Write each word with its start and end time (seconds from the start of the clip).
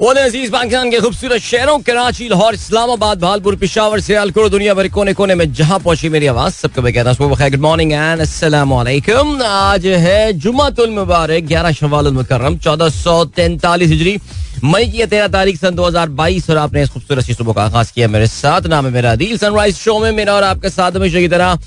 अज़ीज़ 0.00 0.50
पाकिस्तान 0.50 0.90
के 0.90 0.98
खूबसूरत 1.00 1.40
शहरों, 1.40 1.78
कराची, 1.86 2.26
लाहौर, 2.28 2.54
इस्लामाबाद, 2.54 3.18
भालपुर, 3.20 3.56
पिशावर, 3.56 4.00
सियालकोट, 4.00 4.50
दुनिया 4.50 4.74
भर 4.74 4.88
कोने 4.90 5.12
कोने 5.14 5.34
में 5.34 5.52
जहाँ 5.54 5.78
पहुँची 5.78 6.08
मेरी 6.10 6.26
आवाज़, 6.26 6.54
सबको 6.54 6.82
मैं 6.82 6.92
कहता 6.94 7.10
हूँ 7.10 7.28
गुड 7.30 7.60
मॉर्निंग 7.60 7.92
एंड 7.92 8.20
वालेकुम 8.42 9.42
आज 9.42 9.86
है 9.86 10.32
जुमातुल 10.34 10.90
मुबारक, 10.90 11.44
ग्यारह 11.46 11.72
शवाल 11.72 12.10
मुकर्रम, 12.10 12.58
चौदह 12.58 12.88
सौ 12.90 13.24
तैंतालीस 13.38 13.90
हिजरी, 13.90 14.18
मई 14.64 14.86
की 14.90 15.06
तेरह 15.06 15.28
तारीख 15.28 15.60
सन 15.60 15.74
दो 15.74 15.86
हज़ार 15.86 16.08
बाईस, 16.10 16.50
और 16.50 16.56
आपने 16.58 16.82
इस 16.82 16.90
खूबसूरत 16.90 17.30
सुबह 17.30 17.52
का 17.52 17.62
आगाज़ 17.62 17.92
किया 17.94 18.08
मेरे 18.08 18.26
साथ। 18.26 18.66
नाम 18.66 18.86
है 18.86 18.92
मेरा 18.92 19.14
दिल 19.14 19.38
सनराइज 19.38 19.76
शो 19.76 19.98
में 20.00 20.10
मेरा 20.12 20.34
और 20.34 20.44
आपके 20.44 20.70
साथ 20.70 20.92
हमेशा 20.96 21.20
की 21.20 21.28
तरह 21.28 21.58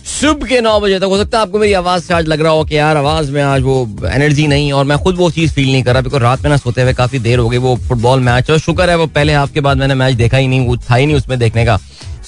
सुबह 0.00 0.46
के 0.46 0.60
नौ 0.60 0.78
बजे 0.80 0.98
तक, 0.98 1.04
हो 1.04 1.16
सकता 1.18 1.38
है 1.38 1.42
आपको 1.42 1.58
मेरी 1.58 1.72
आवाज़ 1.72 2.02
से 2.02 2.14
आज 2.14 2.26
लग 2.28 2.40
रहा 2.40 2.52
हो 2.52 2.64
कि 2.64 2.76
यार 2.76 2.96
आवाज़ 2.96 3.30
में 3.32 3.42
आज 3.42 3.62
वो 3.62 3.76
एनर्जी 4.06 4.46
नहीं 4.46 4.72
और 4.72 4.84
मैं 4.84 4.98
खुद 4.98 5.16
वो 5.16 5.30
चीज़ 5.30 5.52
फील 5.52 5.70
नहीं 5.72 5.82
कर 5.82 5.92
रहा, 5.92 6.02
बिकॉज़ 6.02 6.22
रात 6.22 6.42
में 6.42 6.50
ना 6.50 6.56
सोते 6.56 6.82
हुए 6.82 6.92
काफ़ी 6.94 7.18
देर 7.18 7.38
हो 7.38 7.48
गई, 7.48 7.58
वो 7.58 7.74
फुटबॉल 7.88 8.20
मैच 8.20 8.50
और 8.50 8.58
शुक्र 8.58 8.90
है 8.90 8.96
वो 8.96 9.06
पहले 9.08 9.34
हाफ़ 9.34 9.52
के 9.52 9.60
बाद 9.60 9.76
मैंने 9.76 9.94
मैच 9.94 10.14
देखा 10.16 10.36
ही 10.36 10.48
नहीं, 10.48 10.66
वो 10.66 10.76
था 10.90 10.94
ही 10.94 11.06
नहीं 11.06 11.16
उसमें 11.16 11.38
देखने 11.38 11.64
का। 11.64 11.78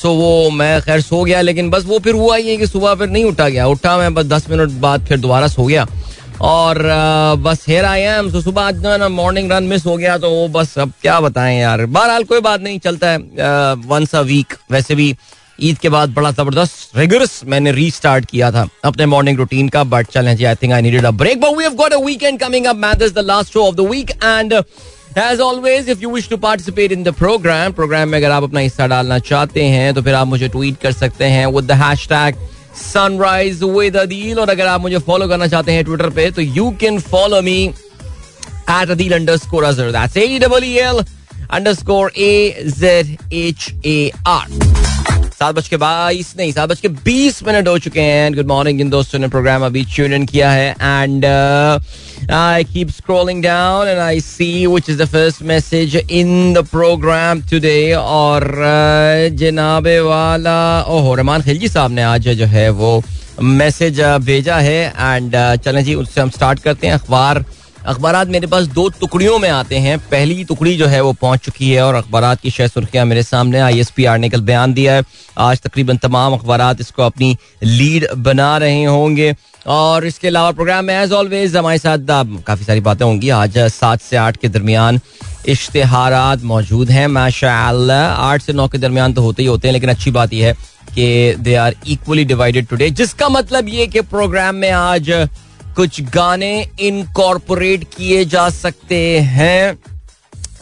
सो 0.03 0.13
वो 0.15 0.51
मैं 0.51 0.81
खैर 0.83 1.01
सो 1.01 1.23
गया, 1.25 1.41
लेकिन 1.41 1.71
बस 1.71 1.85
वो 1.87 1.99
फिर 1.99 2.15
हुआ 2.15 2.37
ही 2.37 2.49
है 2.51 2.57
कि 2.57 2.67
सुबह 2.67 2.95
फिर 2.95 3.09
नहीं 3.09 3.25
उठा 3.25 3.49
गया। 3.49 3.67
उठा 3.67 3.97
मैं 3.99 4.15
बस 4.15 4.27
दस 4.27 4.47
मिनट 4.51 4.71
बाद 4.81 5.07
फिर 5.07 5.19
दोबारा 5.19 5.49
सो 5.49 5.65
गया। 5.65 5.87
और 6.43 6.79
बस 7.39 7.65
हेयर 7.69 7.85
आई 7.85 8.01
एम 8.01 8.31
तो 8.33 8.41
सुबह 8.41 8.63
आज 8.63 8.83
ना 8.87 9.09
मॉर्निंग 9.11 9.53
रन 9.53 9.65
मिस 9.65 9.87
हो 9.87 9.97
गया 9.97 10.17
तो 10.19 10.31
वो 10.31 10.49
बस 10.51 10.79
अब 10.79 10.93
क्या 11.03 11.21
बताएँ 11.21 11.61
यार। 11.61 11.85
बहरहाल 11.87 12.25
कोई 12.25 12.41
बात 12.41 12.61
नहीं, 12.61 12.79
चलता 12.81 13.09
है 13.09 13.75
वंस 13.87 14.15
अ 14.15 14.21
वीक 14.23 14.55
वैसे 14.73 14.95
भी 14.95 15.15
ईद 15.61 15.79
के 15.79 15.89
बाद 15.89 16.15
बड़ा 16.15 16.31
ज़बरदस्त 16.31 16.97
रिगरस 16.97 17.41
मैंने 17.47 17.73
रीस्टार्ट 17.73 18.25
किया 18.31 18.51
था 18.53 18.69
अपने 18.85 19.07
मॉर्निंग 19.07 19.39
रूटीन 19.39 19.69
का 19.69 19.85
बट 19.95 20.11
चलें 20.13 20.35
जी 20.37 20.45
I 20.45 20.55
think 20.63 20.73
I 20.73 20.83
needed 20.83 21.05
a 21.05 21.11
break 21.23 21.41
but 21.41 21.57
we 21.59 21.65
have 21.65 21.75
got 21.83 21.93
a 21.93 21.99
weekend 22.05 22.39
coming 22.41 22.67
up 22.67 22.77
man 22.77 22.99
this 22.99 23.13
the 23.15 23.25
last 23.27 23.53
show 23.53 23.67
of 23.67 23.75
the 23.75 23.89
week 23.91 24.11
and 24.11 24.63
As 25.15 25.41
always, 25.41 25.89
if 25.89 26.01
you 26.01 26.09
wish 26.09 26.27
to 26.29 26.37
participate 26.39 26.91
in 26.91 27.03
the 27.03 27.13
program, 27.13 27.75
program 27.75 28.07
में 28.09 28.17
अगर 28.19 28.31
आप 28.31 28.43
अपना 28.43 28.61
हिस्सा 28.61 28.87
डालना 28.87 29.19
चाहते 29.19 29.65
हैं 29.65 29.93
तो 29.95 30.03
फिर 30.03 30.15
आप 30.15 30.27
मुझे 30.27 30.49
ट्वीट 30.49 30.79
कर 30.83 30.93
सकते 30.93 31.25
हैं 31.25 31.47
with 31.47 31.67
the 31.71 31.77
hashtag 31.81 32.39
sunrise 32.83 33.63
with 33.75 33.99
adil 34.05 34.39
और 34.39 34.51
अगर 34.51 34.67
आप 34.67 34.81
मुझे 34.81 34.99
फॉलो 35.09 35.29
करना 35.29 35.47
चाहते 35.47 35.73
हैं 35.73 35.85
ट्विटर 35.85 36.11
पे 36.11 36.31
तो 36.31 36.43
you 36.43 36.71
can 36.85 36.99
follow 37.11 37.43
me 37.43 37.59
at 38.69 38.95
adil 38.97 39.13
underscore 39.13 39.65
azhar. 39.65 39.91
That's 39.93 40.17
a 40.17 40.39
double 40.39 40.65
e 40.65 40.79
l 40.81 41.05
underscore 41.51 42.11
a 42.17 42.33
z 42.71 43.19
h 43.33 43.75
a 43.85 44.11
r. 44.27 45.22
सात 45.43 45.55
बज 45.55 45.69
के 45.69 45.77
बाईस 45.77 46.35
नहीं 46.39 46.53
सात 46.53 46.69
बज 46.69 46.81
के 46.81 46.89
बीस 47.07 47.43
मिनट 47.47 47.69
हो 47.69 47.79
चुके 47.85 48.01
हैं। 48.01 48.33
गुड 48.35 48.47
मॉर्निंग 48.49 48.79
जिन 48.79 48.91
दोस्तों 48.91 49.19
ने 49.19 49.29
प्रोग्राम 49.29 49.65
अभी 49.67 49.85
ट्यून 49.95 50.13
इन 50.15 50.27
किया 50.27 50.51
है 50.51 50.71
and 50.71 51.25
I 52.33 52.65
keep 52.65 52.91
scrolling 52.91 53.43
down 53.43 53.89
and 53.89 53.99
I 53.99 54.21
see 54.21 54.67
which 54.67 54.91
is 54.91 55.03
the 55.03 55.07
first 55.13 55.43
message 55.43 55.97
in 55.97 56.53
the 56.55 56.65
programme 56.67 57.41
today 57.51 57.93
और 57.95 58.43
uh, 58.43 59.39
जनाबे 59.41 59.99
वाला 60.01 60.61
ओहो 60.89 61.15
रहमान 61.15 61.43
खिलजी 61.43 61.69
साहब 61.69 61.91
ने 61.91 62.03
आज 62.03 62.29
जो 62.29 62.47
है 62.47 62.69
वो 62.71 62.93
मैसेज 63.41 64.01
uh, 64.01 64.19
भेजा 64.25 64.57
है 64.59 64.81
एंड 64.89 65.35
uh, 65.35 65.65
चलें 65.65 65.83
जी 65.85 65.95
उससे 65.95 66.21
हम 66.21 66.31
स्टार्ट 66.31 66.59
करते 66.59 66.87
हैं। 66.87 66.95
अखबार 66.95 67.45
अखबार 67.85 68.29
मेरे 68.29 68.47
पास 68.47 68.67
दो 68.69 68.89
टुकड़ियों 68.91 69.39
में 69.39 69.49
आते 69.51 69.77
हैं। 69.77 69.99
पहली 70.01 70.45
टुकड़ी 70.45 70.77
जो 70.77 70.87
है 70.87 71.01
वो 71.01 71.13
पहुँच 71.13 71.41
चुकी 71.41 71.71
है 71.71 71.83
और 71.83 71.95
अखबार 71.95 72.35
की 72.43 72.51
शह 72.51 72.67
सुर्खियाँ 72.69 73.05
मेरे 73.07 73.23
सामने 73.23 73.61
आई 73.61 73.81
एस 73.81 73.91
पी 73.91 74.05
आर 74.05 74.19
ने 74.19 74.29
कल 74.29 74.41
बयान 74.43 74.75
दिया 74.75 74.95
है। 74.95 75.05
आज 75.39 75.61
तकरीबन 75.61 75.97
तमाम 75.99 76.35
अखबार 76.35 76.77
इसको 76.81 77.03
अपनी 77.03 77.37
लीड 77.65 78.07
बना 78.19 78.57
रहे 78.59 78.85
होंगे। 78.85 79.35
और 79.69 80.07
इसके 80.07 80.29
अलावा 80.29 80.51
प्रोग्राम 80.53 80.85
में 80.85 80.95
एज 80.95 81.13
ऑलवेज 81.13 81.57
हमारे 81.57 81.79
साथ 81.79 81.99
काफ़ी 82.47 82.65
सारी 82.65 82.81
बातें 82.81 83.05
होंगी। 83.05 83.29
आज 83.33 83.59
सात 83.71 84.01
से 84.01 84.17
आठ 84.19 84.37
के 84.37 84.49
दरमियान 84.49 85.01
इश्तहार 85.49 86.39
मौजूद 86.45 86.91
हैं 86.91 87.07
माशा 87.09 87.53
आठ 87.53 88.43
से 88.43 88.53
नौ 88.53 88.69
के 88.69 88.79
दरमियान 88.79 89.13
तो 89.13 89.23
होते 89.23 89.43
ही 89.43 89.49
होते 89.49 89.69
हैं, 89.69 89.73
लेकिन 89.73 89.91
अच्छी 89.91 90.11
बात 90.11 90.33
यह 90.33 90.47
है 90.47 90.71
कि 90.95 91.35
they 91.39 91.55
are 91.57 91.75
equally 91.89 92.25
divided 92.25 92.67
today 92.67 92.91
जिसका 92.93 93.29
मतलब 93.29 93.69
ये 93.69 93.87
कि 93.87 94.01
प्रोग्राम 94.03 94.55
में 94.55 94.71
आज 94.71 95.11
कुछ 95.77 96.01
गाने 96.15 96.67
इनकॉर्पोरेट 96.81 97.85
किए 97.97 98.25
जा 98.25 98.49
सकते 98.51 98.99
हैं। 99.21 99.79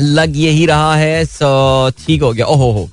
लग 0.00 0.36
यही 0.36 0.66
रहा 0.66 0.94
है, 0.96 1.24
सो, 1.24 1.90
ठीक 1.98 2.22
हो 2.22 2.32
गया। 2.32 2.46
ओहो 2.46 2.70
हो। 2.72 2.88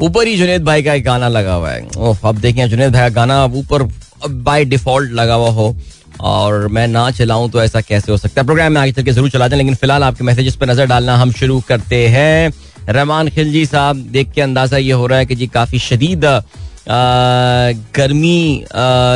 ऊपर 0.00 0.26
ही 0.26 0.36
जुनेद 0.36 0.64
भाई 0.64 0.82
का 0.82 0.94
एक 0.94 1.04
गाना 1.04 1.28
लगा 1.28 1.54
हुआ 1.54 1.70
है। 1.70 1.88
ओह, 1.98 2.18
अब 2.24 2.38
देखें 2.38 2.68
जुनेद 2.68 2.92
भाई 2.92 3.00
का 3.00 3.08
गाना 3.10 3.44
ऊपर 3.44 3.82
बाय 4.28 4.64
डिफ़ॉल्ट 4.64 5.12
लगा 5.12 5.34
हुआ 5.34 5.50
हो। 5.50 5.74
और 6.20 6.66
मैं 6.68 6.86
ना 6.88 7.10
चलाऊं 7.10 7.48
तो 7.50 7.62
ऐसा 7.62 7.80
कैसे 7.80 8.12
हो 8.12 8.18
सकता 8.18 8.40
है? 8.40 8.44
प्रोग्राम 8.46 8.72
में 8.72 8.80
आगे 8.80 8.92
चल 8.92 9.02
के 9.02 9.12
ज़रूर 9.12 9.30
चला 9.30 9.48
दें, 9.48 9.56
लेकिन 9.56 9.74
फ़िलहाल 9.74 10.02
आपके 10.02 10.24
मैसेजेस 10.24 10.56
पर 10.56 10.70
नज़र 10.70 10.86
डालना 10.86 11.16
हम 11.16 11.32
शुरू 11.32 11.60
करते 11.68 12.06
हैं। 12.08 12.52
रहमान 12.88 13.28
खिलजी 13.28 13.64
साहब, 13.66 13.96
देख 13.96 14.30
के 14.32 14.40
अंदाज़ा 14.40 14.76
ये 14.76 14.92
हो 14.92 15.06
रहा 15.06 15.18
है 15.18 15.26
कि 15.26 15.34
जी 15.34 15.46
काफ़ी 15.46 15.78
शदीद 15.78 16.24
गर्मी 16.88 18.64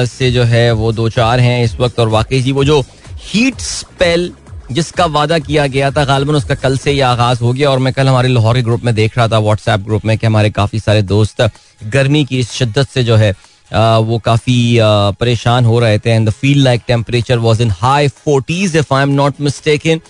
से 0.09 0.31
जो 0.32 0.43
है 0.44 0.71
वो 0.72 0.93
दो 0.93 1.09
चार 1.09 1.41
हैं 1.41 1.62
इस 1.65 1.75
वक्त 1.81 2.00
और 2.00 2.09
वाकई 2.09 2.41
जी 2.43 2.53
वो 2.53 2.65
जो 2.65 2.81
हीट 3.22 3.60
स्पेल 3.60 4.31
जिसका 4.72 5.04
वादा 5.06 5.38
किया 5.38 5.66
गया 5.66 5.91
था, 5.91 6.05
गालबन 6.05 6.34
उसका 6.34 6.55
कल 6.55 6.76
से 6.78 6.91
ही 6.91 7.00
आगाज़ 7.00 7.41
हो 7.41 7.53
गया 7.53 7.71
और 7.71 7.78
मैं 7.78 7.93
कल 7.93 8.09
हमारे 8.09 8.28
लाहौर 8.28 8.59
ग्रुप 8.59 8.84
में 8.84 8.94
देख 8.94 9.19
रहा 9.19 9.28
था 9.28 9.38
व्हाट्सएप 9.38 9.81
ग्रुप 9.81 10.05
में 10.05 10.16
कि 10.19 10.26
हमारे 10.26 10.50
काफ़ी 10.50 10.78
सारे 10.81 11.03
दोस्त 11.03 11.43
गर्मी 11.84 12.25
की 12.25 12.38
इस 12.38 12.50
शिद्दत 12.53 12.88
से 12.88 13.03
जो 13.05 13.16
है 13.16 13.32
वो 13.72 14.19
काफ़ी 14.25 14.78
परेशान 15.21 15.65
हो 15.65 15.78
रहे 15.81 15.99
थे 15.99 16.10
and 16.10 16.28
the 16.28 16.32
feel 16.32 16.62
like 16.65 16.82
temperature 16.88 17.38
was 17.38 17.60
in 17.60 17.71
high 17.81 18.09
forties 18.09 18.77
if 18.77 18.93
I 18.94 19.03
am 19.03 19.10
not 19.10 19.41
mistaken 19.41 20.00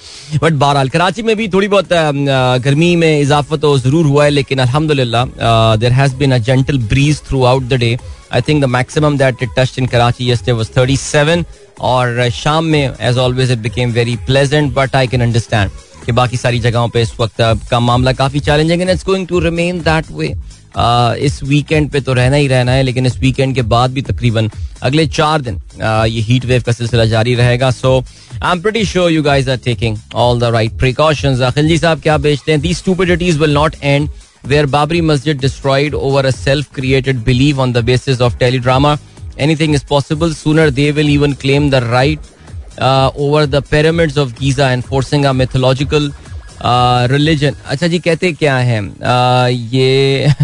but 0.42 0.52
बहरहाल, 0.52 0.88
कराची 0.88 1.22
में 1.22 1.36
भी 1.36 1.48
थोड़ी 1.48 1.68
बहुत 1.68 1.88
गर्मी 2.64 2.94
में 2.96 3.20
इजाफा 3.20 3.56
तो 3.56 3.76
ज़रूर 3.78 4.06
हुआ 4.06 4.24
है, 4.24 4.30
लेकिन 4.30 4.58
अल्हम्दुलिल्लाह 4.58 5.24
there 5.76 5.92
has 5.92 6.16
been 6.16 6.32
a 6.32 6.38
gentle 6.38 6.78
breeze 6.88 7.22
throughout 7.44 7.62
the 7.62 7.74
day 7.80 7.96
I 8.32 8.40
think 8.48 8.62
the 8.62 8.68
maximum 8.68 9.16
that 9.18 9.42
it 9.42 9.50
touched 9.58 9.78
in 9.78 9.86
Karachi 9.86 10.30
yesterday 10.30 10.52
was 10.52 10.70
37 10.78 11.44
और 11.82 12.28
शाम 12.34 12.64
में 12.64 12.94
as 13.00 13.18
always 13.18 13.50
it 13.52 13.58
became 13.58 13.92
very 13.92 14.16
pleasant 14.26 14.72
but 14.74 14.96
I 14.96 15.06
can 15.06 15.22
understand 15.22 15.70
कि 16.06 16.12
बाकी 16.12 16.36
सारी 16.36 16.58
जगहों 16.60 16.88
पे 16.88 17.02
इस 17.02 17.12
वक्त 17.20 17.40
का 17.70 17.80
मामला 17.80 18.12
काफ़ी 18.12 18.40
challenging 18.40 18.82
and 18.82 18.90
it's 18.90 19.04
going 19.06 19.26
to 19.26 19.38
remain 19.40 19.80
that 19.82 20.10
way 20.12 20.34
इस 21.26 21.40
वीकेंड 21.44 21.90
पे 21.90 22.00
तो 22.00 22.12
रहना 22.12 22.36
ही 22.36 22.46
रहना 22.48 22.72
है 22.72 22.82
लेकिन 22.82 23.06
इस 23.06 23.18
वीकेंड 23.18 23.54
के 23.54 23.62
बाद 23.72 23.90
भी 23.92 24.02
तकरीबन 24.02 24.50
अगले 24.82 25.06
चार 25.06 25.40
दिन 25.40 25.60
ये 25.82 26.20
हीट 26.22 26.44
वेव 26.46 26.62
का 26.62 26.72
सिलसिला 26.72 27.04
जारी 27.04 27.34
रहेगा। 27.34 27.70
So 27.70 27.98
I 28.42 28.52
am 28.52 28.60
pretty 28.62 28.84
sure 28.84 29.10
you 29.12 29.22
guys 29.22 29.50
are 29.50 29.56
taking 29.64 29.96
all 30.14 30.40
the 30.40 30.44
right 30.54 30.78
precaution 30.78 31.40
Akhil 31.42 31.68
ji 31.68 31.78
साहब 31.78 32.00
क्या 32.00 32.16
बेचते 32.18 32.52
हैं? 32.52 32.60
These 32.60 32.76
stupidities 32.76 33.38
will 33.38 33.54
not 33.54 33.76
end 33.82 34.08
where 34.46 34.66
Babri 34.76 35.00
Masjid 35.00 35.40
destroyed 35.40 35.94
over 35.94 36.26
a 36.26 36.30
self 36.30 36.74
created 36.74 37.24
believe 37.24 37.60
on 37.60 37.72
the 37.72 37.84
basis 37.84 38.20
of 38.20 38.36
teledrama 38.38 38.96
anything 39.40 39.74
is 39.74 39.84
possible 39.88 40.34
sooner 40.34 40.70
they 40.70 40.90
will 40.90 41.08
even 41.14 41.32
claim 41.40 41.70
the 41.70 41.74
right 41.84 42.18
over 42.80 43.46
the 43.46 43.62
pyramids 43.70 44.18
of 44.18 44.32
Giza 44.40 44.70
and 44.70 44.82
forcing 44.82 45.24
a 45.24 45.32
mythological 45.32 46.12
religion 47.12 47.54
अच्छा 47.66 47.86
जी 47.86 47.98
कहते 47.98 48.32
क्या 48.32 48.56
है? 48.58 48.80
uh, 48.82 49.74
ये 49.74 50.34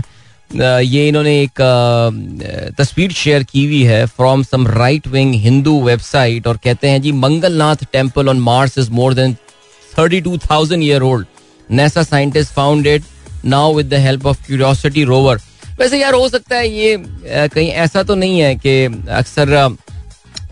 ये 0.55 1.07
इन्होंने 1.09 1.31
एक 1.43 1.61
तस्वीर 2.79 3.13
शेयर 3.13 3.43
की 3.43 3.65
हुई 3.65 3.83
है 3.83 4.05
from 4.07 4.43
some 4.43 4.67
right 4.69 5.07
wing 5.09 5.35
Hindu 5.35 5.81
website 5.83 6.47
और 6.47 6.57
कहते 6.65 6.89
हैं, 6.89 7.01
जी, 7.03 7.13
Mangalnath 7.13 7.85
temple 7.93 8.29
on 8.29 8.41
Mars 8.41 8.79
is 8.79 8.91
more 8.91 9.15
than 9.15 9.35
thirty 9.93 10.21
two 10.21 10.37
thousand 10.41 10.83
year 10.83 11.03
old 11.03 11.27
NASA 11.71 12.03
scientist 12.03 12.53
found 12.53 12.87
it 12.87 13.05
now 13.45 13.75
with 13.75 13.89
the 13.89 14.01
help 14.01 14.27
of 14.27 14.47
Curiosity 14.47 15.05
rover 15.05 15.41
वैसे 15.81 16.01
यार, 16.01 16.15
हो 16.15 16.29
सकता 16.29 16.57
है 16.57 16.69
ये 16.69 16.97
कहीं 17.27 17.69
ऐसा 17.69 18.03
तो 18.03 18.15
नहीं 18.15 18.41
है 18.41 18.55
कि 18.57 18.84
अक्सर 19.11 19.77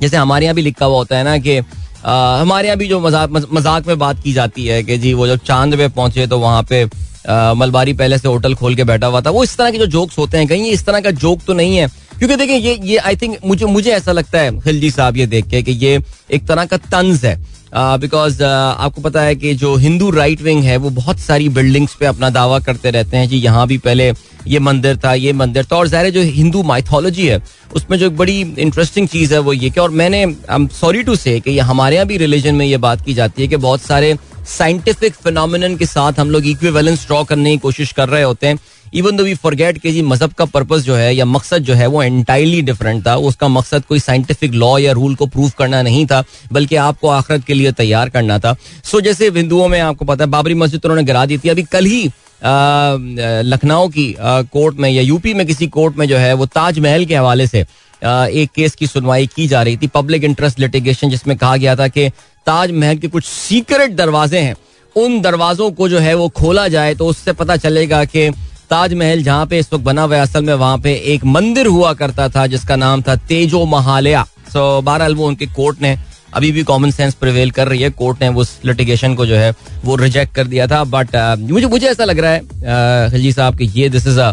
जैसे 0.00 0.16
हमारे 0.16 0.44
यहाँ 0.44 0.56
भी 0.56 0.62
लिखा 0.62 0.86
हुआ 0.86 0.96
होता 0.96 1.16
है 1.18 1.24
ना 1.24 1.36
कि 1.38 1.56
हमारे 2.04 2.68
यहाँ 2.68 2.78
भी 2.78 2.86
जो 2.88 3.00
मज़ाक 3.00 3.30
मज़ाक 3.52 3.86
में 3.86 3.98
बात 3.98 4.22
की 4.22 4.32
जाती 4.32 4.66
है 4.66 4.82
कि 4.82 4.98
जी, 4.98 5.12
वो 5.14 5.26
जब 5.26 5.44
चाँद 5.44 5.76
पे 5.76 5.88
पहुँचे 5.90 6.26
तो 6.26 6.38
वहाँ 6.38 6.62
पे 6.62 6.84
मलबारी 7.24 7.92
पहले 7.92 8.18
से 8.18 8.28
होटल 8.28 8.54
खोल 8.54 8.74
के 8.74 8.84
बैठा 8.84 9.06
हुआ 9.06 9.20
था। 9.20 9.30
वो 9.30 9.44
इस 9.44 9.56
तरह 9.56 9.70
के 9.70 9.78
जो 9.78 9.86
जोक्स 9.88 10.18
होते 10.18 10.38
हैं 10.38 10.46
कहीं 10.48 10.70
इस 10.72 10.84
तरह 10.86 11.00
का 11.00 11.10
जोक 11.12 11.40
तो 11.46 11.54
नहीं 11.54 11.76
है। 11.76 11.88
क्योंकि 12.18 12.36
देखिए 12.36 12.56
ये 12.56 12.78
ये 12.84 12.96
आई 12.98 13.16
थिंक 13.16 13.36
मुझे 13.44 13.66
मुझे 13.66 13.90
ऐसा 13.92 14.12
लगता 14.12 14.40
है 14.40 14.58
खिलजी 14.60 14.90
साहब 14.90 15.16
ये 15.16 15.26
देख 15.26 15.46
के 15.48 15.62
कि 15.62 15.72
ये 15.84 16.00
एक 16.30 16.46
तरह 16.48 16.64
का 16.64 16.76
तंज 16.76 17.24
है। 17.24 17.38
बिकॉज़ 17.74 18.34
uh, 18.34 18.40
uh, 18.40 18.46
आपको 18.46 19.00
पता 19.00 19.22
है 19.22 19.34
कि 19.36 19.54
जो 19.54 19.74
हिंदू 19.76 20.10
राइट 20.10 20.40
विंग 20.42 20.62
है 20.64 20.76
वो 20.76 20.90
बहुत 20.90 21.18
सारी 21.20 21.48
बिल्डिंग्स 21.48 21.94
पे 21.94 22.06
अपना 22.06 22.30
दावा 22.30 22.58
करते 22.60 22.90
रहते 22.90 23.16
हैं 23.16 23.28
जी 23.28 23.36
यहाँ 23.38 23.66
भी 23.68 23.78
पहले 23.78 24.12
ये 24.46 24.58
मंदिर 24.58 24.96
था 25.04 25.12
ये 25.14 25.32
मंदिर 25.32 25.64
था। 25.64 25.76
और 25.76 25.88
ज़ाहिर 25.88 26.10
जो 26.10 26.22
हिंदू 26.32 26.62
माइथोलॉजी 26.62 27.26
है 27.26 27.40
उसमें 27.74 27.98
जो 27.98 28.06
एक 28.06 28.16
बड़ी 28.16 28.40
इंटरेस्टिंग 28.40 29.08
चीज़ 29.08 29.34
है 29.34 29.38
वो 29.40 29.52
ये 29.52 29.70
कि 29.70 29.80
और 29.80 29.90
मैंने 29.92 30.22
आई 30.22 30.54
एम 30.54 30.66
सॉरी 30.80 31.02
टू 31.02 31.16
से 31.16 31.38
कि 31.40 31.58
हमारे 31.60 31.96
यहाँ 31.96 32.06
भी 32.06 32.16
रिलीजन 32.16 32.54
में 32.54 32.66
ये 32.66 32.76
बात 32.78 33.04
की 33.04 33.14
जाती 33.14 33.42
है 33.42 33.48
कि 33.48 33.56
बहुत 33.58 33.82
सारे 33.82 34.16
साइंटिफिक 34.50 35.14
फिनोमिन 35.14 35.76
के 35.76 35.86
साथ 35.86 36.18
हम 36.18 36.30
लोग 36.30 36.46
इक्विवेलेंस 36.46 37.06
ड्रॉ 37.06 37.22
करने 37.24 37.50
की 37.50 37.58
कोशिश 37.58 37.92
कर 37.92 38.08
रहे 38.08 38.22
होते 38.22 38.46
हैं। 38.46 38.58
इवन 38.94 39.16
दो 39.16 39.24
वी 39.24 39.34
फॉरगेट 39.34 39.78
कि 39.78 39.92
जी 39.92 40.02
मज़हब 40.02 40.32
का 40.32 40.44
पर्पज 40.44 40.84
जो 40.84 40.94
है 40.94 41.14
या 41.14 41.24
मकसद 41.24 41.62
जो 41.64 41.74
है 41.74 41.86
वो 41.86 42.02
एंटायरली 42.02 42.62
डिफरेंट 42.62 43.06
था 43.06 43.14
उसका 43.28 43.48
मकसद 43.48 43.84
कोई 43.88 43.98
साइंटिफिक 44.00 44.52
लॉ 44.54 44.76
या 44.78 44.92
रूल 44.92 45.14
को 45.14 45.26
प्रूव 45.26 45.50
करना 45.58 45.82
नहीं 45.82 46.06
था 46.06 46.22
बल्कि 46.52 46.76
आपको 46.78 47.08
आखरत 47.10 47.44
के 47.44 47.54
लिए 47.54 47.72
तैयार 47.72 48.08
करना 48.08 48.38
था। 48.38 48.54
सो 48.84 48.98
so, 48.98 49.04
जैसे 49.04 49.28
हिंदुओं 49.30 49.68
में 49.68 49.78
आपको 49.80 50.04
पता 50.04 50.24
है 50.24 50.30
बाबरी 50.30 50.54
मस्जिद 50.54 50.84
उन्होंने 50.84 51.04
गिरा 51.04 51.24
दी 51.26 51.38
थी। 51.38 51.48
अभी 51.48 51.62
कल 51.72 51.84
ही 51.84 52.10
लखनऊ 52.42 53.88
की 53.88 54.14
कोर्ट 54.20 54.76
में 54.76 54.88
या 54.90 55.02
यूपी 55.02 55.34
में 55.34 55.46
किसी 55.46 55.66
कोर्ट 55.68 55.96
में 55.96 56.06
जो 56.08 56.16
है 56.16 56.32
वो 56.34 56.46
ताजमहल 56.48 57.04
के 57.06 57.14
हवाले 57.16 57.46
से 57.46 57.64
एक 58.02 58.50
केस 58.54 58.74
की 58.74 58.86
सुनवाई 58.86 59.26
की 59.26 59.46
जा 59.48 59.62
रही 59.62 59.76
थी, 59.76 59.86
पब्लिक 59.88 60.24
इंटरेस्ट 60.24 60.60
लिटिगेशन, 60.60 61.10
जिसमें 61.10 61.36
कहा 61.36 61.56
गया 61.56 61.76
था 61.76 61.88
कि 61.88 62.08
ताजमहल 62.46 62.98
के 62.98 63.08
कुछ 63.08 63.24
सीक्रेट 63.24 63.96
दरवाजे 63.96 64.38
हैं। 64.38 64.54
उन 64.96 65.20
दरवाजों 65.20 65.70
को 65.70 65.88
जो 65.88 65.98
है 65.98 66.14
वो 66.14 66.28
खोला 66.30 66.66
जाए 66.68 66.94
तो 66.94 67.06
उससे 67.06 67.32
पता 67.32 67.56
चलेगा 67.58 68.04
कि 68.06 68.30
ताजमहल 68.70 69.22
जहाँ 69.22 69.46
पे 69.46 69.58
इस 69.58 69.72
वक्त 69.72 69.84
बना 69.84 70.02
हुआ 70.02 70.20
असल 70.22 70.44
में 70.44 70.54
वहाँ 70.54 70.78
पे 70.78 70.92
एक 71.14 71.24
मंदिर 71.26 71.66
हुआ 71.68 71.92
करता 71.94 72.28
था, 72.28 72.46
जिसका 72.46 72.76
नाम 72.76 73.02
था 73.02 73.16
तेजो 73.18 73.64
महालया। 73.66 74.24
सो 74.52 74.80
बहरहाल 74.82 75.14
वो 75.14 75.26
उनके 75.26 75.46
कोर्ट 75.48 75.82
ने 75.82 75.96
अभी 76.34 76.50
भी 76.52 76.62
कॉमन 76.62 76.90
सेंस 76.90 77.14
प्रिवेल 77.14 77.50
कर 77.50 77.68
रही 77.68 77.82
है। 77.82 77.90
कोर्ट 77.92 78.22
ने 78.22 78.28
उस 78.30 78.58
लिटिगेशन 78.64 79.14
को 79.14 79.26
जो 79.26 79.36
है 79.36 79.54
वो 79.84 79.96
रिजेक्ट 79.96 80.34
कर 80.34 80.46
दिया 80.46 80.66
था। 80.66 80.82
बट 80.86 81.16
मुझे 81.40 81.66
मुझे 81.66 81.86
ऐसा 81.88 82.04
लग 82.04 82.18
रहा 82.18 82.30
है 82.30 83.10
खलजी 83.10 83.32
साहब, 83.32 83.56
कि 83.58 83.70
ये 83.74 83.88
दिस 83.88 84.06
इज़ 84.06 84.20
अ 84.20 84.32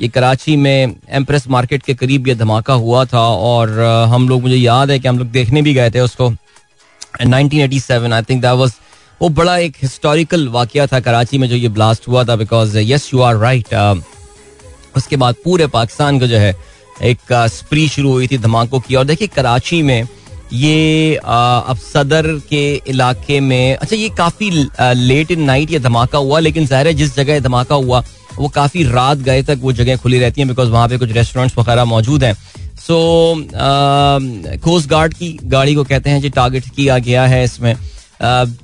ये 0.00 0.08
कराची 0.08 0.56
में 0.56 0.94
एम्प्रेस 1.10 1.46
मार्केट 1.48 1.82
के 1.82 1.94
करीब 1.94 2.28
ये 2.28 2.34
धमाका 2.34 2.74
हुआ 2.74 3.04
था 3.04 3.20
और 3.20 3.78
हम 4.10 4.28
लोग, 4.28 4.42
मुझे 4.42 4.56
याद 4.56 4.90
है 4.90 4.98
कि 4.98 5.08
हम 5.08 5.18
लोग 5.18 5.28
देखने 5.30 5.62
भी 5.62 5.74
गए 5.74 5.90
थे 5.90 6.00
उसको। 6.00 6.30
1987 7.22 8.12
आई 8.12 8.22
थिंक 8.22 8.40
दैट 8.42 8.56
वाज 8.58 8.72
वो 9.20 9.28
बड़ा 9.30 9.56
एक 9.58 9.76
हिस्टोरिकल 9.82 10.48
वाक़ 10.48 10.78
था 10.92 11.00
कराची 11.00 11.38
में 11.38 11.48
जो 11.48 11.56
ये 11.56 11.68
ब्लास्ट 11.70 12.08
हुआ 12.08 12.24
था 12.24 12.36
because 12.36 12.76
yes 12.78 13.10
you 13.14 13.20
are 13.22 13.36
right 13.36 13.74
उसके 14.96 15.16
बाद 15.16 15.34
पूरे 15.44 15.66
पाकिस्तान 15.68 16.18
को 16.20 16.26
जो 16.26 16.38
है 16.38 16.54
एक 17.02 17.32
स्प्री 17.52 17.88
शुरू 17.88 18.10
हुई 18.12 18.26
थी 18.28 18.38
धमाकों 18.38 18.80
की। 18.80 18.94
और 18.94 19.04
देखिए, 19.04 19.28
कराची 19.28 19.82
में 19.82 20.06
ये 20.52 21.14
अब 21.16 21.76
सदर 21.84 22.26
के 22.50 22.74
इलाके 22.88 23.38
में 23.40 23.76
अच्छा 23.76 23.96
ये 23.96 24.08
काफ़ी 24.18 24.50
लेट 24.80 25.30
इन 25.30 25.42
नाइट 25.44 25.70
ये 25.70 25.78
धमाका 25.78 26.18
हुआ, 26.18 26.38
लेकिन 26.38 26.66
ज़ाहिर 26.66 26.86
है 26.86 26.94
जिस 26.94 27.16
जगह 27.16 27.40
धमाका 27.40 27.74
हुआ 27.76 28.02
वो 28.38 28.48
काफ़ी 28.50 28.82
रात 28.84 29.18
गए 29.20 29.42
तक 29.42 29.58
वो 29.62 29.72
जगह 29.72 29.96
खुली 29.96 30.18
रहती 30.18 30.40
हैं 30.40 30.48
बिकॉज़ 30.48 30.68
वहाँ 30.70 30.88
पे 30.88 30.98
कुछ 30.98 31.12
रेस्टोरेंट्स 31.12 31.58
वगैरह 31.58 31.84
मौजूद 31.86 32.24
हैं। 32.24 32.34
सो 32.76 32.96
कोस्ट 34.64 34.88
गार्ड 34.88 35.14
की 35.14 35.38
गाड़ी 35.44 35.74
को 35.74 35.84
कहते 35.84 36.10
हैं 36.10 36.20
जी 36.20 36.28
टारगेट 36.30 36.64
किया 36.66 36.98
गया 37.00 37.26
है 37.26 37.42
इसमें। 37.44 37.74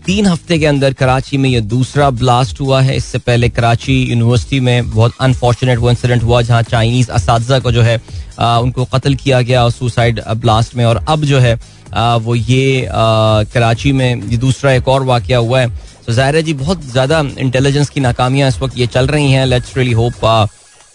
तीन 0.07 0.27
हफ़्ते 0.27 0.59
के 0.59 0.67
अंदर 0.67 0.93
कराची 0.93 1.37
में 1.37 1.49
ये 1.51 1.61
दूसरा 1.63 2.09
ब्लास्ट 2.13 2.61
हुआ 2.61 2.81
है। 2.81 2.97
इससे 2.97 3.19
पहले 3.19 3.49
कराची 3.49 3.95
यूनिवर्सिटी 4.03 4.61
में 4.61 4.91
बहुत 4.91 5.13
अनफॉर्चुनेट 5.21 5.79
वो 5.79 5.91
इंसिडेंट 5.91 6.23
हुआ 6.23 6.43
जहाँ 6.43 6.63
चाइनीज़ 6.63 7.11
इस 7.13 7.61
को 7.63 7.73
जो 7.73 7.83
है 7.83 7.97
उनको 8.37 8.85
कत्ल 8.85 9.15
किया 9.15 9.41
गया 9.43 9.69
सुसाइड 9.71 10.21
ब्लास्ट 10.37 10.77
में। 10.77 10.85
और 10.85 11.05
अब 11.09 11.25
जो 11.25 11.39
है 11.39 11.55
वो 11.95 12.35
ये 12.35 12.89
कराची 12.91 13.93
में 13.93 14.23
ये 14.23 14.37
दूसरा 14.39 14.73
एक 14.73 14.89
और 14.89 15.03
वाक़ 15.05 15.33
हुआ 15.33 15.61
है। 15.61 15.67
तो 16.11 16.15
ज़ाहिर 16.15 16.37
है 16.37 16.43
जी, 16.43 16.53
बहुत 16.55 16.81
ज़्यादा 16.83 17.19
इंटेलिजेंस 17.39 17.89
की 17.89 18.01
नाकामियाँ 18.01 18.49
इस 18.49 18.59
वक्त 18.61 18.77
ये 18.79 18.87
चल 18.89 19.07
रही 19.07 19.31
हैं। 19.33 19.45
लेट्स 19.47 19.77
रियली 19.77 19.93
होप 19.93 20.15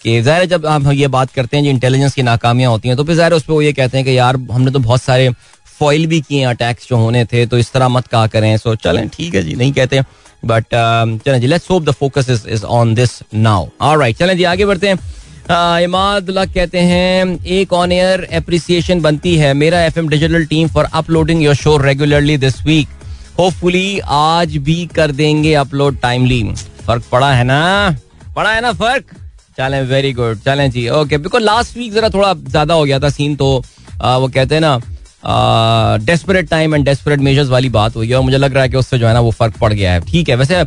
कि 0.02 0.20
ज़ाहिर 0.22 0.40
है 0.40 0.46
जब 0.46 0.66
हम 0.66 0.90
ये 0.92 1.06
बात 1.08 1.30
करते 1.32 1.56
हैं 1.56 1.64
जी 1.64 1.70
इंटेलिजेंस 1.70 2.14
की 2.14 2.22
नाकामियाँ 2.22 2.70
होती 2.70 2.88
हैं 2.88 2.96
तो 2.96 3.04
फिर 3.04 3.14
ज़ाहिर 3.16 3.32
उस 3.32 3.42
पर 3.44 3.52
वो 3.52 3.60
ये 3.62 3.72
कहते 3.72 3.96
हैं 3.98 4.04
कि 4.06 4.16
यार, 4.18 4.36
हमने 4.52 4.70
तो 4.70 4.78
बहुत 4.78 5.02
सारे 5.02 5.30
फॉइल 5.78 6.06
भी 6.06 6.20
किए 6.20 6.40
हैं 6.40 6.46
अटैक्स 6.46 6.88
जो 6.88 6.96
होने 6.96 7.24
थे 7.24 7.46
तो 7.46 7.58
इस 7.58 7.72
तरह 7.72 7.88
मत 7.88 8.06
कहा 8.06 8.26
करें। 8.26 8.56
सो 8.58 8.74
चलें, 8.76 9.08
ठीक 9.08 9.34
है 9.34 9.42
जी, 9.42 9.54
नहीं 9.54 9.72
कहते 9.72 10.02
बट 10.44 10.64
चलें 11.24 11.40
जी 11.40 11.46
let's 11.46 11.70
hope 11.70 11.84
the 11.84 11.90
focus 11.92 12.30
is 12.30 12.46
is 12.48 12.64
on 12.74 12.94
this 12.94 13.18
now 13.34 13.66
alright 13.82 14.16
चलें 14.16 14.36
जी, 14.36 14.44
आगे 14.44 14.66
बढ़ते 14.66 14.88
हैं। 14.88 15.80
इमादुल्ला 15.80 16.44
कहते 16.46 16.78
हैं, 16.80 17.38
एक 17.38 17.72
ऑन 17.72 17.92
एयर 17.92 18.26
एप्रिसिएशन 18.32 19.00
बनती 19.00 19.36
है। 19.36 19.52
Mera 19.54 19.82
FM 19.84 20.08
digital 20.08 20.44
team 20.46 20.68
for 20.68 20.88
uploading 20.94 21.42
your 21.42 21.54
show 21.56 21.76
regularly 21.78 22.36
this 22.38 22.60
week 22.66 22.88
hopefully 23.38 23.98
आज 24.08 24.56
भी 24.66 24.84
कर 24.94 25.12
देंगे 25.12 25.54
अपलोड 25.54 26.00
टाइमली 26.00 26.42
फ़र्क 26.86 27.04
पड़ा 27.12 27.32
है 27.32 27.44
ना? 27.44 27.96
पड़ा 28.36 28.52
है 28.52 28.60
ना 28.60 28.72
फ़र्क? 28.72 29.04
चलें 29.58 29.82
वेरी 29.84 30.12
गुड 30.12 30.38
चलें 30.44 30.70
जी 30.70 30.88
ओके 30.90 31.18
बिकॉज़ 31.18 31.42
लास्ट 31.42 31.76
वीक 31.76 31.92
जरा 31.92 32.08
थोड़ा 32.10 32.32
ज़्यादा 32.34 32.74
हो 32.74 32.84
गया 32.84 32.98
था 33.00 33.08
सीन 33.10 33.36
तो 33.36 33.62
आ, 34.02 34.16
वो 34.16 34.28
कहते 34.28 34.54
हैं 34.54 34.62
ना 34.62 34.78
desperate 36.04 36.48
time 36.48 36.74
and 36.74 36.84
desperate 36.84 37.20
measures 37.20 37.48
वाली 37.48 37.68
बात 37.70 37.96
हुई 37.96 38.08
है 38.08 38.16
और 38.16 38.22
मुझे 38.24 38.38
लग 38.38 38.54
रहा 38.54 38.62
है 38.62 38.68
कि 38.68 38.76
उससे 38.76 38.98
जो 38.98 39.06
है 39.06 39.12
ना 39.14 39.20
वो 39.20 39.30
फ़र्क 39.30 39.56
पड़ 39.60 39.72
गया 39.72 39.92
है। 39.92 40.00
ठीक 40.02 40.28
है 40.28 40.34
वैसे 40.36 40.56
आ, 40.56 40.64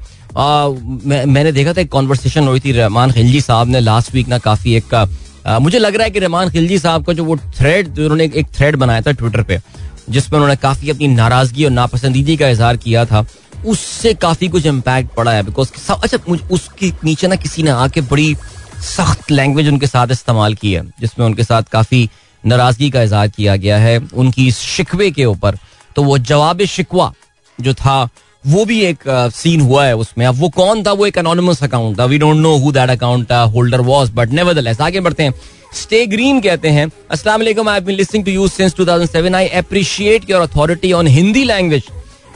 मैं, 0.70 1.26
मैंने 1.26 1.52
देखा 1.52 1.74
था 1.74 1.82
एक 1.82 1.90
कॉन्वर्सेशन 1.92 2.48
हुई 2.48 2.60
थी 2.60 2.72
रहमान 2.72 3.12
खिलजी 3.12 3.42
साहब 3.42 3.68
ने 3.68 3.80
लास्ट 3.80 4.14
वीक 4.16 4.28
ना 4.28 4.38
काफ़ी 4.40 4.74
एक 4.76 4.94
आ, 4.96 5.60
मुझे 5.60 5.80
लग 5.80 5.96
रहा 5.96 6.04
है 6.04 6.12
कि 6.12 6.20
रहमान 6.20 6.50
खिलजी 6.50 6.80
साहब 6.80 7.06
का 7.06 7.14
जो 7.14 7.24
वो 7.26 7.38
थ्रेड 7.58 8.00
उन्होंने 8.00 8.24
एक 8.36 8.48
थ्रेड 8.56 8.76
बनाया 8.76 9.02
था 9.02 9.12
ट्विटर 9.12 9.44
पे। 9.44 9.60
जिसमें 10.10 10.40
उन्होंने 10.40 10.56
काफ़ी 10.58 10.90
अपनी 10.90 11.08
नाराज़गी 11.08 11.66
और 11.66 11.72
नापसंदीदी 11.72 12.38
का 12.38 12.48
इजहार 12.50 12.78
किया 12.78 13.06
था, 13.06 13.26
उससे 13.66 14.14
काफ़ी 14.16 14.48
कुछ 14.48 14.66
इम्पैक्ट 14.66 15.14
पड़ा 15.16 15.32
है 15.32 15.44
बिकॉज़ 15.44 15.72
अच्छा 15.92 16.18
उसके 16.52 16.92
नीचे 17.04 17.28
ना 17.28 17.36
किसी 17.36 17.64
ने 17.64 17.72
आके 17.72 18.02
बड़ी 18.04 18.36
सख्त 18.84 19.32
लैंग्वेज 19.32 19.68
उनके 19.68 19.88
साथ 19.88 20.12
इस्तेमाल 20.12 20.54
की 20.56 20.72
है, 20.74 20.84
जिसमें 21.00 21.26
उनके 21.26 21.44
साथ 21.44 21.64
काफ़ी 21.72 22.10
नाराज़गी 22.44 22.90
का 22.90 23.02
इजहार 23.02 23.28
किया 23.28 23.56
गया 23.56 23.78
है, 23.78 23.98
उनकी 23.98 24.48
इस 24.48 24.60
शिकवे 24.60 25.10
के 25.12 25.26
ऊपर। 25.26 25.58
तो 25.96 26.04
वो 26.04 26.18
जवाब 26.20 26.64
शिकवा 26.68 27.12
जो 27.60 27.74
था, 27.74 28.10
वो 28.44 28.64
भी 28.66 28.80
एक 28.82 29.04
सीन 29.36 29.62
हुआ 29.62 29.86
है 29.86 29.96
उसमें। 29.98 30.26
अब 30.26 30.36
वो 30.40 30.50
कौन 30.50 30.84
था? 30.84 30.92
वो 30.92 31.06
एक 31.06 31.18
अनोनिमस 31.18 31.64
अकाउंट 31.64 32.00
था। 32.00 32.06
We 32.06 32.18
don't 32.18 32.38
know 32.38 32.56
who 32.58 32.72
that 32.72 32.90
account 32.90 33.32
holder 33.54 33.82
was 33.82 34.12
but 34.16 34.30
nevertheless 34.32 34.82
आगे 34.82 35.00
बढ़ते 35.00 35.24
हैं। 35.24 35.34
स्टे 35.72 36.06
ग्रीन 36.08 36.40
कहते 36.42 36.70
हैं। 36.70 36.90
अस्सलाम 37.12 37.40
वालेकुम 37.40 37.70
I 37.70 37.76
have 37.76 37.86
been 37.86 37.96
listening 37.96 38.26
to 38.26 38.32
you 38.32 38.48
since 38.48 38.76
2007 38.76 39.36
I 39.36 39.48
appreciate 39.58 40.30
your 40.30 40.42
authority 40.42 40.92
on 40.94 41.08
Hindi 41.08 41.44
language 41.44 41.84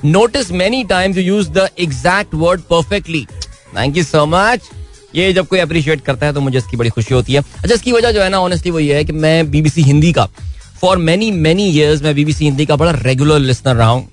notice 0.06 0.52
many 0.54 0.84
times 0.84 1.18
you 1.18 1.24
use 1.24 1.50
the 1.50 1.68
exact 1.80 2.34
word 2.36 2.62
perfectly 2.70 3.26
thank 3.78 3.98
you 3.98 4.04
so 4.04 4.26
much 4.26 4.70
ये 5.16 5.32
जब 5.34 5.48
कोई 5.48 5.60
अप्रिशिएट 5.60 6.02
करता 6.02 6.26
है 6.26 6.34
तो 6.34 6.42
मुझे 6.42 6.58
इसकी 6.58 6.78
बड़ी 6.78 6.90
खुशी 6.90 7.14
होती 7.14 7.34
है। 7.34 7.40
अच्छा 7.40 7.74
इसकी 7.74 7.92
वजह 7.92 8.12
जो 8.12 8.22
है 8.22 8.30
ना 8.30 8.40
ऑनेस्टली 8.42 8.72
वो 8.72 8.80
ये 8.80 8.96
है 8.96 9.04
कि 9.06 9.14
मैं 9.14 9.52
बीबीसी 9.52 9.82
हिंदी 9.84 10.12
का 10.14 10.26
फॉर 10.82 10.98
मेनी 11.00 11.32
मेनी 11.32 11.68
ईयर्स 11.70 12.02
मैं 12.04 12.14
बीबीसी 12.16 12.46
हिंदी 12.46 12.66
का 12.66 12.76
बड़ा 12.76 12.92
रेगुलर 12.96 13.40
लिसनर 13.40 13.76
रहा 13.76 13.90
हूँ। 13.90 14.10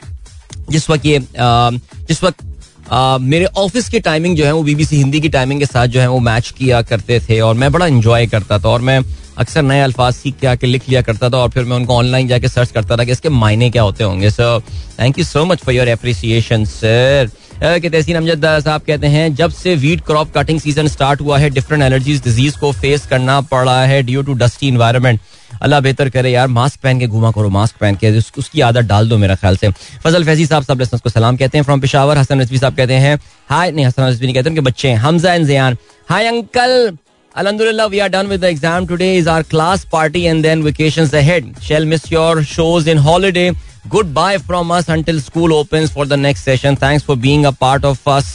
जिस 0.70 0.88
वक्त 0.90 1.06
ये 1.06 1.18
जिस 1.38 2.22
वक्त 2.24 2.44
मेरे 2.92 3.44
ऑफ़िस 3.44 3.88
की 3.88 4.00
टाइमिंग 4.00 4.36
जो 4.36 4.44
है, 4.44 4.52
वो 4.52 4.62
बीबीसी 4.62 4.96
हिंदी 4.96 5.20
की 5.20 5.28
टाइमिंग 5.28 5.60
के 5.60 5.66
साथ 5.66 5.86
जो 5.86 6.00
है, 6.00 6.06
वो 6.08 6.18
मैच 6.18 6.50
किया 6.58 6.82
करते 6.82 7.20
थे 7.20 7.40
और 7.40 7.54
मैं 7.54 7.70
बड़ा 7.72 7.86
इंजॉय 7.86 8.26
करता 8.26 8.58
था 8.58 8.68
और 8.68 8.80
मैं 8.80 9.00
अक्सर 9.38 9.62
नए 9.62 9.80
अल्फाज 9.80 10.14
सीख 10.14 10.34
के 10.40 10.46
आके 10.46 10.66
लिख 10.66 10.88
लिया 10.88 11.02
करता 11.02 11.28
था 11.30 11.36
और 11.36 11.50
फिर 11.50 11.64
मैं 11.64 11.76
उनको 11.76 11.94
ऑनलाइन 11.94 12.28
जाके 12.28 12.48
सर्च 12.48 12.70
करता 12.70 12.96
था 12.96 13.04
कि 13.04 13.12
इसके 13.12 13.28
मायने 13.28 13.70
क्या 13.70 13.82
होते 13.82 14.04
होंगे। 14.04 14.30
Sir 14.30 14.60
thank 15.00 15.18
you 15.18 15.24
so 15.24 15.44
much 15.44 15.58
for 15.58 15.74
your 15.74 15.88
appreciation 15.88 16.64
sir 16.64 17.30
Tahseen 17.62 18.16
Amjad 18.16 18.44
साहब 18.64 18.82
कहते 18.86 19.06
हैं 19.06 19.34
जब 19.36 19.50
से 19.52 19.74
wheat 19.76 20.00
crop 20.06 20.32
cutting 20.36 20.60
season 20.60 20.86
start 20.88 21.20
हुआ 21.20 21.38
है 21.38 21.50
डिफरेंट 21.50 21.82
एलर्जीज 21.82 22.22
डिज़ीज़ 22.24 22.56
को 22.58 22.70
फेस 22.72 23.06
करना 23.06 23.40
पड़ 23.50 23.64
रहा 23.64 23.84
है 23.86 24.02
ड्यू 24.02 24.22
टू 24.22 24.34
डस्टी 24.42 24.68
इन्वायरमेंट 24.68 25.20
अल्लाह 25.62 25.80
बेहतर 25.80 26.08
करे 26.10 26.30
यार 26.30 26.46
मास्क 26.48 26.80
पहन 26.82 27.00
के 27.00 27.06
घुमा 27.06 27.30
करो 27.30 27.48
मास्क 27.50 27.76
पहन 27.80 27.96
के 28.04 28.16
उसकी 28.18 28.60
आदत 28.68 28.88
डाल 28.88 29.08
दो 29.08 29.18
मेरा 29.18 29.34
ख्याल 29.34 29.56
से 29.56 29.70
फजल 30.04 30.24
फैजी 30.24 30.46
साहब 30.46 30.62
सब 30.64 30.80
लिसनर्स 30.80 31.02
को 31.02 31.10
सलाम 31.10 31.36
कहते 31.36 31.58
हैं 31.58 31.64
फ्रॉम 31.64 31.80
पिशावर 31.80 32.18
हसन 32.18 32.40
रजवी 32.40 32.58
साहब 32.58 32.76
कहते 32.76 32.94
हैं 33.04 33.18
हाय 33.50 33.70
नहीं 33.70 33.86
हसन 33.86 34.02
रजवी 34.02 34.26
नहीं 34.26 34.34
कहते 34.34 34.50
उनके 34.50 34.60
बच्चे 34.70 34.88
हैं 34.88 34.96
Hamza 34.98 35.34
and 35.34 35.46
Ziyan 35.46 35.76
hi 36.10 36.26
uncle 36.26 36.96
Alhamdulillah, 37.34 37.88
we 37.88 38.00
are 38.00 38.08
done 38.08 38.28
with 38.28 38.40
the 38.40 38.48
exam. 38.48 38.86
Today 38.88 39.16
is 39.16 39.28
our 39.28 39.44
class 39.44 39.84
party 39.84 40.26
and 40.26 40.44
then 40.44 40.64
vacations 40.64 41.12
ahead. 41.14 41.52
Shall 41.62 41.84
miss 41.84 42.10
your 42.10 42.42
shows 42.44 42.88
in 42.88 42.98
holiday. 42.98 43.52
Good 43.88 44.06
bye 44.06 44.36
from 44.38 44.74
us 44.74 44.90
until 44.90 45.20
school 45.20 45.52
open 45.52 45.86
for 45.86 46.06
the 46.08 46.12
next 46.12 46.44
session 46.44 46.74
thanks 46.74 47.04
for 47.04 47.16
being 47.16 47.44
a 47.44 47.50
part 47.50 47.84
of 47.84 48.10
us 48.10 48.34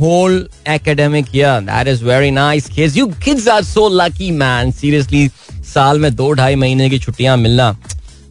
whole 0.00 0.48
academic 0.68 1.26
that 1.34 1.88
is 1.88 2.04
very 2.04 2.30
nice 2.30 2.66
kids 2.68 2.96
you 2.96 3.06
kids 3.24 3.48
are 3.48 3.64
so 3.64 3.88
lucky 3.88 4.30
man 4.30 4.72
seriously 4.72 5.28
साल 5.74 5.98
में 5.98 6.14
दो 6.16 6.32
ढाई 6.32 6.54
महीने 6.54 6.90
की 6.90 6.98
छुट्टियाँ 6.98 7.36
मिलना 7.36 7.76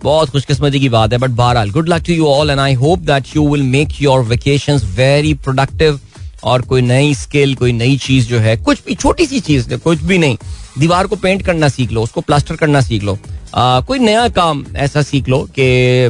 बहुत 0.04 0.30
खुशकिस्मती 0.30 0.80
की 0.80 0.90
बात 0.90 1.12
है 1.14 1.18
बट 1.18 1.30
बहरहाल 1.30 1.72
good 1.72 1.90
luck 1.90 2.04
to 2.08 2.14
you 2.14 2.28
all 2.28 2.50
and 2.50 2.60
I 2.60 2.74
hope 2.74 3.00
that 3.00 3.36
you 3.36 3.48
will 3.50 3.64
make 3.64 4.02
your 4.02 4.24
vacation 4.26 4.82
very 4.96 5.34
productive 5.34 6.00
और 6.44 6.62
कोई 6.62 6.82
नई 6.82 7.14
स्किल 7.14 7.54
कोई 7.56 7.72
नई 7.72 7.98
चीज़ 7.98 8.28
जो 8.28 8.40
है, 8.40 8.56
कुछ 8.58 8.80
भी, 8.88 8.96
छोटी 8.96 9.26
सी 9.26 9.40
चीज़, 9.40 9.74
कुछ 9.74 10.02
भी 10.02 10.18
नहीं। 10.18 10.38
दीवार 10.80 11.08
को 11.08 11.16
पेंट 11.16 11.46
करना 11.46 11.68
सीख 11.70 11.92
लो, 11.92 12.02
उसको 12.02 12.22
प्लास्टर 12.22 12.56
करना 12.56 12.82
सीख 12.82 13.04
लो। 13.04 13.18
कोई 13.54 14.00
नया 14.00 14.28
काम 14.30 14.64
ऐसा 14.78 15.02
सीख 15.02 15.30
लो 15.30 15.40
कि 15.58 16.10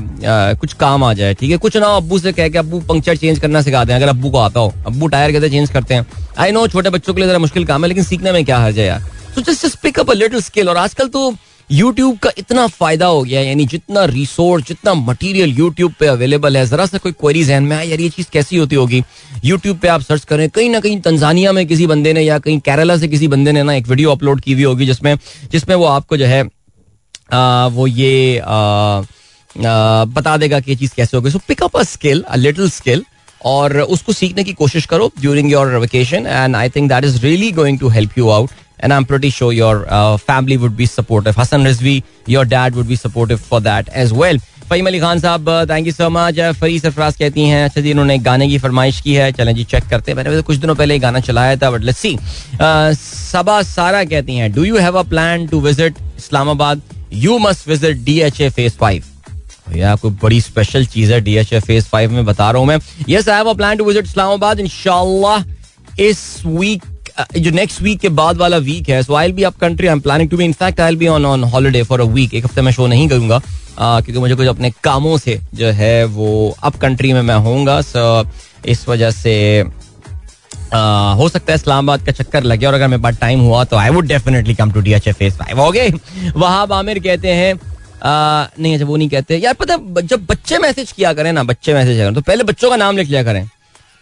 कुछ 0.60 0.74
काम 0.74 1.03
आ 1.03 1.13
जाए, 1.13 1.33
ठीक 1.33 1.51
है? 1.51 1.57
कुछ 1.57 1.77
ना 1.77 1.88
अबू 1.98 2.19
से 2.19 2.31
कह 2.33 2.50
के 2.50 2.57
अबू 2.57 2.79
पंक्चर 2.89 3.17
चेंज 3.17 3.39
करना 3.39 3.62
सिखा 3.62 3.83
दें, 3.83 3.93
अगर 3.95 4.07
अबू 4.10 4.29
को 4.29 4.38
आता 4.39 4.60
हो। 4.60 4.74
अबू 4.88 5.07
टायर 5.07 5.31
कहते 5.31 5.50
चेंज 5.50 5.69
करते 5.69 5.93
हैं? 5.93 6.05
आई 6.39 6.51
नो 6.51 6.67
छोटे 6.67 6.89
बच्चों 6.89 7.13
के 7.13 7.21
लिए 7.21 7.29
जरा 7.29 7.39
मुश्किल 7.39 7.65
काम 7.65 7.83
है, 7.83 7.88
लेकिन 7.88 8.03
सीखने 8.03 8.31
में 8.31 8.43
क्या 8.45 8.57
हर्ज 8.60 8.79
है 8.79 8.86
यार? 8.86 9.00
So 9.36 9.41
just 9.41 9.65
just 9.65 9.79
pick 9.81 10.00
up 10.00 10.12
a 10.12 10.13
little 10.13 10.41
skill 10.41 10.69
और 10.69 10.77
आजकल 10.77 11.07
तो 11.07 11.33
यूट्यूब 11.69 12.17
का 12.17 12.29
इतना 12.38 12.65
फ़ायदा 12.67 13.05
हो 13.05 13.21
गया 13.24 13.41
यानी 13.41 13.65
जितना 13.65 14.03
रिसोर्स 14.05 14.67
जितना 14.67 14.93
मटेरियल 14.93 15.51
यूट्यूब 15.57 15.93
पे 16.00 16.07
अवेलेबल 16.07 16.57
है, 16.57 16.65
जरा 16.67 16.86
सा 16.86 16.98
कोई 16.98 17.12
क्वेरी 17.12 17.43
जहन 17.43 17.63
में, 17.63 17.75
यार 17.77 18.00
ये 18.01 18.10
चीज़ 18.10 18.27
कैसी 18.33 18.57
होती 18.57 18.75
होगी? 18.75 19.03
यूट्यूब 19.45 19.77
पे 19.77 19.88
आप 19.88 20.01
सर्च 20.01 20.25
करें, 20.25 20.50
कहीं 20.50 20.69
ना 20.69 20.79
कहीं 20.79 21.00
तंजानिया 21.01 21.51
में 21.51 21.65
किसी 21.67 21.88
बंदे 21.88 22.13
ने 22.13 22.21
या 22.21 22.39
कहीं 22.39 22.60
केरला 22.60 22.98
से 22.98 23.07
किसी 23.07 23.27
बंदे 23.27 23.51
ने 23.51 23.63
ना 23.63 23.74
एक 23.74 23.88
वीडियो 23.88 24.12
अपलोड 24.12 24.41
की 24.41 24.53
हुई 24.53 24.63
होगी, 24.63 24.86
जिसमें 24.86 25.15
जिसमें 25.51 25.75
वो 25.75 25.86
आपको 25.88 26.17
जो 26.17 26.25
है 26.25 26.43
वो 27.33 27.88
ये 27.88 28.41
बता 30.15 30.38
देगा 30.38 30.59
कि 30.59 30.75
चीज़ 30.75 30.95
कैसे 30.95 31.17
होगी। 31.17 31.31
So 31.31 31.39
pick 31.47 31.63
up 31.63 31.77
a 31.77 31.83
skill 31.83 32.21
a 32.21 32.35
little 32.35 32.69
skill 32.69 33.03
और 33.45 33.77
उसको 33.79 34.13
सीखने 34.13 34.43
की 34.43 34.53
कोशिश 34.53 34.85
करो 34.85 35.11
during 35.19 35.51
your 35.51 35.77
vacation 35.77 36.27
and 36.27 36.55
I 36.55 36.69
think 36.69 36.89
that 36.89 37.03
is 37.05 37.21
really 37.21 37.51
going 37.51 37.79
to 37.79 37.89
help 37.89 38.17
you 38.17 38.29
out 38.29 38.50
and 38.85 38.93
I'm 38.93 39.05
pretty 39.09 39.29
sure 39.33 39.47
your 39.55 39.73
uh, 39.95 40.17
family 40.27 40.55
would 40.61 40.75
be 40.77 40.85
supportive. 40.91 41.35
Hassan 41.39 41.65
Rizvi, 41.67 41.91
your 42.35 42.45
dad 42.53 42.77
would 42.77 42.88
be 42.91 42.95
supportive 43.01 43.41
for 43.50 43.59
that 43.67 43.91
as 44.03 44.13
well. 44.19 44.39
Faheem 44.69 44.88
Ali 44.88 45.00
Khan 45.00 45.19
साहब 45.19 45.50
thank 45.69 45.88
you 45.88 45.93
so 45.93 46.09
much 46.09 46.39
फरी 46.59 46.79
सरफराज 46.79 47.15
कहती 47.17 47.41
हैं 47.47 47.63
अच्छा 47.65 47.81
जी 47.81 47.91
इन्होंने 47.91 48.17
गाने 48.27 48.47
की 48.50 48.57
फरमाइश 48.57 49.01
की 49.01 49.13
है। 49.13 49.31
चलें 49.31 49.53
जी 49.55 49.63
चेक 49.63 49.83
करते 49.89 50.11
हैं। 50.11 50.17
मैंने 50.17 50.41
कुछ 50.41 50.57
दिनों 50.57 50.75
पहले 50.75 50.97
गाना 51.00 51.19
चलाया 51.19 51.55
था 51.63 51.71
बट 51.71 51.81
लेट्स 51.81 52.00
सी 52.00 52.17
सबा 53.01 53.61
सारा 53.69 54.03
कहती 54.03 54.35
हैं 54.35 54.51
do 54.53 54.63
you 54.63 54.77
have 54.77 55.00
a 55.00 55.03
plan 55.09 55.47
to 55.47 55.59
visit 55.61 55.97
Islamabad 56.17 56.81
you 57.13 57.38
must 57.39 57.68
visit 57.68 57.98
D 58.03 58.20
H 58.22 58.41
A 58.41 58.50
phase 58.50 58.74
five 58.80 59.03
या 59.75 59.96
कोई 59.96 60.12
बड़ी 60.24 60.39
स्पेशल 60.41 60.86
चीज़ 60.86 61.13
है 61.13 61.20
D 61.22 61.36
H 61.38 61.53
A 61.53 61.60
phase 61.60 61.86
five 61.86 62.12
में, 62.12 62.25
बता 62.25 62.50
रहा 62.51 62.60
हूँ 62.60 62.68
मैं। 62.68 62.77
Yes 63.10 63.30
I 63.30 63.38
have 63.38 63.53
plan 63.56 63.77
to 63.77 63.86
visit 63.86 64.06
Islamabad 64.06 64.60
इंशाल्लाह 64.60 65.44
इस 66.03 66.22
वीक 66.46 66.84
जो 67.38 67.51
नेक्स्ट 67.51 67.82
वीक 67.82 68.00
के 68.00 68.10
बाद 68.10 68.38
वाला 68.38 68.58
वीक 68.58 68.89
है 68.89 69.01
so 69.03 69.13
I 69.15 69.32
be 69.32 69.44
up 69.44 69.58
country 69.62 69.88
I 69.88 69.94
am 69.94 70.00
planning 70.01 70.30
to 70.30 70.38
be 70.38 70.46
in fact 70.46 70.80
I 70.80 70.96
be 70.96 71.08
on 71.08 71.25
on 71.25 71.44
holiday 71.53 71.84
for 71.84 72.01
a 72.01 72.06
week 72.13 72.34
एक 72.34 72.46
हफ़्ते 72.46 72.62
में 72.62 72.72
शो 72.72 72.88
नहीं 72.88 73.08
करूँगा 73.10 73.41
क्योंकि 73.80 74.20
मुझे 74.20 74.36
कुछ 74.36 74.48
अपने 74.48 74.72
कामों 74.84 75.18
से 75.18 75.39
जो 75.56 75.68
है 75.74 76.03
वो 76.06 76.30
अप 76.63 76.75
कंट्री 76.75 77.13
में 77.13 77.22
मैं 77.22 77.36
होऊँगा 77.46 77.82
सो 77.82 78.03
इस 78.65 78.88
वजह 78.89 79.12
से 79.12 79.34
हो 80.74 81.28
सकता 81.30 81.51
है 81.51 81.56
इस्लामाबाद 81.56 82.06
का 82.06 82.12
चक्कर 82.13 82.44
लगे 82.44 82.66
और 82.66 82.74
अगर 82.74 82.88
मेरे 82.88 83.01
पास 83.01 83.20
टाइम 83.22 83.40
हुआ 83.42 83.63
तो 83.63 83.78
I 83.78 83.90
would 83.90 84.08
definitely 84.08 84.54
come 84.56 84.72
to 84.72 84.82
D 84.82 84.94
H 84.94 85.08
F 85.08 85.24
S 85.24 85.38
five 85.38 85.60
okay 85.62 85.88
Wahab 86.36 86.74
Aamir 86.74 87.00
कहते 87.00 87.34
हैं 87.34 87.54
नहीं 88.04 88.74
अच्छा 88.74 88.86
वो 88.86 88.96
नहीं 88.98 89.10
कहते। 89.10 89.38
यार, 89.38 89.54
पता 89.54 89.75
जब 90.01 90.25
बच्चे 90.25 90.58
मैसेज 90.60 90.92
किया 90.92 91.13
करें 91.13 91.32
ना, 91.32 91.44
बच्चे 91.44 91.74
मैसेज 91.74 91.98
करें 91.98 92.13
तो 92.13 92.22
पहले 92.22 92.44
बच्चों 92.44 92.70
का 92.70 92.75
नाम 92.75 92.98
लिख 92.98 93.08
लिया 93.08 93.24
करें 93.24 93.46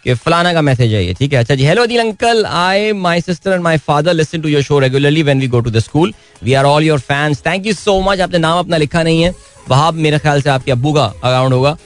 कि 0.04 0.14
फलाना 0.14 0.52
का 0.54 0.62
मैसेज 0.62 0.92
है 0.94 1.04
ये, 1.04 1.14
ठीक 1.14 1.32
है? 1.32 1.38
अच्छा 1.38 1.54
जी 1.54 1.64
hello 1.66 1.82
Adil 1.82 2.00
uncle 2.00 2.44
I 2.46 2.92
my 2.94 3.20
sister 3.20 3.52
and 3.52 3.62
my 3.62 3.78
father 3.78 4.14
listen 4.14 4.40
to 4.40 4.48
your 4.48 4.62
show 4.62 4.78
regularly 4.78 5.22
when 5.22 5.40
we 5.40 5.48
go 5.48 5.60
to 5.60 5.70
the 5.70 5.78
school 5.80 6.12
we 6.44 6.54
are 6.54 6.64
all 6.64 6.84
your 6.84 6.98
fans 7.00 7.42
thank 7.46 7.66
you 7.66 7.72
so 7.74 8.00
much 8.02 8.20
आपने 8.20 8.38
नाम 8.38 8.58
अपना 8.58 8.76
लिखा 8.76 9.02
नहीं 9.02 9.22
है। 9.22 9.34
वहाँ 9.68 9.92
मेरे 9.94 10.18
ख्याल 10.18 10.42
से 10.42 10.50
आपके 10.50 10.72
अबू 10.72 10.92
का 10.92 11.04
अकाउंट 11.04 11.52
होगा। 11.52 11.76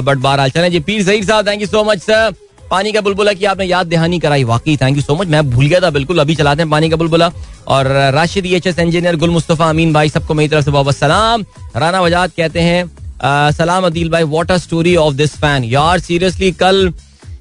बट 0.00 0.16
बहरहाल, 0.18 0.50
चले 0.50 0.70
जी, 0.70 0.80
Pir 0.80 1.02
Zaheer 1.02 1.24
Sahab 1.24 1.46
thank 1.46 1.60
you 1.60 1.66
so 1.66 1.84
much 1.84 2.02
sir 2.02 2.34
पानी 2.72 2.92
का 2.92 3.00
बुलबुला 3.00 3.32
की 3.32 3.44
आपने 3.44 3.64
याद 3.64 3.86
दहानी 3.86 4.18
कराई, 4.18 4.44
वाकई 4.44 4.76
थैंक 4.76 4.96
यू 4.96 5.02
सो 5.02 5.14
मच 5.14 5.28
मैं 5.28 5.42
भूल 5.50 5.66
गया 5.66 5.80
था, 5.80 5.88
बिल्कुल, 5.90 6.18
अभी 6.18 6.34
चलाते 6.34 6.62
हैं 6.62 6.70
पानी 6.70 6.88
का 6.90 6.96
बुलबुला। 6.96 7.30
और 7.68 7.86
Rashid 8.14 8.46
H 8.48 8.66
S 8.66 8.78
engineer 8.78 9.16
Gul 9.16 9.30
Mustafa 9.30 9.68
अमीन 9.70 9.92
भाई, 9.92 10.08
सबको 10.08 10.34
मेरी 10.34 10.48
तरफ़ 10.48 10.64
से 10.64 10.70
बहुत 10.70 10.96
सलाम। 10.96 11.44
राना 11.76 12.00
वजाद 12.00 12.30
कहते 12.36 12.60
हैं 12.60 13.50
सलाम 13.52 13.86
अदील 13.86 14.08
भाई 14.10 14.22
what 14.26 14.50
a 14.50 14.56
story 14.58 14.94
of 14.96 15.14
this 15.14 15.36
fan 15.36 15.64
यार 15.64 15.98
सीरियसली 16.00 16.50
कल, 16.52 16.92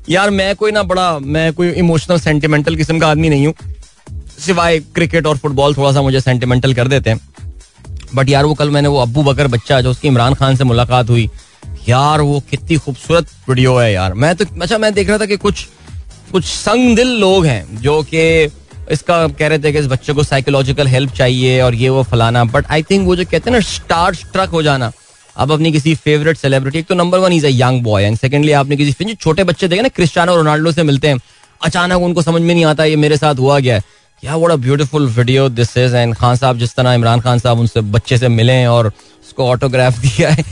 यार, 0.09 0.29
मैं 0.31 0.55
कोई 0.55 0.71
ना 0.71 0.83
बड़ा, 0.83 1.19
मैं 1.19 1.53
कोई 1.53 1.69
इमोशनल 1.69 2.19
सेंटिमेंटल 2.19 2.75
किस्म 2.75 2.99
का 2.99 3.07
आदमी 3.07 3.29
नहीं 3.29 3.47
हूँ। 3.47 3.53
सिवाय 4.39 4.79
क्रिकेट 4.95 5.27
और 5.27 5.37
फुटबॉल 5.37 5.75
थोड़ा 5.75 5.91
सा 5.91 6.01
मुझे 6.01 6.21
सेंटिमेंटल 6.21 6.73
कर 6.73 6.87
देते 6.87 7.09
हैं। 7.09 7.19
बट 8.15 8.29
यार, 8.29 8.45
वो 8.45 8.53
कल 8.53 8.69
मैंने 8.69 8.87
वो 8.87 8.99
अब्बू 9.01 9.23
बकर 9.23 9.47
बच्चा, 9.47 9.81
जो 9.81 9.91
उसकी 9.91 10.07
इमरान 10.07 10.33
खान 10.33 10.55
से 10.55 10.63
मुलाकात 10.63 11.09
हुई 11.09 11.29
यार, 11.87 12.21
वो 12.21 12.39
कितनी 12.49 12.77
खूबसूरत 12.77 13.27
वीडियो 13.49 13.75
है 13.77 13.91
यार। 13.93 14.13
मैं 14.13 14.35
तो 14.35 14.45
अच्छा 14.61 14.77
मैं 14.77 14.93
देख 14.93 15.09
रहा 15.09 15.17
था 15.17 15.25
कि 15.25 15.37
कुछ 15.37 15.65
कुछ 16.31 16.45
संग 16.45 16.95
दिल 16.95 17.07
लोग 17.19 17.45
हैं 17.45 17.81
जो 17.81 18.01
कि 18.03 18.21
इसका 18.91 19.27
कह 19.29 19.47
रहे 19.47 19.59
थे 19.59 19.71
कि 19.71 19.79
इस 19.79 19.87
बच्चे 19.87 20.13
को 20.13 20.23
साइकोलॉजिकल 20.23 20.87
हेल्प 20.87 21.11
चाहिए 21.13 21.61
और 21.61 21.75
ये 21.75 21.89
वो 21.89 22.03
फलाना। 22.03 22.43
बट 22.45 22.65
आई 22.71 22.83
थिंक 22.83 23.05
वो 23.07 23.15
जो 23.15 23.25
कहते 23.25 23.49
हैं 23.49 23.57
ना 23.57 23.59
स्टार 23.61 24.13
स्ट्रक 24.15 24.49
हो 24.49 24.61
जाना। 24.63 24.91
अब 25.35 25.51
अपनी 25.51 25.71
किसी 25.71 25.93
फेवरेट 25.97 26.37
सेलिब्रिटी 26.37 26.79
एक 26.79 26.87
तो 26.87 26.95
number 26.95 27.19
one 27.19 27.33
is 27.33 27.45
a 27.45 27.49
young 27.49 27.81
boy 27.83 28.03
and 28.03 28.17
secondly 28.17 28.51
आपने 28.51 28.75
किसी 28.77 28.91
फिर 28.93 29.15
छोटे 29.15 29.43
बच्चे 29.43 29.67
देखे 29.67 29.81
ना 29.81 29.89
क्रिस्टियानो 29.89 30.35
रोनाल्डो 30.35 30.71
से 30.71 30.83
मिलते 30.83 31.07
हैं। 31.07 31.19
अचानक 31.61 32.01
उनको 32.01 32.21
समझ 32.21 32.41
में 32.41 32.53
नहीं 32.53 32.65
आता 32.65 32.85
ये 32.85 32.95
मेरे 32.97 33.17
साथ 33.17 33.35
हुआ 33.35 33.59
गया 33.59 33.75
है। 33.75 33.83
क्या 34.23 34.35
what 34.35 34.51
a 34.51 34.55
beautiful 34.57 35.07
video 35.09 35.47
this 35.49 35.77
is 35.77 35.95
and 35.95 36.15
Khan 36.15 36.35
Sahab, 36.35 36.57
जिस 36.57 36.75
तरह 36.75 36.93
इमरान 36.93 37.21
खान 37.21 37.39
साहब 37.39 37.59
उनसे, 37.59 37.81
बच्चे 37.81 38.17
से 38.17 38.27
मिले 38.29 38.65
और 38.67 38.91
उसको 39.25 39.47
ऑटोग्राफ 39.49 39.99
दिया 39.99 40.29
है। 40.29 40.43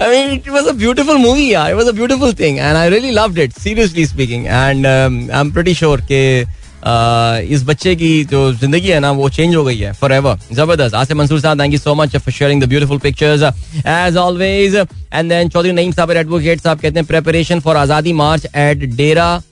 I 0.00 0.08
mean 0.10 0.32
it 0.32 0.48
was 0.50 0.66
a 0.66 0.72
beautiful 0.72 1.16
movie 1.18 1.52
यार। 1.52 1.70
It 1.70 1.76
was 1.76 1.86
a 1.88 1.92
beautiful 1.92 2.32
thing 2.40 2.58
and 2.58 2.76
I 2.76 2.90
really 2.90 3.10
loved 3.12 3.38
it 3.38 3.52
seriously 3.60 4.06
speaking 4.06 4.46
and 4.46 4.86
I 4.86 5.40
am 5.40 5.52
pretty 5.52 5.74
sure 5.74 6.00
के 6.12 6.22
इस 7.54 7.62
बच्चे 7.64 7.94
की 7.96 8.24
जो 8.30 8.40
ज़िंदगी 8.52 8.88
है 8.88 8.98
ना, 9.00 9.10
वो 9.10 9.28
चेंज 9.30 9.54
हो 9.56 9.62
गई 9.64 9.78
है 9.78 9.92
फॉर 10.00 10.12
एवर 10.12 10.38
ज़बरदस्त। 10.52 10.94
Asif 10.94 11.16
Mansoor 11.16 11.40
Sahab 11.40 11.60
thank 11.60 11.72
you 11.72 11.78
so 11.78 11.94
much 11.94 12.16
for 12.16 12.32
sharing 12.32 12.62
the 12.62 12.68
beautiful 12.68 12.98
pictures 12.98 13.42
as 13.86 14.16
always 14.16 14.74
and 14.74 15.28
then 15.30 15.48
Chaudhry 15.48 15.72
Naeem 15.72 15.92
Sahab 15.92 16.10
advocate 16.12 16.60
Sahab 16.60 16.80
कहते 16.80 16.98
हैं 16.98 17.06
preparation 17.06 17.60
for 17.60 17.76
Azadi 17.76 18.12
march 18.12 18.46
at 18.46 18.84
Dera 18.96 19.42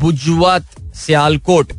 Bujwat 0.00 0.64
Sialkot 0.96 1.72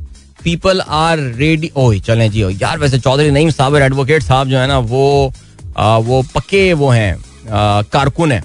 people 0.43 0.81
are 0.81 1.19
ready 1.37 1.71
ओ 1.75 1.93
चले 2.07 2.29
जी 2.29 2.43
यार, 2.43 2.77
वैसे 2.79 2.99
चौधरी 2.99 3.31
नईम 3.31 3.49
साहब 3.49 3.75
advocate 3.77 4.23
साहब 4.23 4.49
जो 4.49 4.57
है 4.57 4.67
ना, 4.67 4.77
वो 4.79 5.33
वो 5.77 6.21
पक्के 6.35 6.71
वो 6.73 6.89
हैं 6.89 7.17
कारकुन 7.47 8.31
है 8.31 8.41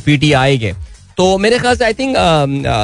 पीटीआई 0.00 0.58
के। 0.58 0.72
तो 1.16 1.26
मेरे 1.38 1.58
ख्याल 1.58 1.76
से 1.76 1.84
आई 1.84 1.94
थिंक 1.94 2.16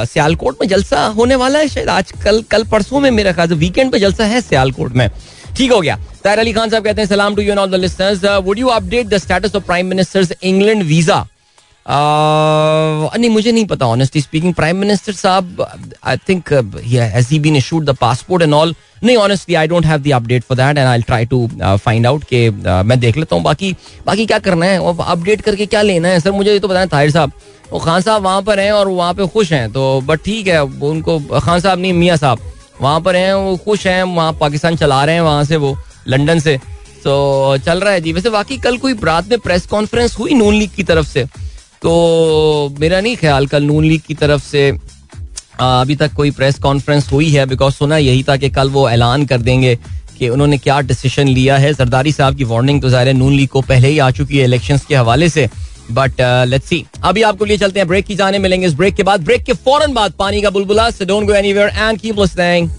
सियालकोट 0.07 0.57
में 0.61 0.67
जलसा 0.69 1.05
होने 1.07 1.35
वाला 1.35 1.59
है 1.59 1.67
शायद 1.67 1.89
आज, 1.89 2.11
कल 2.23 2.41
कल 2.51 2.63
परसों 2.65 2.99
में 2.99 3.09
मेरे 3.11 3.33
ख्याल 3.33 3.47
से 3.47 3.55
वीकेंड 3.55 3.91
पे 3.91 3.99
जलसा 3.99 4.25
है 4.25 4.41
सियालकोट 4.41 4.93
में। 4.93 5.09
ठीक 5.57 5.71
हो 5.71 5.79
गया। 5.81 5.97
तहर 6.23 6.39
अली 6.39 6.53
खान 6.53 6.69
साहब 6.69 6.83
कहते 6.83 7.01
हैं, 7.01 7.07
सलाम 7.09 7.35
to 7.35 7.41
you 7.41 7.55
all 7.55 7.71
the 7.71 7.75
listeners 7.75 8.23
would 8.45 8.59
you 8.59 8.67
update 8.69 9.07
the 9.07 9.17
status 9.17 9.55
of 9.55 9.63
prime 9.63 9.87
ministers 9.87 10.33
England 10.43 10.83
visa 10.83 11.25
नहीं, 11.87 13.29
मुझे 13.29 13.51
नहीं 13.51 13.65
पता 13.65 13.85
honestly 13.87 14.21
speaking 14.21 14.53
prime 14.53 14.77
minister 14.77 15.13
Sahab 15.13 15.65
I 16.03 16.17
think 16.29 16.53
has 16.53 17.29
he 17.29 17.39
been 17.39 17.55
issued 17.55 17.85
the 17.85 17.95
passport 18.01 18.43
and 18.43 18.53
all 18.53 18.75
नहीं 19.03 19.15
honestly 19.17 19.55
I 19.55 19.67
don't 19.67 19.85
have 19.85 20.01
the 20.01 20.11
update 20.13 20.43
for 20.43 20.57
that 20.57 20.77
and 20.77 20.87
I 20.87 21.01
try 21.01 21.25
to 21.25 21.47
find 21.61 22.07
out 22.07 22.23
के 22.23 22.49
मैं 22.49 22.99
देख 22.99 23.17
लेता 23.17 23.35
हूँ। 23.35 23.43
बाकी 23.43 23.71
बाकी 24.05 24.25
क्या 24.25 24.39
करना 24.39 24.65
है? 24.65 24.79
और 24.79 24.97
अपडेट 25.01 25.41
करके 25.41 25.65
क्या 25.65 25.81
लेना 25.81 26.07
है? 26.07 26.19
सर 26.19 26.31
मुझे 26.31 26.51
ये 26.51 26.59
तो 26.59 26.67
बताना 26.67 26.85
ताहिर 26.85 27.11
साहब, 27.11 27.31
वो 27.71 27.79
खान 27.79 28.01
साहब 28.01 28.23
वहाँ 28.23 28.41
पर 28.41 28.59
हैं 28.59 28.71
और 28.71 28.87
वहाँ 28.89 29.13
पे 29.13 29.27
खुश 29.27 29.51
हैं। 29.53 29.71
तो 29.71 30.01
बट 30.01 30.23
ठीक 30.25 30.47
है 30.47 30.63
उनको, 30.63 31.19
खान 31.39 31.59
साहब 31.59 31.79
नहीं, 31.79 31.93
मियाँ 31.93 32.17
साहब, 32.17 32.39
वहाँ 32.81 32.99
पर 33.01 33.15
हैं, 33.15 33.33
वो 33.33 33.55
खुश 33.65 33.87
हैं, 33.87 34.03
वहाँ 34.05 34.33
पाकिस्तान 34.39 34.75
चला 34.75 35.03
रहे 35.05 35.15
हैं, 35.15 35.21
वहाँ 35.21 35.43
से 35.43 35.57
वो, 35.57 35.77
लंदन 36.07 36.39
से। 36.39 36.57
तो 37.03 37.57
चल 37.65 37.79
रहा 37.79 37.93
है 37.93 38.01
जी। 38.01 38.13
वैसे 38.13 38.29
बाकी 38.29 38.57
कल 38.57 38.77
कोई, 38.77 38.93
रात 39.03 39.29
में 39.29 39.39
प्रेस 39.39 39.65
कॉन्फ्रेंस 39.65 40.17
हुई 40.19 40.33
नून 40.33 40.53
लीग 40.53 40.69
की 40.75 40.83
तरफ़ 40.83 41.07
से? 41.07 41.25
तो 41.81 42.75
मेरा 42.79 42.99
नहीं 43.01 43.15
ख्याल 43.17 43.47
कल 43.47 43.63
नून 43.63 43.85
लीग 43.85 44.01
की 44.07 44.13
तरफ़ 44.15 44.41
से 44.43 44.69
अभी 45.59 45.95
तक 45.95 46.13
कोई 46.13 46.31
प्रेस 46.31 46.59
कॉन्फ्रेंस 46.59 47.11
हुई 47.11 47.29
है 47.29 47.45
बिकॉज़ 47.45 47.73
सुना 47.73 47.97
यही 47.97 48.23
था 48.23 48.35
कि 48.37 48.49
कल 48.49 48.69
वो 48.69 48.89
ऐलान 48.89 49.25
कर 49.25 49.41
देंगे 49.41 49.75
कि 50.17 50.29
उन्होंने 50.29 50.57
क्या 50.57 50.79
डिसीज़न 50.81 51.27
लिया 51.27 51.57
है। 51.57 51.73
जरदारी 51.73 52.11
साहब 52.11 52.35
की 52.37 52.43
वार्निंग 52.43 52.81
तो 52.81 52.89
ज़ाहिर 52.89 53.07
है 53.07 53.13
नून 53.13 53.33
लीग 53.33 53.49
को 53.49 53.61
पहले 53.63 53.87
ही 53.87 53.99
आ 53.99 54.09
चुकी 54.11 54.37
है 54.37 54.43
इलेक्शन 54.43 54.79
के 54.87 54.95
हवाले 54.95 55.29
से। 55.29 55.47
बट 55.91 56.21
लेट्स 56.47 56.67
सी 56.69 56.83
अभी 57.03 57.21
आपको 57.21 57.45
लिए 57.45 57.57
चलते 57.57 57.79
हैं 57.79 57.87
ब्रेक 57.87 58.05
की 58.05 58.15
जाने, 58.15 58.39
मिलेंगे 58.39 58.67
इस 58.67 58.73
ब्रेक 58.73 58.95
के 58.95 59.03
बाद। 59.03 59.23
ब्रेक 59.25 59.43
के 59.43 59.53
फ़ौरन 59.55 59.93
बाद 59.93 60.13
पानी 60.19 60.41
का 60.41 60.49
बुलबुला 60.49 60.89
so 60.91 61.05
don't 61.05 61.27
go 61.27 61.33
anywhere 61.33 61.69
and 61.69 61.99
keep 61.99 62.19
listening 62.19 62.69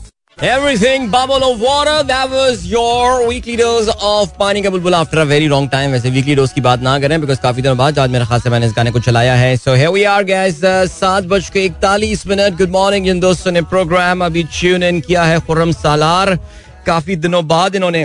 Everything 0.43 1.05
bubble 1.09 1.45
of 1.45 1.61
water. 1.61 2.03
That 2.03 2.29
was 2.29 2.67
your 2.67 3.29
weekly 3.29 3.55
dose 3.59 3.89
of 3.89 4.31
पानी 4.39 4.63
का 4.63 4.71
बुलबुल 4.71 4.95
after 4.95 5.21
a 5.23 5.25
very 5.25 5.49
long 5.49 5.69
time. 5.75 5.93
वैसे 5.93 6.11
weekly 6.15 6.35
dose 6.39 6.53
की 6.53 6.61
बात 6.61 6.81
ना 6.83 6.99
करें, 7.01 7.17
because 7.21 7.39
काफ़ी 7.43 7.63
दिनों 7.63 7.77
बाद 7.79 7.99
आज 7.99 8.11
मेरे 8.11 8.25
खास 8.27 8.43
से 8.43 8.51
मैंने 8.51 8.67
इस 8.67 8.73
गाने 8.77 8.91
को 8.91 9.01
चलाया 9.01 9.35
है. 9.35 9.57
So 9.59 9.77
here 9.77 9.93
we 9.97 10.03
are, 10.13 10.25
guys. 10.25 10.59
सात 10.91 11.25
बज 11.25 11.51
के 11.51 11.65
इकतालीस 11.65 12.27
मिनट. 12.27 12.59
Good 12.59 12.73
morning 12.73 13.05
जिन 13.05 13.21
दोस्तों 13.21 13.53
ने 13.53 13.63
प्रोग्राम 13.71 14.25
अभी 14.25 14.43
ट्यून 14.59 14.83
इन 14.83 15.01
किया 15.01 15.25
है 15.25 15.39
खुर्रम 15.47 15.73
सालार 15.73 16.37
काफ़ी 16.87 17.17
दिनों 17.17 17.47
बाद 17.49 17.77
इन्होंने 17.77 18.03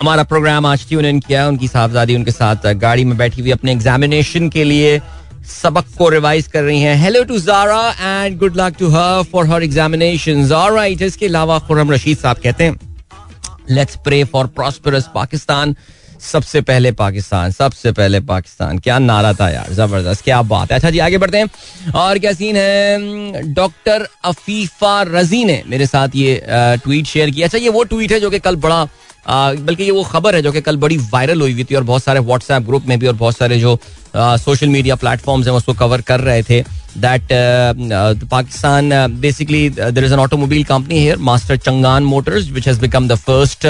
हमारा 0.00 0.22
प्रोग्राम 0.30 0.66
आज 0.66 0.88
ट्यून 0.88 1.04
इन 1.06 1.20
किया 1.26 1.42
है 1.42 1.48
उनकी 1.48 1.68
साहबजादी 1.68 2.16
उनके 2.16 2.30
साथ 2.30 2.72
गाड़ी 2.86 3.04
में 3.04 3.16
बैठी 3.18 3.40
हुई 3.40 3.50
अपने 3.50 3.72
एग्जामिनेशन 3.72 4.48
के 4.48 4.64
लिए 4.64 4.98
सबक 5.46 5.84
को 5.98 6.08
रिवाइज 6.08 6.46
कर 6.46 6.62
रही 6.62 6.80
हैं। 6.80 6.96
Hello 6.96 7.22
to 7.24 7.38
Zara 7.40 7.90
and 8.00 8.38
good 8.38 8.56
luck 8.56 8.76
to 8.78 8.88
her 8.90 9.22
for 9.32 9.46
her 9.48 9.62
examination 9.62 10.52
alright 10.52 11.02
इसके 11.02 11.26
अलावा 11.26 11.58
खुरम 11.66 11.92
रशीद 11.92 12.18
साहब 12.18 12.36
कहते 12.42 12.64
हैं 12.64 12.78
let's 13.70 13.96
pray 14.04 14.22
for 14.24 14.46
prosperous 14.56 15.08
Pakistan. 15.14 15.76
सबसे 16.22 16.60
पहले 16.60 16.90
पाकिस्तान, 16.92 17.50
सबसे 17.52 17.90
पहले 17.92 18.20
पाकिस्तान। 18.20 18.78
क्या 18.78 18.98
नारा 18.98 19.32
था 19.32 19.48
यार, 19.50 19.72
ज़बरदस्त, 19.72 20.22
क्या 20.24 20.40
बात 20.42 20.70
है। 20.70 20.76
अच्छा 20.76 20.90
जी, 20.90 20.98
आगे 20.98 21.18
बढ़ते 21.18 21.38
हैं। 21.38 21.92
और 21.94 22.18
क्या 22.18 22.32
सीन 22.32 22.56
है? 22.56 23.42
डॉक्टर 23.54 24.06
अफीफा 24.24 25.02
रज़ी 25.02 25.44
ने 25.44 25.62
मेरे 25.66 25.86
साथ 25.86 26.16
ये 26.16 26.40
ट्वीट 26.84 27.06
शेयर 27.06 27.30
किया 27.30 27.46
अच्छा 27.46 27.58
ये 27.58 27.68
वो 27.68 27.82
ट्वीट 27.84 28.12
है 28.12 28.20
जो 28.20 28.30
कि 28.30 28.38
कल 28.38 28.56
बड़ा 28.56 28.84
बल्कि 29.28 29.82
ये 29.82 29.90
वो 29.90 30.02
खबर 30.02 30.34
है 30.34 30.42
जो 30.42 30.52
कि 30.52 30.60
कल 30.60 30.76
बड़ी 30.76 30.96
वायरल 31.12 31.40
हुई 31.40 31.52
हुई 31.52 31.64
थी 31.64 31.74
और 31.74 31.82
बहुत 31.82 32.04
सारे 32.04 32.20
व्हाट्सएप 32.20 32.62
ग्रुप 32.62 32.86
में 32.86 32.98
भी 32.98 33.06
और 33.06 33.14
बहुत 33.14 33.36
सारे 33.36 33.58
जो 33.60 33.78
सोशल 34.16 34.68
मीडिया 34.68 34.94
प्लेटफॉर्म्स 34.94 35.46
हैं 35.46 35.54
उसको 35.54 35.72
कवर 35.74 36.00
कर 36.00 36.20
रहे 36.20 36.42
थे 36.42 36.60
that 36.98 37.28
Pakistan 38.30 38.90
basically 39.20 39.68
there 39.70 40.04
is 40.04 40.12
an 40.12 40.20
automobile 40.20 40.64
company 40.64 40.98
here 40.98 41.18
Master 41.30 41.56
Changan 41.56 42.02
Motors 42.04 42.50
which 42.50 42.68
has 42.68 42.80
become 42.80 43.08
the 43.08 43.14
first 43.14 43.66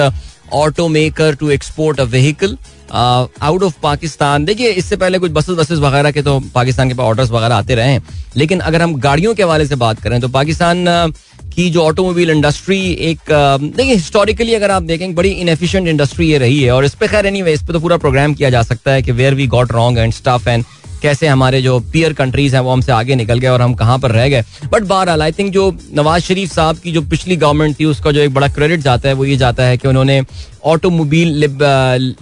auto 0.53 0.87
maker 0.87 1.35
to 1.35 1.49
export 1.49 1.99
a 1.99 2.03
vehicle 2.03 2.57
out 2.91 3.63
of 3.63 3.73
Pakistan 3.83 4.45
देखिए 4.45 4.69
इससे 4.71 4.95
पहले 4.95 5.19
कुछ 5.19 5.31
बसेस 5.31 5.55
बसेस 5.55 5.79
वगैरह 5.79 6.11
के 6.11 6.21
तो 6.21 6.39
पाकिस्तान 6.55 6.87
के 6.87 6.93
पास 6.93 7.05
ऑर्डर्स 7.05 7.31
वगैरह 7.31 7.55
आते 7.55 7.75
रहे 7.75 7.91
हैं। 7.91 8.03
लेकिन 8.37 8.59
अगर 8.59 8.81
हम 8.81 8.95
गाड़ियों 8.99 9.33
के 9.35 9.43
हवाले 9.43 9.65
से 9.65 9.75
बात 9.75 9.99
करें 10.01 10.19
तो 10.21 10.27
पाकिस्तान 10.27 10.85
uh, 10.85 11.15
की 11.57 11.69
जो 11.69 11.83
ऑटोमोबाइल 11.83 12.29
इंडस्ट्री 12.29 12.79
एक 13.11 13.19
देखिए 13.29 13.93
हिस्टोरिकली 13.93 14.53
अगर 14.53 14.71
आप 14.71 14.83
देखें, 14.83 15.13
बड़ी 15.15 15.29
इनएफिशिएंट 15.31 15.87
इंडस्ट्री 15.87 16.29
ये 16.29 16.37
रही 16.37 16.61
है। 16.61 16.71
और 16.71 16.85
इस 16.85 16.95
पर 16.95 17.07
खैर 17.07 17.25
एनी 17.25 17.41
इस 17.51 17.63
पर 17.63 17.73
तो 17.73 17.79
पूरा 17.79 17.97
प्रोग्राम 17.97 18.33
किया 18.33 18.49
जा 18.49 18.61
सकता 18.63 18.91
है 18.91 19.01
कि 19.03 19.11
where 19.11 19.33
we 19.35 19.47
got 19.47 19.71
wrong 19.71 19.97
and 19.97 20.13
stuff 20.13 20.49
and 20.49 20.63
कैसे 21.01 21.27
हमारे 21.27 21.61
जो 21.61 21.79
पियर 21.91 22.13
कंट्रीज़ 22.13 22.55
हैं, 22.55 22.61
वो 22.63 22.71
हमसे 22.71 22.91
आगे 22.91 23.15
निकल 23.15 23.39
गए 23.39 23.47
और 23.47 23.61
हम 23.61 23.73
कहाँ 23.73 23.97
पर 23.99 24.11
रह 24.11 24.27
गए। 24.29 24.43
बट 24.71 24.83
बहरहाल 24.83 25.21
आई 25.21 25.31
थिंक 25.31 25.51
जो 25.53 25.71
नवाज़ 25.95 26.23
शरीफ 26.23 26.51
साहब 26.53 26.77
की 26.83 26.91
जो 26.91 27.01
पिछली 27.03 27.35
गवर्नमेंट 27.35 27.79
थी, 27.79 27.85
उसका 27.85 28.11
जो 28.11 28.21
एक 28.21 28.33
बड़ा 28.33 28.47
क्रेडिट 28.47 28.79
जाता 28.81 29.09
है, 29.09 29.15
वो 29.15 29.25
ये 29.25 29.37
जाता 29.37 29.63
है 29.63 29.77
कि 29.77 29.87
उन्होंने 29.87 30.21
ऑटोमोबाइल 30.65 31.27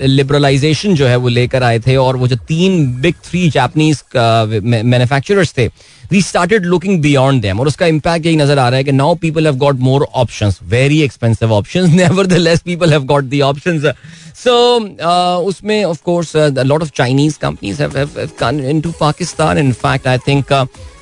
लिबरलाइजेशन 0.07 0.95
जो 0.95 1.07
है, 1.07 1.15
वो 1.15 1.27
लेकर 1.29 1.63
आए 1.63 1.79
थे 1.79 1.95
और 1.97 2.17
वो 2.17 2.27
जो 2.27 2.35
तीन 2.47 2.85
बिग 3.01 3.15
थ्री 3.25 3.49
जापनीज 3.49 4.03
मैन्युफैक्चरर्स 4.15 5.53
थे 5.57 5.69
we 6.11 6.21
started 6.21 6.65
looking 6.65 7.01
beyond 7.01 7.41
them 7.41 7.59
और 7.59 7.67
उसका 7.67 7.85
इम्पैक्ट 7.87 8.25
यही 8.25 8.35
नज़र 8.35 8.59
आ 8.59 8.67
रहा 8.69 8.77
है 8.77 8.83
कि 8.83 8.91
now 8.93 9.15
people 9.21 9.45
have 9.45 9.55
got 9.57 9.79
more 9.81 10.07
options 10.15 10.59
very 10.69 11.01
expensive 11.01 11.53
options 11.53 11.93
nevertheless 12.39 12.61
people 12.61 12.91
have 12.91 13.03
got 13.05 13.23
the 13.25 13.41
options 13.43 13.85
so 14.37 14.55
उसमें 15.49 15.83
of 15.85 16.09
lot 16.37 16.81
of 16.81 16.89
Chinese 16.95 17.37
companies 17.39 17.83
into 18.65 18.91
Pakistan 18.99 19.57
in 19.57 19.71
fact 19.75 20.07
I 20.07 20.17
think 20.27 20.53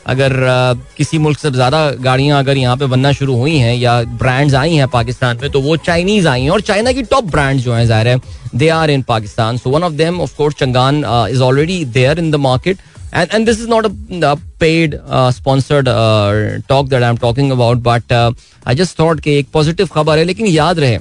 अगर 0.05 0.31
uh, 0.33 0.95
किसी 0.97 1.17
मुल्क 1.17 1.39
से 1.39 1.49
ज़्यादा 1.51 1.89
गाड़ियाँ 2.03 2.39
अगर 2.39 2.57
यहाँ 2.57 2.77
पे 2.77 2.85
बनना 2.85 3.11
शुरू 3.11 3.35
हुई 3.35 3.55
हैं 3.57 3.75
या 3.75 4.01
ब्रांड्स 4.19 4.53
आई 4.53 4.73
हैं 4.75 4.87
पाकिस्तान 4.87 5.37
में 5.41 5.49
तो 5.51 5.61
वो 5.61 5.75
चाइनीज़ 5.79 6.27
आई 6.27 6.41
हैं 6.41 6.49
और 6.49 6.61
चाइना 6.61 6.91
की 6.91 7.03
टॉप 7.03 7.25
ब्रांड 7.25 7.59
जो 7.59 7.73
हैं 7.73 7.85
ज़ाहिर 7.87 8.07
है 8.07 8.19
they 8.55 8.67
are 8.69 8.91
in 8.91 9.01
Pakistan 9.03 9.57
so 9.57 9.69
one 9.69 9.83
of 9.83 9.93
them 9.93 10.19
of 10.21 10.35
course 10.37 10.55
Changan 10.55 11.03
is 11.29 11.41
already 11.41 11.83
there 11.93 12.19
in 12.19 12.31
the 12.31 12.35
market 12.47 12.77
and 13.13 13.33
and 13.33 13.47
this 13.47 13.59
is 13.59 13.67
not 13.67 13.85
a, 13.85 13.91
a 14.27 14.35
paid 14.59 14.99
uh, 15.05 15.31
sponsored 15.31 15.87
uh, 15.87 16.59
talk 16.67 16.89
that 16.89 17.03
I'm 17.03 17.17
talking 17.17 17.51
about 17.51 17.83
but 17.83 18.11
uh, 18.11 18.31
I 18.65 18.75
just 18.75 18.97
thought 18.97 19.21
कि 19.21 19.37
एक 19.39 19.49
positive 19.53 19.87
खबर 19.93 20.17
है 20.17 20.23
लेकिन 20.23 20.47
याद 20.47 20.79
रहे 20.79 20.99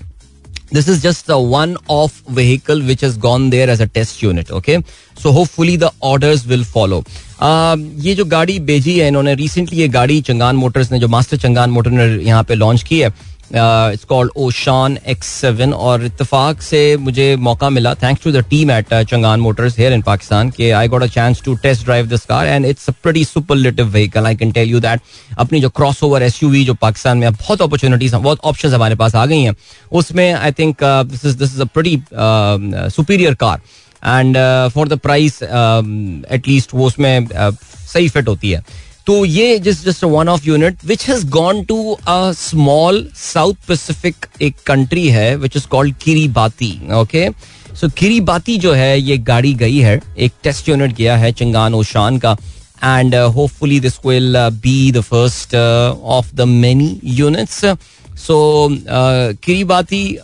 this 0.76 0.88
is 0.88 1.02
just 1.02 1.28
a 1.28 1.38
one 1.38 1.76
off 1.94 2.20
vehicle 2.36 2.82
which 2.90 3.02
has 3.02 3.16
gone 3.24 3.50
there 3.50 3.68
as 3.70 3.80
a 3.80 3.86
test 3.96 4.22
unit 4.22 4.52
okay 4.58 4.76
so 5.22 5.32
hopefully 5.38 5.76
the 5.76 5.90
orders 6.12 6.46
will 6.52 6.64
follow 6.76 7.02
uh, 7.40 7.76
ये 8.06 8.14
जो 8.14 8.24
गाड़ी 8.36 8.58
भेजी 8.70 8.98
है 8.98 9.08
इन्होंने 9.08 9.34
रिसेंटली 9.34 9.78
ये 9.78 9.88
गाड़ी 9.98 10.20
चंगान 10.30 10.56
मोटर्स 10.56 10.92
ने 10.92 10.98
जो 10.98 11.08
मास्टर 11.08 11.36
चंगान 11.44 11.70
मोटर 11.70 11.90
ने 11.90 12.06
यहाँ 12.24 12.42
पे 12.48 12.54
लॉन्च 12.54 12.82
की 12.88 13.00
है 13.00 13.12
it's 13.54 14.04
called 14.08 14.30
Oshan 14.36 14.96
X 15.08 15.26
seven 15.40 15.72
और 15.72 16.04
इतफाक 16.04 16.62
से 16.62 16.80
मुझे 16.96 17.34
मौका 17.36 17.70
मिला 17.70 17.94
thanks 18.02 18.22
to 18.24 18.32
the 18.32 18.44
team 18.50 18.70
at 18.70 18.94
Changan 18.94 19.40
Motors 19.40 19.78
here 19.78 19.92
in 19.92 20.02
Pakistan 20.02 20.50
के 20.50 20.70
I 20.70 20.88
got 20.88 21.02
a 21.02 21.06
chance 21.14 21.42
to 21.44 21.54
test 21.62 21.84
drive 21.84 22.06
this 22.08 22.24
car 22.26 22.46
and 22.46 22.66
it's 22.66 22.88
a 22.88 22.92
pretty 23.02 23.24
superlative 23.24 23.88
vehicle 23.92 24.26
I 24.26 24.36
can 24.36 24.52
tell 24.52 24.70
you 24.70 24.80
that 24.80 25.00
अपनी 25.38 25.60
जो 25.60 25.68
cross 25.70 26.02
over 26.02 26.22
S 26.22 26.42
U 26.42 26.48
V 26.50 26.64
जो 26.64 26.74
पाकिस्तान 26.82 27.18
में 27.18 27.32
बहुत 27.32 27.62
opportunities 27.62 28.16
बहुत 28.16 28.40
option 28.44 28.74
हमारे 28.74 28.94
पास 28.94 29.14
आ 29.14 29.26
गई 29.26 29.40
हैं। 29.42 29.54
उसमें 29.92 30.32
I 30.32 30.52
think 30.52 30.76
this 30.82 31.24
is 31.24 31.36
this 31.38 31.54
is 31.54 31.62
a 31.62 31.64
pretty 31.74 32.02
superior 32.96 33.34
car 33.44 33.60
and 34.02 34.36
for 34.74 34.88
the 34.88 34.98
price 34.98 35.42
at least 35.42 36.74
वो 36.74 36.86
उसमें 36.86 37.28
uh, 37.28 37.54
सही 37.92 38.08
फिट 38.08 38.28
होती 38.28 38.50
है। 38.50 38.64
तो 39.06 39.24
ये 39.24 39.58
just 39.58 39.84
just 39.84 40.04
one 40.04 40.28
of 40.28 40.46
unit 40.46 40.84
which 40.84 41.08
has 41.08 41.26
gone 41.26 41.64
to 41.64 41.92
a 42.08 42.32
small 42.32 43.06
South 43.14 43.54
Pacific 43.68 44.26
एक 44.42 44.56
country 44.66 45.08
है 45.08 45.36
which 45.36 45.56
is 45.56 45.66
called 45.66 45.94
Kiribati 45.96 46.80
okay 46.92 47.28
so 47.80 47.88
Kiribati 47.88 48.56
जो 48.58 48.72
है, 48.72 49.00
ये 49.00 49.16
गाड़ी 49.18 49.52
गई 49.54 49.78
है, 49.78 50.00
एक 50.18 50.32
टेस्ट 50.42 50.68
यूनिट 50.68 50.92
गया 50.92 51.16
है 51.16 51.32
चिंगान 51.32 51.74
ओशान 51.74 52.18
का 52.18 52.36
and 52.84 53.14
hopefully 53.14 53.80
this 53.80 53.98
will 54.06 54.36
be 54.62 54.92
the 54.92 55.00
first 55.00 55.54
of 55.54 56.34
the 56.34 56.40
many 56.40 57.00
units 57.04 57.64
so 58.26 58.68
Kiribati 59.44 60.18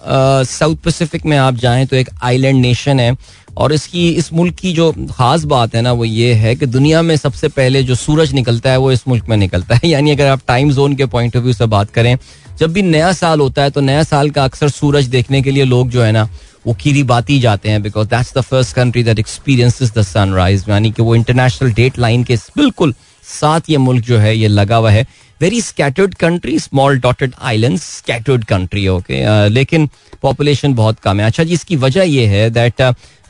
South 0.48 0.76
Pacific 0.76 1.26
में 1.26 1.36
आप 1.36 1.54
जाएँ 1.54 1.86
तो 1.86 1.96
एक 1.96 2.10
आइलैंड 2.22 2.60
नेशन 2.60 3.00
है 3.00 3.16
और 3.58 3.72
इसकी, 3.72 4.08
इस 4.10 4.32
मुल्क 4.32 4.54
की 4.54 4.72
जो 4.72 4.92
खास 5.10 5.44
बात 5.44 5.74
है 5.74 5.82
ना, 5.82 5.92
वो 5.92 6.04
ये 6.04 6.32
है 6.34 6.54
कि 6.56 6.66
दुनिया 6.66 7.02
में 7.02 7.16
सबसे 7.16 7.48
पहले 7.50 7.82
जो 7.82 7.94
सूरज 7.94 8.32
निकलता 8.34 8.70
है, 8.70 8.76
वो 8.76 8.92
इस 8.92 9.06
मुल्क 9.08 9.28
में 9.28 9.36
निकलता 9.36 9.74
है। 9.74 9.88
यानी 9.90 10.10
अगर 10.10 10.26
आप 10.26 10.40
टाइम 10.48 10.70
जोन 10.72 10.94
के 10.96 11.06
पॉइंट 11.06 11.36
ऑफ़ 11.36 11.42
व्यू 11.42 11.52
से 11.52 11.66
बात 11.66 11.90
करें, 11.90 12.16
जब 12.58 12.72
भी 12.72 12.82
नया 12.82 13.12
साल 13.12 13.40
होता 13.40 13.62
है 13.62 13.70
तो 13.70 13.80
नया 13.80 14.02
साल 14.04 14.30
का 14.30 14.44
अक्सर 14.44 14.68
सूरज 14.68 15.06
देखने 15.08 15.42
के 15.42 15.50
लिए 15.50 15.64
लोग 15.64 15.90
जो 15.90 16.02
है 16.02 16.12
ना, 16.12 16.28
वो 16.66 16.74
कीरी 16.74 17.02
बाती 17.04 17.38
जाते 17.40 17.68
हैं 17.68 17.82
because 17.82 18.08
that's 18.08 18.32
the 18.36 18.40
first 18.40 18.74
country 18.76 19.02
that 19.04 19.18
experience 19.18 19.82
the 19.98 20.02
sunrise 20.04 20.64
यानी 20.68 20.90
कि 20.90 21.02
वो 21.02 21.14
इंटरनेशनल 21.14 21.72
डेट 21.72 21.98
लाइन 21.98 22.24
के 22.24 22.36
बिल्कुल 22.56 22.94
साथ 23.24 23.70
ये 23.70 23.76
मुल्क 23.78 24.04
जो 24.04 24.18
है, 24.18 24.36
ये 24.36 24.48
लगा 24.48 24.76
हुआ 24.76 24.90
है। 24.90 25.06
Very 25.40 25.60
scattered 25.60 26.14
country 26.14 26.58
small 26.58 26.98
dotted 27.00 27.34
island 27.42 27.78
scattered 27.78 28.44
country 28.44 28.86
okay 28.88 29.48
लेकिन 29.48 29.88
पॉपुलेशन 30.22 30.74
बहुत 30.74 30.98
कम 31.00 31.20
है। 31.20 31.26
अच्छा 31.26 31.44
जी, 31.44 31.54
इसकी 31.54 31.76
वजह 31.76 32.02
यह 32.04 32.30
है 32.30 32.48
दैट 32.50 32.82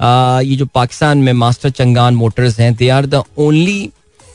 ये 0.03 0.57
जो 0.57 0.67
पाकिस्तान 0.75 1.19
में 1.19 1.33
मास्टर 1.33 1.71
चंगान 1.71 2.15
मोटर्स 2.15 2.59
हैं 2.61 2.75
they 2.75 2.89
are 2.89 3.07
the 3.07 3.23
only 3.39 3.91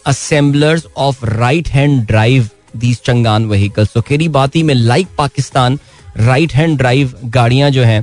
assemblers 0.08 0.86
of 0.98 1.26
right 1.26 1.68
hand 1.70 2.06
drive 2.08 2.50
these 2.78 3.00
Changan 3.06 3.46
vehicles 3.46 3.94
तो 3.94 4.02
केरी 4.02 4.28
बाती 4.38 4.64
में 4.64 4.74
like 4.74 5.08
Pakistan 5.18 5.80
right 6.18 6.54
hand 6.54 6.78
drive 6.78 7.14
गाड़ियाँ 7.36 7.70
जो 7.72 7.84
हैं 7.84 8.02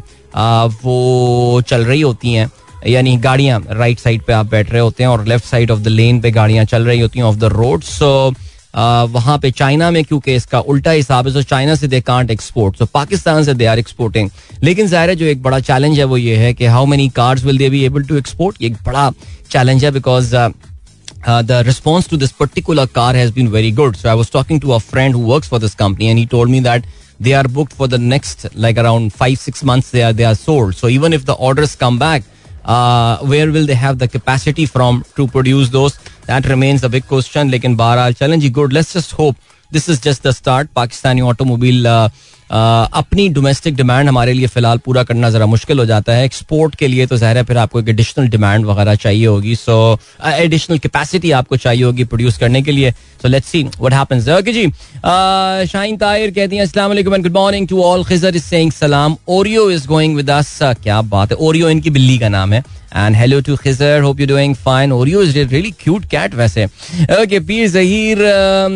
वो 0.84 1.60
चल 1.68 1.84
रही 1.84 2.00
होती 2.00 2.32
हैं। 2.32 2.50
यानी 2.86 3.16
गाड़ियाँ 3.24 3.62
राइट 3.70 3.98
साइड 3.98 4.22
पे 4.26 4.32
आप 4.32 4.46
बैठ 4.50 4.70
रहे 4.70 4.80
होते 4.80 5.02
हैं 5.02 5.10
और 5.10 5.24
left 5.26 5.44
side 5.44 5.70
of 5.70 5.80
the 5.80 5.88
lane 5.88 6.20
पे 6.20 6.30
गाड़ियाँ 6.30 6.64
चल 6.64 6.86
रही 6.86 7.00
होती 7.00 7.18
हैं 7.18 7.26
ऑफ़ 7.26 7.36
द 7.36 7.44
रोड 7.52 7.82
सो 7.84 8.32
वहाँ 8.74 9.38
पे 9.38 9.50
चाइना 9.50 9.90
में, 9.90 10.02
क्योंकि 10.04 10.34
इसका 10.34 10.60
उल्टा 10.60 10.90
हिसाब 10.90 11.26
है 11.26 11.32
तो 11.34 11.42
चाइना 11.42 11.74
से 11.74 11.88
दे 11.88 12.00
कांट 12.00 12.30
एक्सपोर्ट 12.30 12.76
तो 12.78 12.86
पाकिस्तान 12.94 13.44
से 13.44 13.54
दे 13.54 13.66
आर 13.66 13.78
एक्सपोर्टिंग 13.78 14.30
लेकिन 14.62 14.86
ज़ाहिर 14.86 15.10
है, 15.10 15.16
जो 15.16 15.26
एक 15.26 15.42
बड़ा 15.42 15.60
चैलेंज 15.60 15.98
है, 15.98 16.04
वो 16.04 16.16
ये 16.16 16.36
है 16.36 16.52
कि 16.54 16.66
how 16.66 16.86
many 16.86 17.08
cars 17.16 17.44
will 17.44 17.58
they 17.58 17.70
be 17.70 17.84
able 17.84 18.04
to 18.04 18.16
export 18.18 18.62
एक 18.62 18.76
बड़ा 18.86 19.10
चैलेंज 19.50 19.84
है 19.84 19.90
because 19.90 20.34
the 21.26 21.62
response 21.66 22.08
to 22.08 22.16
this 22.16 22.32
particular 22.32 22.86
car 22.94 23.16
has 23.16 23.32
been 23.34 23.48
very 23.48 23.72
good 23.72 23.96
so 23.96 24.08
I 24.08 24.16
was 24.16 24.32
talking 24.32 24.60
to 24.60 24.70
a 24.70 24.78
friend 24.78 25.14
who 25.14 25.22
works 25.32 25.48
for 25.48 25.60
this 25.60 25.74
company 25.74 26.06
and 26.06 26.18
he 26.18 26.26
told 26.26 26.50
me 26.50 26.60
that 26.60 26.84
they 27.24 27.32
are 27.38 27.48
booked 27.56 27.74
for 27.78 27.86
the 27.92 27.98
next, 28.02 28.44
like, 28.64 28.78
around 28.82 29.10
five, 29.14 29.34
six 29.40 29.62
months 29.70 29.88
they 29.94 30.02
are 30.04 30.12
they 30.20 30.26
are 30.28 30.36
sold. 30.42 30.76
So 30.76 30.90
even 30.92 31.16
if 31.16 31.24
the 31.30 31.34
orders 31.48 31.72
come 31.82 31.98
back 32.02 32.30
uh, 32.70 33.18
where 33.30 33.50
will 33.54 33.66
they 33.66 33.78
have 33.84 33.98
the 33.98 34.08
capacity 34.16 34.66
from 34.74 35.02
to 35.18 35.26
produce 35.36 35.70
those 35.76 35.96
that 36.26 36.50
remains 36.54 36.84
the 36.86 36.90
big 36.96 37.06
question 37.12 37.50
लेकिन 37.50 37.76
बहरहाल 37.76 38.12
चलें 38.20 38.38
जी 38.40 38.50
good 38.58 38.72
let's 38.72 38.96
just 38.96 39.14
hope 39.18 39.36
this 39.72 39.88
is 39.90 40.00
just 40.02 40.26
the 40.26 40.30
start 40.40 40.68
Pakistani 40.76 41.20
automobile 41.32 41.86
अपनी 42.50 43.28
domestic 43.28 43.74
demand 43.76 44.08
हमारे 44.08 44.32
लिए 44.32 44.46
फ़िलहाल 44.46 44.78
पूरा 44.84 45.02
करना 45.02 45.30
जरा 45.30 45.46
मुश्किल 45.46 45.78
हो 45.78 45.84
जाता 45.86 46.12
है। 46.12 46.24
एक्सपोर्ट 46.24 46.74
के 46.76 46.88
लिए 46.88 47.06
तो 47.06 47.16
ज़ाहिर 47.16 47.36
है 47.36 47.42
फिर 47.44 47.58
आपको 47.58 47.80
एक 47.80 47.88
एडिशनल 47.88 48.28
डिमांड 48.28 48.66
वगैरह 48.66 48.94
चाहिए 48.96 49.26
होगी। 49.26 49.54
सो 49.56 49.98
एडिशनल 50.24 50.78
कैपेसिटी 50.78 51.30
आपको 51.32 51.56
चाहिए 51.56 51.82
होगी 51.84 52.04
प्रोड्यूस 52.04 52.38
करने 52.38 52.62
के 52.62 52.72
लिए। 52.72 52.90
So 53.22 53.28
let's 53.28 53.48
see 53.48 53.62
what 53.62 53.92
happens 53.92 54.28
okay 54.30 54.52
जी 54.52 54.66
शाहीन 55.70 55.96
ताहिर 55.96 56.30
कहती 56.30 56.56
हैं, 56.56 56.62
अस्सलाम 56.62 56.88
वालेकुम 56.88 57.14
and 57.14 57.22
good 57.22 57.36
morning 57.36 57.68
to 57.68 57.82
all 57.82 58.04
Khizar 58.04 58.36
is 58.36 58.44
saying 58.44 58.72
सलाम 58.72 59.16
Oreo 59.28 59.70
is 59.70 59.86
going 59.88 60.16
with 60.16 60.30
us 60.30 60.58
क्या 60.62 61.00
बात 61.04 61.32
है? 61.32 61.36
ओरियो 61.38 61.68
इनकी 61.70 61.90
बिल्ली 61.90 62.18
का 62.18 62.28
नाम 62.28 62.52
है। 62.52 62.62
And 62.96 63.16
hello 63.16 63.40
to 63.40 63.56
Khizar 63.56 64.00
hope 64.02 64.20
you 64.20 64.26
doing 64.26 64.54
fine 64.64 64.92
और 64.92 65.08
you 65.08 65.22
is 65.22 65.38
really 65.38 65.70
cute 65.82 66.04
cat 66.10 66.34
वैसे 66.34 66.64
okay 67.22 67.40
Pir 67.40 67.68
Zaheer 67.70 68.18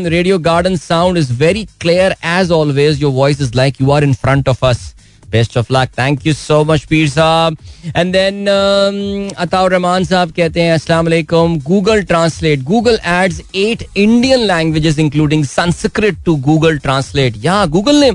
radio 0.08 0.38
garden 0.48 0.76
sound 0.76 1.18
is 1.18 1.32
very 1.38 1.64
clear 1.80 2.16
as 2.38 2.50
always 2.52 3.02
your 3.02 3.12
voice 3.12 3.40
is 3.40 3.54
like 3.56 3.80
you 3.80 3.90
are 3.90 4.04
in 4.04 4.14
front 4.14 4.48
of 4.48 4.66
us 4.66 4.92
best 5.30 5.56
of 5.58 5.72
luck 5.72 5.88
thank 5.98 6.26
you 6.26 6.32
so 6.32 6.62
much 6.64 6.84
Pir 6.90 7.08
Sahab 7.08 7.56
and 7.96 8.12
then 8.12 9.30
Ataur 9.38 9.70
Rahman 9.72 10.04
साहब 10.04 10.32
कहते 10.36 10.62
हैं 10.62 10.72
अस्सलाम 10.72 11.04
वालेकुम 11.04 11.58
Google 11.60 12.02
Translate 12.02 12.62
Google 12.64 12.98
adds 13.14 13.40
eight 13.54 13.84
Indian 13.96 14.46
languages 14.46 14.98
including 14.98 15.44
Sanskrit 15.44 16.22
to 16.26 16.36
Google 16.48 16.78
Translate 16.78 17.44
या 17.44 17.64
Google 17.76 18.00
ने 18.00 18.10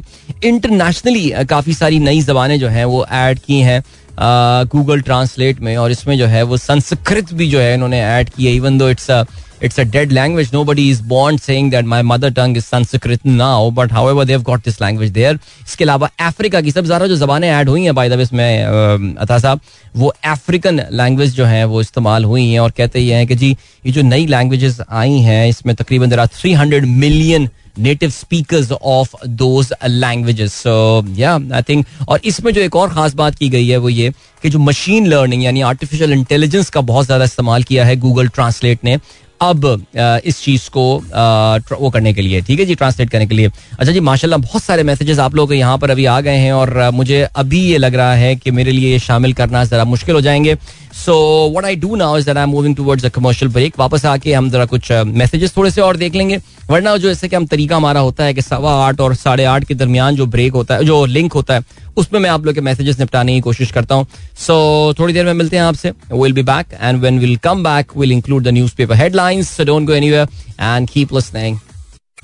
internationally 0.48 1.30
काफ़ी 1.50 1.74
सारी 1.74 2.00
नई 2.00 2.22
जबानें 2.22 2.60
जो 2.60 2.68
हैं, 2.68 2.86
वो 2.86 3.06
ऐड 3.12 3.40
की 3.40 3.60
हैं। 3.62 3.82
गूगल 4.20 5.02
ट्रांसलेट 5.02 5.60
में 5.60 5.76
और 5.78 5.92
इसमें 5.92 6.18
जो 6.18 6.26
है 6.28 6.44
वो 6.44 6.58
संस्कृत 6.60 7.34
भी 7.34 7.50
जो 7.50 7.60
है 7.60 7.74
इन्होंने 7.74 8.02
ऐड 8.02 8.30
किया 8.30 8.52
even 8.52 8.78
though 8.78 8.90
it's 8.90 9.10
it's 9.62 9.78
a 9.78 9.86
dead 9.86 10.12
language. 10.12 10.54
Nobody 10.54 10.90
is 10.90 11.02
born 11.02 11.38
saying 11.38 11.70
that 11.72 11.86
my 11.86 12.02
mother 12.02 12.32
tongue 12.32 12.56
is 12.56 12.66
Sanskrit 12.66 13.26
now, 13.26 13.70
but 13.70 13.92
however 13.92 14.26
they've 14.26 14.44
got 14.44 14.64
this 14.64 14.80
language 14.80 15.12
there. 15.14 15.34
इसके 15.68 15.84
अलावा 15.84 16.10
अफ्रीका 16.20 16.62
की 16.62 16.72
सब 16.72 16.86
ज़्यादा 16.86 17.08
जो 17.08 17.16
जबानें 17.18 17.50
ऐड 17.50 17.70
हुई 17.70 17.84
हैं 17.84 17.96
बाय 17.96 18.10
द 18.10 18.14
वे 18.14 18.24
इसमें 18.24 19.16
अता 19.16 19.38
साहब 19.38 19.60
वो 19.96 20.14
अफ्रीकन 20.26 20.82
लैंग्वेज 20.92 21.36
जो 21.36 21.46
है 21.46 21.64
वो 21.66 21.82
इस्तेमाल 21.82 22.26
हुई 22.26 22.48
हैं 22.48 22.60
और 22.60 22.72
कहते 22.72 23.00
ये 23.00 23.16
हैं 23.16 23.28
कि 23.28 23.36
जी 23.36 23.56
ये 23.86 23.92
जो 23.92 24.02
नई 24.04 24.26
लैंग्वेजेस 24.28 24.80
आई 24.82 25.20
हैं 25.22 25.48
इसमें 25.50 25.76
तकरीबन 25.76 26.10
ज़रा 26.10 26.26
three 26.40 26.54
hundred 26.54 26.86
million 26.96 27.50
native 27.80 28.10
speaker 28.10 28.74
of 28.74 29.16
those 29.28 29.74
languages 29.86 30.54
so 30.54 31.06
yeah 31.16 31.34
I 31.54 31.62
think 31.62 31.86
और 32.08 32.22
इसमें 32.26 32.54
जो 32.54 32.62
एक 32.62 32.76
और 32.76 32.90
खास 32.90 33.14
बात 33.14 33.36
की 33.36 33.50
गई 33.50 33.68
है 33.68 33.78
वो 33.78 33.90
ये 33.90 34.12
कि 34.44 34.50
जो 34.50 34.60
मशीन 34.60 35.08
लर्निंग 35.08 35.44
यानी 35.44 35.62
आर्टिफिशियल 35.62 36.14
इंटेलिजेंस 36.14 36.70
का 36.70 36.82
बहुत 36.84 37.06
ज़्यादा 37.06 37.26
इस्तेमाल 37.26 37.64
किया 37.64 37.86
है 37.86 37.96
गूगल 37.98 38.28
ट्रांसलेट 38.30 38.84
ने 38.84 38.98
अब 39.42 39.66
इस 40.26 40.42
चीज़ 40.44 40.70
को 40.70 40.84
वो 41.74 41.90
करने 41.90 42.14
के 42.14 42.22
लिए, 42.22 42.42
ठीक 42.42 42.60
है 42.60 42.66
जी 42.66 42.76
ट्रांसलेट 42.76 43.10
करने 43.10 43.26
के 43.28 43.36
लिए। 43.36 43.52
अच्छा 43.80 43.92
जी, 43.92 44.00
माशाल्लाह, 44.00 44.40
बहुत 44.40 44.64
सारे 44.64 44.84
मैसेजेस 44.84 45.20
आप 45.20 45.36
लोग 45.36 45.54
यहाँ 45.54 45.78
पर 45.78 45.90
अभी 45.90 46.06
आ 46.06 46.20
गए 46.22 46.36
हैं 46.38 46.54
और 46.54 46.90
मुझे 46.94 47.22
अभी 47.36 47.62
ये 47.62 47.78
लग 47.78 47.96
रहा 47.96 48.14
है 48.16 48.36
कि 48.36 48.52
मेरे 48.52 48.72
लिए 48.72 48.92
ये 48.92 49.00
शामिल 49.00 49.34
करना 49.34 49.64
जरा 49.66 49.86
मुश्किल 49.86 50.16
हो 50.16 50.22
जाएँगे। 50.22 50.56
So 50.96 51.16
what 51.56 51.66
I 51.66 51.76
do 51.76 51.96
now 51.96 52.18
is 52.18 52.26
that 52.26 52.38
I 52.38 52.44
am 52.44 52.50
moving 52.50 52.76
towards 52.76 53.06
a 53.06 53.10
commercial 53.10 53.52
break 53.52 53.74
वापस 53.80 54.06
आके 54.06 54.34
हम 54.34 54.50
जरा 54.52 54.66
कुछ 54.66 54.92
मैसेजेस 54.92 55.56
थोड़े 55.58 55.72
से 55.72 55.82
और 55.82 55.98
देख 55.98 56.16
लेंगे। 56.16 56.40
वरना 56.70 56.96
जो 56.98 57.08
जैसे 57.08 57.28
कि 57.28 57.36
हम 57.36 57.46
तरीका 57.48 57.76
हमारा 57.76 58.00
होता 58.00 58.24
है 58.24 58.34
कि 58.34 58.42
सवा 58.42 58.74
आठ 58.86 59.00
और 59.02 59.16
साढ़े 59.16 59.44
आठ 59.46 59.64
के 59.64 59.74
दरमियान 59.76 60.16
जो 60.16 60.26
ब्रेक 60.26 60.54
होता 60.54 60.76
है, 60.76 60.84
जो 60.84 61.06
लिंक 61.06 61.34
होता 61.34 61.54
है 61.54 61.64
उसमें 61.98 62.20
मैं 62.20 62.30
आप 62.30 62.46
लोग 62.46 62.56
के 62.56 62.62
मैसेजेस 62.62 63.00
निपटाने 63.00 63.34
की 63.34 63.42
कोशिश 63.42 63.72
करता 63.72 63.96
हूँ। 63.96 64.06
सो 64.38 64.92
so, 64.92 65.00
थोड़ी 65.00 65.14
देर 65.14 65.26
में 65.26 65.34
मिलते 65.34 65.58
हैं 65.58 65.64
आपसे। 65.64 65.92
Will 66.14 66.34
be 66.34 66.44
back 66.44 66.78
and 66.82 67.00
when 67.00 67.20
will 67.20 67.36
come 67.38 67.64
back 67.64 67.98
will 67.98 68.12
include 68.12 68.44
the 68.44 68.48
newspaper 68.50 68.96
headlines 68.96 69.50
so 69.58 69.64
don't 69.66 69.88
go 69.88 69.94
anywhere 69.94 70.28
and 70.60 70.90
keep 70.90 71.14
listening 71.14 71.58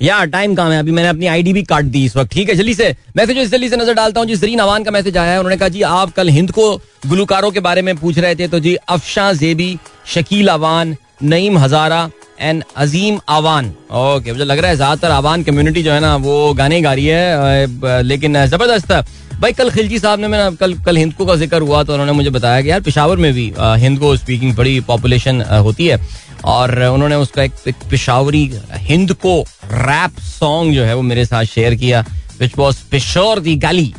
यार 0.02 0.26
टाइम 0.26 0.54
काम 0.54 0.70
है? 0.72 0.78
अभी 0.78 0.90
मैंने 0.90 1.08
अपनी 1.08 1.26
आईडी 1.26 1.52
भी 1.52 1.62
काट 1.64 1.84
दी 1.84 2.04
इस 2.04 2.16
वक्त। 2.16 2.32
ठीक 2.32 2.48
है 2.48 2.54
जल्दी 2.54 2.74
से 2.74 2.94
मैसेज 3.16 3.50
जल्दी 3.50 3.68
से 3.68 3.76
नज़र 3.76 3.94
डालता 3.94 4.20
हूँ। 4.20 4.28
जी 4.28 4.34
जरीन 4.36 4.58
अवान 4.58 4.84
का 4.84 4.90
मैसेज 4.90 5.16
आया 5.16 5.32
है। 5.32 5.38
उन्होंने 5.38 5.56
कहा 5.56 5.68
जी 5.68 5.82
आप 5.82 6.12
कल 6.14 6.28
हिंद 6.28 6.50
को 6.50 6.70
गुलकारों 7.06 7.50
के 7.50 7.60
बारे 7.60 7.82
में 7.82 7.96
पूछ 7.96 8.18
रहे 8.18 8.34
थे 8.34 8.48
तो 8.48 8.60
जी 8.60 8.74
Afsha 8.74 9.32
J B 9.34 9.76
Shakeel 10.06 10.48
Awan 10.48 10.96
Naeem 11.20 11.58
Hazara 11.58 12.08
and 12.40 12.62
Azeem 12.76 13.18
Awan. 13.28 13.66
Okay 13.92 14.32
मुझे 14.32 14.44
लग 14.44 14.58
रहा 14.58 14.70
है 14.70 14.76
ज़्यादातर 14.76 15.10
आवान 15.10 15.42
कम्युनिटी 15.42 15.82
जो 15.82 15.92
है 15.92 16.00
ना 16.00 16.14
वो 16.18 16.52
गाने 16.54 16.80
गा 16.82 16.92
रही 16.92 17.06
है 17.06 18.02
लेकिन 18.02 18.44
ज़बरदस्त। 18.46 18.92
भाई 19.40 19.52
कल 19.52 19.70
खिलजी 19.70 19.98
साहब 19.98 20.20
ने 20.20 20.28
मैंने 20.28 20.56
कल 20.56 20.74
कल 20.84 20.96
हिंदको 20.96 21.26
का 21.26 21.34
ज़िक्र 21.36 21.60
हुआ 21.62 21.82
तो 21.84 21.92
उन्होंने 21.92 22.12
मुझे 22.12 22.30
बताया 22.30 22.60
कि 22.62 22.70
यार 22.70 22.80
पिशावर 22.82 23.16
में 23.16 23.32
भी 23.34 23.52
हिंद 23.58 23.98
को 23.98 24.16
स्पीकिंग 24.16 24.54
बड़ी 24.56 24.78
पॉपुलेशन 24.82 25.42
होती 25.42 25.86
है। 25.86 26.00
और 26.46 26.78
उन्होंने 26.84 27.14
उसका 27.16 27.42
एक, 27.42 27.52
पिशावरी 27.90 28.50
हिंद 28.88 29.12
को 29.14 29.40
रैप 29.64 30.18
सॉन्ग 30.20 30.74
जो 30.74 30.84
है 30.84 30.94
वो 30.94 31.02
मेरे 31.02 31.24
साथ 31.26 31.44
शेयर 31.46 31.74
किया 31.74 32.04
which 32.40 32.56
was 32.58 32.76
Pishor 32.90 33.40
the 33.40 33.54
Gali 33.58 33.92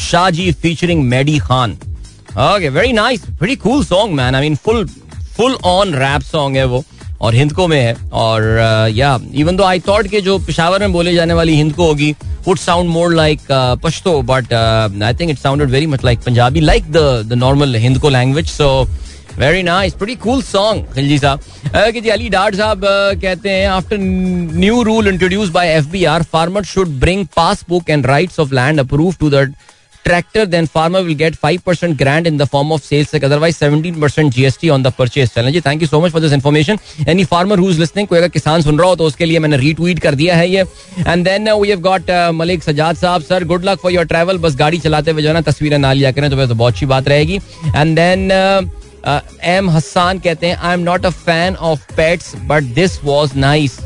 Shahji 0.00 0.50
featuring 0.52 1.02
Medi 1.04 1.38
Khan 1.38 1.72
okay 2.44 2.68
very 2.68 2.92
nice 2.92 3.24
very 3.40 3.56
cool 3.56 3.84
song 3.84 4.14
man 4.14 4.34
I 4.34 4.42
mean 4.42 4.56
full 4.64 4.84
full 5.36 5.54
on 5.64 5.94
rap 5.94 6.22
song 6.22 6.56
है 6.56 6.64
वो, 6.64 6.84
और 7.20 7.34
हिंद 7.34 7.52
को 7.52 7.66
में 7.66 7.80
है, 7.80 7.94
और 8.12 8.90
या 8.94 9.18
इवन 9.34 9.56
दो 9.56 9.64
आई 9.64 9.80
थॉट 9.88 10.06
के 10.10 10.20
जो 10.20 10.38
पिशावर 10.46 10.80
में 10.80 10.92
बोले 10.92 11.14
जाने 11.14 11.34
वाली 11.34 11.54
हिंद 11.56 11.72
को 11.74 11.86
होगी 11.86 12.14
would 12.46 12.58
sound 12.58 12.90
more 12.90 13.14
like 13.14 13.40
Pashto 13.82 14.20
but 14.22 14.52
I 14.52 15.14
think 15.14 15.30
it 15.30 15.38
sounded 15.38 15.70
very 15.70 15.86
much 15.86 16.04
like 16.04 16.20
Punjabi 16.26 16.60
like 16.60 16.90
the 16.92 17.22
the 17.28 17.38
normal 17.38 17.76
Hindko 18.00 18.08
language 18.08 18.50
so 18.50 18.68
very 19.38 19.62
ना 19.62 19.82
it's 19.82 19.96
pretty 19.96 20.14
cool 20.20 20.42
song 20.42 20.84
Khilji 20.94 21.18
Sahab 21.18 22.00
ji 22.02 22.08
Ali 22.08 22.28
Dar 22.28 22.54
Sahab 22.56 22.80
कहते 23.22 23.50
हैं 23.50 23.66
after 23.68 23.96
new 24.00 24.82
rule 24.82 25.08
introduce 25.08 25.50
by 25.50 25.72
FBR 25.72 26.22
farmer 26.32 26.64
should 26.64 26.98
bring 27.00 27.26
passbook 27.36 27.90
and 27.90 28.06
rights 28.06 28.40
of 28.40 28.54
land 28.54 28.80
approve 28.80 29.14
to 29.20 29.30
that 29.30 29.54
tractor, 30.06 30.44
then 30.46 30.66
farmer 30.72 31.02
will 31.04 31.18
get 31.20 31.36
5% 31.44 31.96
grant 31.98 32.30
in 32.30 32.40
the 32.40 32.46
form 32.54 32.72
of 32.76 32.82
sales 32.82 33.10
tax. 33.10 33.26
Otherwise, 33.28 33.58
17% 33.58 34.32
GST 34.36 34.72
on 34.74 34.86
the 34.86 34.92
purchase. 34.98 35.34
चलें 35.34 35.52
जी 35.52 35.60
thank 35.60 35.82
you 35.82 35.88
so 35.88 36.00
much 36.00 36.12
for 36.12 36.20
this 36.22 36.32
information 36.32 36.78
any 37.08 37.24
farmer 37.24 37.58
who 37.58 37.70
is 37.70 37.92
कोई 37.96 38.18
अगर 38.18 38.28
किसान 38.28 38.62
सुन 38.62 38.78
रहा 38.78 38.88
हो 38.88 38.96
तो 38.96 39.04
उसके 39.04 39.24
लिए 39.24 39.38
मैंने 39.38 39.56
रीट्वीट 39.56 39.98
कर 39.98 40.14
दिया 40.14 40.36
है 40.36 40.48
ये। 40.50 40.64
And 40.98 41.24
then 41.24 41.50
we 41.52 41.68
have 41.68 41.80
got 41.80 42.10
Malik 42.34 42.62
Sajjad 42.62 42.96
Sahab 42.96 43.22
sir 43.22 43.44
good 43.44 43.64
luck 43.64 43.78
for 43.82 43.92
your 43.92 44.04
travel 44.06 44.38
बस 44.38 44.56
गाड़ी 44.56 44.78
चलाते 44.78 45.10
हुए 45.10 45.22
जो 45.22 45.28
है 45.28 45.34
ना 45.34 45.40
तस्वीरें 45.50 45.78
ना 45.78 45.92
लिया 45.92 46.12
करें 46.12 46.30
तो, 46.30 46.46
तो 46.46 46.54
बहुत 46.54 46.72
अच्छी 46.72 46.86
बात 46.86 47.08
रहेगी। 47.08 47.36
एंड 47.76 47.96
देन 47.96 48.30
एम 49.56 49.70
हसान 49.70 50.18
कहते 50.18 50.46
हैं 50.46 50.56
I 50.56 50.74
am 50.74 50.80
not 50.80 51.06
a 51.06 51.10
fan 51.10 51.56
of 51.56 51.80
pets 51.96 52.34
but 52.46 52.62
this 52.74 52.98
was 53.04 53.36
nice 53.38 53.78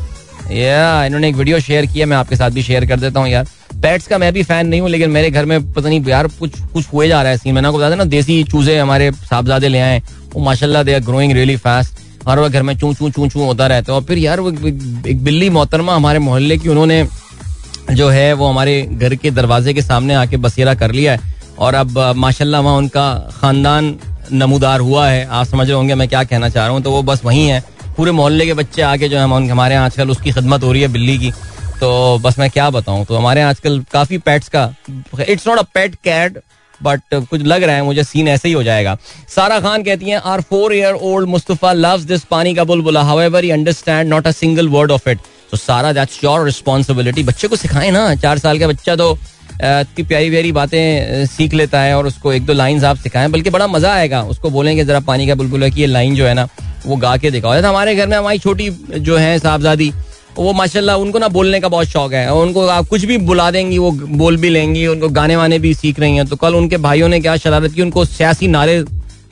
yeah 0.50 1.04
इन्होंने 1.04 1.28
एक 1.28 1.34
वीडियो 1.36 1.60
शेयर 1.60 1.86
किया 1.86 2.06
मैं 2.06 2.16
आपके 2.16 2.36
साथ 2.36 2.50
भी 2.50 2.62
शेयर 2.62 2.86
कर 2.86 3.00
देता 3.00 3.20
हूँ 3.20 3.28
यार। 3.28 3.48
पेट्स 3.82 4.06
का 4.06 4.18
मैं 4.18 4.32
भी 4.32 4.42
फ़ैन 4.42 4.66
नहीं 4.66 4.80
हूँ, 4.80 4.88
लेकिन 4.90 5.10
मेरे 5.10 5.30
घर 5.30 5.44
में 5.44 5.72
पता 5.72 5.88
नहीं 5.88 6.02
यार 6.06 6.26
कुछ 6.40 6.60
कुछ 6.72 6.92
हुए 6.92 7.08
जा 7.08 7.22
रहा 7.22 7.30
है 7.32 7.38
सीन 7.38 7.54
मैंने 7.54 7.68
आपको 7.68 7.78
बता 7.78 7.94
ना, 7.94 8.04
देसी 8.06 8.42
चूजे 8.44 8.78
हमारे 8.78 9.10
साहबजादे 9.12 9.68
ले 9.68 9.78
आए। 9.80 10.02
वो 10.34 10.42
माशाल्लाह 10.44 10.82
they 10.82 10.94
are 10.94 11.00
growing 11.00 11.32
really 11.32 11.56
fast 11.58 11.98
हर 12.28 12.38
वक्त 12.38 12.52
घर 12.52 12.62
में 12.62 12.76
चू 12.78 12.92
चू 12.94 13.10
चू 13.10 13.28
चू 13.28 13.40
होता 13.40 13.66
रहता 13.66 13.92
है। 13.92 13.98
और 13.98 14.04
फिर 14.04 14.18
यार 14.18 14.40
वो 14.40 14.50
एक 14.50 15.24
बिल्ली 15.24 15.50
मोहतरमा 15.50 15.94
हमारे 15.96 16.18
मोहल्ले 16.18 16.58
की 16.58 16.68
उन्होंने 16.68 17.06
जो 17.90 18.08
है, 18.08 18.32
वो 18.32 18.48
हमारे 18.48 18.82
घर 18.82 19.14
के 19.14 19.30
दरवाजे 19.30 19.74
के 19.74 19.82
सामने 19.82 20.14
आके 20.14 20.36
बसेरा 20.38 20.74
कर 20.74 20.92
लिया 20.92 21.12
है। 21.12 21.20
और 21.58 21.74
अब 21.74 21.98
माशाल्लाह 22.16 22.60
वहाँ 22.60 22.76
उनका 22.76 23.12
खानदान 23.32 23.94
नमूदार 24.32 24.80
हुआ 24.80 25.08
है। 25.08 25.24
आप 25.26 25.46
समझ 25.46 25.66
रहे 25.66 25.76
होंगे 25.76 25.94
मैं 25.94 26.08
क्या 26.08 26.22
कहना 26.24 26.48
चाह 26.48 26.66
रहा 26.66 26.74
हूँ। 26.74 26.82
तो 26.82 26.90
वो 26.90 27.02
बस 27.02 27.22
वही 27.24 27.46
है। 27.46 27.62
पूरे 27.96 28.12
मोहल्ले 28.12 28.46
के 28.46 28.54
बच्चे 28.54 28.82
आके 28.82 29.08
जो 29.08 29.18
है 29.18 29.22
हमारे 29.50 29.74
यहाँ 29.74 29.84
आजकल 29.84 30.10
उसकी 30.10 30.32
खिदमत 30.32 30.62
हो 30.62 30.72
रही 30.72 30.82
है 30.82 30.88
बिल्ली 30.88 31.18
की। 31.18 31.32
तो 31.80 32.18
बस 32.22 32.38
मैं 32.38 32.48
क्या 32.50 32.68
बताऊँ 32.70 33.04
तो 33.06 33.16
हमारे 33.16 33.42
आजकल 33.42 33.78
काफ़ी 33.92 34.18
पेट्स 34.20 34.48
का 34.48 34.62
it's 35.20 35.46
not 35.48 35.58
a 35.58 35.62
pet 35.74 35.94
cat 36.04 36.38
but 36.80 37.00
कुछ 37.14 37.42
लग 37.42 37.62
रहा 37.62 37.76
है, 37.76 37.82
मुझे 37.82 38.04
सीन 38.04 38.28
ऐसे 38.28 38.48
ही 38.48 38.54
हो 38.54 38.62
जाएगा। 38.62 38.96
सारा 39.28 39.58
खान 39.60 39.82
कहती 39.82 40.10
हैं 40.10 40.20
our 40.26 40.40
four 40.40 40.74
year 40.74 40.94
old 40.94 41.28
Mustafa 41.28 41.72
loves 41.72 42.02
this 42.04 42.24
पानी 42.24 42.54
का 42.54 42.64
बुलबुला 42.64 43.02
however 43.02 43.44
he 43.44 43.50
understand 43.50 44.10
not 44.10 44.26
a 44.26 44.30
single 44.32 44.68
word 44.68 44.90
of 44.90 45.08
it 45.10 45.18
तो 45.50 45.56
सारा 45.56 45.92
दैट्स 45.92 46.22
योर 46.24 46.44
रिस्पॉन्सिबिलिटी 46.46 47.22
बच्चे 47.22 47.48
को 47.48 47.56
सिखाए 47.56 47.90
ना, 47.90 48.14
चार 48.16 48.38
साल 48.38 48.58
का 48.58 48.68
बच्चा 48.68 48.96
तो 48.96 49.12
इतनी 49.52 50.04
प्यारी 50.04 50.30
प्यारी 50.30 50.52
बातें 50.52 51.26
सीख 51.26 51.54
लेता 51.54 51.80
है 51.80 51.96
और 51.96 52.06
उसको 52.06 52.32
एक 52.32 52.44
दो 52.46 52.52
लाइन 52.52 52.84
आप 52.84 52.96
सिखाएँ, 52.98 53.28
बल्कि 53.28 53.50
बड़ा 53.50 53.66
मज़ा 53.68 53.92
आएगा। 53.94 54.22
उसको 54.24 54.50
बोलेंगे 54.50 54.84
जरा 54.84 55.00
पानी 55.02 55.26
का 55.26 55.34
बुलबुला 55.34 55.68
की 55.68 55.80
ये 55.80 55.86
लाइन 55.86 56.14
जो 56.14 56.26
है 56.26 56.34
ना, 56.34 56.48
वो 56.86 56.96
गा 56.96 57.16
के 57.16 57.30
दिखाओ। 57.30 57.60
हमारे 57.62 57.94
घर 57.94 58.06
में 58.06 58.16
हमारी 58.16 58.38
छोटी 58.38 58.70
जो 59.00 59.16
है 59.16 59.38
साहबजादी 59.38 59.92
वो 60.40 60.52
माशाल्लाह, 60.52 60.96
उनको 60.96 61.18
ना 61.18 61.28
बोलने 61.28 61.60
का 61.60 61.68
बहुत 61.68 61.86
शौक 61.88 62.12
है। 62.12 62.32
उनको 62.34 62.66
आप 62.68 62.88
कुछ 62.88 63.04
भी 63.04 63.16
बुला 63.20 63.50
देंगी, 63.50 63.78
वो 63.78 63.90
बोल 63.90 64.36
भी 64.36 64.48
लेंगी, 64.50 64.86
उनको 64.86 65.08
गाने 65.10 65.36
वाने 65.36 65.58
भी 65.58 65.74
सीख 65.74 66.00
रही 66.00 66.16
हैं। 66.16 66.26
तो 66.26 66.36
कल 66.36 66.54
उनके 66.54 66.76
भाइयों 66.78 67.08
ने 67.08 67.20
क्या 67.20 67.36
शरारत 67.36 67.72
की? 67.72 67.82
उनको 67.82 68.04
सियासी 68.04 68.48
नारे 68.48 68.82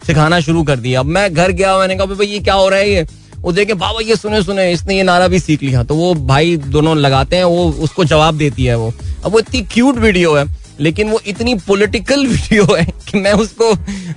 सिखाना 0.07 0.40
शुरू 0.40 0.62
कर 0.62 0.77
दिया। 0.79 1.01
अब 1.01 1.07
मैं 1.07 1.33
घर 1.35 1.53
गया, 1.53 1.79
मैंने 1.79 1.97
कहा 1.97 2.07
भाई, 2.07 2.27
ये 2.27 2.38
क्या 2.40 2.55
हो 2.55 2.68
रहा 2.68 2.79
है 2.81 2.90
ये? 2.90 3.07
वो 3.40 3.53
देखे, 3.53 3.75
बाबा, 3.75 4.01
ये 4.01 4.16
सुने 4.16 4.42
सुने, 4.42 4.71
इसने 4.73 4.97
ये 4.97 5.03
नारा 5.03 5.29
भी 5.29 5.38
सीख 5.40 5.62
लिया। 5.62 5.83
तो 5.83 5.94
वो 5.94 6.14
भाई 6.27 6.57
दोनों 6.68 6.97
लगाते 6.97 7.37
हैं, 7.37 7.44
वो 7.44 7.71
उसको 7.83 8.05
जवाब 8.05 8.38
देती 8.38 8.64
है 8.64 8.77
वो। 8.77 8.92
अब 9.25 9.33
वो 9.33 9.38
इतनी 9.38 9.61
क्यूट 9.73 9.99
वीडियो 9.99 10.35
है, 10.35 10.44
लेकिन 10.81 11.11
वो 11.11 11.21
इतनी 11.27 11.55
पॉलिटिकल 11.66 12.27
वीडियो 12.27 12.64
है 12.75 12.85
कि 13.09 13.18
मैं 13.18 13.33
उसको 13.35 13.73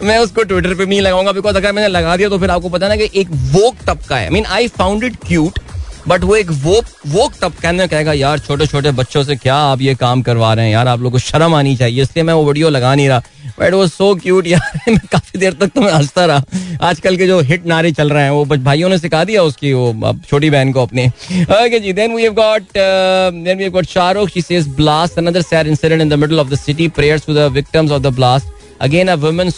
मैं 0.06 0.18
उसको 0.18 0.44
ट्विटर 0.44 0.70
पे 0.70 0.86
भी 0.86 0.86
नहीं 0.86 1.02
लगाऊँगा 1.02 1.32
बिकॉज़ 1.32 1.56
अगर 1.58 1.72
मैंने 1.72 1.88
लगा 1.88 2.16
दिया 2.18 2.30
तो 2.30 2.38
फिर 2.38 2.50
आपको 2.52 2.70
पता 2.70 2.88
ना 2.88 2.96
कि 2.96 3.10
एक 3.16 3.28
वोक 3.32 3.76
तबका 3.88 4.18
है। 4.18 4.26
I 4.26 4.34
mean 4.34 4.46
I 4.48 4.68
found 4.70 5.04
it 5.04 5.16
cute 5.28 5.60
but 6.08 6.24
वो 6.24 6.36
एक 6.36 6.52
वो 6.52 6.82
वो 7.08 7.30
तब 7.42 7.54
कहने 7.62 7.88
कहेगा 7.88 8.14
यार 8.14 8.40
छोटे 8.40 8.66
छोटे 8.68 8.92
बच्चों 8.92 9.24
से 9.24 9.36
क्या 9.36 9.56
आप 9.56 9.82
ये 9.82 9.96
काम 9.96 10.22
करवा 10.22 10.54
रहे 10.54 10.66
हैं? 10.66 10.74
यार 10.74 10.88
आप 10.88 11.02
लोग 11.02 11.12
को 11.12 11.20
शर्म 11.20 11.56
आनी 11.56 11.76
चाहिए 11.76 12.02
इसलिए 12.02 12.24
मैं 12.24 12.34
वो 12.34 12.46
वीडियो 12.46 12.70
लगा 12.70 12.94
नहीं 12.96 13.08
रहा. 13.10 13.22
बट 13.60 13.74
वो 13.74 13.88
सो 13.88 14.14
क्यूट 14.16 14.48
यार 14.54 14.80
मैं 14.90 15.00
काफ़ी 15.12 15.40
देर 15.40 15.54
तक 15.54 15.72
तो 15.76 15.82
मैं 15.82 15.92
हंसता 15.94 16.26
रहा। 16.26 16.44
आजकल 16.90 17.18
के 17.18 17.28
जो 17.28 17.40
हिट 17.50 17.66
नारे 17.66 17.92
चल 17.92 18.10
रहे 18.10 18.24
हैं 18.24 18.32
वो 18.32 18.46
भाइयों 18.46 18.90
ने 18.90 18.98
सिखा 18.98 19.24
दिया 19.24 19.44
उसकी 19.44 19.74
वो 19.74 20.14
छोटी 20.30 20.50
बहन 20.50 20.72
को 20.72 20.82
अपने। 20.84 21.08
Okay 21.08 21.80
ji 21.80 21.94
then 21.94 22.16
we 22.16 22.24
have 22.24 22.34
got 22.34 22.64
then 22.78 23.58
we 23.58 23.64
have 23.64 23.72
got 23.72 23.86
Shahrukh 23.86 24.30
she 24.30 24.42
says 24.42 24.68
blast 24.78 25.18
another 25.18 25.42
sad 25.42 25.68
incident 25.68 26.02
in 26.02 26.10
the 26.10 26.14
middle 26.14 26.40
of 26.40 26.50
the 26.50 26.60
city 26.60 26.88
prayers 26.88 27.26
to 27.26 27.34
the 27.34 27.52
victims 27.52 27.92
of 27.92 28.02
the 28.02 28.16
blast 28.16 28.60
Again, 28.84 29.10
a 29.10 29.16
women's 29.16 29.58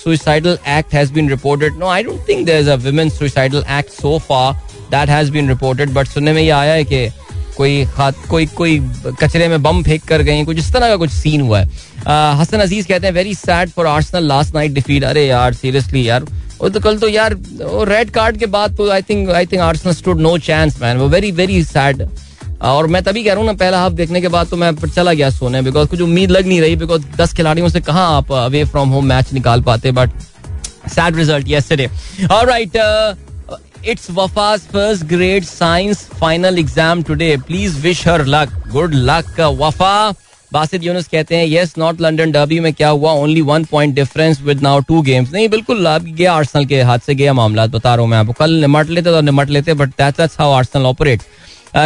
act 0.65 0.91
has 0.91 1.09
been 1.09 1.27
reported. 1.27 1.77
No, 1.77 1.87
I 1.87 2.03
don't 2.03 2.25
think 2.29 2.45
there's 2.45 2.67
a 2.67 2.75
women's 2.75 3.13
suicidal 3.13 3.63
act 3.65 3.91
so 3.91 4.19
far. 4.19 4.55
That 4.95 5.09
has 5.09 5.31
been 5.31 5.49
reported 5.49 5.93
but 5.93 6.07
सुनने 6.07 6.33
में 6.33 6.41
ये 6.41 6.49
आया 6.51 6.73
है 6.73 6.83
कि 6.83 7.07
कोई 7.57 7.83
खात, 7.85 8.15
कोई 8.29 8.45
कोई 8.47 8.79
कचरे 9.19 9.47
में 9.47 9.61
बम 9.63 9.81
फेंक 9.83 10.03
कर 10.07 10.21
गए 10.21 10.43
कुछ 10.45 10.57
इस 10.57 10.71
तरह 10.73 10.89
का 10.89 10.95
कुछ 10.97 11.09
सीन 11.11 11.41
हुआ 11.41 11.59
है। 11.59 11.67
हसन 12.39 12.59
अज़ीज़ 12.59 12.87
कहते 12.87 13.07
हैं 13.07 13.13
very 13.13 13.33
sad 13.35 13.69
for 13.69 13.87
Arsenal 13.87 14.27
last 14.27 14.55
night 14.55 14.71
defeat 14.73 15.03
अरे 15.03 15.25
यार 15.25 15.53
सीरियसली 15.53 16.07
यार, 16.07 16.23
वो 16.61 16.69
तो 16.69 16.79
कल 16.79 16.97
तो 16.99 17.07
यार 17.07 17.35
रेड 17.89 18.09
कार्ड 18.11 18.37
के 18.37 18.45
बाद 18.55 18.75
तो 18.77 18.89
I 18.91 19.01
think 19.09 19.29
I 19.29 19.45
think 19.45 19.61
Arsenal 19.61 19.93
stood 19.93 20.21
no 20.21 20.37
chance 20.39 20.81
man 20.81 20.97
वो 20.97 21.07
वेरी 21.09 21.31
वेरी 21.31 21.63
सैड 21.63 22.07
और 22.63 22.87
मैं 22.87 23.03
तभी 23.03 23.23
कह 23.23 23.31
रहा 23.31 23.39
हूँ 23.39 23.45
ना, 23.47 23.53
पहला 23.53 23.79
हाफ़ 23.81 23.93
देखने 23.93 24.21
के 24.21 24.27
बाद 24.27 24.47
तो 24.47 24.57
मैं 24.57 24.71
चला 24.85 25.13
गया 25.13 25.29
सोने 25.29 25.61
बिकॉज़ 25.61 25.87
कुछ 25.89 26.01
उम्मीद 26.01 26.31
लग 26.31 26.47
नहीं 26.47 26.61
रही 26.61 26.75
बिकॉज़ 26.75 27.03
दस 27.17 27.33
खिलाड़ियों 27.33 27.69
से 27.69 27.81
कहा 27.81 28.05
आप 28.17 28.31
अवे 28.33 28.63
फ्रॉम 28.65 28.89
होम 28.89 29.05
मैच 29.05 29.33
निकाल 29.33 29.61
पाते 29.61 29.91
but 29.91 30.09
sad 30.89 31.15
result 31.15 31.47
yesterday. 31.47 31.87
All 32.29 32.47
right. 33.85 33.99
Uh, 34.09 34.27
first 34.71 35.03
grade 35.05 35.43
science 35.43 36.03
final 36.19 36.59
exam 36.59 37.01
final 37.03 37.45
please 37.47 37.79
wish 37.79 38.07
her 38.07 38.25
luck 38.25 38.49
good 38.71 38.93
luck 38.93 39.39
Wafa 39.59 40.13
Basit 40.51 40.83
Yunus 40.83 41.07
कहते 41.07 41.35
हैं 41.35 41.45
यस 41.47 41.73
नॉर्थ 41.77 42.01
लंदन 42.01 42.31
डर्बी 42.31 42.59
में 42.59 42.73
क्या 42.73 42.89
हुआ? 42.89 43.11
Only 43.11 43.41
one 43.41 43.63
point 43.65 43.95
difference 43.95 44.41
with 44.41 44.61
now 44.61 44.79
two 44.87 45.01
games 45.01 45.31
नहीं 45.33 45.47
बिल्कुल 45.49 45.85
अब 45.85 46.03
गया 46.07 46.33
Arsenal 46.33 46.65
के 46.65 46.81
हाथ 46.81 46.99
से 47.05 47.15
गया 47.15 47.33
मामला 47.33 47.65
बता 47.67 47.93
रहा 47.95 48.01
हूँ 48.01 48.09
मैं 48.11 48.17
आपको। 48.17 48.33
कल 48.33 48.51
निमट 48.61 48.89
लेते 48.89 49.09
तो 49.09 49.21
निमट 49.21 49.49
लेते 49.49 49.73
but 49.73 49.89
that's 50.01 50.37
how 50.39 50.51
Arsenal 50.51 50.85
operate 50.85 51.21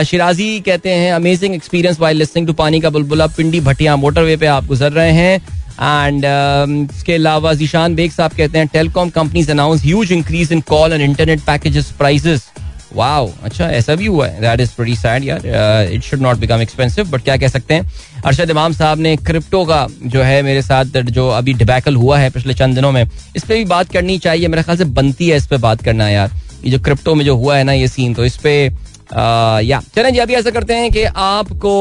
Shirazi 0.06 0.60
कहते 0.62 0.90
हैं 0.92 1.14
amazing 1.14 1.54
experience 1.56 2.00
why 2.00 2.14
listening 2.14 2.48
to 2.48 2.54
पानी 2.54 2.80
का 2.82 2.90
बुलबुला 2.90 3.28
पिंडी 3.38 3.60
भटिया 3.62 3.96
मोटरवे 3.96 4.36
पे 4.38 4.46
आप 4.46 4.66
गुजर 4.68 4.92
रहे 4.92 5.12
हैं। 5.12 5.40
एंड 5.80 6.24
um, 6.24 6.96
इसके 6.96 7.14
अलावा 7.14 7.54
जीशान 7.54 7.96
बेग 7.96 8.12
साहब 8.12 8.32
कहते 8.38 8.58
हैं 8.58 8.68
telecom 8.68 9.10
companies 9.10 9.52
announce 9.52 9.84
huge 9.84 10.12
increase 10.12 10.52
in 10.52 10.62
call 10.70 10.94
and 10.94 11.02
internet 11.02 11.42
packages 11.46 11.92
prices 11.98 12.48
wow 12.96 13.30
अच्छा 13.44 13.68
ऐसा 13.68 13.96
भी 13.96 14.06
हुआ 14.06 14.28
है। 14.28 14.42
दैट 14.42 14.60
इज़ 14.60 14.70
प्रीटी 14.76 14.96
सैड 14.96 15.24
यार। 15.24 15.46
It 15.94 16.04
should 16.04 16.22
not 16.22 16.38
become 16.38 16.62
expensive 16.62 17.10
but 17.10 17.24
क्या 17.24 17.36
कह 17.38 17.48
सकते 17.48 17.74
हैं? 17.74 17.92
अरशद 18.26 18.50
इमाम 18.50 18.74
साहब 18.74 19.00
ने 19.00 19.16
क्रिप्टो 19.18 19.64
का 19.66 19.88
जो 20.04 20.22
है 20.24 20.42
मेरे 20.44 20.62
साथ 20.62 20.86
जो 20.86 21.28
अभी 21.30 21.54
डिबैकल 21.54 21.96
हुआ 21.96 22.18
है 22.20 22.30
पिछले 22.30 22.54
चंद 22.54 22.76
दिनों 22.76 22.92
में 22.92 23.04
इस 23.04 23.44
पर 23.44 23.54
भी 23.54 23.66
बात 23.66 23.92
करनी 23.94 24.18
चाहिए। 24.20 24.48
मेरे 24.48 24.64
ख्याल 24.64 24.78
से 24.78 24.86
बनती 24.98 25.30
है 25.30 25.38
इस 25.38 25.48
पर 25.48 25.58
बात 25.58 25.84
करना 25.84 26.10
यार। 26.10 26.32
ये 26.66 26.72
जो 26.72 26.80
क्रिप्टो 26.80 27.16
में 27.16 27.26
जो 27.26 27.36
हुआ 27.36 27.58
है 27.58 27.64
ना 27.64 27.74
ये 27.74 27.88
सीन 27.88 28.14
तो 28.14 28.26
इस 28.26 28.38
पे 28.38 28.54
या 29.66 29.82
चलें 29.96 30.14
जी 30.14 30.20
अभी 30.20 30.34
ऐसा 30.34 30.50
करते 30.52 30.74
हैं 30.74 30.92
कि 30.92 31.04
आपको 31.04 31.76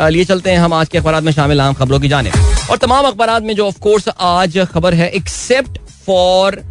लिए 0.00 0.24
चलते 0.24 0.50
हैं 0.50 0.58
हम 0.58 0.72
आज 0.72 0.88
के 0.88 0.98
अखबार 0.98 1.20
में 1.20 1.32
शामिल 1.32 1.60
आम 1.60 1.74
खबरों 1.74 2.00
की 2.00 2.08
जाने 2.08 2.30
और 2.70 2.78
तमाम 2.78 3.06
अखबार 3.06 3.40
में 3.42 3.54
जो 3.56 3.66
ऑफकोर्स 3.66 4.08
आज 4.20 4.58
खबर 4.72 4.94
है 4.94 5.08
एक्सेप्ट 5.12 5.78
फॉर 6.06 6.62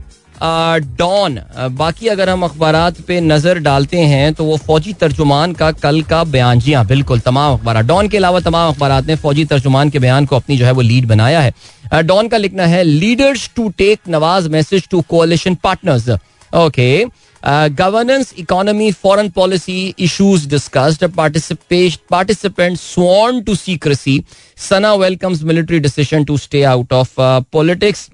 डॉन 0.97 1.39
बाकी 1.71 2.07
अगर 2.07 2.29
हम 2.29 2.43
अखबार 2.43 2.75
पे 3.07 3.19
नज़र 3.21 3.59
डालते 3.59 3.97
हैं 3.97 4.33
तो 4.33 4.45
वो 4.45 4.57
फौजी 4.57 4.93
तर्जुमान 4.93 5.53
का 5.53 5.71
कल 5.73 6.01
का 6.03 6.23
बयान। 6.25 6.59
जी 6.59 6.73
हाँ 6.73 6.85
बिल्कुल, 6.87 7.19
तमाम 7.19 7.53
अखबार 7.53 7.81
डॉन 7.83 8.07
के 8.07 8.17
अलावा 8.17 8.39
तमाम 8.39 8.73
अखबार 8.73 9.05
ने 9.05 9.15
फौजी 9.15 9.45
तर्जुमान 9.45 9.89
के 9.89 9.99
बयान 9.99 10.25
को 10.25 10.35
अपनी 10.35 10.57
जो 10.57 10.65
है 10.65 10.71
वो 10.71 10.81
लीड 10.81 11.07
बनाया 11.07 11.41
है। 11.41 12.03
डॉन 12.03 12.27
का 12.27 12.37
लिखना 12.37 12.65
है 12.65 12.83
leaders 12.83 13.49
to 13.55 13.69
take 13.77 13.99
Nawaz 14.09 14.49
message 14.49 14.87
to 14.91 15.01
coalition 15.09 15.55
partners 15.63 16.09
okay 16.55 17.05
governance 17.45 18.33
economy 18.39 18.91
foreign 18.91 19.29
policy 19.29 19.93
issues 19.99 20.47
discussed 20.49 21.05
participant 21.15 22.77
sworn 22.77 23.41
to 23.41 23.55
secrecy 23.55 24.23
Sana 24.69 24.93
welcomes 24.93 25.43
military 25.43 25.79
decision 25.79 26.23
to 26.23 26.37
stay 26.37 26.63
out 26.63 26.93
of 26.93 27.13
politics 27.53 28.09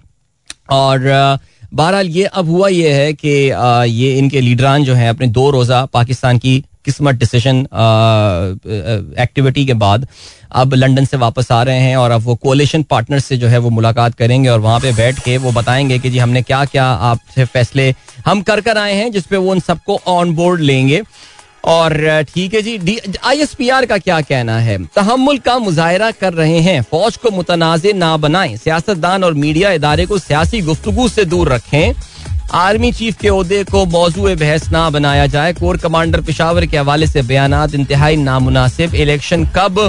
और 0.69 0.99
uh, 0.99 1.39
बहरहाल 1.73 2.07
ये 2.07 2.23
अब 2.23 2.47
हुआ 2.49 2.67
ये 2.67 2.93
है 2.93 3.13
कि 3.13 3.49
uh, 3.49 3.85
ये 3.87 4.17
इनके 4.17 4.41
लीडरान 4.41 4.83
जो 4.83 4.93
हैं 4.93 5.09
अपने 5.09 5.27
दो 5.27 5.49
रोज़ा 5.51 5.85
पाकिस्तान 5.85 6.37
की 6.37 6.63
किस्मत 6.85 7.15
डिसीज़न 7.15 7.59
एक्टिविटी 9.19 9.65
के 9.65 9.73
बाद 9.73 10.07
अब 10.61 10.73
लंदन 10.73 11.05
से 11.05 11.17
वापस 11.17 11.51
आ 11.51 11.61
रहे 11.63 11.79
हैं 11.79 11.97
और 11.97 12.11
अब 12.11 12.21
वो 12.21 12.35
कोलेशन 12.35 12.83
पार्टनर 12.83 13.19
से 13.19 13.37
जो 13.37 13.47
है 13.47 13.57
वो 13.57 13.69
मुलाकात 13.69 14.15
करेंगे 14.15 14.49
और 14.49 14.59
वहाँ 14.59 14.79
पे 14.79 14.91
बैठ 14.93 15.19
के 15.25 15.37
वो 15.37 15.51
बताएँगे 15.51 15.99
कि 15.99 16.09
जी 16.09 16.17
हमने 16.17 16.41
क्या 16.41 16.63
क्या 16.65 16.85
आपसे 16.85 17.45
फैसले 17.45 17.93
हम 18.25 18.41
कर 18.41 18.61
कर 18.61 18.77
आए 18.77 18.93
हैं 18.93 19.11
जिसपे 19.11 19.37
वो 19.37 19.51
उन 19.51 19.59
सबको 19.61 19.99
ऑन 20.07 20.33
बोर्ड 20.35 20.61
लेंगे। 20.61 21.01
और 21.65 22.23
ठीक 22.27 22.53
है 22.53 22.61
जी 22.61 22.97
आई 23.23 23.39
एस 23.39 23.53
पी 23.53 23.69
आर 23.69 23.85
का 23.85 23.97
क्या 23.97 24.19
कहना 24.21 24.57
है? 24.59 24.77
तहमुल 24.85 25.37
का 25.37 25.57
मुजाहरा 25.59 26.11
कर 26.11 26.33
रहे 26.33 26.59
हैं, 26.59 26.81
फौज 26.81 27.17
को 27.17 27.31
मुतनाज़ 27.31 27.87
ना 27.95 28.15
बनाएँ, 28.17 28.55
सियासतदान 28.57 29.23
और 29.23 29.33
मीडिया 29.35 29.71
इदारे 29.71 30.05
को 30.05 30.17
सियासी 30.19 30.61
गुफ्तगु 30.61 31.07
से 31.09 31.25
दूर 31.25 31.53
रखें। 31.53 31.93
आर्मी 32.53 32.91
चीफ 32.91 33.17
के 33.17 33.27
अहदे 33.27 33.63
को 33.63 33.85
मौजू 33.87 34.23
बहस 34.35 34.69
ना 34.71 34.89
बनाया 34.89 35.25
जाए। 35.27 35.53
कोर 35.53 35.77
कमांडर 35.77 36.21
पिशावर 36.21 36.65
के 36.65 36.77
हवाले 36.77 37.07
से 37.07 37.21
बयान 37.23 37.53
इंतहाई 37.75 38.15
नामुनासिब 38.17 38.95
इलेक्शन 38.95 39.45
कब 39.55 39.79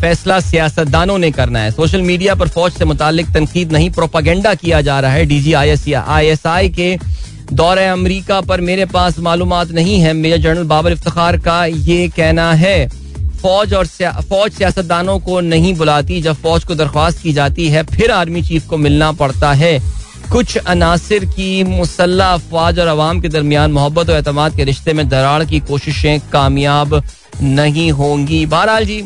फैसला 0.00 0.38
सियासतदानों 0.40 1.18
ने 1.18 1.30
करना 1.30 1.58
है? 1.58 1.70
सोशल 1.70 2.02
मीडिया 2.02 2.34
पर 2.34 2.48
फौज 2.48 2.72
से 2.72 2.84
मुतालिक 2.84 3.32
तनकीद 3.34 3.72
नहीं, 3.72 3.90
प्रोपागेंडा 3.90 4.54
किया 4.54 4.80
जा 4.80 5.00
रहा 5.00 5.12
है 5.12 5.24
D 5.26 5.40
G 5.40 5.52
I 5.52 5.68
S 5.70 5.88
I 5.88 6.26
S 6.26 6.46
I 6.46 6.68
के 6.70 6.96
दौरे 7.52 7.86
अमरीका 7.86 8.40
पर, 8.40 8.60
मेरे 8.60 8.84
पास 8.86 9.18
मालूम 9.18 9.54
नहीं 9.72 9.98
है। 10.00 10.12
मेजर 10.12 10.36
जनरल 10.38 10.64
बाबर 10.64 10.92
इफ्तार 10.92 11.36
का 11.38 11.64
ये 11.66 12.08
कहना 12.08 12.52
है, 12.54 12.88
फौज 13.42 13.74
और 13.74 13.86
फौज 14.22 14.52
सियासतदानों 14.52 15.18
को 15.18 15.40
नहीं 15.42 15.74
बुलाती 15.74 16.20
जब 16.22 16.34
फौज 16.34 16.64
को 16.64 16.74
दरख्वास्त 16.74 17.22
की 17.22 17.32
जाती 17.32 17.68
है। 17.68 17.82
फिर 17.86 18.10
आर्मी 18.10 18.42
चीफ 18.42 18.66
को 18.66 18.76
मिलना 18.78 19.10
पड़ता 19.12 19.52
है। 19.52 19.78
कुछ 20.32 20.56
अनासर 20.56 21.24
की 21.26 21.62
मुसल्ला 21.64 22.32
अफवाज 22.34 22.78
और 22.78 22.86
अवाम 22.86 23.20
के 23.20 23.28
दरमियान 23.28 23.72
मोहब्बत 23.72 24.10
और 24.10 24.16
अतमाद 24.16 24.56
के 24.56 24.64
रिश्ते 24.64 24.92
में 24.92 25.08
दरार 25.08 25.44
की 25.44 25.60
कोशिशें 25.60 26.20
कामयाब 26.32 27.02
नहीं 27.42 27.90
होंगी। 27.92 28.44
बहरहाल 28.46 28.84
जी 28.84 29.00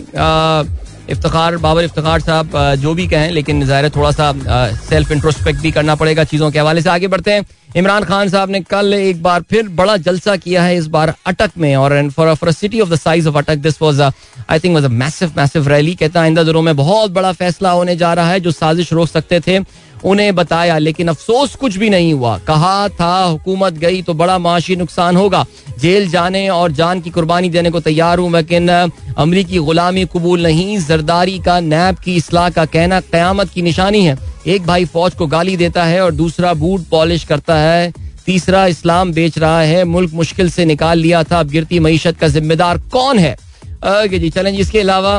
इफ्तार, 1.09 1.57
बाबर 1.59 1.85
इफ्तार 1.85 2.21
साहब 2.21 2.51
जो 2.77 2.95
भी 2.95 3.07
कहें, 3.09 3.31
लेकिन 3.31 3.64
ज़ाहिर 3.66 3.88
थोड़ा 3.97 4.11
सा 4.12 4.33
सेल्फ 4.81 5.12
इंट्रोस्पेक्ट 5.12 5.61
भी 5.61 5.71
करना 5.73 5.95
पड़ेगा 5.95 6.25
चीज़ों 6.25 6.51
के 6.51 6.59
हवाले 6.59 6.83
से 6.83 6.90
आगे 6.90 7.09
बढ़ते 7.09 7.33
हैं। 7.33 7.45
इमरान 7.77 8.05
खान 8.05 8.29
साहब 8.29 8.51
ने 8.51 8.61
कल 8.62 8.95
एक 8.95 9.23
बार 9.23 9.42
फिर 9.51 9.69
बड़ा 9.71 9.97
जलसा 9.99 10.37
किया 10.37 10.62
है 10.62 10.77
इस 10.77 10.87
बार 10.88 11.14
अटक 11.27 11.51
में, 11.59 11.75
और 11.77 12.09
for 12.11 12.35
for 12.35 12.53
city 12.53 12.81
of 12.81 12.88
the 12.90 12.97
size 12.97 13.29
of 13.29 13.37
Attock 13.38 13.57
this 13.59 13.81
was 13.83 14.01
I 14.01 14.59
think 14.59 14.75
was 14.75 14.85
a 14.85 14.88
massive 14.90 15.33
massive 15.37 15.69
rally 15.69 15.95
कहता 15.95 16.21
है 16.21 16.25
आइंदा 16.25 16.42
दिनों 16.42 16.62
में 16.62 16.77
बहुत 16.77 17.11
बड़ा 17.12 17.33
फैसला 17.35 17.71
होने 17.71 17.97
जा 17.97 18.12
रहा 18.14 18.31
है, 18.31 18.40
जो 18.40 18.51
साजिश 18.53 18.92
रोक 18.92 19.09
सकते 19.09 19.40
थे। 19.40 19.59
उन्हें 20.05 20.35
बताया, 20.35 20.77
लेकिन 20.79 21.09
अफसोस 21.09 21.55
कुछ 21.55 21.77
भी 21.77 21.91
नहीं 21.91 22.13
हुआ। 22.15 22.37
कहा 22.39 22.89
था, 22.91 23.23
हुकूमत 23.23 23.73
गई 23.75 24.03
तो 24.03 24.15
बड़ा 24.15 24.39
माशी 24.39 24.77
नुकसान 24.77 25.17
होगा। 25.17 25.45
जेल 25.81 26.09
जाने 26.11 26.49
और 26.49 26.73
जान 26.73 27.01
की 27.01 27.11
कुर्बानी 27.11 27.49
देने 27.51 27.71
को 27.71 27.81
तैयार 27.81 28.19
हूँ, 28.19 28.31
लेकिन 28.33 28.69
अमरीकी 28.69 29.59
गुलामी 29.59 30.05
कबूल 30.07 30.43
नहीं। 30.43 30.79
जरदारी 30.79 31.39
का, 31.39 31.59
नैब 31.61 31.97
की 31.97 32.15
इसलाह 32.17 32.49
का 32.51 32.65
कहना 32.67 33.01
क्यामत 33.03 33.51
की 33.51 33.63
निशानी 33.63 34.05
है। 34.05 34.19
एक 34.47 34.67
भाई 34.67 34.85
फौज 34.85 35.15
को 35.15 35.27
गाली 35.27 35.57
देता 35.57 35.85
है 35.85 36.01
और 36.01 36.13
दूसरा 36.15 36.53
बूट 36.55 36.85
पॉलिश 36.91 37.25
करता 37.25 37.57
है। 37.57 37.93
तीसरा 38.27 38.67
इस्लाम 38.67 39.13
बेच 39.13 39.39
रहा 39.39 39.61
है, 39.61 39.85
मुल्क 39.87 40.13
मुश्किल 40.15 40.51
से 40.51 40.65
निकाल 40.65 40.99
लिया 40.99 41.23
था। 41.23 41.41
अब 41.41 41.49
गिरती 41.49 41.79
मीशत 41.81 42.17
का 42.21 42.29
जिम्मेदार 42.29 42.79
कौन 42.93 43.19
है? 43.19 43.37
जी, 43.85 44.31
चलें 44.31 44.53
इसके 44.53 44.81
अलावा 44.81 45.19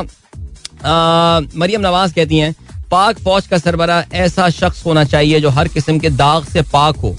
मरियम 1.56 1.80
नवाज़ 1.80 2.14
कहती 2.14 2.38
हैं 2.38 2.54
पाक 2.90 3.18
फौज 3.18 3.46
का 3.46 3.58
सरबरा 3.58 4.04
ऐसा 4.16 4.48
शख्स 4.50 4.84
होना 4.86 5.04
चाहिए 5.06 5.40
जो 5.40 5.50
हर 5.50 5.68
किस्म 5.68 5.98
के 5.98 6.10
दाग 6.12 6.44
से 6.44 6.62
पाक 6.64 6.96
हो। 6.96 7.14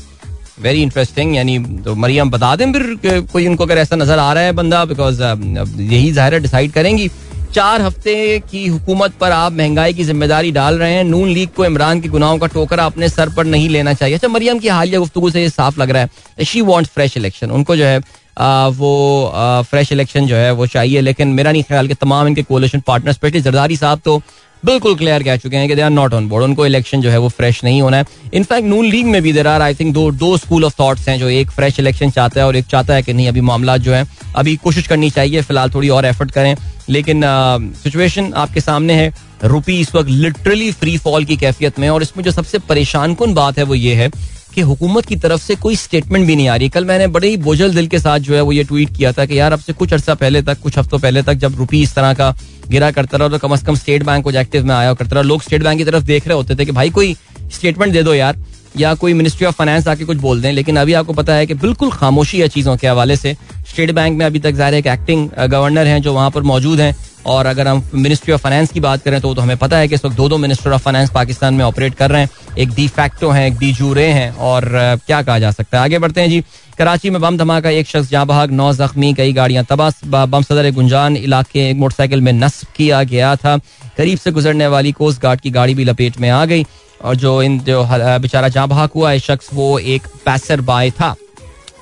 वेरी 0.62 0.82
इंटरेस्टिंग 0.84 1.36
यानी 1.36 1.58
तो 1.86 1.96
मरियम 1.96 2.30
बता 2.30 2.56
दें 2.56 2.72
फिर 2.74 3.22
कोई 3.32 3.48
उनको 3.48 3.64
अगर 3.64 3.78
ऐसा 3.78 3.96
नज़र 3.96 4.20
आ 4.20 4.32
रहा 4.34 4.44
है 4.44 4.52
बंदा 4.54 4.84
बिकॉज़ 4.86 5.22
यही 5.22 6.12
ज़ाहिर 6.12 6.40
डिसाइड 6.40 6.72
करेंगी। 6.72 7.10
चार 7.54 7.82
हफ़्ते 7.82 8.18
की 8.42 8.66
हुकूमत 8.68 9.14
पर 9.20 9.32
आप 9.32 9.52
महँगाई 9.54 9.94
की 9.94 10.04
ज़िम्मेदारी 10.04 10.52
डाल 10.52 10.78
रहे 10.80 10.94
हैं। 10.94 11.04
नून 11.04 11.30
लीग 11.30 11.50
को 11.56 11.66
इमरान 11.66 12.02
के 12.02 12.10
गुनाहों 12.10 12.38
का 12.40 12.48
टोकरा 12.48 12.86
अपने 12.86 13.10
सर 13.10 13.30
पर 13.36 13.46
नहीं 13.46 13.70
लेना 13.70 13.94
चाहिए। 13.94 14.16
अच्छा 14.16 14.28
मरियम 14.28 14.60
की 14.60 14.68
हालिया 14.68 15.00
गुफ्तु 15.00 15.30
से 15.30 15.42
ये 15.42 15.50
साफ़ 15.50 15.80
लग 15.82 15.92
रहा 15.92 16.02
है। 16.02 16.46
शी 16.46 16.62
वॉन्ट 16.64 16.88
फ्रेश 16.88 17.18
इलेक्शन 17.18 17.52
उनको 17.52 17.76
जो 17.76 17.86
है 17.86 18.02
आ, 18.38 18.68
वो 18.68 19.32
फ्रेश 19.70 19.92
इलेक्शन 19.92 20.28
जो 20.28 20.36
है 20.36 20.52
वो 20.52 20.66
चाहिए। 20.68 21.02
लेकिन 21.02 21.28
मेरा 21.30 21.52
नहीं 21.52 21.64
ख्याल 21.64 21.88
कि 21.88 21.94
तमाम 21.96 22.28
इनके 22.28 22.44
कोलेशन 22.44 22.80
पार्टनर 22.88 23.14
स्पेशली 23.14 23.42
जरदारी 23.42 23.78
साहब 23.78 24.02
तो 24.06 24.22
बिल्कुल 24.64 24.96
क्लियर 24.96 25.24
कह 25.24 25.36
चुके 25.38 25.58
हैं 25.58 25.68
कि 25.70 25.76
they 25.76 25.82
are 25.82 25.90
not 25.90 26.14
on 26.14 26.28
board 26.30 26.44
उनको 26.44 26.66
इलेक्शन 26.66 27.02
जो 27.02 27.10
है 27.10 27.18
वो 27.18 27.30
फ्रेश 27.30 27.64
नहीं 27.64 27.82
होना 27.82 27.98
है। 27.98 28.06
इनफैक्ट 28.34 28.68
नून 28.68 28.86
लीग 28.86 29.06
में 29.06 29.22
भी 29.22 29.34
देर 29.34 29.48
आर 29.48 29.62
आई 29.62 29.76
थिंक 29.76 29.94
दो 29.94 30.10
दो 30.14 30.36
स्कूल 30.38 30.66
ऑफ़ 30.66 30.74
थॉट्स 30.80 31.08
हैं 31.10 31.18
जो 31.20 31.30
एक 31.30 31.52
फ्रेश 31.52 31.80
इलेक्शन 31.80 32.10
चाहता 32.10 32.40
है 32.42 32.48
और 32.48 32.56
एक 32.56 32.66
चाहता 32.66 32.94
है 32.94 33.04
कि 33.04 33.14
नहीं, 33.14 33.28
अभी 33.28 33.42
मामला 33.42 33.78
जो 33.78 33.94
है, 33.94 34.06
अभी 34.36 34.56
कोशिश 34.56 34.88
करनी 34.88 35.10
चाहिए, 35.10 35.42
फ़िलहाल 35.42 35.72
थोड़ी 35.72 35.90
और 35.90 36.06
एफर्ट 36.06 36.32
करें। 36.32 36.56
लेकिन 36.90 37.22
सिचुएशन 37.84 38.32
आपके 38.34 38.62
सामने 38.62 38.94
है। 38.94 39.14
रुपी 39.44 39.80
इस 39.80 39.94
वक्त 39.96 40.10
लिटरली 40.10 40.72
फ्री 40.72 40.98
फॉल 40.98 41.26
की 41.26 41.38
कैफियत 41.38 41.80
में 41.80 41.90
और 41.90 42.02
इसमें 42.02 42.24
जो 42.24 42.32
सबसे 42.32 42.60
परेशान 42.60 43.14
कन 43.16 43.34
बात 43.34 43.58
है 43.58 43.64
वो 43.64 43.76
ये 43.76 43.94
है 43.96 44.10
कि 44.56 44.62
हुकूमत 44.62 45.06
की 45.06 45.16
तरफ़ 45.16 45.42
से 45.42 45.56
कोई 45.56 45.76
स्टेटमेंट 45.76 46.26
भी 46.28 46.36
नहीं 46.36 46.48
आ 46.48 46.56
रही 46.56 46.70
कल 46.70 46.86
मैंने 46.86 47.08
बड़े 47.08 47.30
ही 47.30 47.38
बोझल 47.40 47.74
दिल 47.76 47.88
के 47.88 48.00
साथ 48.00 48.20
जो 48.20 48.34
है 48.36 48.42
वो 48.42 48.52
ये 48.52 48.64
ट्वीट 48.64 48.96
किया 48.98 49.12
था 49.12 49.26
कि 49.26 49.40
यार, 49.40 49.54
अब 49.54 49.60
से 49.60 49.74
कुछ 49.74 49.94
अर्सा 49.94 50.14
पहले 50.16 50.42
तक, 50.42 50.60
कुछ 50.60 50.78
हफ्तों 50.78 51.00
पहले 51.00 51.22
तक 51.22 51.34
जब 51.36 51.56
रुपी 51.58 51.82
इस 51.82 51.94
तरह 51.96 52.14
का 52.14 52.36
गिरा 52.70 52.92
करता 52.92 53.18
रहा 53.18 53.30
तो 53.30 53.38
कम 53.38 53.54
अज 53.54 53.64
कम 53.64 53.76
स्टेट 53.76 54.04
बैंक 54.04 54.24
कुछ 54.24 54.36
एक्टिव 54.36 54.66
में 54.66 54.76
आया 54.76 54.94
करता 54.94 55.16
रहा। 55.16 55.24
लोग 55.24 55.42
स्टेट 55.42 55.64
बैंक 55.64 55.78
की 55.78 55.86
तरफ़ 55.86 56.04
देख 56.04 56.28
रहे 56.28 56.38
होते 56.38 56.56
थे 56.56 56.66
कि 56.66 56.72
भाई 56.72 56.90
कोई 56.90 57.16
स्टेटमेंट 57.54 57.94
दे 57.94 58.04
दो 58.04 58.14
यार। 58.14 58.38
या 58.78 58.94
कोई 58.96 59.14
मिनिस्ट्री 59.14 59.48
ऑफ़ 59.48 59.56
फाइनेंस 59.56 59.88
आके 59.88 60.06
कुछ 60.06 60.18
बोल 60.18 60.42
दें 60.42 60.52
लेकिन 60.52 60.78
अभी 60.78 60.94
आपको 60.94 61.14
पता 61.14 61.34
है 61.34 61.46
कि 61.46 61.54
बिल्कुल 61.56 61.92
खामोशी 61.92 62.40
है 62.40 62.48
चीज़ों 62.48 62.76
के 62.78 62.88
हवाले 62.88 63.16
से। 63.16 63.36
स्टेट 63.70 63.92
बैंक 63.92 64.18
में 64.18 64.26
अभी 64.26 64.40
तक 64.40 64.52
ज़ाहिर 64.52 64.74
एक 64.76 64.88
एक्टिंग 64.88 65.30
गवर्नर 65.42 65.88
हैं 65.88 66.02
जो 66.02 66.14
वहाँ 66.14 66.32
पर 66.32 66.42
मौजूद 66.44 66.80
हैं। 66.80 66.96
और 67.28 67.46
अगर 67.46 67.68
हम 67.68 67.84
मिनिस्ट्री 67.96 68.34
ऑफ़ 68.34 68.42
फाइनेंस 68.42 68.72
की 68.72 68.80
बात 68.80 69.02
करें 69.04 69.20
तो, 69.22 69.34
तो 69.34 69.42
हमें 69.42 69.58
पता 69.58 69.78
है 69.78 69.88
कि 69.88 69.96
इस 69.96 70.06
वक्त 70.06 70.16
दो 70.16 70.28
दो 70.30 70.38
मिनिस्टर 70.38 70.72
ऑफ़ 70.72 70.82
फाइनेंस 70.82 71.10
पाकिस्तान 71.14 71.54
में 71.54 71.64
ऑपरेट 71.66 71.96
कर 71.96 72.12
रहे 72.12 72.22
हैं। 72.22 72.30
एक 72.58 72.70
डी 72.70 72.88
फैक्टो 72.90 73.30
हैं 73.30 73.46
एक 73.48 73.58
डी 73.60 73.72
जूरे 73.74 74.06
हैं 74.08 74.32
और 74.32 74.70
क्या 75.08 75.22
कहा 75.22 75.38
जा 75.40 75.52
सकता 75.52 75.78
है? 75.78 75.84
आगे 75.84 76.00
बढ़ते 76.00 76.22
हैं 76.22 76.30
जी। 76.30 76.44
कराची 76.78 77.10
में 77.10 77.20
बम 77.22 77.38
धमाका 77.38 77.70
एक 77.70 77.88
शख्स 77.88 78.10
जहाँ 78.10 78.26
बहाग 78.26 78.52
नौ 78.52 78.72
जख्मी 78.74 79.14
कई 79.14 79.34
गाड़ियाँ 79.34 79.64
तबाह 79.70 80.26
बम 80.26 80.42
सदर 80.42 80.72
गुंजान 80.72 81.18
इलाके 81.18 81.70
एक 81.70 81.78
मोटरसाइकिल 81.78 82.22
में 82.22 82.32
नस्ब 82.34 82.68
किया 82.76 83.04
गया 83.06 83.36
था। 83.36 83.58
करीब 83.98 84.18
से 84.18 84.32
गुजरने 84.32 84.68
वाली 84.68 84.92
कोस्ट 84.92 85.22
गार्ड 85.22 85.42
की 85.42 85.50
गाड़ी 85.52 85.74
भी 85.76 85.84
लपेट 85.84 86.20
में 86.20 86.30
आ 86.30 86.46
गई। 86.46 86.64
और 87.02 87.16
जो 87.16 87.42
इन 87.44 87.60
जो 87.68 87.84
बेचारा 88.20 88.48
जहाँ 88.48 88.68
भाग 88.68 88.90
हुआ 88.96 89.12
है 89.12 89.20
शख्स 89.20 89.50
वो 89.54 89.78
एक 89.80 90.08
पैसर 90.26 90.62
बाय 90.62 90.92
था। 90.92 91.16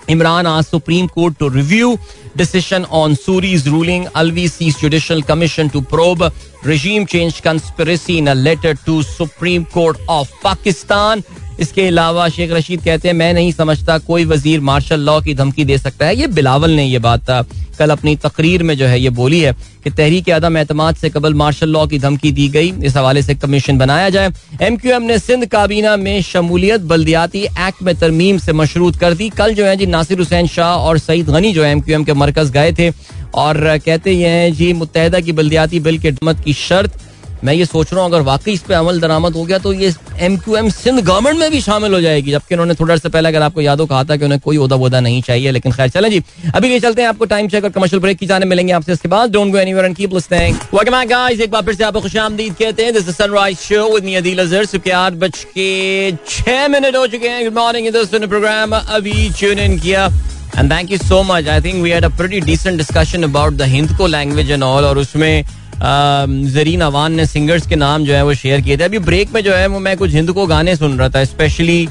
इमरान 0.09 0.47
आज 0.47 0.63
Supreme 0.65 1.07
Court 1.07 1.37
to 1.39 1.47
review 1.49 1.97
decision 2.37 2.83
on 2.99 3.15
Suri's 3.15 3.67
ruling 3.67 4.05
Alvi 4.15 4.47
see 4.49 4.69
judicial 4.81 5.21
commission 5.29 5.69
to 5.69 5.81
probe 5.93 6.23
regime 6.65 7.05
change 7.05 7.39
conspiracy 7.45 8.17
in 8.17 8.27
a 8.27 8.33
letter 8.33 8.77
to 8.85 9.01
Supreme 9.03 9.63
Court 9.73 9.97
of 10.09 10.31
Pakistan 10.43 11.23
इसके 11.59 11.87
अलावा 11.87 12.27
शेख 12.29 12.51
रशीद 12.51 12.81
कहते 12.81 13.07
हैं, 13.07 13.15
मैं 13.15 13.33
नहीं 13.33 13.51
समझता 13.53 13.97
कोई 13.99 14.25
वज़ीर 14.25 14.59
मार्शल 14.61 14.99
लॉ 15.01 15.19
की 15.21 15.33
धमकी 15.35 15.65
दे 15.65 15.77
सकता 15.77 16.05
है। 16.05 16.15
ये 16.15 16.27
बिलावल 16.29 16.71
ने 16.71 16.85
ये 16.85 16.99
बात 17.01 17.45
कल 17.79 17.89
अपनी 17.89 18.15
तकरीर 18.15 18.63
में 18.63 18.75
जो 18.77 18.85
है 18.87 18.99
ये 18.99 19.09
बोली 19.11 19.39
है 19.39 19.51
कि 19.83 19.89
तहरीक 19.89 20.29
अदम 20.29 20.57
एतमाद 20.57 20.95
से 20.95 21.09
कबल 21.09 21.33
मार्शल 21.33 21.69
लॉ 21.69 21.85
की 21.87 21.99
धमकी 21.99 22.31
दी 22.31 22.47
गई। 22.49 22.71
इस 22.85 22.95
हवाले 22.97 23.21
से 23.21 23.35
कमीशन 23.35 23.77
बनाया 23.77 24.09
जाए। 24.09 24.31
एम 24.61 24.77
क्यू 24.77 24.91
एम 24.91 25.03
ने 25.03 25.17
सिंध 25.19 25.45
काबीना 25.47 25.95
में 25.97 26.21
शमूलियत 26.23 26.81
बल्दियाती 26.83 27.43
एक्ट 27.43 27.83
में 27.83 27.93
तरमीम 27.95 28.37
से 28.37 28.53
मशरूत 28.53 28.95
कर 28.99 29.13
दी। 29.13 29.29
कल 29.37 29.53
जो 29.53 29.65
है 29.65 29.75
जी 29.77 29.85
नासिर 29.87 30.19
हुसैन 30.19 30.47
शाह 30.47 30.75
और 30.77 30.97
सईद 30.99 31.29
गनी 31.29 31.53
जो 31.53 31.63
है 31.63 31.71
एम 31.71 31.81
क्यू 31.81 31.95
एम 31.95 32.03
के 32.03 32.13
मरकज 32.15 32.51
गए 32.51 32.73
थे 32.73 32.89
और 33.35 33.77
कहते 33.77 34.15
हैं, 34.15 34.53
जी 34.53 34.71
मुतहदा 34.73 35.19
की 35.19 35.31
बल्दियाती 35.31 35.79
बिल 35.79 35.99
के 35.99 36.11
की 36.23 36.53
शर्त 36.55 36.99
मैं 37.43 37.53
ये 37.53 37.65
सोच 37.65 37.93
रहा 37.93 38.01
हूँ, 38.01 38.09
अगर 38.09 38.21
वाकई 38.23 38.51
इस 38.51 38.61
पे 38.61 38.73
अमल 38.73 38.99
दरामद 38.99 39.33
हो 39.33 39.43
गया 39.45 39.57
तो 39.59 39.73
ये 39.73 39.93
M 40.19 40.37
Q 40.37 40.55
M 40.55 40.69
Sindh 40.69 40.99
government 40.99 41.39
में 41.39 41.51
भी 41.51 41.59
शामिल 41.61 41.93
हो 41.93 41.99
जाएगी। 42.01 42.31
जबकि 42.31 42.55
उन्होंने 42.55 42.73
थोड़ा 42.75 42.95
सा 42.97 43.09
पहले, 43.09 43.29
अगर 43.29 43.41
आपको 43.41 43.61
याद 43.61 43.79
हो 43.79 43.85
कहा 43.85 44.03
था 44.03 44.15
कि 44.15 44.25
उन्हें 44.25 44.39
कोई 44.41 44.57
उदा 44.57 44.75
वोदा 44.75 44.99
नहीं 44.99 45.21
चाहिए, 45.21 45.51
लेकिन 45.51 45.71
खैर, 45.71 45.89
चलें 45.89 46.09
जी। 46.11 46.21
अभी 46.55 46.71
ये 46.71 46.79
चलते 46.79 47.01
हैं 47.01 47.09
आपको 47.09 47.25
टाइम 47.25 47.47
चेक 47.47 47.63
और 47.63 47.69
कमर्शियल 47.69 48.01
ब्रेक 48.01 48.17
की 48.17 48.25
जाने 48.27 48.45
मिलेंगे 48.45 48.73
आपसे 48.73 48.93
इसके 48.93 49.07
बाद। 49.07 49.31
Don't 49.31 49.51
go 49.51 49.57
anywhere 49.57 49.85
and 49.85 49.95
keep 49.95 50.13
listening 50.13 50.55
welcome 50.73 50.97
back 50.97 51.09
guys 51.09 51.41
एक 51.41 51.51
बार 51.51 51.61
फिर 51.63 51.75
से 51.75 51.83
आपको 51.83 52.01
खुशामदीद 52.01 52.55
कहते 52.55 52.83
हैं। 52.83 52.93
This 52.93 53.07
is 53.09 53.15
sunrise 53.15 53.57
show 53.59 53.83
with 53.93 54.03
me 54.03 54.15
Adeel 54.15 54.39
Azhar 54.39 54.65
सुबह 54.65 54.97
आठ 54.97 55.13
बज 55.15 55.43
के 55.49 56.11
छह 56.27 56.67
मिनट 56.67 56.95
हो 56.95 57.05
चुके 57.07 57.29
हैं। 57.29 57.43
गुड 57.43 57.57
मॉर्निंग 57.57 57.87
इन 57.87 58.27
प्रोग्राम 58.27 58.75
अभी 58.75 59.29
ट्यून 59.39 59.59
इन 59.59 59.79
किया। 59.79 60.07
And 60.57 60.71
thank 60.71 60.91
you 60.91 60.97
so 60.97 61.21
much 61.23 61.47
I 61.47 61.61
think 61.61 61.81
we 61.83 61.89
had 61.89 62.05
a 62.05 62.09
pretty 62.17 62.39
decent 62.41 62.77
discussion 62.77 63.23
about 63.23 63.53
the 63.53 63.61
Hindko 63.97 64.07
language 64.07 64.51
and 64.51 64.63
all 64.63 64.85
और 64.85 64.97
उसमें 64.97 65.43
जरीन 65.81 66.81
अवान 66.81 67.13
ने 67.13 67.25
सिंगर्स 67.25 67.67
के 67.67 67.75
नाम 67.75 68.03
जो 68.05 68.13
है 68.13 68.23
वो 68.25 68.33
शेयर 68.33 68.61
किए 68.61 68.77
थे। 68.77 68.83
अभी 68.83 68.99
ब्रेक 68.99 69.33
में 69.33 69.41
जो 69.43 69.53
है 69.53 69.67
वो 69.67 69.79
मैं 69.79 69.95
कुछ 69.97 70.13
हिंद 70.13 70.31
को 70.31 70.45
गाने 70.47 70.75
सुन 70.75 70.97
रहा 70.99 71.09
था 71.09 71.23
स्पेशली 71.25 71.87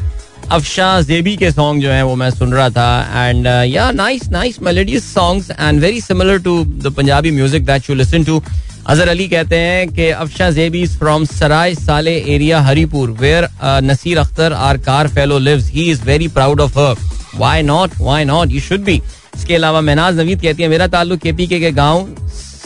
अफशा 0.52 1.00
जेबी 1.02 1.36
के 1.36 1.50
सॉन्ग 1.50 1.82
जो 1.82 1.90
है 1.90 2.02
वो 2.04 2.14
मैं 2.14 2.30
सुन 2.30 2.52
रहा 2.52 2.68
था। 2.70 3.28
And 3.28 3.46
yeah 3.46 3.90
nice 3.92 4.28
nice 4.30 4.60
melodious 4.62 5.12
songs 5.14 5.50
and 5.50 5.80
very 5.80 6.00
similar 6.00 6.38
to 6.38 6.62
the 6.64 6.92
Punjabi 6.96 7.30
music 7.30 7.66
that 7.66 7.90
you 7.90 7.96
listen 7.96 8.24
to 8.24 8.42
Azhar 8.86 9.08
Ali 9.08 9.26
कहते 9.28 9.56
हैं 9.56 9.88
कि 9.88 10.08
Afsha 10.08 10.50
Zebi 10.50 10.82
is 10.82 10.96
from 10.98 11.24
Sarai 11.24 11.74
Saleh 11.74 12.14
area 12.34 12.60
Haripur 12.60 13.10
where 13.20 13.48
Naseer 13.84 14.18
Akhtar 14.18 14.52
our 14.52 14.78
car 14.78 15.08
fellow 15.08 15.38
lives 15.38 15.70
he 15.70 15.90
is 15.90 16.02
very 16.02 16.28
proud 16.28 16.60
of 16.60 16.78
her 16.78 16.94
why 17.36 17.62
not 17.62 17.98
why 17.98 18.24
not 18.24 18.50
you 18.50 18.60
should 18.60 18.84
be 18.84 19.00
इसके 19.36 19.54
अलावा 19.54 19.80
महनाज 19.80 20.18
नवीद 20.20 20.42
कहती 20.42 20.62
है, 20.62 20.68
मेरा 20.68 20.86
ताल्लुक 20.86 21.20
KPK 21.20 21.58
के 21.60 21.70
गाँव 21.72 22.08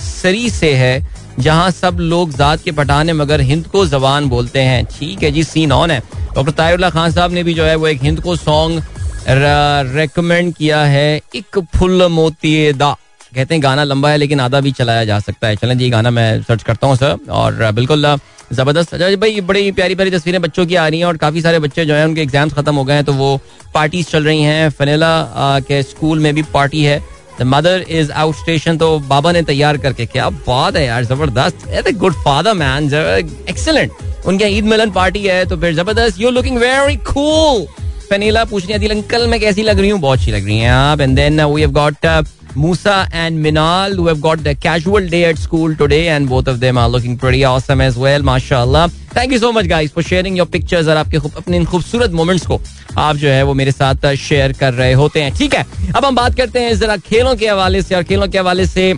सरी 0.01 0.51
से 0.51 0.73
है, 0.75 1.21
जहाँ 1.39 1.71
सब 1.73 1.97
लोग 2.01 2.33
जात 2.33 2.63
के 2.63 2.73
पठाने 2.73 3.13
मगर 3.15 3.41
हिंद 3.43 3.67
को 3.67 3.85
जबान 3.89 4.29
बोलते 4.29 4.61
हैं। 4.61 4.85
ठीक 4.89 5.23
है 5.23 5.31
जी 5.31 5.45
सीन 5.45 5.73
ऑन 5.73 5.91
है। 5.91 6.01
डॉक्टर 6.35 6.53
तायुल्ला 6.53 6.91
खान 6.91 7.13
साहब 7.13 7.33
ने 7.33 7.43
भी 7.43 7.55
जो 7.55 7.65
है, 7.65 7.75
वो 7.77 7.87
एक 7.89 8.03
हिंद 8.03 8.21
को 8.21 8.37
सॉन्ग 8.39 8.83
रेकमेंड 9.29 10.55
किया 10.55 10.83
है 10.85 11.21
एक 11.37 11.59
फुल 11.77 12.07
मोती 12.09 12.73
दा। 12.75 12.97
कहते 13.35 13.55
हैं, 13.55 13.63
गाना 13.63 13.85
लंबा 13.85 14.11
है, 14.11 14.17
लेकिन 14.17 14.41
आधा 14.41 14.61
भी 14.61 14.71
चलाया 14.73 15.05
जा 15.05 15.19
सकता 15.21 15.49
है। 15.49 15.57
चलें 15.57 15.77
जी 15.79 15.91
गाना 15.91 16.11
मैं 16.11 16.43
सर्च 16.43 16.63
करता 16.63 16.87
हूँ 16.87 16.97
सर 16.97 17.19
और 17.31 17.71
बिल्कुल 17.73 18.07
ज़बरदस्त। 18.53 18.95
अच्छा 18.95 19.17
भाई, 19.17 19.41
बड़ी 19.41 19.71
प्यारी 19.73 19.95
प्यारी 19.95 20.11
तस्वीरें 20.11 20.41
बच्चों 20.43 20.67
की 20.67 20.75
आ 20.75 20.87
रही 20.89 20.99
हैं, 21.01 21.07
और 21.07 21.17
काफ़ी 21.17 21.43
सारे 21.43 21.59
बच्चे 21.59 21.85
जो 21.85 21.95
हैं, 21.95 22.05
उनके 22.05 22.21
एग्ज़ाम्स 22.23 22.53
खत्म 22.55 22.75
हो 22.75 22.85
गए 22.85 22.95
हैं 22.95 23.05
तो 23.05 23.13
वो 23.13 23.41
पार्टीज़ 23.75 24.07
चल 24.07 24.25
रही 24.25 24.43
हैं। 24.43 24.71
फनेला 24.71 25.61
के 25.69 25.83
स्कूल 25.83 26.19
में 26.19 26.35
भी 26.35 26.43
पार्टी 26.55 26.83
है। 26.85 26.99
मदर 27.45 27.85
इज़ 27.91 28.13
आउट 28.13 28.35
स्टेशन 28.37 28.79
तो 28.79 28.99
बाबा 29.01 29.33
ने 29.33 29.43
तैयार 29.43 29.77
करके 29.79 30.07
क्या। 30.07 30.29
बात 30.31 30.77
है 30.77 30.85
यार, 30.87 31.05
ज़बरदस्त। 31.05 31.93
गुड 31.97 32.15
फादर 32.25 32.55
मैन 32.55 32.91
एक्सलेंट 33.49 34.27
उनके 34.27 34.45
ईद 34.57 34.65
मिलन 34.65 34.91
पार्टी 34.91 35.23
है 35.23 35.45
तो 35.47 35.57
फिर 35.57 35.75
ज़बरदस्त। 35.75 36.21
यू 36.21 36.31
लुकिंग 36.31 36.59
वेरी 36.59 36.97
कूल 37.07 37.67
फनीला 38.11 38.45
पूछनी 38.45 38.79
थी 38.79 38.89
अंकल, 38.89 39.27
मैं 39.27 39.41
कैसी 39.41 39.63
लग 39.63 39.79
रही 39.81 39.91
हूँ? 39.91 40.01
बहुत 40.01 40.19
अच्छी 40.19 40.33
लग 40.33 40.47
रही 40.47 40.59
है 40.59 40.71
आप। 40.71 41.01
And 41.01 41.17
then 41.17 41.41
we 41.45 41.61
have 41.61 41.71
got 41.73 42.07
Musa 42.57 43.07
and 43.13 43.41
Minal, 43.43 43.95
who 43.95 44.07
have 44.09 44.21
got 44.21 44.39
their 44.39 44.55
casual 44.55 45.07
day 45.07 45.25
at 45.25 45.39
school 45.39 45.75
today, 45.75 46.09
and 46.09 46.29
both 46.29 46.49
of 46.49 46.61
them 46.61 46.77
are 46.79 46.89
looking 46.89 47.17
pretty 47.17 47.45
awesome 47.45 47.81
as 47.81 47.97
well. 47.97 48.21
MashaAllah. 48.23 48.91
Thank 49.13 49.33
you 49.33 49.39
so 49.39 49.53
much, 49.53 49.69
guys, 49.69 49.93
for 49.93 50.03
sharing 50.03 50.37
your 50.37 50.47
pictures 50.47 50.89
और 50.89 50.97
आपके 50.97 51.17
अपने 51.37 51.57
इन 51.57 51.65
खूबसूरत 51.67 52.11
moments 52.21 52.47
को 52.47 52.61
आप 52.99 53.17
जो 53.17 53.29
है 53.29 53.43
वो 53.45 53.55
मेरे 53.55 53.73
साथ 53.73 54.15
शेयर 54.27 54.53
कर 54.61 54.75
रहे 54.75 54.93
होते 55.01 55.23
हैं 55.23 55.35
ठीक 55.37 55.55
है 55.55 55.65
अब 55.97 56.05
हम 56.05 56.15
बात 56.15 56.37
करते 56.37 56.61
हैं 56.63 56.75
जरा 56.79 56.97
खेलों 57.09 57.35
के 57.37 57.49
हवाले 57.49 57.83
से 57.83 57.95
और 57.95 58.03
खेलों 58.11 58.29
के 58.29 58.39
हवाले 58.39 58.67
से 58.67 58.93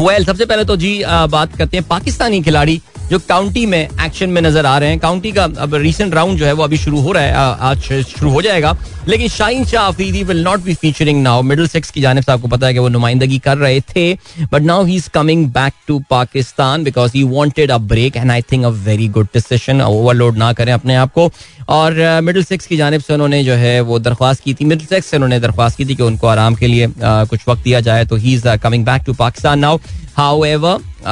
वेल 0.00 0.24
सबसे 0.24 0.44
पहले 0.46 0.64
तो 0.64 0.76
जी 0.76 0.92
बात 1.30 1.56
करते 1.56 1.76
हैं 1.76 1.86
पाकिस्तानी 1.88 2.42
खिलाड़ी 2.42 2.80
जो 3.10 3.18
काउंटी 3.18 3.64
में 3.66 3.80
एक्शन 3.80 4.30
में 4.30 4.40
नज़र 4.42 4.66
आ 4.66 4.76
रहे 4.78 4.90
हैं। 4.90 4.98
काउंटी 4.98 5.32
का 5.32 5.44
अब 5.44 5.74
रिसेंट 5.74 6.14
राउंड 6.14 6.38
जो 6.38 6.46
है 6.46 6.52
वो 6.52 6.62
अभी 6.64 6.76
शुरू 6.78 7.00
हो 7.00 7.12
रहा 7.12 7.22
है। 7.22 7.32
आज 7.60 7.82
शुरू 8.04 8.30
हो 8.30 8.42
जाएगा। 8.42 8.76
लेकिन 9.08 9.28
Shaheen 9.28 9.64
Shah 9.64 9.86
Afridi 9.86 10.22
will 10.24 10.42
not 10.44 10.60
be 10.60 10.74
featuring 10.74 11.22
now 11.22 11.42
Middlesex 11.68 11.90
की 11.90 12.00
जानब 12.00 12.22
से 12.22 12.32
आपको 12.32 12.48
पता 12.48 12.66
है 12.66 12.72
कि 12.72 12.78
वो 12.78 12.88
नुमाइंदगी 12.88 13.38
कर 13.38 13.56
रहे 13.58 13.80
थे। 13.88 14.12
But 14.52 14.62
now 14.62 14.84
he 14.84 14.96
is 14.96 15.08
coming 15.14 15.46
back 15.48 15.72
to 15.88 15.98
Pakistan 16.10 16.84
because 16.84 17.12
he 17.14 17.22
wanted 17.24 17.70
a 17.70 17.78
break 17.78 18.16
and 18.16 18.30
I 18.30 18.42
think 18.52 18.64
a 18.64 18.68
very 18.86 19.08
good 19.08 19.26
decision 19.34 19.82
overload 19.82 20.38
ना 20.38 20.52
करें 20.52 20.72
अपने 20.72 20.94
आप 20.96 21.12
को। 21.12 21.30
और 21.68 22.20
मिडिल 22.22 22.44
सेक्स 22.44 22.66
की 22.66 22.76
जानब 22.76 23.00
से 23.00 23.14
उन्होंने 23.14 23.42
जो 23.44 23.54
है 23.54 23.80
वो 23.80 23.98
दरख्वास्त 23.98 24.42
की 24.44 24.54
थी। 24.54 24.64
मिडिल 24.64 24.86
सेक्स 24.86 25.06
से 25.06 25.16
उन्होंने 25.16 25.40
दरख्वास्त 25.40 25.76
की 25.78 25.84
थी 25.84 25.94
कि 25.94 26.02
उनको 26.02 26.26
आराम 26.26 26.54
के 26.54 26.66
लिए 26.66 26.88
कुछ 27.00 27.40
वक्त 27.48 27.62
दिया 27.64 27.80
जाए। 27.80 28.04
तो 28.04 28.16
he 28.16 28.34
is 28.34 28.48
coming 28.62 28.84
back 28.86 29.02
to 29.02 29.12
Pakistan 29.14 29.58
now 29.58 29.78
how 30.16 30.42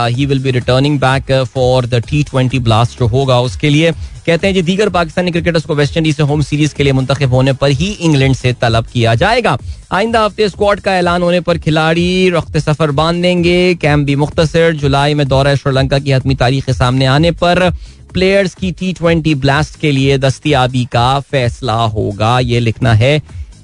he 0.07 0.27
will 0.27 0.39
be 0.43 0.51
returning 0.51 0.99
back 1.01 1.33
for 1.45 1.87
the 1.87 2.03
T 2.09 2.23
twenty 2.23 2.59
blast 2.59 2.99
जो 2.99 3.07
होगा, 3.07 3.39
उसके 3.41 3.71
लिए 3.71 3.93
कहते 4.27 4.47
हैं 4.47 4.55
जी, 4.55 4.63
दीगर 4.63 4.89
पाकिस्तानी 4.89 5.31
क्रिकेटर्स 5.31 5.65
को 5.65 5.75
वेस्ट 5.75 5.97
इंडीज 5.97 6.17
से 6.17 6.23
होम 6.23 6.43
सीरीज़ 6.43 6.75
के 6.75 6.83
लिए 6.83 6.93
मुंतखब 6.93 7.33
होने 7.33 7.53
पर 7.53 7.71
ही 7.71 7.91
इंग्लैंड 7.91 8.35
से 8.37 8.53
तलब 8.53 8.87
किया 8.93 9.15
जाएगा। 9.15 9.57
आइंदा 9.93 10.25
हफ़्ते 10.25 10.49
स्क्वाड 10.49 10.81
का 10.81 10.95
ऐलान 10.97 11.23
होने 11.23 11.41
पर 11.41 11.59
खिलाड़ी 11.59 12.31
रख्त 12.31 12.59
सफ़र 12.59 12.91
बाँध 12.93 13.23
देंगे 13.23 13.75
कैंप 13.75 14.07
भी 14.07 14.17
मुख्तर 14.17 14.73
जुलाई 14.75 15.15
में 15.15 15.27
दौरा 15.29 15.55
श्रीलंका 15.55 15.99
की 15.99 16.13
हतमी 16.13 16.35
तारीख 16.35 16.71
सामने 16.71 17.07
आने 17.07 17.31
पर 17.43 17.69
प्लेयर्स 18.13 18.55
की 18.55 18.73
टी 18.73 18.93
ट्वेंटी 18.93 19.35
ब्लास्ट 19.35 19.79
के 19.81 19.93
लिए 19.93 20.19
दस्तियाबी 20.19 20.85
का 20.85 21.21
फैसला 21.21 21.75
होगा। 21.75 22.39
ये 22.41 22.61
लिखना 22.61 22.95
है 22.95 23.21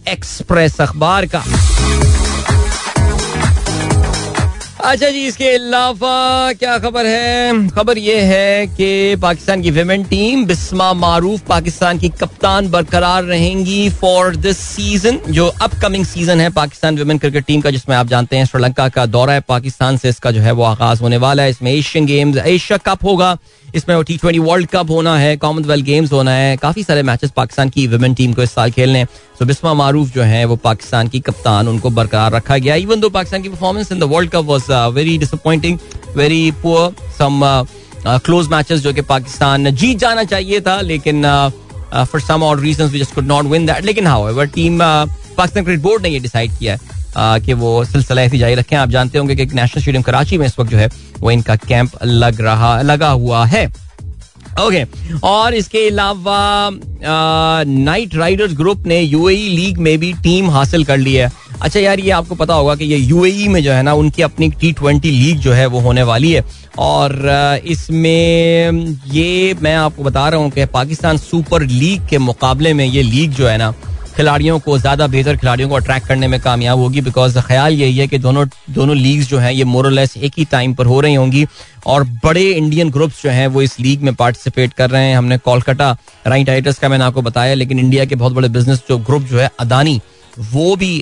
एक्सप्रेस 0.09 0.81
अखबार 0.81 1.27
का। 1.27 1.45
अच्छा 4.85 5.09
जी, 5.11 5.25
इसके 5.27 5.49
अलावा 5.55 6.53
क्या 6.53 6.77
खबर 6.79 7.07
है? 7.07 7.69
खबर 7.69 7.99
यह 7.99 8.27
है 8.27 8.67
कि 8.67 9.17
पाकिस्तान 9.23 9.63
की 9.63 9.71
विमेन 9.71 10.05
टीम 10.05 10.45
बिस्मा 10.47 10.93
मारूफ 10.93 11.41
पाकिस्तान 11.49 11.99
की 11.99 12.09
कप्तान 12.09 12.69
बरकरार 12.71 13.25
रहेंगी 13.25 13.89
फॉर 13.91 14.37
दिस 14.37 14.59
सीज़न 14.59 15.19
जो 15.29 15.47
अपकमिंग 15.63 16.05
सीज़न 16.05 16.41
है 16.41 16.49
पाकिस्तान 16.51 16.97
विमेन 16.97 17.19
क्रिकेट 17.19 17.45
टीम 17.45 17.61
का, 17.61 17.71
जिसमें 17.71 17.97
आप 17.97 18.07
जानते 18.07 18.37
हैं 18.37 18.45
श्रीलंका 18.45 18.89
का 18.89 19.07
दौरा 19.07 19.33
है। 19.33 19.41
पाकिस्तान 19.49 19.97
से 19.97 20.09
इसका 20.09 20.31
जो 20.31 20.41
है 20.41 20.53
वो 20.53 20.63
आगाज़ 20.63 21.01
होने 21.01 21.17
वाला 21.17 21.43
है। 21.43 21.51
इसमें 21.51 21.73
एशियन 21.73 22.07
गेम्स 22.07 22.37
एशिया 22.37 22.79
कप 22.87 23.05
होगा। 23.05 23.37
इसमें 23.75 23.95
वो 23.97 24.03
टी 24.03 24.17
ट्वेंटी 24.17 24.39
वर्ल्ड 24.41 24.69
कप 24.69 24.91
होना 24.91 25.17
है 25.19 25.37
कॉमनवेल्थ 25.37 25.85
गेम्स 25.85 26.13
होना 26.13 26.31
है, 26.31 26.57
काफ़ी 26.57 26.83
सारे 26.83 27.03
मैचेस 27.03 27.31
पाकिस्तान 27.37 27.69
की 27.69 27.87
वुमेन 27.87 28.15
टीम 28.15 28.33
को 28.33 28.43
इस 28.43 28.53
साल 28.53 28.71
खेलने 28.71 29.05
तो 29.39 29.47
बिस्मा 29.47 29.75
मारूफ 29.75 30.13
जो 30.15 30.23
है, 30.23 30.45
वो 30.45 30.57
पाकिस्तान 30.59 31.09
की 31.09 31.21
कप्तान, 31.21 31.69
उनको 31.69 31.91
बरकरार 31.91 32.33
रखा 32.33 32.57
गया। 32.59 32.75
इवन 32.77 33.01
दो 33.01 33.09
पाकिस्तान 33.11 33.43
की 33.43 33.49
performance 33.49 33.93
in 33.93 33.99
the 33.99 34.03
World 34.05 34.31
Cup 34.31 34.45
was 34.45 34.73
very 34.95 35.17
disappointing 35.19 35.79
very 36.17 36.51
poor 36.63 36.93
some 37.19 37.41
close 38.07 38.49
matches 38.49 38.81
जो 38.81 38.93
कि 38.93 39.01
पाकिस्तान 39.05 39.71
जीत 39.73 39.99
जाना 39.99 40.25
चाहिए 40.25 40.61
था, 40.61 40.81
लेकिन 40.83 41.23
for 41.93 42.21
some 42.21 42.43
odd 42.43 42.61
reasons 42.61 42.93
we 42.93 42.99
just 42.99 43.15
could 43.15 43.27
not 43.27 43.45
win 43.47 43.67
that 43.67 43.85
लेकिन 43.85 44.07
however 44.29 44.47
team 44.49 44.79
Pakistan 44.79 45.65
cricket 45.65 45.83
board 45.83 46.03
ने 46.03 46.09
ये 46.09 46.19
डिसाइड 46.21 46.59
किया 46.59 46.73
है। 46.75 46.97
कि 47.17 47.53
वो 47.53 47.85
सिलसिला 47.85 48.23
ऐसी 48.23 48.39
जारी 48.39 48.55
रखें। 48.55 48.77
आप 48.77 48.89
जानते 48.89 49.19
होंगे 49.19 49.37
कि 49.37 49.47
नेशनल 49.47 49.81
स्टेडियम 49.81 50.03
कराची 50.03 50.39
में 50.39 50.47
इस 50.47 50.59
वक्त 50.59 50.71
जो 50.71 50.79
है, 50.79 50.89
वो 51.21 51.31
इनका 51.31 51.57
कैंप 51.57 51.91
लग 52.05 52.41
रहा, 52.41 52.81
लगा 52.83 53.11
हुआ 53.11 53.45
है। 53.47 53.67
Okay 54.59 54.85
okay. 54.85 55.23
और 55.23 55.55
इसके 55.55 55.87
अलावा 55.89 56.71
नाइट 57.65 58.15
राइडर्स 58.15 58.55
ग्रुप 58.57 58.87
ने 58.87 59.01
यूएई 59.01 59.49
लीग 59.49 59.79
में 59.79 59.99
भी 59.99 60.13
टीम 60.23 60.51
हासिल 60.51 60.85
कर 60.85 60.97
ली 60.97 61.15
है। 61.15 61.31
अच्छा 61.63 61.81
यार, 61.81 62.01
ये 62.01 62.11
आपको 62.11 62.35
पता 62.35 62.55
होगा 62.55 62.75
कि 62.75 62.85
ये 62.85 62.97
यूएई 62.97 63.47
में 63.49 63.63
जो 63.65 63.73
है 63.73 63.83
ना, 63.83 63.93
उनकी 63.95 64.23
अपनी 64.23 64.49
टी 64.51 64.73
ट्वेंटी 64.73 65.11
लीग 65.11 65.39
जो 65.39 65.53
है, 65.53 65.67
वो 65.67 65.81
होने 65.81 66.03
वाली 66.03 66.33
है। 66.33 66.45
और 66.79 67.61
इसमें 67.67 68.97
ये 69.13 69.55
मैं 69.63 69.75
आपको 69.77 70.03
बता 70.03 70.29
रहा 70.29 70.41
हूँ 70.41 70.51
कि 70.51 70.65
पाकिस्तान 70.67 71.17
सुपर 71.17 71.63
लीग 71.63 72.07
के 72.09 72.19
मुकाबले 72.19 72.73
में 72.73 72.85
ये 72.85 73.03
लीग 73.03 73.31
जो 73.31 73.49
है 73.49 73.57
ना 73.59 73.73
खिलाड़ियों 74.19 74.59
को 74.59 74.77
ज़्यादा 74.79 75.07
बेहतर 75.07 75.37
खिलाड़ियों 75.37 75.69
को 75.69 75.75
अट्रैक्ट 75.75 76.07
करने 76.07 76.29
में 76.29 76.39
कामयाब 76.41 76.79
होगी 76.79 77.01
बिकॉज़ 77.01 77.39
ख्याल 77.41 77.75
यही 77.75 77.97
है 77.99 78.07
कि 78.09 78.19
दोनों 78.19 78.45
दोनों 78.71 78.97
लीग्स 78.97 79.29
जो 79.29 79.39
हैं, 79.39 79.53
ये 79.53 79.65
मोरलेस 79.65 80.17
एक 80.19 80.33
ही 80.39 80.45
टाइम 80.45 80.75
पर 80.75 80.87
हो 80.87 81.01
रही 81.01 81.15
होंगी, 81.15 81.47
और 81.87 82.05
बड़े 82.25 82.43
इंडियन 82.43 82.91
ग्रुप्स 82.91 83.23
जो 83.23 83.31
हैं, 83.31 83.47
वो 83.47 83.63
इस 83.63 83.79
लीग 83.81 84.03
में 84.03 84.15
पार्टिसिपेट 84.15 84.73
कर 84.73 84.91
रहे 84.91 85.05
हैं। 85.05 85.17
हमने 85.17 85.39
कोलकाता 85.41 85.91
राइट 86.27 86.49
राइटर्स 86.49 86.79
का 86.79 86.89
मैंने 86.89 87.05
आपको 87.05 87.23
बताया, 87.23 87.55
लेकिन 87.55 87.79
इंडिया 87.79 88.05
के 88.05 88.15
बहुत 88.15 88.33
बड़े 88.33 88.49
बिज़नेस 88.49 88.83
जो 88.89 88.99
ग्रुप 89.01 89.23
जो 89.25 89.39
है 89.39 89.51
अदानी 89.61 90.01
वो 90.45 90.75
भी 90.77 90.93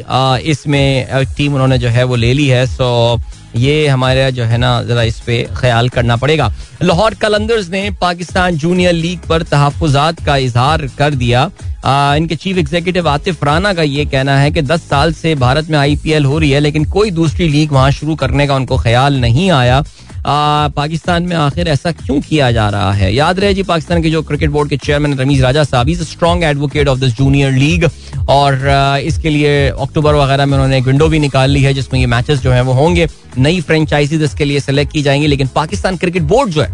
इसमें 0.50 1.24
टीम 1.36 1.54
उन्होंने 1.54 1.78
जो 1.78 1.88
है, 1.88 2.04
वो 2.04 2.16
ले 2.16 2.32
ली 2.32 2.46
है। 2.48 2.66
सो 2.66 3.16
ये 3.56 3.86
हमारे 3.86 4.30
जो 4.32 4.44
है 4.44 4.58
ना 4.58 4.82
जरा 4.82 5.02
इस 5.02 5.20
पे 5.20 5.42
ख्याल 5.56 5.88
करना 5.88 6.16
पड़ेगा। 6.16 6.50
लाहौर 6.82 7.14
कलंदर्स 7.14 7.68
ने 7.68 7.90
पाकिस्तान 8.00 8.56
जूनियर 8.56 8.92
लीग 8.92 9.20
पर 9.28 9.42
तहफात 9.42 10.24
का 10.26 10.36
इजहार 10.36 10.86
कर 10.98 11.14
दिया। 11.14 11.50
आ, 11.84 12.14
इनके 12.14 12.36
चीफ 12.36 12.58
एग्जीक्यूटिव 12.58 13.08
आतिफ 13.08 13.44
राना 13.44 13.72
का 13.72 13.82
ये 13.82 14.04
कहना 14.04 14.38
है 14.38 14.50
कि 14.50 14.62
10 14.62 14.80
साल 14.80 15.12
से 15.12 15.34
भारत 15.34 15.68
में 15.70 15.78
आईपीएल 15.78 16.24
हो 16.24 16.38
रही 16.38 16.50
है 16.50 16.60
लेकिन 16.60 16.84
कोई 16.84 17.10
दूसरी 17.10 17.48
लीग 17.48 17.72
वहाँ 17.72 17.90
शुरू 17.90 18.14
करने 18.14 18.46
का 18.46 18.54
उनको 18.54 18.78
ख्याल 18.78 19.20
नहीं 19.20 19.50
आया। 19.50 19.82
पाकिस्तान 20.26 21.22
में 21.22 21.34
आखिर 21.36 21.68
ऐसा 21.68 21.90
क्यों 21.92 22.20
किया 22.20 22.50
जा 22.52 22.68
रहा 22.68 22.92
है? 22.92 23.12
याद 23.14 23.40
रहे 23.40 23.54
जी, 23.54 23.62
पाकिस्तान 23.62 24.02
के 24.02 24.10
जो 24.10 24.22
क्रिकेट 24.22 24.50
बोर्ड 24.50 24.70
के 24.70 24.76
चेयरमैन 24.76 25.18
रमीज 25.18 25.40
राजा 25.42 25.64
साहब 25.64 25.88
is 25.88 26.02
strong 26.04 26.44
advocate 26.44 26.88
of 26.88 26.98
this 27.00 27.12
junior 27.16 27.52
league 27.52 27.88
और 28.28 28.58
इसके 29.04 29.30
लिए 29.30 29.68
अक्टूबर 29.68 30.14
वगैरह 30.14 30.46
में 30.46 30.52
उन्होंने 30.54 30.78
एक 30.78 30.84
विंडो 30.84 31.08
भी 31.08 31.18
निकाल 31.18 31.50
ली 31.50 31.62
है 31.62 31.74
जिसमें 31.74 32.00
ये 32.00 32.06
मैचेस 32.06 32.40
जो 32.40 32.52
है 32.52 32.60
वो 32.62 32.72
होंगे। 32.72 33.06
नई 33.38 33.60
फ्रेंचाइजीज 33.60 34.22
इसके 34.22 34.44
लिए 34.44 34.60
सेलेक्ट 34.60 34.92
की 34.92 35.02
जाएँगी, 35.02 35.26
लेकिन 35.26 35.48
पाकिस्तान 35.54 35.96
क्रिकेट 35.96 36.22
बोर्ड 36.24 36.50
जो 36.50 36.62
है, 36.62 36.70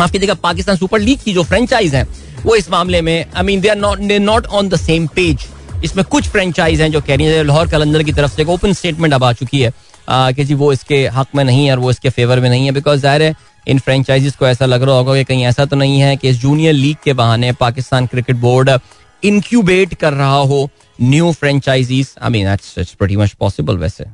माफ़ 0.00 0.12
कीजिएगा, 0.12 0.34
पाकिस्तान 0.34 0.76
सुपर 0.76 1.00
लीग 1.00 1.18
की 1.24 1.32
जो 1.32 1.42
फ्रेंचाइज 1.42 1.94
है, 1.94 2.06
वो 2.44 2.56
इस 2.56 2.70
मामले 2.70 3.00
में 3.02 3.24
I 3.26 3.42
mean 3.42 3.60
they 3.60 3.68
are 3.68 3.76
not 3.76 3.98
they 4.00 4.18
not 4.18 4.46
on 4.46 4.68
the 4.68 4.76
same 4.78 5.06
page 5.06 5.46
इसमें 5.84 6.04
कुछ 6.04 6.28
फ्रेंचाइज 6.28 6.80
हैं 6.80 6.90
जो 6.92 7.00
कह 7.00 7.16
रही 7.16 7.26
है 7.26 7.42
लाहौर, 7.44 7.68
कलंदर 7.68 8.02
की 8.02 8.12
तरफ़ 8.12 8.34
से 8.36 8.42
एक 8.42 8.48
ओपन 8.48 8.72
स्टेटमेंट 8.72 9.14
अब 9.14 9.24
आ 9.24 9.32
चुकी 9.32 9.60
है। 9.60 9.72
कि 10.10 10.44
जी 10.44 10.54
वो 10.54 10.72
इसके 10.72 11.06
हक 11.14 11.26
में 11.34 11.44
नहीं 11.44 11.66
है 11.66 11.72
और 11.72 11.78
वो 11.78 11.90
इसके 11.90 12.10
फेवर 12.10 12.40
में 12.40 12.48
नहीं 12.50 12.64
है 12.66 12.72
बिकॉज़ 12.72 13.00
ज़ाहिर 13.00 13.22
है 13.22 13.34
इन 13.68 13.78
फ्रेंचाइजीज 13.78 14.36
को 14.36 14.46
ऐसा 14.46 14.66
लग 14.66 14.82
रहा 14.82 14.94
होगा 14.94 15.14
कि 15.14 15.24
कहीं 15.24 15.44
ऐसा 15.46 15.64
तो 15.64 15.76
नहीं 15.76 16.00
है 16.00 16.16
कि 16.16 16.28
इस 16.28 16.40
जूनियर 16.40 16.72
लीग 16.74 16.96
के 17.04 17.12
बहाने 17.12 17.52
पाकिस्तान 17.60 18.06
क्रिकेट 18.06 18.36
बोर्ड 18.36 18.70
इंक्यूबेट 19.22 19.94
कर 19.94 20.12
रहा 20.12 20.36
हो 20.52 20.68
new 21.00 21.32
franchisees 21.32 22.14
I 22.22 22.30
mean 22.30 22.56
pretty 22.76 23.16
much 23.16 23.32
possible 23.40 23.76
वैसे। 23.78 24.04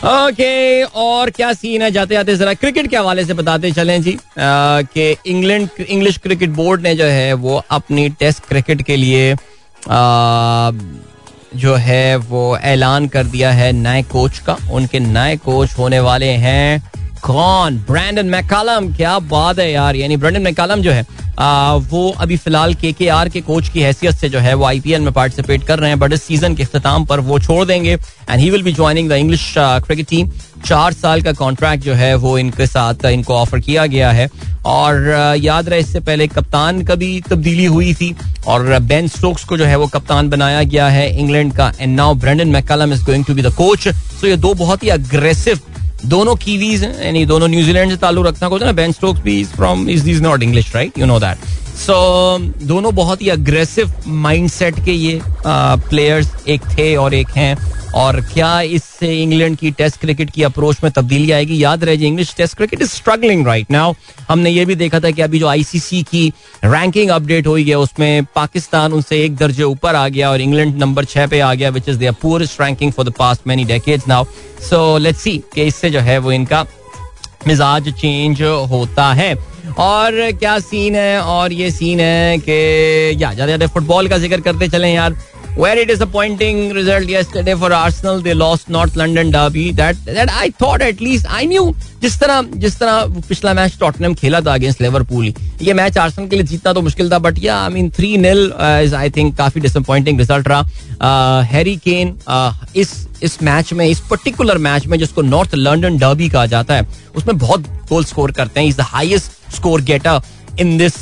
ओके 0.00 0.84
okay, 0.84 0.94
और 0.96 1.30
क्या 1.30 1.52
सीन 1.52 1.82
है? 1.82 1.90
जाते 1.90 2.14
जाते 2.14 2.36
जरा 2.36 2.52
क्रिकेट 2.54 2.86
के 2.90 2.96
हवाले 2.96 3.24
से 3.24 3.34
बताते 3.34 3.70
चलें 3.72 4.00
जी। 4.02 4.16
कि 4.38 5.10
इंग्लैंड 5.26 5.68
इंग्लिश 5.80 6.18
क्रिकेट 6.18 6.50
बोर्ड 6.50 6.82
ने 6.82 6.94
जो 6.96 7.04
है 7.04 7.32
वो 7.42 7.62
अपनी 7.70 8.08
टेस्ट 8.20 8.44
क्रिकेट 8.48 8.82
के 8.82 8.96
लिए 8.96 9.32
आ, 9.32 10.70
जो 11.52 11.74
है 11.76 12.16
वो 12.16 12.56
ऐलान 12.56 13.06
कर 13.08 13.24
दिया 13.26 13.50
है 13.52 13.72
नए 13.72 14.02
कोच 14.02 14.38
का। 14.38 14.56
उनके 14.72 15.00
नए 15.00 15.36
कोच 15.36 15.78
होने 15.78 16.00
वाले 16.00 16.28
हैं 16.38 16.82
कौन? 17.22 17.76
ब्रैंडन 17.88 18.26
मैकालम 18.26 18.92
क्या 18.96 19.18
बात 19.18 19.58
है 19.58 19.70
यार। 19.72 19.96
यानी 19.96 20.16
ब्रैंडन 20.16 20.42
मैकालम 20.42 20.82
जो 20.82 20.92
है 20.92 21.04
आ, 21.38 21.74
वो 21.74 22.10
अभी 22.20 22.36
फ़िलहाल 22.36 22.74
के 22.74 22.92
के 22.92 23.08
आर 23.08 23.28
के 23.28 23.40
कोच 23.40 23.68
की 23.68 23.80
हैसियत 23.80 24.14
से 24.14 24.28
जो 24.28 24.38
है 24.38 24.54
वो 24.54 24.64
आईपीएल 24.64 25.00
में 25.00 25.12
पार्टिसिपेट 25.12 25.62
कर 25.64 25.78
रहे 25.78 25.90
हैं 25.90 25.98
बट 25.98 26.12
इस 26.12 26.22
सीज़न 26.22 26.54
के 26.54 26.62
अख्ताम 26.62 27.04
पर 27.04 27.20
वो 27.20 27.38
छोड़ 27.38 27.64
देंगे। 27.66 27.92
And 27.92 28.40
he 28.40 28.50
will 28.50 28.62
be 28.62 28.72
joining 28.72 29.08
the 29.10 29.12
English 29.12 29.54
cricket 29.58 30.08
team 30.08 30.30
चार 30.60 30.92
साल 30.92 31.22
का 31.22 31.32
कॉन्ट्रैक्ट 31.34 31.84
जो 31.84 31.94
है 31.94 32.14
वो 32.16 32.36
इनके 32.38 32.66
साथ, 32.66 33.04
इनको 33.06 33.34
ऑफ़र 33.34 33.60
किया 33.60 33.86
गया 33.86 34.10
है। 34.12 34.28
और 34.66 35.36
याद 35.38 35.68
रहे, 35.68 35.80
इससे 35.80 36.00
पहले 36.00 36.26
कप्तान 36.28 36.82
का 36.84 36.94
भी 36.94 37.20
तब्दीली 37.28 37.64
हुई 37.66 37.94
थी 37.94 38.14
और 38.46 38.78
बेन 38.80 39.08
स्टोक्स 39.08 39.44
को 39.44 39.56
जो 39.56 39.64
है 39.64 39.76
वो 39.76 39.86
कप्तान 39.88 40.28
बनाया 40.30 40.62
गया 40.64 40.88
है 40.88 41.08
इंग्लैंड 41.18 41.52
का। 41.52 41.72
And 41.80 41.96
now 41.96 42.14
Brendon 42.16 42.48
McCullum 42.50 42.92
is 42.92 43.04
going 43.04 43.24
to 43.24 43.34
be 43.34 43.42
the 43.42 43.52
coach 43.54 43.88
so 43.88 44.26
ये 44.26 44.36
दो 44.38 44.54
बहुत 44.56 44.82
ही 44.82 44.88
अग्रेसिव 44.90 45.60
दोनों 46.06 46.34
कीवीज 46.36 46.84
यानी 46.84 47.24
दोनों 47.26 47.48
न्यूजीलैंड 47.48 47.90
से 47.90 47.96
ताल्लुक 47.98 48.26
रखना 48.26 48.48
है। 48.48 48.64
ना 48.64 48.72
बेन 48.74 48.92
स्टोक्स 48.92 49.20
भी 49.22 49.40
is 49.40 49.48
from 49.48 49.88
is 49.90 50.04
this 50.04 50.20
not 50.20 50.42
English 50.42 50.74
right 50.74 50.98
you 50.98 51.06
know 51.06 51.18
that 51.20 51.59
so 51.80 52.38
दोनों 52.66 52.94
बहुत 52.94 53.22
ही 53.22 53.28
अग्रेसिव 53.28 53.92
माइंडसेट 54.06 54.84
के 54.84 54.92
ये 54.92 55.20
प्लेयर्स 55.46 56.32
एक 56.48 56.62
थे 56.70 56.94
और 56.96 57.14
एक 57.14 57.28
हैं। 57.36 57.56
और 57.96 58.20
क्या 58.22 58.60
इससे 58.60 59.08
इंग्लैंड 59.22 59.56
की 59.58 59.70
टेस्ट 59.70 60.00
क्रिकेट 60.00 60.30
की 60.30 60.42
अप्रोच 60.42 60.82
में 60.82 60.90
तब्दीली 60.92 61.30
आएगी? 61.32 61.62
याद 61.62 61.84
रहे 61.84 62.06
English 62.06 62.34
test 62.36 62.56
cricket 62.56 62.82
is 62.82 62.90
struggling 62.90 63.46
right 63.46 63.70
now 63.70 63.94
हमने 64.28 64.50
ये 64.50 64.64
भी 64.64 64.74
देखा 64.74 65.00
था 65.00 65.10
कि 65.10 65.22
अभी 65.22 65.38
जो 65.38 65.46
आईसीसी 65.46 66.02
की 66.02 66.26
रैंकिंग 66.64 67.10
अपडेट 67.10 67.46
हुई 67.46 67.68
है, 67.68 67.74
उसमें 67.76 68.24
पाकिस्तान 68.34 68.92
उनसे 68.92 69.22
एक 69.24 69.36
दर्जे 69.36 69.62
ऊपर 69.62 69.94
आ 69.94 70.06
गया 70.08 70.30
और 70.30 70.40
इंग्लैंड 70.40 70.76
नंबर 70.78 71.04
छह 71.04 71.26
पे 71.26 71.40
आ 71.40 71.52
गया 71.54 71.70
which 71.70 71.88
is 71.88 71.98
their 71.98 72.12
poorest 72.22 72.60
ranking 72.60 72.92
for 72.92 73.08
the 73.08 73.12
past 73.18 73.46
many 73.46 73.64
decades 73.64 74.08
now 74.08 74.24
so 74.68 74.98
let's 74.98 75.22
see 75.22 75.36
कि 75.54 75.62
इससे 75.62 75.90
जो 75.90 76.00
है 76.00 76.18
वो 76.18 76.32
इनका 76.32 76.64
मिजाज 77.46 77.88
चेंज 77.92 78.42
होता 78.70 79.12
है। 79.12 79.34
और 79.78 80.12
क्या 80.32 80.58
सीन 80.58 80.94
है? 80.96 81.20
और 81.22 81.52
ये 81.52 81.70
सीन 81.70 82.00
है 82.00 82.38
कि, 82.38 82.52
या 83.12 83.32
ज़्यादा 83.32 83.46
ज़्यादा 83.46 83.66
फुटबॉल 83.66 84.08
का 84.08 84.18
ज़िक्र 84.18 84.40
करते 84.40 84.68
चले 84.68 84.88
यार। 84.88 85.16
Very 85.56 85.84
disappointing 85.84 86.72
result 86.72 87.08
yesterday 87.08 87.54
for 87.54 87.72
Arsenal. 87.72 88.20
They 88.20 88.34
lost 88.34 88.68
North 88.68 88.94
London 88.94 89.30
derby. 89.30 89.72
That 89.72 89.96
that 90.06 90.30
I 90.30 90.50
thought 90.50 90.80
at 90.80 91.00
least 91.00 91.26
I 91.28 91.44
knew. 91.44 91.72
जिस 92.02 92.18
तरह 92.20 92.42
जिस 92.56 92.78
तरह 92.78 93.20
पिछला 93.28 93.52
मैच 93.54 93.76
टॉटनम 93.80 94.14
खेला 94.14 94.40
था 94.40 94.52
अगेंस्ट 94.54 94.80
लिवरपूल 94.82 95.32
ये 95.62 95.72
मैच 95.74 95.98
आर्सेनल 95.98 96.28
के 96.28 96.36
लिए 96.36 96.44
जीतना 96.46 96.72
तो 96.72 96.82
मुश्किल 96.82 97.10
था 97.12 97.18
but 97.18 97.38
yeah 97.42 97.56
I 97.62 97.72
mean 97.72 97.90
three 97.96 98.16
nil 98.18 98.44
is 98.84 98.94
I 98.94 99.10
think 99.16 99.36
काफ़ी 99.38 99.60
डिसअपॉइंटिंग 99.60 100.18
रिज़ल्ट 100.20 100.48
रहा 100.48 101.40
हैरी 101.50 101.76
uh, 101.76 101.82
केन 101.82 102.16
uh, 102.28 102.76
इस 102.76 102.94
इस 103.22 103.42
मैच 103.42 103.72
में 103.72 103.86
इस 103.86 104.00
पर्टिकुलर 104.10 104.58
मैच 104.58 104.86
में 104.86 104.98
जिसको 104.98 105.22
नॉर्थ 105.22 105.54
लंदन 105.54 105.98
डर्बी 105.98 106.28
कहा 106.28 106.46
जाता 106.46 106.74
है 106.74 106.86
उसमें 107.16 107.36
बहुत 107.38 107.66
गोल 107.88 108.04
स्कोर 108.04 108.32
करते 108.32 108.60
हैं 108.60 108.68
is 108.68 108.76
the 108.76 108.86
highest 108.94 109.54
score 109.54 109.80
getter 109.82 110.20
in 110.60 110.76
this 110.78 110.94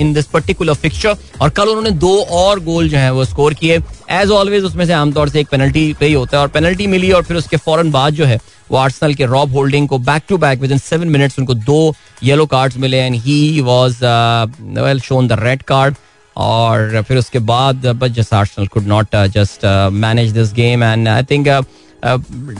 in 0.00 0.12
this 0.14 0.26
particular 0.26 0.74
fixture 0.74 1.16
और 1.40 1.50
कल 1.50 1.68
उन्होंने 1.68 1.90
दो 1.90 2.16
और 2.22 2.60
गोल 2.64 2.88
जो 2.88 2.98
है 2.98 3.12
वो 3.12 3.24
स्कोर 3.24 3.54
किए। 3.54 3.78
एज 4.10 4.30
ऑलवेज 4.30 4.64
उसमें 4.64 4.84
से 4.86 4.92
आमतौर 4.92 5.28
से 5.28 5.40
एक 5.40 5.48
पेनल्टी 5.50 5.92
पे 6.00 6.06
ही 6.06 6.12
होता 6.12 6.36
है। 6.36 6.42
और 6.42 6.48
पेनल्टी 6.48 6.86
मिली 6.86 7.10
और 7.12 7.22
फिर 7.24 7.36
उसके 7.36 7.56
फ़ौरन 7.56 7.90
बाद 7.90 8.14
जो 8.14 8.24
है, 8.24 8.38
वो 8.70 8.76
आर्सनल 8.78 9.14
के 9.14 9.26
रॉब 9.26 9.52
होल्डिंग 9.54 9.88
को 9.88 9.98
back 10.00 10.22
to 10.28 10.36
back 10.38 10.60
within 10.72 10.78
seven 10.78 11.08
minutes 11.08 11.38
उनको 11.38 11.54
दो 11.54 11.94
येलो 12.24 12.46
कार्ड्स 12.46 12.76
मिले। 12.78 12.98
And 12.98 13.16
he 13.24 13.60
was 13.60 14.04
well 14.04 15.00
shown 15.00 15.28
the 15.28 15.38
red 15.40 15.62
card 15.62 15.94
और 16.36 17.02
फिर 17.08 17.18
उसके 17.18 17.38
बाद 17.46 17.86
but 17.86 18.12
just 18.12 18.34
Arsenal 18.34 18.66
could 18.66 18.86
not 18.88 19.16
just 19.34 19.64
manage 19.92 20.30
this 20.32 20.52
game 20.54 20.84
and 20.84 21.08
I 21.08 21.22
think 21.30 21.48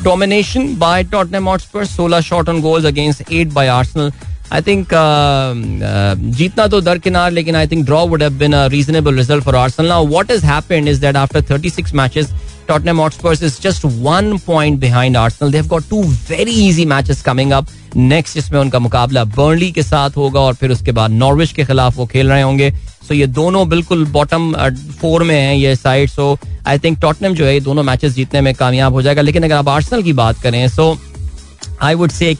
domination 0.04 0.74
by 0.78 1.04
Tottenham 1.12 1.48
Hotspur 1.48 1.84
16 1.86 2.20
shot 2.22 2.48
on 2.48 2.60
goals 2.60 2.86
against 2.86 3.22
8 3.22 3.52
by 3.52 3.68
Arsenal 3.68 4.10
I 4.52 4.62
think 4.62 4.88
जीतना 6.36 6.66
तो 6.66 6.80
दरकिनार 6.80 7.30
लेकिन 7.32 7.56
I 7.56 7.66
think 7.66 7.84
draw 7.86 8.04
would 8.06 8.22
have 8.22 8.38
been 8.38 8.52
a 8.52 8.66
reasonable 8.68 9.16
result 9.16 9.44
for 9.44 9.56
Arsenal 9.56 9.88
now 9.88 10.06
what 10.06 10.30
has 10.30 10.46
happened 10.46 10.88
is 10.88 11.00
that 11.00 11.16
after 11.16 11.42
36 11.50 11.94
matches 11.94 12.32
Tottenham 12.68 12.98
Hotspur 12.98 13.32
is 13.32 13.58
just 13.58 13.84
one 13.84 14.38
point 14.38 14.78
behind 14.78 15.16
Arsenal. 15.16 15.50
They've 15.50 15.68
got 15.68 15.82
two 15.84 16.02
very 16.04 16.52
easy 16.52 16.84
matches 16.86 17.20
coming 17.20 17.52
up. 17.52 17.72
Next 17.96 18.36
इसमें 18.36 18.58
उनका 18.60 18.78
मुकाबला 18.78 19.24
Burnley 19.26 19.70
के 19.72 19.82
साथ 19.82 20.16
होगा 20.16 20.40
और 20.40 20.54
फिर 20.54 20.70
उसके 20.70 20.92
बाद 20.92 21.10
नॉर्विच 21.12 21.52
के 21.52 21.64
खिलाफ 21.64 21.96
वो 21.96 22.06
खेल 22.06 22.28
रहे 22.28 22.42
होंगे 22.42 22.70
सो 23.08 23.14
ये 23.14 23.26
दोनों 23.28 23.68
बिल्कुल 23.68 24.04
बॉटम 24.08 24.52
फोर 25.00 25.20
uh, 25.20 25.26
में 25.28 25.34
हैं 25.34 25.54
ये 25.54 25.74
side 25.76 26.10
so 26.10 26.38
I 26.66 26.78
think 26.78 27.00
Tottenham 27.02 27.34
जो 27.34 27.44
है 27.44 27.54
ये 27.54 27.60
दोनों 27.60 27.82
मैचेस 27.82 28.12
जीतने 28.14 28.40
में 28.40 28.54
कामयाब 28.54 28.92
हो 28.92 29.02
जाएगा 29.02 29.22
लेकिन 29.22 29.44
अगर 29.44 29.54
आप 29.54 29.68
आर्सेनल 29.68 30.02
की 30.02 30.12
बात 30.12 30.42
करें 30.42 30.66
सो 30.68 30.96
I 31.82 31.94
would 31.94 32.10
say 32.10 32.30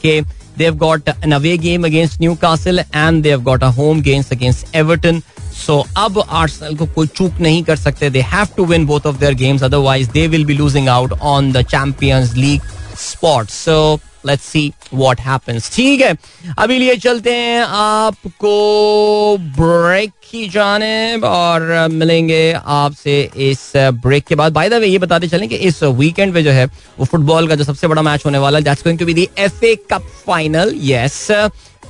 They've 0.60 0.78
got 0.78 1.08
an 1.22 1.32
away 1.32 1.56
game 1.58 1.84
against 1.84 2.20
Newcastle 2.20 2.78
and 2.92 3.22
they've 3.22 3.42
got 3.44 3.62
a 3.62 3.70
home 3.70 4.00
game 4.00 4.24
against 4.36 4.76
Everton. 4.82 5.22
So 5.56 5.82
अब 5.96 6.18
आर्सेनल 6.18 6.76
को 6.76 6.86
कोई 6.94 7.06
चूक 7.06 7.40
नहीं 7.40 7.62
कर 7.64 7.76
सकते 7.76 8.10
they 8.10 8.20
have 8.32 8.48
to 8.56 8.64
win 8.66 8.86
both 8.86 9.06
of 9.06 9.18
their 9.20 9.34
games 9.42 9.62
otherwise 9.64 10.08
they 10.16 10.26
will 10.28 10.44
be 10.46 10.54
losing 10.54 10.88
out 10.88 11.12
on 11.34 11.50
the 11.52 11.62
champions 11.70 12.34
league 12.34 12.62
spot 13.00 13.48
so 13.50 13.78
let's 14.25 14.43
see 14.45 14.71
what 14.93 15.19
happens 15.21 15.71
ठीक 15.75 16.01
है, 16.01 16.15
अभी 16.57 16.77
लिए 16.79 16.95
चलते 16.97 17.33
हैं 17.33 17.61
आपको 17.61 19.37
ब्रेक 19.57 20.11
की 20.31 20.47
जाने 20.49 21.17
और 21.17 21.87
मिलेंगे 21.91 22.51
आपसे 22.53 23.21
इस 23.49 23.71
ब्रेक 23.75 24.25
के 24.25 24.35
बाद। 24.35 24.53
बाय 24.53 24.69
द 24.69 24.73
वे 24.73 24.87
ये 24.87 24.97
बताते 24.97 25.27
चलें 25.27 25.47
कि 25.49 25.55
इस 25.55 25.83
वीकेंड 25.83 26.33
पे 26.33 26.43
जो 26.43 26.51
है, 26.51 26.65
वो 26.65 27.05
फुटबॉल 27.05 27.47
का 27.47 27.55
जो 27.55 27.63
सबसे 27.63 27.87
बड़ा 27.87 28.01
मैच 28.01 28.25
होने 28.25 28.37
वाला 28.37 28.57
है 28.57 28.63
that's 28.63 28.83
going 28.83 28.99
to 28.99 29.05
be 29.05 29.13
the 29.13 29.27
FA 29.39 29.75
Cup 29.91 30.07
final 30.27 30.73
yes 30.83 31.27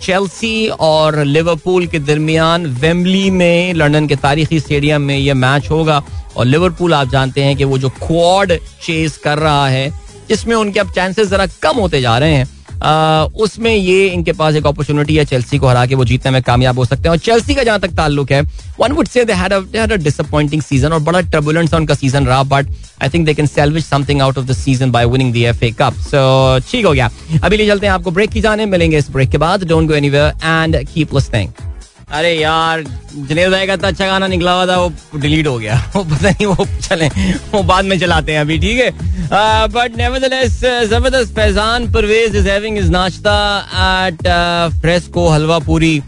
Chelsea 0.02 0.68
और 0.82 1.24
लिवरपूल 1.26 1.86
के 1.88 2.00
दरमियान 2.00 2.66
वेम्बली 2.76 3.30
में 3.32 3.74
लंदन 3.74 4.08
के 4.08 4.16
तारीखी 4.18 4.60
स्टेडियम 4.60 5.02
में 5.02 5.18
यह 5.18 5.34
मैच 5.36 5.70
होगा। 5.72 6.02
और 6.38 6.46
लिवरपूल 6.46 6.94
आप 6.94 7.10
जानते 7.10 7.44
हैं 7.44 7.56
कि 7.58 7.64
वो 7.64 7.78
जो 7.78 7.90
क्वाड 7.98 8.54
चेस 8.84 9.18
कर 9.18 9.38
रहा 9.38 9.68
है 9.68 9.90
जिसमें 10.32 10.56
उनके 10.56 10.80
अब 10.80 10.92
चांसेस 10.96 11.30
जरा 11.30 11.46
कम 11.64 11.80
होते 11.80 12.02
जा 12.02 12.18
रहे 12.18 12.34
हैं। 12.34 12.50
उसमें 13.38 13.74
ये 13.74 14.08
इनके 14.08 14.32
पास 14.34 14.56
एक 14.56 14.66
अपॉर्चुनिटी 14.68 15.16
है 15.16 15.24
चेल्सी 15.26 15.58
को 15.58 15.68
हरा 15.68 15.86
के, 15.86 15.96
वो 15.96 16.06
जीतने 16.06 16.32
में 16.32 16.42
कामयाब 16.44 16.80
हो 16.80 16.86
सकते 16.86 17.02
हैं। 17.02 17.10
और 17.10 17.18
चेल्सी 17.20 17.56
का 17.56 17.64
जहाँ 17.64 17.80
तक 17.80 17.92
ताल्लुक 17.98 18.32
है 18.32 18.42
one 18.80 18.92
would 18.92 19.08
say 19.08 19.26
they 19.26 19.34
had 19.34 19.92
a 19.92 19.96
disappointing 19.96 20.62
season 20.62 20.94
और 20.94 21.00
बड़ा 21.02 21.22
टर्बुलेंट 21.32 21.70
सा 21.70 21.78
उनका 21.78 21.96
सीज़न 21.96 22.26
रहा 22.26 22.44
but 22.46 22.68
I 23.02 23.10
think 23.10 23.26
they 23.26 23.34
can 23.34 23.48
salvage 23.48 23.86
something 23.86 24.22
out 24.22 24.38
of 24.38 24.46
the 24.46 24.54
season 24.54 24.92
by 24.92 25.06
winning 25.08 25.34
the 25.34 25.38
FA 25.38 25.72
Cup 25.72 26.00
so 26.04 26.60
ठीक 26.72 26.86
हो 26.86 26.94
गया। 26.94 27.10
अभी 27.44 27.58
ले 27.58 27.68
चलते 27.68 27.88
हैं 27.88 27.94
आपको 27.94 28.12
ब्रेक 28.12 28.30
की 28.30 28.42
जाने, 28.42 28.66
मिलेंगे 28.68 28.98
इस 28.98 29.12
ब्रेक 29.12 29.30
के 29.30 29.38
बाद। 29.38 29.68
Don't 29.68 29.88
go 29.88 29.94
anywhere 29.94 30.34
and 30.44 30.86
keep 30.88 31.14
listening 31.16 31.71
अरे 32.12 32.32
यार 32.34 32.84
जनेल 33.28 33.51
भाई 33.51 33.68
का 33.68 33.76
तो 33.76 33.88
अच्छा 33.88 34.05
गाना 34.07 34.28
निकला 34.28 34.53
हुआ 34.53 34.66
था, 34.68 34.78
वो 34.78 35.20
डिलीट 35.20 35.47
हो 35.47 35.57
गया। 35.59 35.76
वो 35.95 36.03
पता 36.03 36.30
नहीं, 36.30 36.45
वो 36.47 36.66
चले, 36.82 37.07
वो 37.53 37.62
बाद 37.64 37.86
में 37.86 37.97
चलाते 37.99 38.32
हैं 38.32 38.41
अभी, 38.41 38.57
ठीक 38.59 38.80
है? 38.80 38.89
बट 39.74 39.97
नेवरदलेस 39.97 40.59
ज़बरदस्त 40.89 41.36
Faizan, 41.36 41.91
Parvez 41.91 42.36
is 42.36 42.49
having 42.49 42.78
is 42.78 42.91
nashta 42.91 43.36
at 44.07 44.28
Fresco 44.82 45.28
halwa 45.30 45.59
puri. 45.59 46.01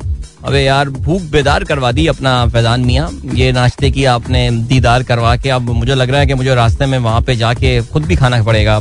अबे 0.43 0.61
यार, 0.61 0.89
भूख 0.89 1.21
बेदार 1.31 1.63
करवा 1.63 1.91
दी 1.91 2.05
अपना 2.07 2.31
फैजान 2.47 2.81
मियाँ। 2.81 3.09
ये 3.33 3.51
नाश्ते 3.51 3.91
की 3.91 4.03
आपने 4.05 4.49
दीदार 4.69 5.03
करवा 5.03 5.35
के, 5.35 5.49
अब 5.49 5.69
मुझे 5.71 5.95
लग 5.95 6.09
रहा 6.09 6.19
है 6.19 6.27
कि 6.27 6.33
मुझे 6.33 6.55
रास्ते 6.55 6.85
में 6.85 6.97
वहाँ 6.97 7.21
पे 7.21 7.35
जाके 7.35 7.81
खुद 7.83 8.05
भी 8.05 8.15
खाना 8.15 8.41
पड़ेगा। 8.43 8.79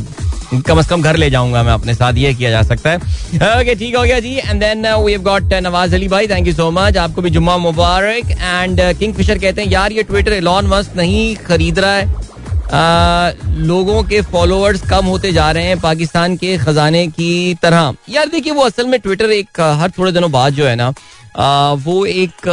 कम 0.67 0.81
से 0.81 0.89
कम 0.89 1.01
घर 1.01 1.15
ले 1.15 1.29
जाऊँगा 1.29 1.61
मैं 1.63 1.71
अपने 1.71 1.93
साथ, 1.93 2.13
ये 2.13 2.33
किया 2.33 2.49
जा 2.49 2.61
सकता 2.63 2.89
है। 2.89 2.97
ओके 3.59 3.75
ठीक 3.75 3.95
हो 3.95 4.03
गया 4.03 4.19
जी। 4.19 4.35
And 4.35 4.59
then 4.59 4.87
we 4.95 5.11
have 5.11 5.21
got 5.21 5.53
Nawaz 5.53 5.95
Ali 5.95 6.07
भाई 6.07 6.27
थैंक 6.27 6.47
यू 6.47 6.53
सो 6.53 6.69
मच 6.71 6.97
आपको 6.97 7.21
भी 7.21 7.29
जुम्मा 7.29 7.57
मुबारक। 7.59 8.31
एंड 8.31 8.81
किंग 8.99 9.13
फिशर 9.13 9.37
कहते 9.37 9.61
हैं, 9.61 9.69
यार, 9.69 9.91
ये 9.91 10.03
ट्विटर 10.03 10.33
एलॉन 10.33 10.67
मस्क 10.67 10.97
नहीं 10.97 11.35
खरीद 11.37 11.79
रहा 11.79 11.93
है। 11.93 12.21
लोगों 12.71 14.03
के 14.03 14.21
फॉलोअर्स 14.21 14.81
कम 14.89 15.05
होते 15.05 15.31
जा 15.33 15.49
रहे 15.51 15.63
हैं 15.63 15.79
पाकिस्तान 15.79 16.35
के 16.37 16.57
खजाने 16.57 17.05
की 17.07 17.55
तरह। 17.61 17.93
यार 18.09 18.27
देखिए 18.27 18.53
वो 18.53 18.63
असल 18.63 18.87
में 18.87 18.99
ट्विटर 18.99 19.31
एक 19.31 19.59
हर 19.79 19.91
थोड़े 19.97 20.11
दिनों 20.11 20.31
बाद 20.31 20.53
जो 20.53 20.65
है 20.65 20.75
ना 20.75 20.93
वो 21.85 22.05
एक 22.05 22.47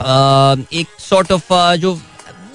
आ, 0.00 0.54
एक 0.72 0.86
सॉर्ट 1.00 1.32
ऑफ़ 1.32 1.52
जो 1.76 1.94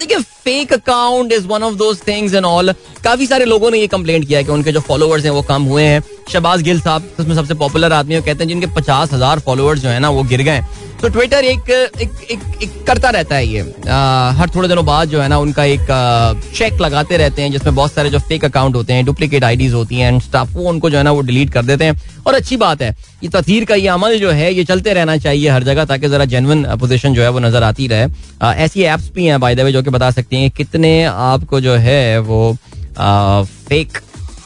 देखिए 0.00 0.18
fake 0.44 0.72
account 0.72 1.32
is 1.32 1.46
one 1.46 1.62
of 1.62 1.74
those 1.76 2.00
things 2.08 2.34
and 2.34 2.44
all 2.44 2.72
काफ़ी 3.04 3.26
सारे 3.26 3.44
लोगों 3.44 3.70
ने 3.70 3.78
ये 3.78 3.86
कंप्लेंट 3.88 4.26
किया 4.26 4.38
है 4.38 4.44
कि 4.44 4.52
उनके 4.52 4.72
जो 4.72 4.80
फॉलोअर्स 4.82 5.24
हैं 5.24 5.30
वो 5.32 5.42
कम 5.44 5.62
हुए 5.64 5.82
हैं। 5.84 6.02
शबाज 6.32 6.62
गिल 6.62 6.80
साहब 6.80 7.10
उसमें 7.20 7.34
सबसे 7.34 7.54
पॉपुलर 7.54 7.92
आदमी 7.92 8.14
है 8.14 8.20
कहते 8.20 8.44
हैं 8.44 8.48
जिनके 8.48 8.66
पचास 8.74 9.12
हज़ार 9.12 9.38
फॉलोअर्स 9.40 9.80
जो 9.80 9.88
है 9.88 9.98
ना 10.00 10.10
वो 10.10 10.22
गिर 10.24 10.42
गए 10.42 10.62
तो 11.02 11.08
ट्विटर 11.08 11.44
एक 11.44 11.70
एक, 11.70 12.10
एक, 12.30 12.40
एक 12.62 12.70
करता 12.86 13.10
रहता 13.10 13.36
है 13.36 13.46
ये। 13.46 13.60
आ, 13.88 14.30
हर 14.32 14.50
थोड़े 14.54 14.68
दिनों 14.68 14.84
बाद 14.86 15.08
जो 15.08 15.20
है 15.20 15.26
ना 15.28 15.38
उनका 15.38 15.64
एक 15.66 15.86
चेक 16.56 16.80
लगाते 16.80 17.16
रहते 17.16 17.42
हैं 17.42 17.50
जिसमें 17.52 17.74
बहुत 17.74 17.92
सारे 17.92 18.10
जो 18.10 18.18
फेक 18.20 18.44
अकाउंट 18.44 18.76
होते 18.76 18.92
हैं 18.92 19.04
डुप्लीकेट 19.04 19.44
आईडीज 19.44 19.72
होती 19.74 19.96
हैं 19.96 20.18
स्टाफ 20.20 20.52
वो 20.54 20.68
उनको 20.70 20.90
जो 20.90 20.98
है 20.98 21.02
ना 21.02 21.12
वो 21.12 21.20
डिलीट 21.22 21.50
कर 21.52 21.64
देते 21.64 21.84
हैं। 21.84 22.00
और 22.26 22.34
अच्छी 22.34 22.56
बात 22.56 22.82
है 22.82 22.94
ये 23.22 23.28
तथीर 23.30 23.64
का 23.64 23.74
ये 23.74 23.88
अमल 23.88 24.16
जो 24.18 24.30
है 24.30 24.52
ये 24.54 24.64
चलते 24.64 24.92
रहना 24.94 25.16
चाहिए 25.16 25.48
हर 25.48 25.64
जगह 25.64 25.84
ताकि 25.84 26.08
जरा 26.08 26.24
जेनवन 26.24 26.64
पोजिशन 26.80 27.14
जो 27.14 27.22
है 27.22 27.28
वो 27.28 27.38
नज़र 27.40 27.62
आती 27.62 27.86
रहे। 27.86 28.06
आ, 28.42 28.52
ऐसी 28.54 28.82
एप्स 28.82 29.10
भी 29.14 29.26
हैं 29.26 29.40
बाय 29.40 29.54
द 29.54 29.60
वे 29.60 29.72
जो 29.72 29.82
कि 29.82 29.90
बता 29.90 30.10
सकती 30.10 30.31
हैं 30.36 30.50
कितने 30.50 31.02
आपको 31.04 31.60
जो 31.60 31.74
है 31.74 32.18
वो 32.20 32.56
फेक 32.98 33.98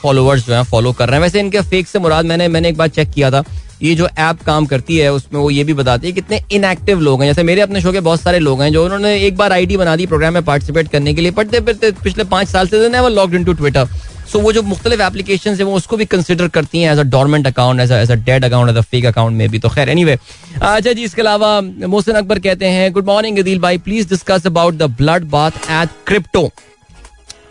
फॉलोअर्स 0.03 0.47
जो 0.47 0.55
है 0.55 0.62
फॉलो 0.64 0.93
कर 0.93 1.09
रहे 1.09 1.16
हैं। 1.16 1.22
वैसे 1.22 1.41
इनके 1.41 1.61
फेक 1.61 1.87
से 1.89 1.99
मुराद 1.99 2.24
मैंने 2.24 2.49
मैंने 2.49 2.68
एक 2.68 2.76
बार 2.76 2.89
चेक 2.89 3.11
किया 3.11 3.30
था। 3.30 3.45
ये 3.82 3.95
जो 3.95 4.07
ऐप 4.09 4.43
काम 4.47 4.66
करती 4.66 4.97
है, 4.99 5.12
उसमें 5.12 5.41
वो 5.41 5.51
ये 5.51 5.64
भी 5.64 5.74
बताती 5.74 6.07
है 6.07 6.12
कितने 6.12 6.41
इनएक्टिव 6.53 7.01
लोग 7.01 7.22
हैं। 7.22 7.28
जैसे 7.28 7.43
मेरे 7.43 7.61
अपने 7.61 7.80
शो 7.80 7.93
के 7.93 8.01
बहुत 8.01 8.20
सारे 8.20 8.39
लोग 8.39 8.62
हैं 8.62 8.72
जो 8.72 8.84
उन्होंने 8.84 9.14
एक 9.16 9.37
बार 9.37 9.53
आईडी 9.53 9.76
बना 9.76 9.97
दी 9.97 10.07
प्रोग्राम 10.07 10.34
में 10.34 10.45
पार्टिसिपेट 10.45 10.89
करने 10.89 11.14
के 11.14 11.20
लिए 11.20 11.30
पढ़ते 11.30 11.61
पिछले 11.61 12.24
पाँच 12.24 12.49
साल 12.49 12.68
से 12.68 13.01
वो 13.01 13.09
log 13.09 13.34
in 13.34 13.45
to 13.45 13.53
Twitter 13.53 13.89
so 14.32 14.38
वो 14.40 14.52
जो 14.52 14.62
मुख्तलिफ़ 14.64 15.00
एप्लीकेशन 15.02 15.54
है, 15.54 15.64
वो 15.64 15.74
उसको 15.76 15.96
भी 15.96 16.04
कंसिडर 16.06 16.48
करती 16.48 16.80
हैं 16.80 16.92
as 16.92 16.98
a 16.98 17.02
dormant 17.10 17.46
account 17.46 17.80
as 17.80 17.92
as 17.92 18.10
a 18.10 18.14
dead 18.24 18.44
account 18.44 18.70
as 18.70 18.76
a 18.76 18.80
fake 18.82 19.04
account 19.06 19.36
में 19.36 19.48
भी 19.48 19.58
तो 19.58 19.68
खैर 19.68 19.88
एनीवे 19.88 20.18
अच्छा 20.54 20.92
जी, 20.92 21.02
इसके 21.02 21.22
अलावा 21.22 21.60
मोहसिन 21.60 22.14
अकबर 22.14 22.38
कहते 22.40 22.66
हैं 22.68 22.92
गुड 22.92 23.06
मॉर्निंग 23.06 23.38
अदील 23.38 23.58
भाई 23.60 23.78
please 23.80 24.08
discuss 24.08 24.46
about 24.46 24.74
the 24.74 24.90
blood 24.98 25.24
bath 25.30 25.70
at 25.72 25.88
crypto 26.06 26.50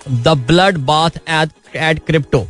the 0.09 0.37
blood 0.47 0.77
bath 0.85 1.17
at 1.17 1.75
at 1.75 2.05
crypto 2.07 2.47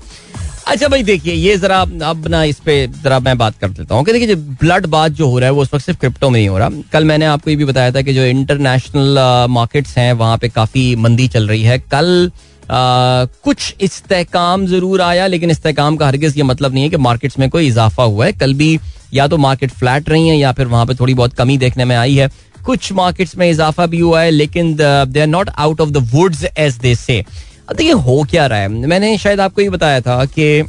अच्छा 0.67 0.87
भाई, 0.87 1.03
देखिए, 1.03 1.33
ये 1.33 1.57
जरा 1.57 1.79
अब 1.79 2.27
ना 2.27 2.43
इस 2.43 2.59
पे 2.65 2.75
जरा 2.93 3.19
मैं 3.19 3.37
बात 3.37 3.57
कर 3.61 3.69
देता 3.69 3.95
हूँ। 3.95 4.05
देखिए 4.05 4.35
ब्लड 4.35 4.85
बात 4.85 5.11
जो 5.11 5.27
हो 5.29 5.39
रहा 5.39 5.47
है, 5.47 5.53
वो 5.53 5.61
उस 5.61 5.73
वक्त 5.73 5.85
सिर्फ़ 5.85 5.99
क्रिप्टो 5.99 6.29
में 6.29 6.39
नहीं 6.39 6.47
हो 6.49 6.57
रहा। 6.57 6.69
कल 6.93 7.03
मैंने 7.03 7.25
आपको 7.25 7.49
ये 7.49 7.55
भी 7.55 7.65
बताया 7.65 7.91
था 7.91 8.01
कि 8.01 8.13
जो 8.13 8.23
इंटरनेशनल 8.25 9.19
मार्केट्स 9.49 9.97
हैं, 9.97 10.11
वहाँ 10.13 10.37
पे 10.37 10.49
काफ़ी 10.49 10.95
मंदी 10.95 11.27
चल 11.27 11.47
रही 11.47 11.63
है। 11.63 11.77
कल 11.91 12.31
कुछ 12.69 13.75
इस्तेकाम 13.81 14.65
ज़रूर 14.67 15.01
आया, 15.01 15.27
लेकिन 15.27 15.51
इस्तेकाम 15.51 15.95
का 15.95 16.07
हरगिज 16.07 16.37
ये 16.37 16.43
मतलब 16.43 16.73
नहीं 16.73 16.83
है 16.83 16.89
कि 16.89 16.97
मार्केट्स 16.99 17.39
में 17.39 17.49
कोई 17.49 17.67
इजाफा 17.67 18.03
हुआ 18.03 18.25
है। 18.25 18.33
कल 18.33 18.53
भी 18.53 18.77
या 19.13 19.27
तो 19.27 19.37
मार्केट 19.37 19.71
फ्लैट 19.71 20.09
रही 20.09 20.27
है 20.27 20.37
या 20.37 20.51
फिर 20.51 20.67
वहाँ 20.67 20.85
पे 20.85 20.95
थोड़ी 20.95 21.13
बहुत 21.13 21.33
कमी 21.33 21.57
देखने 21.57 21.85
में 21.85 21.95
आई 21.95 22.15
है। 22.15 22.29
कुछ 22.65 22.91
मार्केट्स 22.93 23.35
में 23.37 23.49
इजाफा 23.49 23.85
भी 23.85 23.99
हुआ 23.99 24.21
है, 24.21 24.31
लेकिन 24.31 24.75
they 24.75 25.19
are 25.21 25.27
not 25.27 25.49
out 25.49 25.81
of 25.81 25.89
the 25.89 26.09
woods 26.13 26.45
as 26.47 26.77
they 26.77 26.95
say 26.97 27.23
अब 27.69 27.75
देखिए, 27.75 27.91
हो 27.93 28.23
क्या 28.31 28.45
रहा 28.47 28.59
है? 28.59 28.67
मैंने 28.67 29.17
शायद 29.17 29.39
आपको 29.39 29.61
ये 29.61 29.69
बताया 29.69 30.01
था 30.01 30.23
कि 30.27 30.63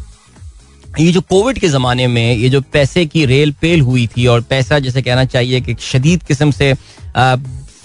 ये 1.01 1.11
जो 1.13 1.21
कोविड 1.21 1.59
के 1.59 1.69
ज़माने 1.69 2.07
में 2.07 2.37
ये 2.37 2.49
जो 2.49 2.61
पैसे 2.73 3.05
की 3.07 3.25
रेल 3.27 3.53
पेल 3.61 3.81
हुई 3.81 4.07
थी 4.07 4.27
और 4.27 4.41
पैसा, 4.43 4.79
जैसे 4.79 5.03
कहना 5.03 5.25
चाहिए 5.27 5.61
कि 5.61 5.75
शदीद 5.81 6.23
किस्म 6.23 6.51
से 6.51 6.73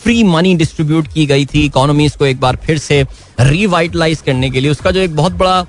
फ्री 0.03 0.23
मनी 0.23 0.55
डिस्ट्रीब्यूट 0.55 1.07
की 1.13 1.25
गई 1.25 1.45
थी 1.45 1.65
इकोनॉमीज 1.65 2.15
को 2.15 2.25
एक 2.25 2.39
बार 2.39 2.55
फिर 2.55 2.77
से 2.77 3.05
रिवाइटलाइज 3.39 4.21
करने 4.21 4.49
के 4.49 4.59
लिए। 4.59 4.71
उसका 4.71 4.91
जो 4.91 4.99
एक 4.99 5.15
बहुत 5.15 5.31
बड़ा 5.31 5.65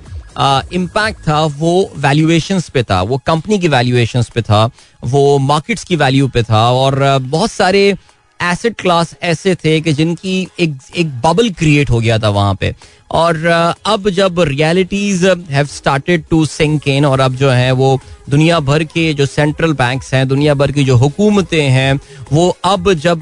इम्पैक्ट 0.73 1.19
uh, 1.21 1.27
था 1.27 1.43
वो 1.45 1.91
वैल्यूएशन 1.97 2.61
पे 2.73 2.83
था। 2.83 3.01
वो 3.01 3.17
कंपनी 3.17 3.59
की 3.59 3.67
वैल्यूएशन 3.67 4.23
पे 4.35 4.41
था। 4.41 4.69
वो 5.03 5.37
मार्केट्स 5.37 5.83
की 5.83 5.95
वैल्यू 5.95 6.27
पे 6.27 6.43
था। 6.43 6.71
और 6.71 7.19
बहुत 7.21 7.51
सारे 7.51 7.95
एसेट 8.39 8.79
क्लास 8.81 9.15
ऐसे 9.23 9.55
थे 9.55 9.79
कि 9.81 9.93
जिनकी 9.93 10.35
एक 10.59 10.75
एक 10.97 11.11
बबल 11.21 11.49
क्रिएट 11.49 11.89
हो 11.89 11.99
गया 11.99 12.17
था 12.19 12.29
वहाँ 12.29 12.55
पे। 12.55 12.73
और 13.11 13.45
अब 13.85 14.09
जब 14.09 14.39
realities 14.39 15.23
have 15.51 15.65
started 15.65 16.23
to 16.29 16.45
sink 16.45 16.87
in 16.87 17.05
और 17.05 17.19
अब 17.19 17.35
जो 17.35 17.49
है 17.49 17.71
वो 17.71 17.99
दुनिया 18.29 18.59
भर 18.59 18.83
के 18.83 19.13
जो 19.13 19.25
सेंट्रल 19.25 19.73
बैंक्स 19.73 20.13
हैं, 20.13 20.27
दुनिया 20.27 20.53
भर 20.53 20.71
की 20.71 20.83
जो 20.83 20.95
हुकूमतें 20.97 21.69
हैं, 21.69 21.99
वो 22.33 22.49
अब 22.65 22.93
जब 22.95 23.21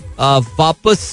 वापस 0.59 1.12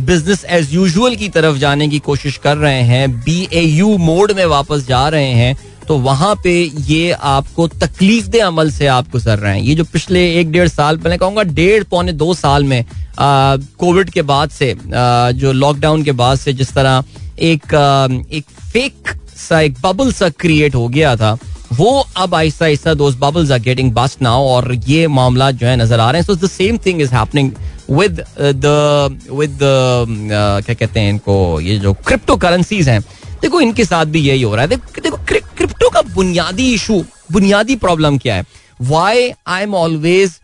बिज़नेस 0.00 0.44
एज 0.44 0.74
यूजुअल 0.74 1.16
की 1.16 1.28
तरफ़ 1.28 1.56
जाने 1.56 1.88
की 1.88 1.98
कोशिश 1.98 2.36
कर 2.38 2.56
रहे 2.56 2.82
हैं 2.82 3.10
बी 3.14 3.48
ए 3.52 3.60
यू 3.60 3.96
मोड 3.98 4.32
में 4.32 4.44
वापस 4.46 4.86
जा 4.88 5.08
रहे 5.08 5.32
हैं 5.32 5.56
तो 5.88 5.96
वहाँ 5.98 6.34
पे 6.44 6.52
ये 6.86 7.10
आपको 7.10 7.66
तकलीफ़ 7.68 8.26
दे 8.28 8.38
अमल 8.40 8.70
से 8.70 8.86
आप 8.86 9.10
गुजर 9.12 9.38
रहे 9.38 9.54
हैं। 9.54 9.62
ये 9.64 9.74
जो 9.74 9.84
पिछले 9.92 10.24
एक 10.40 10.50
डेढ़ 10.52 10.68
साल 10.68 10.96
पहले 10.96 11.16
कहूँगा 11.18 11.42
डेढ़ 11.42 11.84
पौने 11.90 12.12
दो 12.12 12.32
साल 12.34 12.64
में 12.64 12.84
कोविड 13.20 14.10
के 14.10 14.22
बाद 14.22 14.50
से 14.50 14.72
आ, 14.72 15.30
जो 15.30 15.52
लॉकडाउन 15.52 16.02
के 16.04 16.12
बाद 16.12 16.38
से 16.38 16.52
जिस 16.52 16.72
तरह 16.74 17.04
एक 17.40 17.74
आ, 17.74 18.08
एक 18.30 18.44
फेक 18.72 19.16
सा 19.38 19.60
एक 19.60 19.76
बबल 19.84 20.12
सा 20.12 20.28
क्रिएट 20.40 20.74
हो 20.74 20.88
गया 20.88 21.14
था 21.16 21.36
वो 21.74 22.06
अब 22.16 22.34
आहिस्ता 22.34 22.64
आहिस्ता 22.64 22.94
those 22.94 23.16
bubbles 23.20 23.50
are 23.50 23.58
getting 23.60 23.92
burst 23.94 24.22
now 24.22 24.44
और 24.48 24.74
ये 24.88 25.06
मामला 25.08 25.50
जो 25.50 25.66
है 25.66 25.76
नज़र 25.76 26.00
आ 26.00 26.10
रहे 26.10 26.20
हैं। 26.20 26.26
So 26.26 26.34
the 26.34 26.48
same 26.50 26.78
thing 26.86 27.00
is 27.02 27.14
happening 27.14 27.50
with 27.90 28.24
the 28.40 29.18
with 29.32 29.58
क्या 29.60 30.74
कहते 30.74 31.00
हैं 31.00 31.10
इनको 31.10 31.60
ये 31.60 31.78
जो 31.78 31.92
क्रिप्टो 32.06 32.36
करेंसीज 32.36 32.88
हैं 32.88 33.00
देखो 33.42 33.60
इनके 33.60 33.84
साथ 33.84 34.06
भी 34.06 34.20
यही 34.20 34.42
हो 34.42 34.54
रहा 34.54 34.62
है। 34.62 34.68
देखो, 34.68 35.00
देखो 35.00 35.16
क्रिप्टो 35.56 35.88
का 35.90 36.02
बुनियादी 36.14 36.72
इशू 36.74 37.04
बुनियादी 37.32 37.76
प्रॉब्लम 37.76 38.18
क्या 38.18 38.34
है? 38.34 38.44
Why 38.80 39.30
I 39.46 39.62
am 39.62 39.74
always 39.74 40.38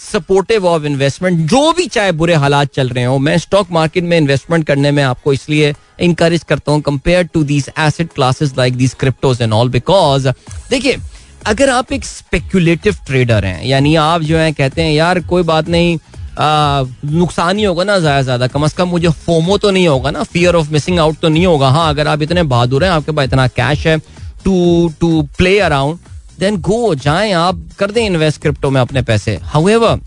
supportive 0.00 0.66
of 0.66 0.84
investment 0.86 1.38
जो 1.50 1.72
भी 1.72 1.86
चाहे 1.86 2.12
बुरे 2.12 2.34
हालात 2.34 2.68
चल 2.74 2.88
रहे 2.88 3.04
हो 3.04 3.18
मैं 3.18 3.36
स्टॉक 3.38 3.70
मार्केट 3.72 4.04
में 4.04 4.16
इन्वेस्टमेंट 4.18 4.66
करने 4.66 4.90
में 4.90 5.02
आपको 5.02 5.32
इसलिए 5.32 5.72
इंकरेज 6.00 6.44
करता 6.48 6.72
हूँ 6.72 6.80
compare 6.80 7.22
to 7.24 7.42
these 7.44 7.70
asset 7.78 8.12
classes 8.14 8.52
like 8.58 8.76
these 8.76 8.94
cryptos 8.94 9.42
and 9.42 9.52
all 9.52 9.68
because 9.68 10.28
देखिए 10.70 10.96
अगर 11.46 11.70
आप 11.70 11.92
एक 11.92 12.04
स्पेक्यूलेटिव 12.04 12.96
ट्रेडर 13.06 13.44
हैं 13.44 13.64
यानी 13.64 13.94
आप 13.96 14.22
जो 14.22 14.38
है 14.38 14.52
कहते 14.52 14.82
हैं 14.82 14.92
यार 14.92 15.20
कोई 15.26 15.42
बात 15.42 15.68
नहीं 15.68 15.96
नुकसान 16.38 17.58
ही 17.58 17.64
होगा 17.64 17.84
ना, 17.84 17.98
ज़्यादा 17.98 18.22
ज़्यादा। 18.22 18.46
कम 18.46 18.64
अज 18.64 18.72
कम 18.72 18.88
मुझे 18.88 19.08
फोमो 19.08 19.56
तो 19.58 19.70
नहीं 19.70 19.86
होगा 19.88 20.10
ना 20.10 20.22
फियर 20.24 20.54
ऑफ़ 20.54 20.70
मिसिंग 20.72 20.98
आउट 20.98 21.18
तो 21.18 21.28
नहीं 21.28 21.46
होगा। 21.46 21.68
हाँ 21.68 21.88
अगर 21.90 22.08
आप 22.08 22.22
इतने 22.22 22.42
बहादुर 22.44 22.84
हैं, 22.84 22.90
आपके 22.90 23.12
पास 23.12 23.24
इतना 23.24 23.46
कैश 23.50 23.86
है 23.86 23.98
to 24.44 24.92
to 25.00 25.22
play 25.38 25.58
around 25.60 25.98
then 26.40 26.56
go 26.60 26.94
जाएँ 26.96 27.32
आप, 27.34 27.62
कर 27.78 27.90
दें 27.90 28.04
इन्वेस्ट 28.04 28.40
क्रिप्टो 28.42 28.70
में 28.70 28.80
अपने 28.80 29.02
पैसे। 29.02 29.38
हाउएवर 29.44 30.00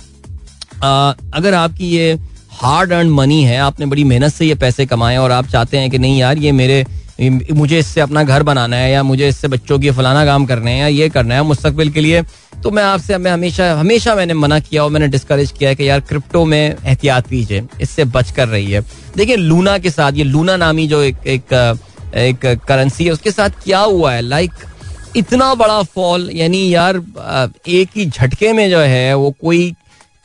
अगर 1.34 1.54
आपकी 1.54 1.88
ये 1.88 2.14
हार्ड 2.54 2.94
अर्न 2.94 3.10
मनी 3.12 3.42
है, 3.44 3.58
आपने 3.60 3.86
बड़ी 3.86 4.04
मेहनत 4.04 4.34
से 4.34 4.46
ये 4.46 4.56
पैसे 4.58 4.86
कमाए 4.86 5.18
और 5.18 5.32
आप 5.32 5.48
चाहते 5.48 5.78
हैं 5.78 5.90
कि 5.92 6.00
नहीं 6.00 6.20
यार, 6.20 6.38
ये 6.38 6.52
मेरे 6.54 6.86
मुझे 7.20 7.80
इससे 7.80 8.02
अपना 8.02 8.24
घर 8.24 8.44
बनाना 8.44 8.76
है 8.76 8.92
या 8.92 9.02
मुझे 9.04 9.28
इससे 9.28 9.48
बच्चों 9.48 9.80
की 9.80 9.92
फलाना 9.92 10.26
काम 10.26 10.46
करने 10.46 10.72
हैं 10.72 10.80
या 10.80 10.88
ये 10.88 11.10
करना 11.10 11.36
है 11.36 11.44
मुस्तकबिल 11.44 11.90
के 11.92 12.02
लिए 12.02 12.22
तो 12.64 12.72
मैं 12.72 12.84
आपसे, 12.84 13.18
मैं 13.18 13.32
हमेशा 13.32 13.74
हमेशा 13.76 14.16
मैंने 14.16 14.34
मना 14.34 14.60
किया 14.60 14.84
और 14.84 14.90
मैंने 14.92 15.08
डिस्करेज 15.08 15.52
किया 15.52 15.70
है 15.70 15.76
कि 15.76 15.90
यार 15.90 16.00
क्रिप्टो 16.02 16.44
में 16.46 16.58
एहतियात 16.58 17.28
कीजिए, 17.30 17.64
इससे 17.82 18.06
बच 18.06 18.32
कर 18.32 18.48
रही 18.48 18.72
है 18.72 18.82
देखिए 19.18 19.36
लूना 19.36 19.78
के 19.78 19.90
साथ, 19.90 20.12
ये 20.14 20.24
लूना 20.24 20.56
नामी 20.58 20.88
जो 20.88 21.02
एक 21.04 21.28
एक 21.28 21.54
एक 22.16 22.46
करेंसी 22.68 23.06
है, 23.06 23.12
उसके 23.12 23.32
साथ 23.32 23.64
क्या 23.64 23.80
हुआ 23.80 24.14
है? 24.14 24.22
लाइक 24.22 24.52
इतना 25.16 25.54
बड़ा 25.56 25.82
फॉल 25.86 26.30
यानी 26.34 26.74
यार, 26.74 27.02
एक 27.68 27.90
ही 27.96 28.06
झटके 28.06 28.54
में 28.54 28.70
जो 28.70 28.80
है, 28.80 29.14
वो 29.14 29.32
कोई 29.42 29.74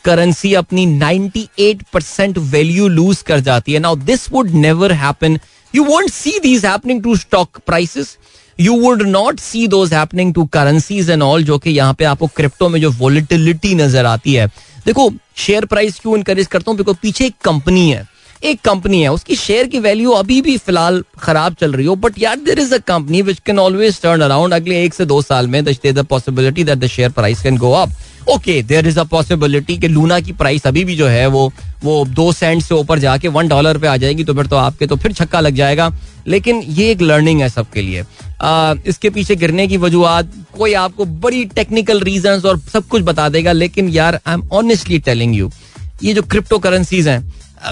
करेंसी 0.05 0.53
अपनी 0.55 0.87
98 0.89 1.83
परसेंट 1.93 2.39
वैल्यू 2.39 2.89
लूज 2.89 3.23
कर 3.23 3.41
जाती 3.41 3.73
है। 3.73 3.79
Now 3.79 3.97
this 3.97 4.31
would 4.33 4.51
never 4.53 4.93
happen 4.93 5.39
you 5.75 5.85
won't 5.85 6.11
see 6.11 6.39
these 6.43 6.65
happening 6.67 7.03
to 7.03 7.17
stock 7.17 7.59
prices 7.67 8.17
you 8.59 8.75
would 8.81 9.03
not 9.03 9.41
see 9.41 9.67
those 9.69 9.93
happening 9.95 10.33
to 10.35 10.45
currencies 10.53 11.11
and 11.11 11.23
all 11.23 11.45
जो 11.45 11.59
कि 11.59 11.71
यहाँ 11.71 11.95
पे 11.95 12.05
आपको 12.05 12.27
क्रिप्टो 12.37 12.69
में 12.69 12.81
जो 12.81 12.91
वोलिटिलिटी 12.91 13.75
नज़र 13.75 14.07
आती 14.07 14.35
है। 14.35 14.47
देखो 14.87 15.11
शेयर 15.37 15.65
प्राइस 15.65 15.99
क्यों 16.01 16.17
इनकरेज 16.17 16.47
करता 16.47 16.71
हूँ? 16.71 16.77
बिकॉज़ 16.79 16.97
पीछे 17.03 17.27
एक 17.27 17.35
कंपनी 17.45 17.89
है। 17.91 18.07
एक 18.43 18.61
कंपनी 18.61 19.03
है। 19.03 19.13
उसकी 19.13 19.37
शेयर 19.37 19.67
की 19.67 19.79
वैल्यू 19.79 20.11
अभी 20.13 20.41
भी 20.43 20.57
फ़िलहाल 20.59 21.03
खराब 21.19 21.55
चल 21.61 21.73
रही 21.73 21.87
हो 21.87 21.95
बट 21.97 22.19
यार 22.19 22.37
there 22.37 22.59
is 22.59 22.75
a 22.75 22.79
company 22.79 23.23
which 23.23 23.41
can 23.47 23.59
always 23.59 24.01
turn 24.03 24.21
around 24.21 24.55
अगले 24.55 24.83
एक 24.85 24.95
से 24.95 25.05
दो 25.05 25.21
साल 25.23 25.49
में 25.49 25.63
possibility 25.65 26.65
that 26.65 26.79
the 26.79 26.87
share 26.87 27.11
price 27.11 27.43
can 27.43 27.57
go 27.57 27.73
up 27.73 27.91
okay 28.31 28.63
there 28.63 28.87
is 28.89 28.99
a 29.01 29.03
possibility 29.05 29.77
कि 29.79 29.89
लूना 29.89 30.19
की 30.21 30.33
प्राइस 30.33 30.67
अभी 30.67 30.85
भी 30.85 30.97
जो 30.97 31.07
है 31.07 31.27
वो 31.27 31.53
वो 31.85 32.05
दो 32.07 32.31
सेंट 32.33 32.63
से 32.63 32.75
ऊपर 32.75 32.99
जाके 32.99 33.29
वन 33.29 33.49
डॉलर 33.49 33.79
पे 33.79 33.87
आ 33.87 33.97
जाएगी 33.97 34.25
तो 34.25 34.35
फिर 34.35 34.47
तो 34.47 34.57
आपके 34.57 34.87
तो 34.87 34.97
फिर 34.97 35.13
छक्का 35.13 35.41
लग 35.41 35.55
जाएगा। 35.55 35.91
लेकिन 36.27 36.63
ये 36.69 36.91
एक 36.91 37.03
लर्निंग 37.03 37.41
है 37.41 37.49
सबके 37.49 37.83
लिए। 37.83 38.05
आ, 38.41 38.75
इसके 38.87 39.11
पीछे 39.11 39.37
गिरने 39.37 39.67
की 39.69 39.77
वजूहत 39.77 40.33
कोई 40.59 40.73
आपको 40.75 41.05
बड़ी 41.05 41.45
टेक्निकल 41.55 42.01
रीजन 42.01 42.41
और 42.47 42.59
सब 42.73 42.87
कुछ 42.89 43.03
बता 43.03 43.29
देगा 43.29 43.53
लेकिन 43.53 43.89
यार 43.89 44.21
I 44.27 44.35
am 44.35 44.49
honestly 44.53 44.99
telling 44.99 45.35
you 45.37 45.51
ये 46.03 46.15
जो 46.15 46.23
क्रिप्टो 46.23 46.59
करेंसीज 46.59 47.09
हैं 47.09 47.23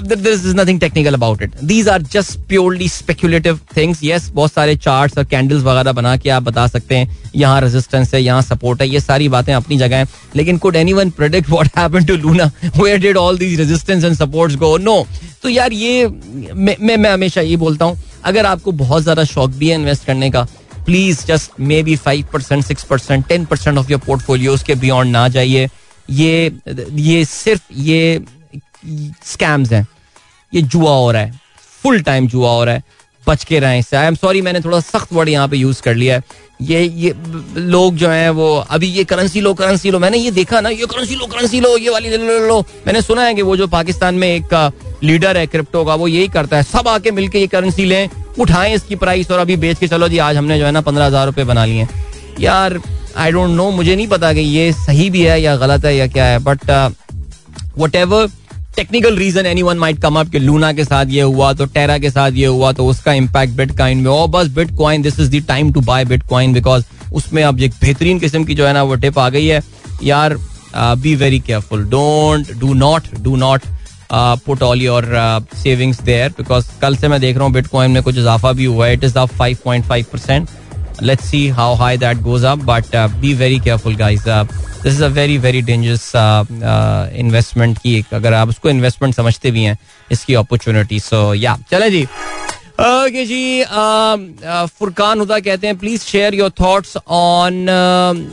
this 0.02 0.44
is 0.46 0.56
nothing 0.56 0.80
technical 0.80 1.14
about 1.14 1.42
it 1.42 1.54
these 1.64 1.88
are 1.88 2.02
just 2.12 2.38
purely 2.48 2.88
speculative 2.88 3.58
things 3.76 4.00
yes 4.04 4.28
बहुत 4.34 4.52
सारे 4.52 4.76
चार्ट्स 4.76 5.18
और 5.18 5.24
कैंडल्स 5.24 5.62
वगैरह 5.64 5.92
बना 5.92 6.16
के 6.16 6.30
आप 6.30 6.42
बता 6.42 6.66
सकते 6.66 6.96
हैं। 6.96 7.18
यहाँ 7.34 7.60
रेजिस्टेंस 7.60 8.14
है, 8.14 8.22
यहाँ 8.22 8.42
सपोर्ट 8.42 8.82
है, 8.82 8.88
ये 8.88 9.00
सारी 9.00 9.28
बातें 9.28 9.52
अपनी 9.54 9.78
जगह 9.78 9.96
हैं। 9.96 10.08
लेकिन 10.36 10.58
could 10.58 10.76
anyone 10.92 11.10
predict 11.12 11.50
what 11.50 11.68
happen 11.78 12.04
to 12.04 12.16
Luna 12.16 12.50
where 12.76 12.98
did 13.00 13.16
all 13.16 13.38
these 13.38 13.58
resistance 13.60 14.04
and 14.04 14.16
supports 14.16 14.56
go 14.56 14.76
no 14.78 15.06
तो 15.42 15.48
यार 15.48 15.72
ये, 15.72 16.06
मैं 16.06 16.96
मैं 16.96 17.10
हमेशा 17.10 17.40
ये 17.40 17.56
बोलता 17.56 17.84
हूँ, 17.84 17.98
अगर 18.24 18.46
आपको 18.46 18.72
बहुत 18.74 19.02
ज़्यादा 19.02 19.24
शौक 19.26 19.50
भी 19.52 19.68
है 19.68 19.74
इन्वेस्ट 19.74 20.04
करने 20.06 20.30
का 20.30 20.46
please 20.86 21.24
just 21.26 21.60
maybe 21.82 21.96
five 21.98 22.26
percent 22.32 22.64
six 22.64 22.84
percent 22.84 23.26
ten 23.28 23.44
percent 23.44 23.78
of 23.78 23.90
your 23.90 24.00
portfolio 24.06 24.56
के 24.66 24.74
बियॉन्ड 24.76 25.12
ना 25.12 25.26
जाइए। 25.28 25.68
ये 26.08 26.52
ये 26.92 27.24
सिर्फ़, 27.24 27.62
ये 27.72 28.24
स्कैम्स 29.24 29.72
हैं। 29.72 29.86
ये 30.52 30.62
जुआ 30.62 30.90
हो 30.90 31.10
रहा 31.12 31.22
है। 31.22 31.40
फुल 31.82 32.00
टाइम 32.02 32.26
जुआ 32.28 32.50
हो 32.50 32.64
रहा 32.64 32.74
है। 32.74 32.82
बच 33.24 33.44
के 33.44 33.58
रहें 33.60 33.78
इससे। 33.78 33.96
आई 33.96 34.06
एम 34.06 34.14
सॉरी 34.14 34.40
मैंने 34.42 34.60
थोड़ा 34.60 34.80
सख्त 34.80 35.12
वर्ड 35.12 35.28
यहाँ 35.28 35.48
पे 35.48 35.56
यूज़ 35.56 35.82
कर 35.82 35.94
लिया 35.94 36.14
है। 36.14 36.22
ये 36.62 36.82
ये 36.84 37.12
लोग 37.56 37.96
जो 37.96 38.08
हैं 38.08 38.30
वो 38.30 38.54
अभी 38.70 38.86
ये 38.88 39.04
करेंसी 39.04 39.40
लो 39.40 39.52
करेंसी 39.54 39.90
लो। 39.90 39.98
मैंने 39.98 40.18
ये 40.18 40.30
देखा 40.30 40.60
ना 40.60 40.68
ये 40.68 40.86
करेंसी 40.86 41.14
लो 41.14 41.26
करेंसी 41.26 41.60
लो 41.60 41.76
ये 41.78 41.90
वाली 41.90 42.10
लो, 42.10 42.16
लो, 42.18 42.46
लो 42.46 42.60
मैंने 42.86 43.02
सुना 43.02 43.22
है 43.24 43.34
कि 43.34 43.42
वो 43.42 43.56
जो 43.56 43.66
पाकिस्तान 43.68 44.14
में 44.14 44.28
एक 44.28 44.72
लीडर 45.04 45.36
है 45.36 45.46
क्रिप्टो 45.46 45.84
का 45.84 45.94
वो 45.94 46.08
यही 46.08 46.28
करता 46.28 46.56
है। 46.56 46.62
सब 46.64 46.88
आके 46.88 47.10
मिलके 47.10 47.40
ये 47.40 47.46
करेंसी 47.46 47.84
लें 47.84 48.08
उठाएँ 48.40 48.74
इसकी 48.74 48.96
प्राइस 48.96 49.30
और 49.30 49.38
अभी 49.38 49.56
बेच 49.56 49.78
के 49.78 49.88
चलो 49.88 50.08
जी। 50.08 50.18
आज 50.20 50.36
हमने 50.36 50.58
जो 50.58 50.66
है 50.66 50.72
ना 50.72 50.80
पंद्रह 50.80 51.06
हज़ार 51.06 51.26
रुपए 51.26 51.44
बना 51.44 51.64
लिए 51.64 51.86
यार 52.40 52.80
आई 53.16 53.32
डोंट 53.32 53.50
नो 53.50 53.70
मुझे 53.70 53.96
नहीं 53.96 54.06
पता 54.08 54.32
कि 54.32 54.40
ये 54.40 54.72
सही 54.74 55.08
भी 55.10 55.22
है 55.22 55.40
या 55.42 55.56
गलत 55.56 55.84
है 55.84 55.96
या 55.96 56.06
क्या 56.08 56.24
है 56.24 56.38
but 56.40 56.70
whatever 57.94 58.30
technical 58.76 59.16
reason 59.16 59.46
anyone 59.62 59.78
might 59.78 60.00
come 60.02 60.18
up 60.18 60.28
कि 60.30 60.38
लूना 60.38 60.72
के 60.72 60.84
साथ 60.84 61.06
ये 61.10 61.22
हुआ 61.22 61.52
तो 61.52 61.64
टेरा 61.66 61.96
के 61.98 62.10
साथ 62.10 62.32
ये 62.32 62.46
हुआ 62.46 62.70
तो 62.72 62.86
उसका 62.86 63.12
इम्पैक्ट 63.12 63.54
बिट 63.56 63.76
काइन 63.78 63.98
में, 63.98 64.10
और 64.10 64.28
बस 64.28 64.46
bitcoin 64.76 65.02
this 65.02 65.18
is 65.20 65.30
the 65.30 65.42
time 65.48 65.72
to 65.72 65.80
buy 65.82 66.04
bitcoin 66.28 66.52
because 66.52 66.84
उसमें 67.14 67.42
अब 67.44 67.60
एक 67.60 67.72
बेहतरीन 67.80 68.18
किस्म 68.20 68.44
की 68.44 68.54
जो 68.54 68.66
है 68.66 68.72
ना, 68.72 68.82
वो 68.82 68.94
टिप 68.94 69.18
आ 69.18 69.28
गई 69.28 69.46
है। 69.46 69.60
यार 70.02 70.36
be 70.76 71.14
very 71.14 71.40
careful 71.40 71.84
don't 71.90 72.52
do 72.60 72.72
not 72.74 73.14
do 73.20 73.36
not 73.36 73.62
put 74.12 74.62
all 74.62 74.82
your 74.82 75.04
savings 75.62 76.00
there 76.02 76.30
because 76.38 76.66
कल 76.82 76.96
से 76.96 77.08
मैं 77.08 77.20
देख 77.20 77.36
रहा 77.36 77.44
हूँ 77.44 77.52
बिट 77.52 77.64
बिटकॉइन 77.64 77.90
में 77.90 78.02
कुछ 78.02 78.18
इजाफा 78.18 78.52
भी 78.52 78.64
हुआ 78.64 78.86
है। 78.86 78.94
It 78.94 79.04
is 79.04 79.18
up 79.18 79.28
five 79.38 79.58
point 79.64 79.84
five 79.84 80.06
percent 80.12 80.48
let's 81.00 81.24
see 81.24 81.48
how 81.48 81.74
high 81.74 81.96
that 81.96 82.22
goes 82.22 82.44
up 82.44 82.64
but 82.64 82.94
uh, 82.94 83.08
be 83.20 83.32
very 83.34 83.58
careful 83.58 83.94
guys. 83.94 84.26
Uh, 84.26 84.44
this 84.82 84.94
is 84.94 85.00
a 85.00 85.08
very 85.08 85.36
very 85.36 85.62
dangerous 85.62 86.14
uh, 86.14 86.44
uh, 86.62 87.08
investment 87.24 87.78
की 87.82 88.04
अगर 88.12 88.34
आप 88.34 88.48
उसको 88.48 88.70
इन्वेस्टमेंट 88.70 89.14
समझते 89.14 89.50
भी 89.50 89.64
हैं 89.64 89.76
इसकी 90.12 90.34
opportunity 90.34 91.00
so 91.00 91.32
yeah 91.34 91.56
चले 91.70 91.90
जी. 91.90 92.06
ओके 92.80 93.24
जी 93.26 93.64
फुरकान 94.78 95.18
हुदा 95.18 95.38
कहते 95.40 95.66
हैं 95.66 95.76
please 95.78 96.02
share 96.02 96.34
your 96.34 96.50
thoughts 96.60 96.96
on 96.96 97.66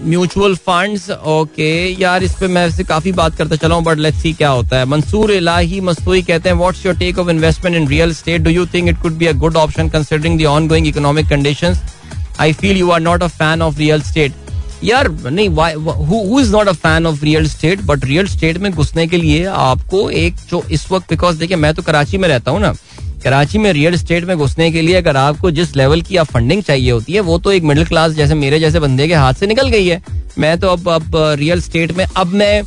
mutual 0.06 0.56
funds 0.56 1.10
okay 1.12 1.70
यार 2.02 2.24
इस 2.24 2.34
पे 2.40 2.48
मैं 2.48 2.66
वैसे 2.66 2.84
काफ़ी 2.84 3.12
बात 3.20 3.36
करता 3.38 3.56
चला 3.56 3.76
हूँ 3.76 3.84
बट 3.84 3.98
लेट्स 3.98 4.22
सी 4.22 4.34
क्या 4.34 4.50
होता 4.50 4.78
है. 4.80 4.86
मंसूर 4.86 5.32
इलाही 5.32 5.82
मस्तूई 5.82 6.22
कहते 6.22 6.50
हैं 6.50 6.56
what's 6.58 6.86
your 6.86 6.96
take 7.00 7.20
of 7.20 7.30
investment 7.30 7.76
in 7.76 7.88
real 7.88 8.14
estate 8.14 8.42
do 8.42 8.50
you 8.50 8.66
think 8.74 8.90
it 8.90 9.02
could 9.02 9.18
be 9.18 9.26
a 9.26 9.34
good 9.44 9.58
option 9.58 9.90
considering 9.90 10.40
the 10.40 10.46
ongoing 10.56 10.88
economic 10.88 11.30
conditions 11.30 11.82
I 12.40 12.54
feel 12.54 12.78
you 12.78 12.90
are 12.90 13.00
not 13.02 13.24
a 13.24 13.28
fan 13.30 13.62
of 13.62 13.78
real 13.78 14.02
estate 14.02 14.34
यार, 14.84 15.10
नहीं 15.12 15.50
who 15.50 16.40
is 16.40 16.52
not 16.52 16.68
a 16.68 16.72
fan 16.74 17.06
of 17.06 17.24
real 17.24 17.48
estate 17.50 17.82
but 17.86 18.06
real 18.06 18.28
estate 18.28 18.58
में 18.58 18.72
घुसने 18.72 19.08
के 19.08 19.18
लिए 19.18 19.46
आपको 19.46 20.10
एक 20.12 20.36
जो 20.50 20.64
इस 20.72 20.92
वक्त 20.92 21.10
बिकॉज़ 21.10 21.40
देखिए, 21.40 21.58
मैं 21.58 21.74
तो 21.74 21.82
कराची 21.82 22.18
में 22.18 22.28
रहता 22.30 22.52
हूँ 22.52 22.60
ना। 22.62 22.74
कराची 23.24 23.58
में 23.58 23.72
रियल 23.74 23.96
स्टेट 23.98 24.26
में 24.26 24.38
घुसने 24.38 24.70
के 24.72 24.82
लिए 24.82 24.96
अगर 24.96 25.18
आपको 25.18 25.52
जिस 25.52 25.76
लेवल 25.76 26.02
की 26.02 26.18
आप 26.18 26.28
फंडिंग 26.28 26.62
चाहिए 26.64 26.92
होती 26.92 27.14
है, 27.14 27.20
वो 27.22 27.38
तो 27.38 27.52
एक 27.52 27.64
मिडिल 27.64 27.86
क्लास 27.86 28.12
जैसे 28.12 28.36
मेरे 28.36 28.60
जैसे 28.60 28.80
बंदे 28.80 29.08
के 29.08 29.14
हाथ 29.16 29.34
से 29.34 29.48
निकल 29.48 29.70
गई 29.70 29.88
है। 29.88 30.02
मैं 30.38 30.58
तो 30.60 30.68
अब 30.68 30.90
अब 30.90 31.16
रियल 31.40 31.62
स्टेट 31.62 31.92
में, 31.92 32.06
अब 32.08 32.34
मैं 32.34 32.62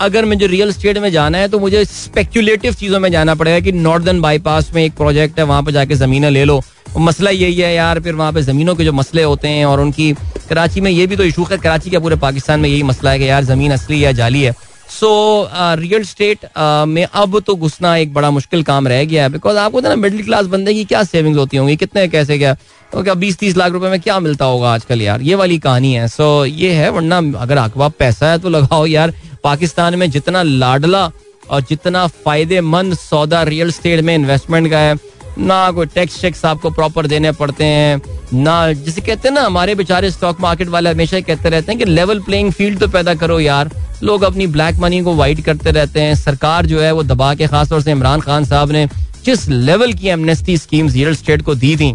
अगर 0.00 0.24
मुझे 0.24 0.46
रियल 0.46 0.72
स्टेट 0.72 0.98
में 0.98 1.10
जाना 1.10 1.38
है 1.38 1.48
तो 1.48 1.58
मुझे 1.58 1.84
स्पेक्यूलेटिव 1.84 2.74
चीज़ों 2.74 3.00
में 3.00 3.10
जाना 3.12 3.34
पड़ेगा 3.34 3.60
कि 3.60 3.72
नॉर्दर्न 3.72 4.20
बाईपास 4.20 4.70
में 4.74 4.82
एक 4.84 4.94
प्रोजेक्ट 4.96 5.38
है 5.38 5.44
वहाँ 5.44 5.62
पर 5.62 5.70
जाके 5.70 5.94
जमीनें 5.94 6.30
ले 6.30 6.44
लो। 6.44 6.60
मसला 6.98 7.30
यही 7.30 7.54
है 7.54 7.74
यार 7.74 8.00
फिर 8.00 8.14
वहाँ 8.14 8.32
पे 8.32 8.42
ज़मीनों 8.42 8.74
के 8.74 8.84
जो 8.84 8.92
मसले 8.92 9.22
होते 9.22 9.48
हैं 9.48 9.64
और 9.66 9.80
उनकी 9.80 10.12
कराची 10.48 10.80
में 10.80 10.90
ये 10.90 11.06
भी 11.06 11.16
तो 11.16 11.24
इशू 11.24 11.44
है 11.50 11.58
कराची 11.58 11.90
का 11.90 11.98
पूरे 11.98 12.16
पाकिस्तान 12.16 12.60
में 12.60 12.68
यही 12.68 12.82
मसला 12.82 13.10
है 13.10 13.18
कि 13.18 13.28
यार 13.28 13.44
ज़मीन 13.44 13.72
असली 13.72 14.04
या 14.04 14.12
जाली 14.12 14.42
है। 14.42 14.54
सो 14.90 15.08
रियल 15.54 16.04
स्टेट 16.04 16.46
में 16.88 17.04
अब 17.04 17.38
तो 17.46 17.54
घुसना 17.56 17.96
एक 17.96 18.12
बड़ा 18.14 18.30
मुश्किल 18.30 18.62
काम 18.62 18.88
रह 18.88 19.04
गया 19.04 19.22
है 19.22 19.28
बिकॉज़ 19.28 19.56
आपको 19.58 19.80
ना 19.80 19.94
मिडिल 19.96 20.22
क्लास 20.24 20.46
बंदे 20.46 20.74
की 20.74 20.84
क्या 20.84 21.02
सेविंग्स 21.04 21.38
होती 21.38 21.56
होंगी 21.56 21.76
कितने 21.76 22.06
कैसे 22.08 22.38
क्या? 22.38 22.54
तो 22.92 23.02
क्या 23.02 23.14
बीस 23.14 23.38
तीस 23.38 23.56
लाख 23.56 23.72
रुपए 23.72 23.88
में 23.90 24.00
क्या 24.00 24.18
मिलता 24.20 24.44
होगा 24.44 24.72
आजकल 24.74 25.02
यार? 25.02 25.22
ये 25.22 25.34
वाली 25.34 25.58
कहानी 25.58 25.92
है। 25.94 26.06
सो 26.08 26.46
so, 26.46 26.52
ये 26.52 26.72
है 26.72 26.90
वरना 26.90 27.18
अगर 27.40 27.58
आपके 27.58 27.80
पास 27.80 27.92
पैसा 27.98 28.30
है 28.30 28.38
तो 28.38 28.48
लगाओ 28.48 28.86
यार 28.86 29.14
पाकिस्तान 29.46 29.94
में 29.94 30.10
जितना 30.10 30.42
लाडला 30.42 31.04
और 31.50 31.60
जितना 31.62 32.06
फ़ायदेमंद 32.24 32.94
सौदा 32.96 33.42
रियल 33.44 33.70
स्टेट 33.72 34.00
में 34.00 34.14
इन्वेस्टमेंट 34.14 34.70
का 34.70 34.78
है, 34.78 34.94
ना 35.38 35.70
कोई 35.72 35.86
टैक्स 35.86 36.20
चेक्स 36.20 36.44
आपको 36.44 36.70
प्रॉपर 36.70 37.06
देने 37.06 37.32
पड़ते 37.34 37.64
हैं, 37.64 38.00
ना 38.34 38.72
जिसे 38.74 39.00
कहते 39.00 39.28
हैं 39.28 39.34
ना, 39.34 39.42
हमारे 39.42 39.74
बेचारे 39.74 40.10
स्टॉक 40.10 40.40
मार्केट 40.40 40.68
वाले 40.68 40.90
हमेशा 40.90 41.20
कहते 41.20 41.48
रहते 41.48 41.72
हैं 41.72 41.78
कि 41.78 41.84
लेवल 41.86 42.20
प्लेइंग 42.20 42.52
फ़ील्ड 42.52 42.78
तो 42.80 42.88
पैदा 42.88 43.14
करो 43.16 43.38
यार। 43.40 43.70
लोग 44.02 44.22
अपनी 44.22 44.46
ब्लैक 44.48 44.78
मनी 44.78 45.00
को 45.02 45.14
वाइट 45.16 45.44
करते 45.44 45.70
रहते 45.72 46.00
हैं। 46.00 46.14
सरकार 46.16 46.66
जो 46.66 46.80
है 46.80 46.90
वो 46.92 47.02
दबा 47.04 47.34
के, 47.34 47.46
खासतौर 47.46 47.82
से 47.82 47.90
इमरान 47.90 48.20
खान 48.20 48.44
साहब 48.44 48.72
ने 48.72 48.86
जिस 49.24 49.48
लेवल 49.48 49.92
की 49.92 50.08
एमनेस्टी 50.08 50.56
स्कीम्स 50.58 50.92
रियल 50.94 51.14
स्टेट 51.14 51.42
को 51.42 51.54
दी 51.56 51.76
थी, 51.76 51.94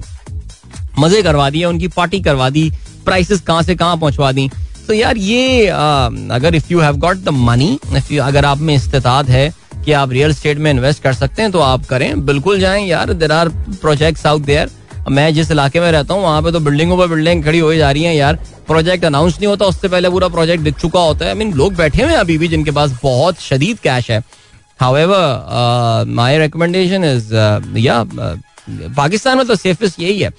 मज़े 0.99 1.21
करवा 1.23 1.49
दिए, 1.49 1.65
उनकी 1.65 1.87
पार्टी 1.89 2.21
करवा 2.21 2.49
दी 2.49 2.71
प्राइसेस 3.05 3.41
कहाँ 3.41 3.61
से 3.63 3.75
कहाँ 3.75 3.97
पहुंचवा 3.97 4.31
दी। 4.31 4.49
तो 4.87 4.93
यार 4.93 5.17
ये 5.17 5.67
अगर 5.67 6.55
if 6.55 6.71
you 6.71 6.79
have 6.79 6.97
got 6.97 7.17
the 7.17 7.29
money 7.29 7.77
अगर 8.19 8.45
आप 8.45 8.59
में 8.59 8.73
इस्तात 8.75 9.29
है 9.29 9.49
कि 9.85 9.91
आप 9.93 10.11
रियल 10.11 10.33
स्टेट 10.33 10.57
में 10.57 10.69
इन्वेस्ट 10.71 11.03
कर 11.03 11.13
सकते 11.13 11.41
हैं 11.41 11.51
तो 11.51 11.59
आप 11.61 11.85
करें। 11.85 12.25
बिल्कुल 12.25 12.59
जाएँ 12.59 12.85
यार 12.87 13.13
there 13.13 13.31
are 13.31 13.49
project 13.81 14.25
out 14.27 14.41
there 14.43 14.69
मैं 15.09 15.33
जिस 15.33 15.51
इलाके 15.51 15.79
में 15.79 15.91
रहता 15.91 16.13
हूँ, 16.13 16.23
वहाँ 16.23 16.41
पे 16.41 16.51
तो 16.51 16.59
बिल्डिंगों 16.59 16.97
पर 16.97 17.07
बिल्डिंग 17.07 17.43
खड़ी 17.43 17.59
हो 17.59 17.73
जा 17.75 17.89
रही 17.91 18.03
है 18.03 18.15
यार। 18.15 18.35
प्रोजेक्ट 18.67 19.05
अनाउंस 19.05 19.37
नहीं 19.37 19.47
होता, 19.47 19.65
उससे 19.65 19.87
पहले 19.87 20.09
पूरा 20.09 20.27
प्रोजेक्ट 20.27 20.63
दिख 20.63 20.77
चुका 20.79 20.99
होता 20.99 21.25
है। 21.25 21.31
आई 21.31 21.37
मीन 21.37 21.53
लोग 21.53 21.75
बैठे 21.75 22.01
हुए 22.03 22.11
हैं 22.11 22.19
अभी 22.19 22.37
भी 22.37 22.47
जिनके 22.47 22.71
पास 22.71 22.91
बहुत 23.03 23.39
शदीद 23.41 23.79
कैश 23.79 24.09
है। 24.11 24.21
हाउएवर 24.79 26.05
माई 26.09 26.37
रिकमेंडेशन 26.37 27.03
इज़ 27.05 27.33
या 27.77 28.03
पाकिस्तान 28.69 29.37
में 29.37 29.45
तो 29.47 29.55
सेफेस्ट 29.55 29.99
यही 29.99 30.19
है। 30.19 30.29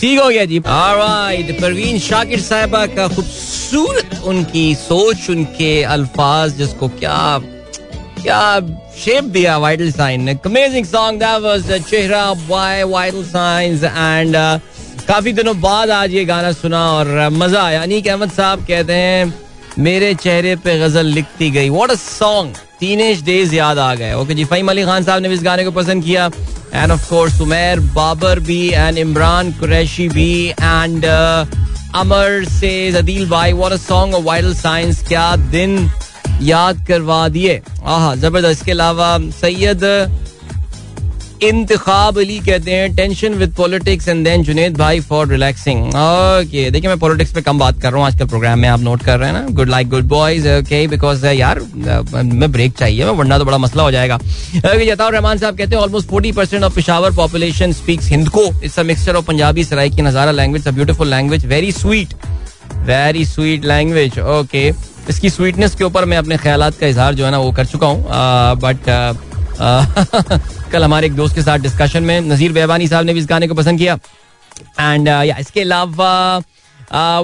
ठीक 0.00 0.18
हो 0.20 0.28
गया 0.28 0.44
जी 0.44 0.58
ऑलराइट 0.58 1.60
परवीन 1.60 1.98
शाकिर 2.00 2.40
साहबा 2.40 2.84
का 2.88 3.08
खूबसूरत 3.08 4.20
उनकी 4.24 4.74
सोच, 4.74 5.28
उनके 5.30 5.82
अल्फाज, 5.84 6.56
जिसको 6.56 6.88
क्या 6.90 7.38
क्या 8.22 8.60
शेप 8.96 9.24
दिया 9.34 9.56
वाइटल 9.58 9.90
साइन 9.92 10.22
ने 10.22 10.32
अमेजिंग 10.46 10.84
सॉन्ग 10.86 11.20
दैट 11.20 11.42
वाज 11.42 11.70
चेहरा 11.82 12.32
बाय 12.48 12.82
वाइटल 12.86 13.24
साइंस 13.26 13.84
एंड 13.84 14.36
काफ़ी 15.06 15.32
दिनों 15.32 15.60
बाद 15.60 15.90
आज 15.90 16.12
ये 16.14 16.24
गाना 16.24 16.52
सुना 16.54 16.80
और 16.92 17.28
मज़ा 17.32 17.62
आया। 17.62 17.82
अनीक 17.82 18.08
अहमद 18.08 18.30
साहब 18.32 18.64
कहते 18.66 18.92
हैं, 18.94 19.32
मेरे 19.78 20.14
चेहरे 20.14 20.54
पे 20.56 20.78
गज़ल 20.80 21.06
लिखती 21.08 21.50
गई। 21.50 21.70
What 21.70 21.90
a 21.90 21.94
song 21.96 22.56
teenage 22.82 23.22
days 23.24 23.54
याद 23.54 23.78
आ 23.78 23.94
गए 23.94 24.12
ओके 24.14 24.34
जी 24.34 24.44
फहीम 24.44 24.68
अली 24.70 24.84
खान 24.84 25.04
साहब 25.04 25.22
ने 25.22 25.28
भी 25.28 25.34
इस 25.34 25.42
गाने 25.42 25.64
को 25.64 25.70
पसंद 25.72 26.04
किया 26.04 26.30
and 26.74 26.92
of 26.92 27.08
course 27.08 27.36
Sumair 27.38 27.80
Babar 27.94 28.40
भी 28.48 28.62
एंड 28.68 28.98
इमरान 28.98 29.52
कुरैशी 29.58 30.08
भी 30.08 30.32
एंड 30.50 31.04
अमर 31.04 32.44
से 32.50 32.72
अदील 32.98 33.28
भाई 33.30 33.52
a 33.52 33.76
song 33.78 34.14
of 34.14 34.24
Vital 34.24 34.54
Signs 34.54 35.06
क्या 35.08 35.34
दिन 35.52 35.78
याद 36.42 36.84
करवा 36.88 37.28
दिए 37.28 37.60
आहा 37.84 38.14
ज़बरदस्त 38.16 38.58
इसके 38.58 38.70
अलावा 38.70 39.16
सैयद 39.40 39.84
इंतखाब 41.42 42.18
अली 42.18 42.38
कहते 42.40 42.70
हैं 42.70 42.94
tension 42.96 43.34
with 43.34 43.52
politics 43.54 44.08
and 44.08 44.24
then 44.24 44.42
Junaid 44.44 44.76
भाई 44.78 45.00
फॉर 45.00 45.26
रिलैक्सिंग 45.28 45.86
ओके 45.86 46.70
देखिए 46.70 46.88
मैं 46.88 46.98
पॉलिटिक्स 46.98 47.32
पे 47.34 47.40
कम 47.42 47.58
बात 47.58 47.80
कर 47.82 47.90
रहा 47.92 47.98
हूँ, 47.98 48.06
आजकल 48.06 48.26
प्रोग्राम 48.26 48.58
में 48.58 48.68
आप 48.68 48.80
नोट 48.80 49.02
कर 49.04 49.18
रहे 49.18 49.30
हैं 49.30 49.40
ना? 49.40 49.46
Good 49.50 49.68
like 49.68 49.88
good 49.90 50.08
boys 50.08 50.48
okay 50.48 50.86
because 50.88 51.26
यार 51.26 51.60
मैं 52.14 52.50
ब्रेक 52.52 52.76
चाहिए, 52.78 53.04
मैं 53.04 53.12
वरना 53.12 53.38
तो 53.38 53.44
बड़ा 53.44 53.58
मसला 53.58 53.82
हो 53.82 53.90
जाएगा। 53.90 54.18
जताउर 54.54 55.12
रहमान 55.12 55.38
साहब 55.38 55.56
कहते 55.58 55.76
हैं 55.76 55.82
almost 55.82 56.08
forty 56.08 56.32
percent 56.32 56.62
of 56.64 56.74
Peshawar 56.74 57.14
population 57.16 57.72
speaks 57.72 58.08
Hindko 58.10 58.44
it's 58.64 58.78
a 58.78 58.82
mixture 58.82 59.16
of 59.16 59.26
Punjabi 59.26 59.64
सराई 59.64 59.90
की 59.90 60.02
नज़ारा 60.02 60.30
language 60.32 60.68
a 60.68 60.70
beautiful 60.70 61.08
language 61.10 61.46
very 61.46 61.72
sweet 61.72 62.14
very 62.86 63.24
sweet 63.24 63.64
language 63.64 64.18
okay 64.18 64.68
इसकी 65.10 65.30
स्वीटनेस 65.30 65.74
के 65.74 65.84
ऊपर 65.84 66.04
मैं 66.04 66.16
अपने 66.16 66.36
ख्याल 66.36 66.70
का 66.70 66.86
इजहार 66.86 67.14
जो 67.14 67.24
है 67.24 67.30
ना 67.30 67.38
वो 67.38 67.52
कर 67.52 67.66
चुका 67.66 67.86
हूँ। 67.86 68.04
बट 68.60 68.88
कल 70.72 70.84
हमारे 70.84 71.06
एक 71.06 71.14
दोस्त 71.14 71.34
के 71.34 71.42
साथ 71.42 71.58
डिस्कशन 71.58 72.02
में 72.02 72.20
नजीर 72.22 72.52
बेबानी 72.52 72.88
साहब 72.88 73.04
ने 73.06 73.12
भी 73.14 73.20
इस 73.20 73.26
गाने 73.28 73.48
को 73.48 73.54
पसंद 73.54 73.78
किया। 73.78 73.98
एंड 74.80 75.08
या, 75.08 75.36
इसके 75.38 75.60
अलावा 75.60 76.42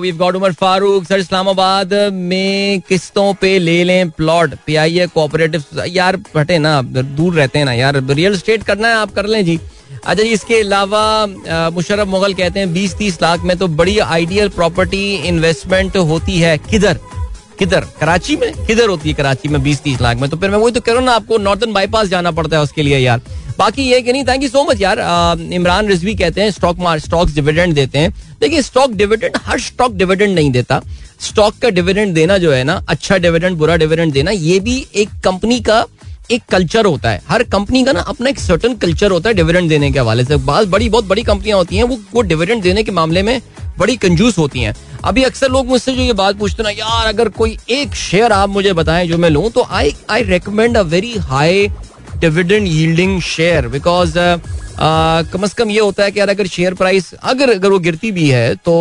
we 0.01 0.13
got 0.13 0.37
Umar 0.37 0.53
Farooq, 0.53 1.05
sir 1.05 1.19
Islamabad 1.19 1.93
में 2.13 2.81
किस्तों 2.89 3.33
पे 3.41 3.59
ले 3.59 3.83
लें 3.85 4.11
plot 4.11 4.55
P 4.67 4.77
I 4.77 4.99
A 4.99 5.07
cooperative 5.07 5.83
यार 5.87 6.17
बटे 6.35 6.59
ना, 6.59 6.81
दूर 6.83 7.35
रहते 7.35 7.59
हैं 7.59 7.67
ना 7.67 7.73
यार। 7.73 8.03
रियल 8.11 8.37
स्टेट 8.39 8.63
करना 8.63 8.89
है, 8.89 8.95
आप 8.97 9.13
कर 9.15 9.27
लें 9.27 9.45
जी। 9.45 9.59
अच्छा 9.91 10.23
जी, 10.23 10.29
इसके 10.29 10.61
अलावा 10.61 11.71
मुशरफ 11.75 12.09
मुगल 12.09 12.35
कहते 12.35 12.61
हैं, 12.61 12.73
बीस 12.73 12.97
तीस 12.97 13.21
लाख 13.23 13.41
में 13.41 13.57
तो 13.59 13.69
बड़ी 13.69 13.99
आइडियल 13.99 14.49
प्रॉपर्टी 14.49 15.15
इन्वेस्टमेंट 15.29 15.97
होती 15.97 16.39
है। 16.41 16.57
किधर? 16.61 16.99
किधर? 17.59 17.85
कराची 18.01 18.37
में? 18.37 18.53
किधर 18.67 18.89
होती 18.89 19.09
है 19.09 19.15
कराची 19.15 19.49
में 19.49 19.63
बीस 19.63 19.81
तीस 19.83 20.01
लाख 20.01 20.17
में? 20.17 20.29
तो 20.31 20.37
फिर 20.37 20.51
मैं 20.51 20.59
वही 20.59 20.73
तो 20.73 20.81
कह 20.81 20.93
रहा 20.93 21.01
हूँ 21.01 21.07
ना, 21.07 21.15
आपको 21.15 21.39
नॉर्थन 21.39 21.73
बाईपास 21.73 22.09
जाना 22.09 22.31
पड़ता 22.31 22.57
है 22.57 22.63
उसके 22.63 22.83
लिए 22.83 22.99
यार। 22.99 23.21
बाकी 23.59 23.83
ये 23.83 24.01
कि 24.01 24.13
नहीं 24.13 24.25
थैंक 24.25 24.43
यू 24.43 24.49
सो 24.49 24.65
मच 24.65 24.81
यार। 24.81 24.99
इमरान 25.53 25.89
रिजवी 25.89 26.15
कहते 26.15 26.41
हैं 26.41 26.51
स्टॉक 26.51 26.79
मार्क 26.79 27.05
स्टॉक्स 27.05 27.35
डिविडेंड 27.35 27.75
देते 27.75 27.99
हैं। 27.99 28.11
देखिए 28.41 28.63
स्टॉक 28.63 28.93
डिविडेंड 28.93 29.37
हर 29.45 29.61
स्टॉक 29.61 29.93
डिविडेंड 29.95 30.35
नहीं 30.35 30.51
देता। 30.51 30.81
स्टॉक 31.21 31.55
का 31.63 31.69
डिविडेंड 31.71 32.15
देना 32.15 32.39
जो 32.39 32.53
है 32.53 32.63
ना 32.65 32.83
अच्छा 32.89 33.17
डिविडेंड 33.19 33.57
बुरा 33.59 33.77
डिविडेंड 33.77 34.13
देना, 34.13 34.31
ये 34.31 34.61
भी 34.61 34.87
एक 34.95 35.09
कंपनी 35.25 35.61
का 35.61 35.85
एक 36.31 36.43
कल्चर 36.51 36.87
होता 36.87 37.11
है। 37.11 37.21
हर 37.29 37.43
कंपनी 37.45 37.83
का 37.85 37.93
ना 37.93 38.01
अपना 38.01 38.31
एक 38.31 38.39
सर्टन 38.39 38.75
कल्चर 38.77 39.11
होता 39.11 39.29
है 39.29 39.35
डिविडेंड 39.35 39.69
देने 39.69 39.91
के 39.93 39.99
हवाले 39.99 40.25
से। 40.25 40.37
बड़ी, 40.37 40.89
बहुत 40.89 41.05
बड़ी 41.05 41.23
कंपनियाँ 41.23 41.59
होती 41.59 41.77
हैं, 41.77 41.85
वो 41.85 41.99
वो 42.15 42.23
डिविडेंड 42.23 42.63
देने 42.63 42.83
के 42.83 42.93
मामले 42.93 43.23
में 43.23 43.41
बड़ी 43.79 43.97
कंजूस 43.97 44.39
होती 44.39 44.61
हैं। 44.61 44.75
अभी 45.05 45.23
अक्सर 45.23 45.51
लोग 45.51 45.67
मुझसे 45.67 45.93
जो 45.95 46.03
ये 46.03 46.13
बात 46.13 46.37
पूछते 46.39 46.63
ना, 46.63 46.71
यार, 46.71 47.07
अगर 47.07 47.29
कोई 47.31 47.57
एक 47.71 47.95
शेयर 47.95 48.33
आप 48.33 48.49
मुझे 48.51 48.73
बताएँ 48.73 49.07
जो 49.09 49.19
मैं 49.19 49.31
लूँ 49.31 49.51
तो 49.51 49.67
I 49.71 49.95
I 50.11 50.23
recommend 50.23 50.77
a 50.77 50.81
very 50.95 51.15
high 51.29 51.69
dividend 52.17 52.67
yielding 52.67 53.21
share 53.23 53.69
because 53.69 54.15
कम 55.33 55.43
अज 55.43 55.53
कम 55.53 55.71
ये 55.71 55.81
होता 55.81 56.05
है 56.05 56.11
कि 56.11 56.21
यार, 56.21 56.29
अगर 56.29 56.47
शेयर 56.47 56.75
प्राइस 56.75 57.13
अगर 57.15 57.51
अगर 57.51 57.71
वो 57.71 57.79
गिरती 57.79 58.13
भी 58.13 58.29
है 58.31 58.55
तो 58.65 58.75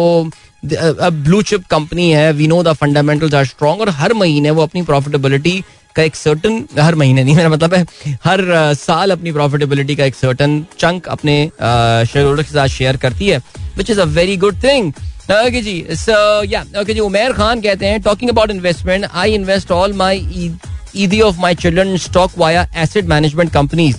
अब 0.64 1.24
ब्लू 1.24 1.42
चिप 1.42 1.66
कंपनी 1.72 2.10
है 2.12 2.32
we 2.34 2.48
know 2.48 2.62
the 2.64 2.74
fundamentals 2.74 3.34
are 3.34 3.46
strong 3.46 3.82
और 3.82 3.90
हर 4.00 4.14
महीने 4.14 4.52
वो 4.52 4.64
अपनी 4.64 4.82
प्रॉफिटेबिलिटी 4.84 5.64
का 5.96 6.04
एक 6.04 6.16
सर्टन 6.16 6.64
हर 6.80 6.96
महीने 6.96 7.24
नहीं, 7.24 7.36
मेरा 7.36 7.50
मतलब 7.50 7.74
है, 7.74 7.86
हर 8.26 8.74
साल 8.76 9.12
अपनी 9.12 9.32
प्रॉफिटेबिलिटी 9.32 9.96
का 9.96 10.06
एक 10.06 10.16
सर्टन 10.16 10.64
चंक 10.80 11.08
अपने 11.10 11.38
शेयर 11.62 12.26
होल्डर 12.26 12.44
के 12.44 12.52
साथ 12.52 12.68
शेयर 12.70 12.98
करती 12.98 13.28
है 13.28 13.38
which 13.78 13.90
is 13.90 14.00
a 14.00 14.06
very 14.18 14.38
good 14.38 14.64
thing 14.64 14.92
okay 15.32 15.62
ji 15.62 15.86
so 15.92 16.44
yeah 16.44 16.64
okay 16.82 16.94
ji 16.94 17.00
Umair 17.00 17.32
Khan 17.34 17.62
कहते 17.62 17.86
हैं 17.86 18.02
talking 18.02 18.30
about 18.32 18.52
investment 18.52 19.06
I 19.14 19.34
invest 19.36 19.72
all 19.72 19.94
my 19.94 20.52
Eidi 20.96 21.20
of 21.22 21.40
my 21.40 21.56
children 21.56 21.96
stock 21.98 22.32
via 22.38 22.68
asset 22.78 23.06
management 23.06 23.52
companies 23.54 23.98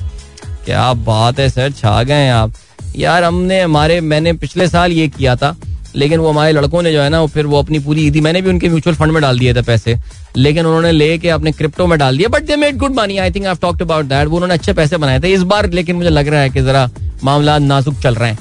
क्या 0.64 0.92
बात 0.92 1.38
है 1.40 1.48
sir, 1.48 1.70
छा 1.72 2.02
गए 2.02 2.14
हैं 2.14 2.32
आप। 2.32 2.52
यार, 2.96 3.24
हमने, 3.24 3.60
हमारे, 3.60 4.00
मैंने 4.00 4.32
पिछले 4.34 4.68
साल 4.68 4.92
ये 4.92 5.06
किया 5.08 5.36
था, 5.36 5.54
लेकिन 5.96 6.20
वो 6.20 6.30
हमारे 6.30 6.52
लड़कों 6.52 6.82
ने 6.82 6.92
जो 6.92 7.00
है 7.02 7.08
ना 7.10 7.24
फिर 7.26 7.46
वो 7.46 7.58
अपनी 7.58 7.78
पूरी 7.78 8.06
ईदी 8.06 8.20
मैंने 8.20 8.42
भी 8.42 8.50
उनके 8.50 8.68
म्यूचुअल 8.68 8.96
फंड 8.96 9.12
में 9.12 9.20
डाल 9.22 9.38
दिए 9.38 9.54
थे 9.54 9.62
पैसे, 9.62 9.96
लेकिन 10.36 10.66
उन्होंने 10.66 10.92
लेके 10.92 11.28
अपने 11.28 11.52
क्रिप्टो 11.52 11.86
में 11.86 11.98
डाल 11.98 12.18
दिया 12.18 12.28
but 12.28 12.46
they 12.46 12.56
made 12.56 12.76
good 12.78 12.94
money 12.94 13.18
I 13.18 13.30
think 13.30 13.46
I 13.46 13.54
talked 13.62 13.82
about 13.82 14.04
that 14.06 14.28
वो 14.28 14.36
उन्होंने 14.36 14.54
अच्छे 14.54 14.72
पैसे 14.72 14.96
बनाए 14.96 15.20
थे, 15.20 15.32
इस 15.34 15.42
बार 15.42 15.70
लेकिन 15.70 15.96
मुझे 15.96 16.10
लग 16.10 16.28
रहा 16.28 16.40
है 16.40 16.50
कि 16.50 16.62
जरा 16.62 16.88
मामला 17.24 17.58
नाजुक 17.58 18.00
चल 18.02 18.14
रहे 18.14 18.30
हैं। 18.30 18.38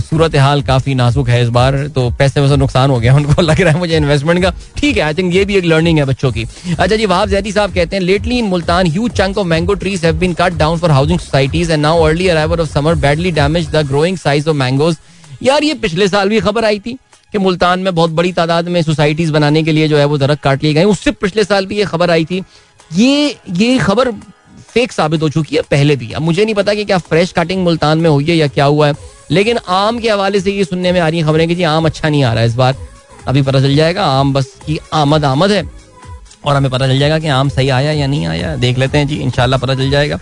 सूरत 0.00 0.36
हाल 0.36 0.62
काफ़ी 0.62 0.94
नाजुक 0.94 1.28
है 1.28 1.42
इस 1.42 1.48
बार 1.50 1.76
तो 1.94 2.08
पैसे 2.18 2.40
वैसे 2.40 2.56
नुकसान 2.56 2.90
हो 2.90 2.98
गया, 3.00 3.14
उनको 3.14 3.42
लग 3.42 3.60
रहा 3.60 3.72
है 3.72 3.78
मुझे 3.78 3.96
इन्वेस्टमेंट 3.96 4.42
का। 4.42 4.52
ठीक 4.76 4.96
है 4.96 5.02
आई 5.02 5.14
थिंक 5.14 5.34
ये 5.34 5.44
भी 5.44 5.56
एक 5.56 5.64
लर्निंग 5.64 5.98
है 5.98 6.04
बच्चों 6.04 6.30
की। 6.32 6.44
अच्छा 6.70 6.96
जी, 6.96 7.06
वहाब 7.06 7.28
जैदी 7.28 7.52
साहब 7.52 7.74
कहते 7.74 7.96
हैं 7.96 8.02
lately 8.02 8.38
in 8.38 8.44
Multan 8.46 8.86
huge 8.86 9.10
chunk 9.12 9.38
of 9.38 9.46
mango 9.46 9.74
trees 9.74 10.04
have 10.04 10.18
been 10.18 10.34
cut 10.34 10.56
down 10.58 10.78
for 10.78 10.90
housing 10.90 11.18
societies 11.18 11.70
and 11.70 11.82
now 11.82 12.02
early 12.02 12.28
arrival 12.28 12.60
of 12.60 12.68
summer 12.70 12.94
badly 12.96 13.30
damage 13.32 13.68
the 13.70 13.86
growing 13.88 14.18
size 14.18 14.48
of 14.48 14.56
mangoes 14.56 14.96
यार, 15.42 15.64
ये 15.64 15.74
पिछले 15.76 16.08
साल 16.08 16.28
भी 16.28 16.40
खबर 16.40 16.64
आई 16.64 16.78
थी 16.78 16.98
कि 17.32 17.38
मुल्तान 17.38 17.80
में 17.80 17.94
बहुत 17.94 18.10
बड़ी 18.12 18.32
तादाद 18.32 18.68
में 18.68 18.80
सोसाइटीज 18.82 19.30
बनाने 19.30 19.62
के 19.62 19.72
लिए 19.72 19.88
जो 19.88 19.96
है 19.98 20.04
वो 20.04 20.18
दरख्त 20.18 20.42
काट 20.42 20.62
लिए 20.64 20.74
गए 20.74 20.84
उससे 20.86 21.10
पिछले 21.12 21.44
साल 21.44 21.66
भी 21.66 21.78
ये 21.78 21.84
खबर 21.86 22.10
आई 22.10 22.24
थी। 22.24 22.42
ये 22.90 23.36
ये 23.52 23.76
खबर 23.78 24.10
फेक 24.68 24.92
साबित 24.92 25.22
हो 25.22 25.28
चुकी 25.28 25.56
है, 25.56 25.62
पहले 25.62 25.96
भी। 25.96 26.10
अब 26.12 26.22
मुझे 26.22 26.44
नहीं 26.44 26.54
पता 26.54 26.74
कि 26.74 26.84
क्या 26.84 26.98
फ्रेश 27.00 27.32
कटिंग 27.32 27.62
मुल्तान 27.64 27.98
में 27.98 28.08
हुई 28.10 28.24
है 28.24 28.36
या 28.36 28.46
क्या 28.48 28.64
हुआ 28.66 28.86
है। 28.86 28.94
लेकिन 29.30 29.58
आम 29.68 29.98
के 29.98 30.10
हवाले 30.10 30.40
से 30.40 30.52
ये 30.52 30.64
सुनने 30.64 30.92
में 30.92 31.00
आ 31.00 31.08
रही 31.08 31.22
खबरें 31.22 31.48
कि 31.48 31.54
जी, 31.54 31.62
आम 31.62 31.86
अच्छा 31.86 32.08
नहीं 32.08 32.22
आ 32.24 32.32
रहा 32.32 32.40
है 32.40 32.48
इस 32.48 32.54
बार। 32.54 32.76
अभी 33.28 33.42
पता 33.42 33.60
चल 33.60 33.74
जाएगा, 33.76 34.04
आम 34.04 34.32
बस 34.32 34.54
की 34.66 34.78
आमद 34.94 35.24
आमद 35.24 35.50
है। 35.50 35.62
और 36.44 36.56
हमें 36.56 36.70
पता 36.70 36.86
चल 36.86 36.98
जाएगा 36.98 37.18
कि 37.18 37.28
आम 37.28 37.48
सही 37.48 37.68
आया 37.68 37.92
या 37.92 38.06
नहीं 38.06 38.26
आया। 38.26 38.54
देख 38.56 38.78
लेते 38.78 38.98
हैं 38.98 39.06
जी 39.08 39.16
इनशाला 39.16 39.56
पता 39.56 39.74
चल 39.74 39.90
जाएगा। 39.90 40.18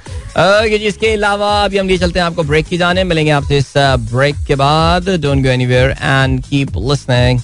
जी, 0.68 0.76
इसके 0.76 1.12
अलावा 1.12 1.50
अभी 1.64 1.78
हम 1.78 1.90
ये 1.90 1.98
चलते 1.98 2.18
हैं 2.18 2.26
आपको 2.26 2.42
ब्रेक 2.42 2.66
की 2.66 2.78
जाने। 2.78 3.04
मिलेंगे 3.04 3.30
आपसे 3.30 3.58
इस 3.58 3.72
ब्रेक 3.76 4.36
के 4.48 4.54
बाद। 4.54 5.08
Don't 5.10 5.42
go 5.44 5.50
anywhere 5.50 5.90
and 5.92 6.42
keep 6.44 6.76
listening 6.76 7.40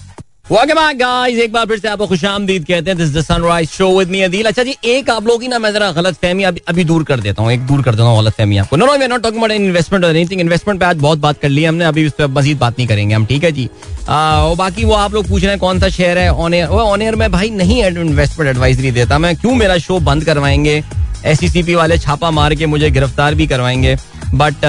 guys 0.53 1.39
एक 1.41 1.53
बार 1.53 1.67
फिर 1.67 1.79
से 1.79 1.89
आपको 1.89 2.07
खुशामदीद 2.07 2.65
कहते 2.65 2.91
हैं. 2.91 2.97
This 2.99 3.13
the 3.15 3.21
sunrise 3.23 3.69
show 3.71 3.89
with 3.99 4.09
me 4.09 4.21
Adeel 4.23 4.47
अच्छा 4.47 4.63
जी 4.63 4.75
एक 4.85 5.11
आप 5.11 5.27
लोग 5.27 5.41
की 5.41 5.49
ना 5.49 5.59
मैं 5.59 5.73
जरा 5.73 5.91
गलत 5.93 6.15
फहमी 6.15 6.43
अभी, 6.43 6.61
अभी 6.69 6.85
दूर 6.85 7.05
कर 7.05 7.21
देता 7.21 7.43
हूँ. 7.43 7.53
एक 7.53 7.61
दूर 7.67 7.83
कर 7.83 7.91
देता 7.91 8.05
हूँ 8.05 8.19
गलत 8.19 8.33
फहमी 8.33 8.57
आपको. 8.59 8.77
No 8.77 8.87
no 8.87 8.97
we 8.99 9.07
not 9.09 9.23
talking 9.23 9.43
about 9.43 9.53
investment 9.53 10.05
और 10.05 10.17
एनीथिंग 10.17 10.41
इन्वेस्टमेंट 10.41 10.81
पे 10.81 10.87
आज 10.87 10.97
बहुत 10.97 11.19
बात 11.19 11.41
कर 11.43 11.49
ली 11.49 11.65
हमने. 11.65 11.85
अभी 11.85 12.07
उस 12.07 12.13
पर 12.19 12.27
मजीद 12.31 12.59
बात 12.59 12.79
नहीं 12.79 12.89
करेंगे 12.89 13.15
हम. 13.15 13.25
ठीक 13.27 13.45
है 13.45 13.53
जी. 13.53 13.69
और 14.09 14.57
बाकी 14.57 14.85
वो 14.85 14.95
आप 14.95 15.15
लोग 15.15 15.29
पूछ 15.29 15.43
रहे 15.43 15.51
हैं 15.51 15.61
कौन 15.61 15.81
सा 15.81 15.89
शेयर 15.89 16.19
है? 16.19 16.31
ऑन 16.33 16.55
एयर 16.55 16.69
ऑन 16.69 17.03
एयर 17.03 17.17
में 17.17 17.31
भाई 17.33 17.51
नहीं 17.51 17.83
इन्वेस्टमेंट 17.85 18.51
एडवाइजरी 18.51 18.91
देता 18.91 19.19
मैं. 19.19 19.35
क्यों 19.37 19.55
मेरा 19.55 19.79
शो 19.79 19.99
बंद 20.01 20.25
करवाएँगे? 20.25 20.83
एससीसीपी 21.27 21.75
वाले 21.75 21.99
छापा 21.99 22.31
मार 22.31 22.55
के 22.55 22.67
मुझे 22.67 22.91
गिरफ़्तार 22.91 23.35
भी 23.35 23.47
करवाएँगे. 23.47 23.97
बट 24.35 24.65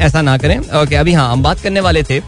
ऐसा 0.00 0.22
ना 0.22 0.36
करें. 0.38 0.58
ओके 0.82 0.96
अभी 0.96 1.12
हाँ 1.12 1.32
हम 1.32 1.42
बात 1.42 1.60
करने 1.60 1.80
वाले 1.80 2.02
थे. 2.02 2.20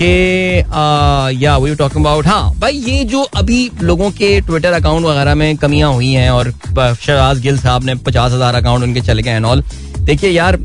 कि 0.00 1.42
या 1.44 1.56
वी 1.56 1.74
टॉकिंग 1.74 2.04
अबाउट 2.04 2.26
हाँ 2.26 2.52
भाई 2.60 2.76
ये 2.78 3.04
जो 3.04 3.22
अभी 3.36 3.70
लोगों 3.82 4.10
के 4.10 4.40
ट्विटर 4.40 4.72
अकाउंट 4.72 5.06
वगैरह 5.06 5.34
में 5.34 5.56
कमियाँ 5.56 5.92
हुई 5.92 6.10
हैं 6.12 6.30
और 6.30 6.50
शहबाज 6.50 7.40
गिल 7.40 7.58
साहब 7.58 7.84
ने 7.84 7.94
पचास 8.06 8.32
हज़ार 8.32 8.54
अकाउंट 8.54 8.82
उनके 8.84 9.00
चले 9.00 9.22
गए 9.22 9.30
एंड 9.30 9.46
ऑल 9.46 9.62
देखिए 10.00 10.30
यार 10.30 10.58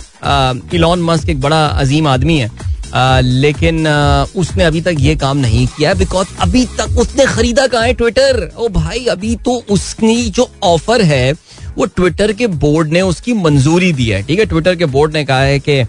इलॉन 0.73 1.01
मस्क 1.01 1.29
एक 1.29 1.41
बड़ा 1.41 1.65
अजीम 1.65 2.07
आदमी 2.07 2.37
है 2.37 2.49
आ, 2.95 3.19
लेकिन 3.19 3.87
आ, 3.87 4.23
उसने 4.35 4.63
अभी 4.63 4.81
तक 4.81 4.95
ये 4.99 5.15
काम 5.15 5.37
नहीं 5.37 5.65
किया 5.67 5.93
बिकॉज़ 5.93 6.27
अभी 6.41 6.65
तक 6.77 6.97
उसने 6.99 7.25
खरीदा 7.25 7.67
कहा 7.67 7.83
है 7.83 7.93
ट्विटर 7.93 8.49
ओ 8.57 8.67
भाई 8.69 9.05
अभी 9.05 9.35
तो 9.45 9.61
उसकी 9.69 10.29
जो 10.29 10.49
ऑफ़र 10.63 11.01
है 11.01 11.31
वो 11.77 11.85
ट्विटर 11.85 12.33
के 12.33 12.47
बोर्ड 12.63 12.91
ने 12.93 13.01
उसकी 13.01 13.33
मंजूरी 13.33 13.91
दी 13.93 14.05
है 14.05 14.21
ठीक 14.23 14.39
है? 14.39 14.45
ट्विटर 14.45 14.75
के 14.75 14.85
बोर्ड 14.85 15.13
ने 15.13 15.23
कहा 15.25 15.41
है 15.41 15.59
कि 15.59 15.79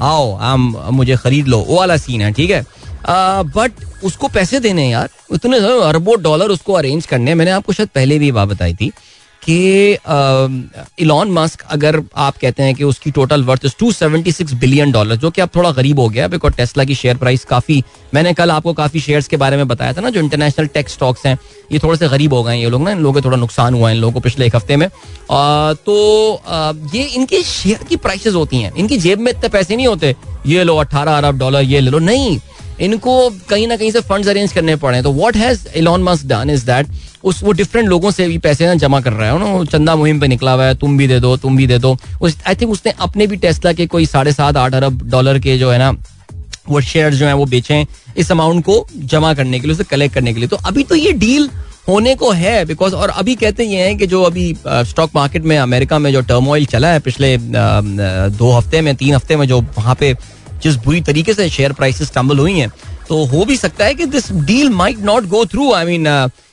आओ 0.00 0.32
आम 0.48 0.74
मुझे 0.92 1.16
खरीद 1.16 1.46
लो 1.48 1.58
वो 1.68 1.76
वाला 1.76 1.96
सीन 1.96 2.22
है 2.22 2.32
ठीक 2.32 2.50
है? 2.50 2.64
बट 3.08 3.84
उसको 4.04 4.28
पैसे 4.28 4.60
देने 4.60 4.88
यार। 4.90 5.08
इतने 5.34 5.58
अरबों 5.82 6.20
डॉलर 6.22 6.50
उसको 6.50 6.72
अरेंज 6.72 7.06
करने 7.06 7.34
मैंने 7.34 7.50
आपको 7.50 7.72
शायद 7.72 7.88
पहले 7.94 8.18
भी 8.18 8.32
बात 8.32 8.48
बताई 8.48 8.74
थी 8.74 8.92
कि 9.42 9.92
इलॉन 11.02 11.30
मस्क 11.32 11.60
अगर 11.70 12.00
आप 12.16 12.36
कहते 12.36 12.62
हैं 12.62 12.74
कि 12.74 12.84
उसकी 12.84 13.10
total 13.10 13.44
worth 13.44 13.66
two 13.78 13.90
seventy 13.92 14.32
six 14.32 14.52
billion 14.54 14.92
dollar 14.92 15.16
जो 15.16 15.30
कि 15.30 15.40
अब 15.40 15.50
थोड़ा 15.56 15.70
गरीब 15.72 16.00
हो 16.00 16.08
गया 16.08 16.26
बिकॉज़ 16.28 16.54
टेस्ला 16.54 16.84
की 16.84 16.94
शेयर 16.94 17.16
प्राइस 17.16 17.44
काफ़ी 17.44 17.82
मैंने 18.14 18.32
कल 18.34 18.50
आपको 18.50 18.72
काफ़ी 18.72 19.00
शेयर्स 19.00 19.28
के 19.28 19.36
बारे 19.36 19.56
में 19.56 19.68
बताया 19.68 19.92
था 19.92 20.00
ना 20.00 20.10
जो 20.10 20.20
इंटरनेशनल 20.20 20.66
टेक 20.66 20.88
स्टॉक्स 20.88 21.26
हैं 21.26 21.38
ये 21.72 21.78
थोड़े 21.78 21.98
से 21.98 22.08
गरीब 22.08 22.34
हो 22.34 22.42
गए 22.42 22.56
ये 22.56 22.70
लोग 22.70 22.82
ना 22.82 22.90
इन 22.90 22.98
लोगों 22.98 23.20
को 23.20 23.24
थोड़ा 23.26 23.36
नुकसान 23.36 23.74
हुआ 23.74 23.88
है 23.88 23.94
इन 23.94 24.00
लोगों 24.00 24.12
को 24.12 24.20
पिछले 24.20 24.46
एक 24.46 24.56
हफ़्ते 24.56 24.76
में। 24.76 24.86
आ, 24.86 25.72
तो 25.74 26.34
आ, 26.46 26.72
ये 26.94 27.02
इनके 27.04 27.42
शेयर 27.42 27.84
की 27.88 27.96
प्राइसेस 27.98 28.34
होती 28.34 28.56
हैं। 28.56 28.74
इनकी 28.74 28.98
जेब 28.98 29.18
में 29.18 29.32
इतने 29.32 29.48
पैसे 29.48 29.76
नहीं 29.76 29.86
होते। 29.86 30.14
ये 30.46 30.64
लो 30.64 30.76
अट्ठारह 30.76 31.16
अरब 31.16 31.38
डॉलर 31.38 31.62
ये 31.62 31.80
ले 31.80 31.90
लो। 31.90 31.98
नहीं 32.00 32.38
इनको 32.80 33.30
कहीं 33.48 33.66
ना 33.68 33.76
कहीं 33.76 33.90
से 33.90 34.00
फंड्स 34.00 34.28
अरेंज 34.28 34.52
करने 34.52 34.76
पड़े 34.76 35.02
तो 35.02 35.12
what 35.12 35.36
has 35.36 35.66
Elon 35.76 36.02
Musk 36.02 36.26
done 36.26 36.50
is 36.50 36.66
that 36.66 36.86
उस 37.24 37.42
वो 37.44 37.52
डिफरेंट 37.52 37.88
लोगों 37.88 38.10
से 38.10 38.26
भी 38.28 38.38
पैसे 38.38 38.66
ना 38.66 38.74
जमा 38.76 39.00
कर 39.00 39.12
रहा 39.12 39.30
है। 39.30 39.38
ना 39.38 39.64
चंदा 39.64 39.94
मुहिम 39.96 40.20
पे 40.20 40.26
निकला 40.28 40.52
हुआ 40.52 40.64
है, 40.64 40.74
तुम 40.74 40.96
भी 40.98 41.06
दे 41.08 41.18
दो, 41.20 41.36
तुम 41.36 41.56
भी 41.56 41.66
दे 41.66 41.78
दो। 41.78 41.96
उस 42.20 42.36
आई 42.46 42.54
थिंक 42.54 42.70
उसने 42.72 42.92
अपने 43.00 43.26
भी 43.26 43.36
टेस्ला 43.36 43.72
के 43.72 43.86
कोई 43.86 44.06
साढ़े 44.06 44.32
सात, 44.32 44.56
आठ 44.56 44.74
अरब 44.74 45.02
डॉलर 45.10 45.38
के 45.38 45.56
जो 45.58 45.70
है 45.70 45.78
ना, 45.78 45.90
वो 46.68 46.80
शेयर 46.82 47.14
जो 47.14 47.26
है 47.26 47.32
वो 47.34 47.44
बेचे 47.46 47.86
इस 48.16 48.30
अमाउंट 48.32 48.64
को 48.64 48.86
जमा 48.96 49.32
करने 49.34 49.60
के 49.60 49.66
लिए, 49.66 49.74
उसे 49.74 49.84
कलेक्ट 49.86 50.14
करने 50.14 50.32
के 50.32 50.38
लिए। 50.40 50.48
तो 50.48 50.56
अभी 50.66 50.82
तो 50.84 50.94
ये 50.94 51.12
डील 51.14 51.50
होने 51.88 52.14
को 52.14 52.30
है 52.30 52.64
बिकॉज़ 52.64 52.94
और 52.94 53.08
अभी 53.10 53.34
कहते 53.34 53.64
ये 53.64 53.82
हैं 53.82 53.96
कि 53.98 54.06
जो 54.06 54.22
अभी 54.22 54.54
स्टॉक 54.66 55.10
मार्केट 55.14 55.42
में, 55.42 55.56
अमेरिका 55.58 55.98
में 55.98 56.12
जो 56.12 56.20
टर्मोइल 56.22 56.66
चला 56.66 56.88
है, 56.88 57.00
पिछले 57.00 57.36
दो 57.38 58.50
हफ़्ते 58.52 58.80
में, 58.80 58.94
तीन 58.96 59.14
हफ़्ते 59.14 59.36
में 59.36 59.46
जो 59.48 59.60
वहाँ 59.76 59.94
पे 59.94 60.14
जिस 60.62 60.76
बुरी 60.84 61.00
तरीके 61.00 61.34
से 61.34 61.48
शेयर 61.50 61.72
प्राइसेस 61.72 62.12
टम्बल 62.14 62.38
हुई 62.38 62.58
हैं 62.58 62.70
तो 63.08 63.24
हो 63.26 63.44
भी 63.44 63.56
सकता 63.56 63.84
है 63.84 63.94
कि 63.94 64.06
this 64.06 64.30
deal 64.32 64.70
might 64.70 64.98
not 65.04 65.26
go 65.28 65.44
through 65.46 65.72
I 65.74 65.84
mean 65.86 66.06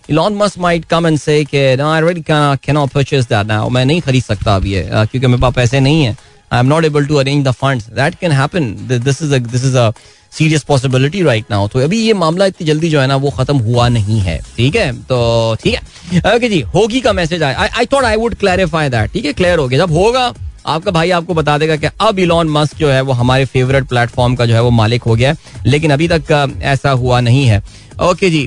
Elon 0.10 0.36
Musk 0.36 0.60
might 0.60 0.86
come 0.86 1.08
and 1.08 1.18
say 1.20 1.44
कि 1.46 1.76
कैन 1.80 2.86
परचेज 2.94 3.26
दैट 3.26 3.48
नाउ 3.48 3.70
मैं 3.70 3.86
नहीं 3.86 4.02
खरीद 4.02 4.24
सकता 4.24 4.56
अभी 4.56 4.74
ये 4.74 4.88
क्योंकि 4.92 5.28
मेरे 5.28 5.42
पास 5.42 5.54
पैसे 5.54 5.80
नहीं 5.80 6.04
है. 6.04 6.18
I 6.52 6.60
am 6.60 6.66
not 6.68 6.86
able 6.86 7.06
to 7.06 7.16
arrange 7.16 7.46
the 7.46 7.52
funds 7.54 7.90
that 7.90 8.16
can 8.20 8.32
happen 8.32 8.76
this 8.90 9.22
is 9.22 9.34
this 9.36 9.66
is 9.66 9.78
a 9.78 9.92
serious 10.32 10.64
possibility 10.64 11.22
right 11.24 11.52
now 11.52 11.68
तो 11.68 11.80
अभी 11.80 12.00
ये 12.00 12.14
मामला 12.14 12.46
इतनी 12.46 12.68
जल्दी 12.68 12.90
जो 12.90 13.00
है 13.00 13.08
ना, 13.08 13.16
वो 13.16 13.30
खत्म 13.32 13.58
हुआ 13.58 13.88
नहीं 13.90 14.20
है। 14.20 14.38
ठीक 14.58 14.76
है? 14.76 14.92
तो 15.04 15.56
ठीक 15.64 15.74
है। 15.74 16.36
ओके 16.36 16.50
जी, 16.50 16.60
होगी 16.74 17.02
का 17.02 17.14
मैसेज 17.14 17.44
आया। 17.44 17.68
I 17.78 17.86
thought 17.94 18.04
I 18.04 18.16
would 18.16 18.36
clarify 18.36 18.90
that 18.90 19.12
ठीक 19.12 19.26
है? 19.26 19.34
क्लियर 19.34 19.60
हो 19.60 19.68
गया। 19.68 19.80
जब 19.80 19.92
होगा 19.94 20.28
आपका 20.66 20.92
भाई 20.92 21.10
आपको 21.12 21.34
बता 21.34 21.58
देगा 21.58 21.76
कि 21.76 21.88
अब 22.02 22.20
इलॉन 22.20 22.50
मस्क 22.50 22.78
जो 22.78 22.90
है 22.90 23.02
वो 23.02 23.14
हमारे 23.14 23.46
फेवरेट 23.46 23.88
प्लेटफॉर्म 23.88 24.36
का 24.36 24.46
जो 24.46 24.54
है 24.54 24.62
वो 24.64 24.70
मालिक 24.72 25.04
हो 25.04 25.16
गया 25.16 25.30
है, 25.30 25.38
लेकिन 25.66 25.92
अभी 25.92 26.08
तक 26.08 26.58
ऐसा 26.64 26.92
हुआ 26.94 27.20
नहीं 27.20 27.46
है। 27.46 27.64
ओके 28.04 28.30
जी 28.30 28.46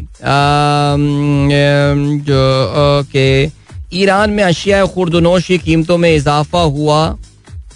ओके, 2.90 3.44
ईरान 3.92 4.30
में 4.30 4.42
अशिया 4.44 4.84
खुर्दनोश 4.86 5.46
की 5.46 5.58
कीमतों 5.58 5.98
में 5.98 6.14
इजाफा 6.16 6.60
हुआ। 6.60 7.16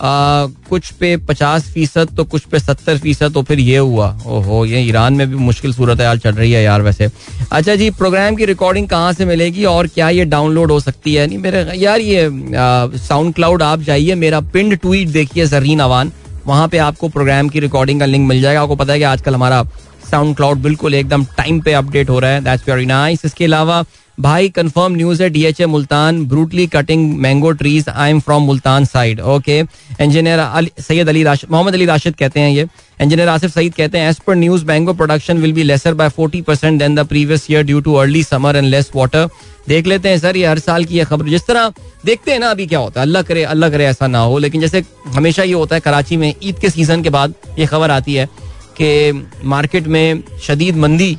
कुछ 0.03 0.91
पे 0.91 1.17
पचास 1.19 1.69
फ़ीसद 1.73 2.09
तो 2.17 2.25
कुछ 2.25 2.43
पे 2.43 2.59
सत्तर 2.59 2.99
फ़ीसद 2.99 3.33
तो 3.33 3.43
फिर 3.43 3.61
ये 3.61 3.77
हुआ। 3.79 4.09
ओहो, 4.27 4.65
ये 4.67 4.81
ईरान 4.81 5.15
में 5.15 5.29
भी 5.31 5.37
मुश्किल 5.37 5.73
सूरत 5.73 6.01
हाल 6.01 6.19
चल 6.19 6.33
रही 6.33 6.53
है 6.53 6.63
यार 6.63 6.83
वैसे। 6.83 7.09
अच्छा 7.53 7.75
जी 7.75 7.91
प्रोग्राम 7.93 8.37
की 8.37 8.45
रिकॉर्डिंग 8.45 8.89
कहाँ 8.89 9.13
से 9.13 9.25
मिलेगी 9.25 9.65
और 9.65 9.87
क्या 9.87 10.09
ये 10.11 10.25
डाउनलोड 10.27 10.71
हो 10.71 10.81
सकती 10.81 11.15
है? 11.15 11.27
नहीं, 11.27 11.39
मेरे 11.39 11.67
यार 11.77 12.01
ये 12.01 12.29
साउंड 12.99 13.35
क्लाउड 13.35 13.63
आप 13.63 13.81
जाइए, 13.83 14.15
मेरा 14.17 14.41
पिंड 14.43 14.77
ट्वीट 14.77 15.09
देखिए 15.11 15.47
जरीन 15.47 15.81
अवान 15.81 16.13
वहाँ 16.47 16.69
पे 16.69 16.79
आपको 16.81 17.09
प्रोग्राम 17.09 17.49
की 17.49 17.61
रिकॉर्डिंग 17.61 18.01
का 18.01 18.07
लिंक 18.07 18.29
मिल 18.29 18.41
जाएगा। 18.43 18.63
आपको 18.63 18.77
पता 18.77 18.93
है 18.93 18.99
कि 18.99 19.05
आजकल 19.07 19.35
हमारा 19.35 19.63
साउंड 20.11 20.37
क्लाउड 20.37 20.59
बिल्कुल 20.59 20.95
एकदम 20.95 21.25
टाइम 21.37 21.61
पे 21.61 21.73
अपडेट 21.73 22.11
हो 22.11 22.19
रहा 22.19 22.31
है। 22.31 22.41
दैट्स 22.45 22.69
वेरी 22.69 22.87
नाइस 22.87 23.25
इसके 23.25 23.45
अलावा 23.45 23.85
भाई 24.19 24.49
कंफर्म 24.49 24.95
न्यूज़ 24.97 25.23
है 25.23 25.29
DHA 25.31 25.67
Multan 25.67 26.25
brutally 26.29 26.67
cutting 26.67 27.15
mango 27.19 27.51
trees 27.53 27.89
I 27.89 28.11
am 28.11 28.21
from 28.21 28.43
Multan 28.43 28.85
side 28.85 29.21
okay 29.21 29.59
engineer 29.59 30.69
Syed 30.81 31.09
Ali 31.09 31.23
Rashid 31.25 31.51
Mohammad 31.51 31.75
Ali 31.75 31.87
Rashid 31.87 32.17
कहते 32.17 32.41
हैं 32.41 32.51
ये। 32.51 32.67
इंजीनियर 33.03 33.29
आसिफ 33.29 33.55
सईद 33.55 33.75
कहते 33.75 33.99
हैं 33.99 34.11
as 34.11 34.19
per 34.27 34.35
news 34.35 34.65
mango 34.65 34.93
production 34.95 35.39
will 35.39 35.53
be 35.53 35.63
lesser 35.63 35.95
by 35.95 36.09
forty 36.09 36.41
percent 36.43 36.79
than 36.79 36.95
the 36.95 37.07
previous 37.07 37.47
year 37.51 37.63
due 37.65 37.81
to 37.81 37.95
early 37.95 38.23
summer 38.25 38.57
and 38.57 38.67
less 38.67 38.91
water 38.97 39.29
देख 39.69 39.87
लेते 39.87 40.09
हैं 40.09 40.19
sir, 40.19 40.37
ये 40.37 40.47
हर 40.47 40.59
साल 40.59 40.85
की 40.85 40.97
ये 40.99 41.05
खबर। 41.05 41.29
जिस 41.29 41.47
तरह 41.47 41.73
देखते 42.05 42.33
हैं 42.33 42.39
ना 42.39 42.51
अभी 42.51 42.67
क्या 42.67 42.79
होता 42.79 43.01
है। 43.01 43.07
अल्लाह 43.07 43.23
करे 43.23 43.43
अल्लाह 43.45 43.71
करे 43.71 43.85
ऐसा 43.87 44.07
ना 44.07 44.19
हो। 44.19 44.39
लेकिन 44.39 44.61
जैसे 44.61 44.83
हमेशा 45.15 45.43
ये 45.43 45.53
होता 45.53 45.77
है, 45.77 45.81
कराची 45.81 46.17
में 46.17 46.35
ईद 46.43 46.59
के 46.59 46.71
सीज़न 46.71 47.03
के 47.03 47.11
बाद 47.11 47.35
ये 47.59 47.67
खबर 47.67 47.91
आती 47.91 48.15
है 48.15 48.27
कि 48.81 49.29
मार्केट 49.45 49.87
में 49.87 50.23
शदीद 50.43 50.77
मंदी 50.77 51.17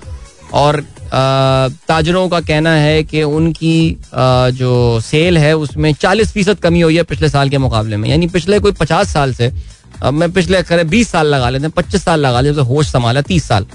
और 0.54 0.84
ताजरों 1.14 2.28
का 2.30 2.40
कहना 2.42 2.72
है 2.76 3.04
कि 3.04 3.24
उनकी 3.24 3.98
जो 4.54 5.00
सेल 5.02 5.38
है, 5.38 5.56
उसमें 5.56 5.92
चालीस 5.96 6.32
फ़ीसद 6.34 6.60
कमी 6.60 6.82
हुई 6.82 6.96
है 6.98 7.04
पिछले 7.06 7.30
साल 7.30 7.50
के 7.50 7.58
मुकाबले 7.60 7.98
में। 7.98 8.10
यानी 8.10 8.28
पिछले 8.28 8.60
कोई 8.60 8.72
पचास 8.74 9.14
साल 9.14 9.34
से 9.34 9.52
अब 10.04 10.14
मैं 10.14 10.32
पिछले 10.34 10.62
खरे 10.64 10.84
बीस 10.86 11.12
साल 11.12 11.28
लगा 11.28 11.50
लेते 11.50 11.64
हैं, 11.64 11.72
पच्चीस 11.72 12.04
साल 12.04 12.20
लगा 12.20 12.42
लेते 12.42 12.62
होश 12.64 12.88
संभाला 12.92 13.22
तीस 13.24 13.48
साल। 13.48 13.66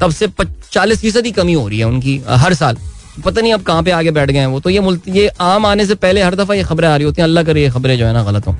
तब 0.00 0.10
से 0.10 0.28
चालीस 0.72 1.00
फ़ीसद 1.00 1.26
ही 1.26 1.32
कमी 1.32 1.52
हो 1.52 1.66
रही 1.68 1.78
है 1.78 1.84
उनकी 1.86 2.20
हर 2.28 2.54
साल। 2.54 2.76
पता 3.24 3.40
नहीं 3.40 3.52
अब 3.52 3.62
कहाँ 3.62 3.82
पे 3.82 3.90
आगे 3.90 4.10
बैठ 4.10 4.30
गए 4.30 4.38
हैं 4.38 4.46
वो। 4.46 4.60
तो 4.60 4.70
ये 4.70 4.80
ये 5.10 5.28
आम 5.28 5.66
आने 5.66 5.86
से 5.86 5.94
पहले 5.96 6.22
हर 6.22 6.34
दफ़ा 6.34 6.54
ये 6.54 6.64
खबरें 6.64 6.88
आ 6.88 6.96
रही 6.96 7.04
होती 7.04 7.22
हैं। 7.22 7.28
अल्लाह 7.28 7.44
करे 7.44 7.62
ये 7.62 7.70
खबरें 7.70 7.96
जो 7.98 8.06
है 8.06 8.12
ना 8.12 8.22
गलत 8.24 8.46
हो। 8.46 8.56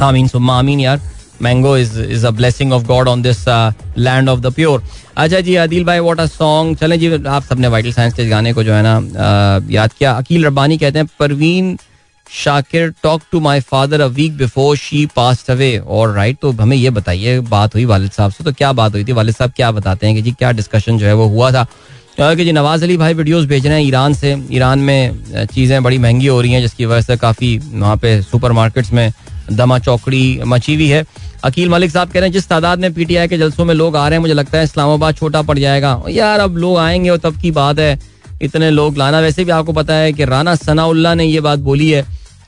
आमीन, 0.00 0.28
सुम्मा, 0.28 0.58
आमीन 0.58 0.80
यार। 0.80 1.00
Mango 1.42 1.76
is 1.78 2.00
is 2.00 2.26
a 2.26 2.30
blessing 2.30 2.72
of 2.72 2.84
God 2.86 3.08
on 3.08 3.22
this 3.22 3.44
land 3.48 4.28
of 4.28 4.40
the 4.40 4.52
pure 4.54 4.82
अच्छा 5.16 5.40
जी 5.40 5.54
आदिल 5.56 5.84
भाई 5.84 6.00
व्हाट 6.00 6.20
अ 6.20 6.26
सॉन्ग 6.26 6.76
चलें 6.78 6.98
जी 7.00 7.12
आप 7.26 7.44
सबने 7.44 7.68
वाइटल 7.68 7.92
साइंस 7.92 8.14
के 8.14 8.28
गाने 8.28 8.52
को 8.52 8.62
जो 8.64 8.72
है 8.74 8.82
ना 8.82 8.98
uh, 8.98 9.72
याद 9.72 9.92
किया। 9.92 10.12
अकील 10.12 10.46
रब्बानी 10.46 10.78
कहते 10.78 10.98
हैं 10.98 11.08
Parveen 11.18 11.76
Shakir 12.26 12.92
talk 13.02 13.22
to 13.32 13.40
my 13.40 13.60
father 13.60 14.00
a 14.00 14.06
week 14.16 14.36
before 14.36 14.76
she 14.76 15.04
passed 15.16 15.50
away 15.50 15.76
और 15.78 16.12
राइट 16.14 16.36
तो 16.42 16.50
हमें 16.52 16.76
ये 16.76 16.90
बताइए 16.90 17.38
बात 17.50 17.74
हुई 17.74 17.84
वालिद 17.84 18.10
साहब 18.10 18.32
से 18.32 18.44
तो 18.44 18.52
क्या 18.52 18.72
बात 18.72 18.94
हुई 18.94 19.04
थी? 19.04 19.12
वालिद 19.12 19.34
साहब 19.34 19.52
क्या 19.56 19.70
बताते 19.72 20.06
हैं 20.06 20.16
कि 20.16 20.22
जी 20.22 20.32
क्या 20.32 20.52
डिस्कशन 20.52 20.98
जो 20.98 21.06
है 21.06 21.14
वो 21.14 21.26
हुआ 21.28 21.50
था? 21.52 21.66
कि 22.20 22.44
जी 22.44 22.52
नवाज़ 22.52 22.84
अली 22.84 22.96
भाई 22.96 23.14
वीडियोस 23.14 23.44
भेज 23.46 23.66
रहे 23.66 23.76
हैं 23.76 23.86
ईरान 23.86 24.14
से। 24.14 24.34
ईरान 24.52 24.78
में 24.78 25.46
चीज़ें 25.54 25.82
बड़ी 25.82 25.98
महँगी 25.98 26.26
हो 26.26 26.40
रही 26.40 26.52
हैं 26.52 26.60
जिसकी 26.62 26.84
वजह 26.84 27.00
से 27.00 27.16
काफ़ी 27.16 27.56
वहाँ 27.58 27.96
पे 27.96 28.20
सुपर 28.22 28.52
मार्केट्स 28.52 28.92
में 28.92 29.10
दमा 29.52 29.78
चौकड़ी 29.78 30.40
मची 30.46 30.74
हुई 30.74 30.88
है। 30.88 31.04
अकील 31.44 31.68
मलिक 31.68 31.90
साहब 31.90 32.08
कह 32.08 32.20
रहे 32.20 32.28
हैं, 32.28 32.32
जिस 32.32 32.48
तादाद 32.48 32.78
में 32.78 32.92
पीटीआई 32.94 33.28
के 33.28 33.38
जलसों 33.38 33.64
में 33.64 33.74
लोग 33.74 33.96
आ 33.96 34.06
रहे 34.08 34.16
हैं, 34.16 34.20
मुझे 34.20 34.34
लगता 34.34 34.58
है 34.58 34.64
इस्लामाबाद 34.64 35.14
छोटा 35.14 35.42
पड़ 35.42 35.58
जाएगा। 35.58 36.02
यार, 36.10 36.40
अब 36.40 36.56
लोग 36.56 36.78
आएँगे 36.78 37.10
और 37.10 37.18
तब 37.18 37.40
की 37.40 37.50
बात 37.50 37.78
है। 37.78 37.98
इतने 38.42 38.70
लोग 38.70 38.96
लाना। 38.96 39.20
वैसे 39.20 39.44
भी 39.44 39.50
आपको 39.50 39.72
पता 39.72 39.94
है 39.94 40.12
कि 40.12 40.24
राना 40.24 40.54
सनाउल्ला 40.54 41.14
ने 41.14 41.24
ये 41.24 41.40
बात 41.40 41.58
बोली 41.58 41.90
है 41.90 42.02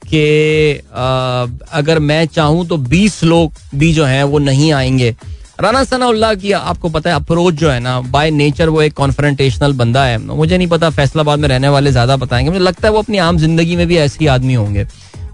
कि 0.05 0.75
अगर 1.73 1.99
मैं 1.99 2.25
चाहूँ 2.27 2.67
तो 2.67 2.77
20 2.79 3.23
लोग 3.25 3.53
भी 3.75 3.93
जो 3.93 4.05
हैं, 4.05 4.23
वो 4.25 4.39
नहीं 4.41 4.73
आएँगे। 4.73 5.15
राना 5.61 5.83
सनाउल्ला 5.85 6.33
की 6.35 6.53
आपको 6.53 6.89
पता 6.89 7.11
है 7.11 7.17
अप्रोच 7.17 7.55
जो 7.55 7.71
है 7.71 7.79
ना 7.81 8.01
बाय 8.01 8.31
नेचर 8.31 8.69
वो 8.69 8.83
एक 8.83 8.93
कॉन्फ्रेंटेशनल 8.93 9.73
बंदा 9.73 10.05
है। 10.05 10.19
मुझे 10.19 10.57
नहीं 10.59 10.69
पता, 10.69 10.91
फैसलाबाद 10.91 11.39
में 11.39 11.49
रहने 11.49 11.69
वाले 11.69 11.93
ज़्यादा 11.93 12.17
बताएँगे। 12.17 12.51
मुझे 12.51 12.65
लगता 12.65 12.89
है 12.89 12.93
वो 12.93 12.99
अपनी 12.99 13.19
आम 13.19 13.39
ज़िंदगी 13.39 13.77
में 13.77 13.87
भी 13.87 13.97
ऐसे 13.97 14.19
ही 14.21 14.27
आदमी 14.27 14.55
होंगे। 14.55 14.87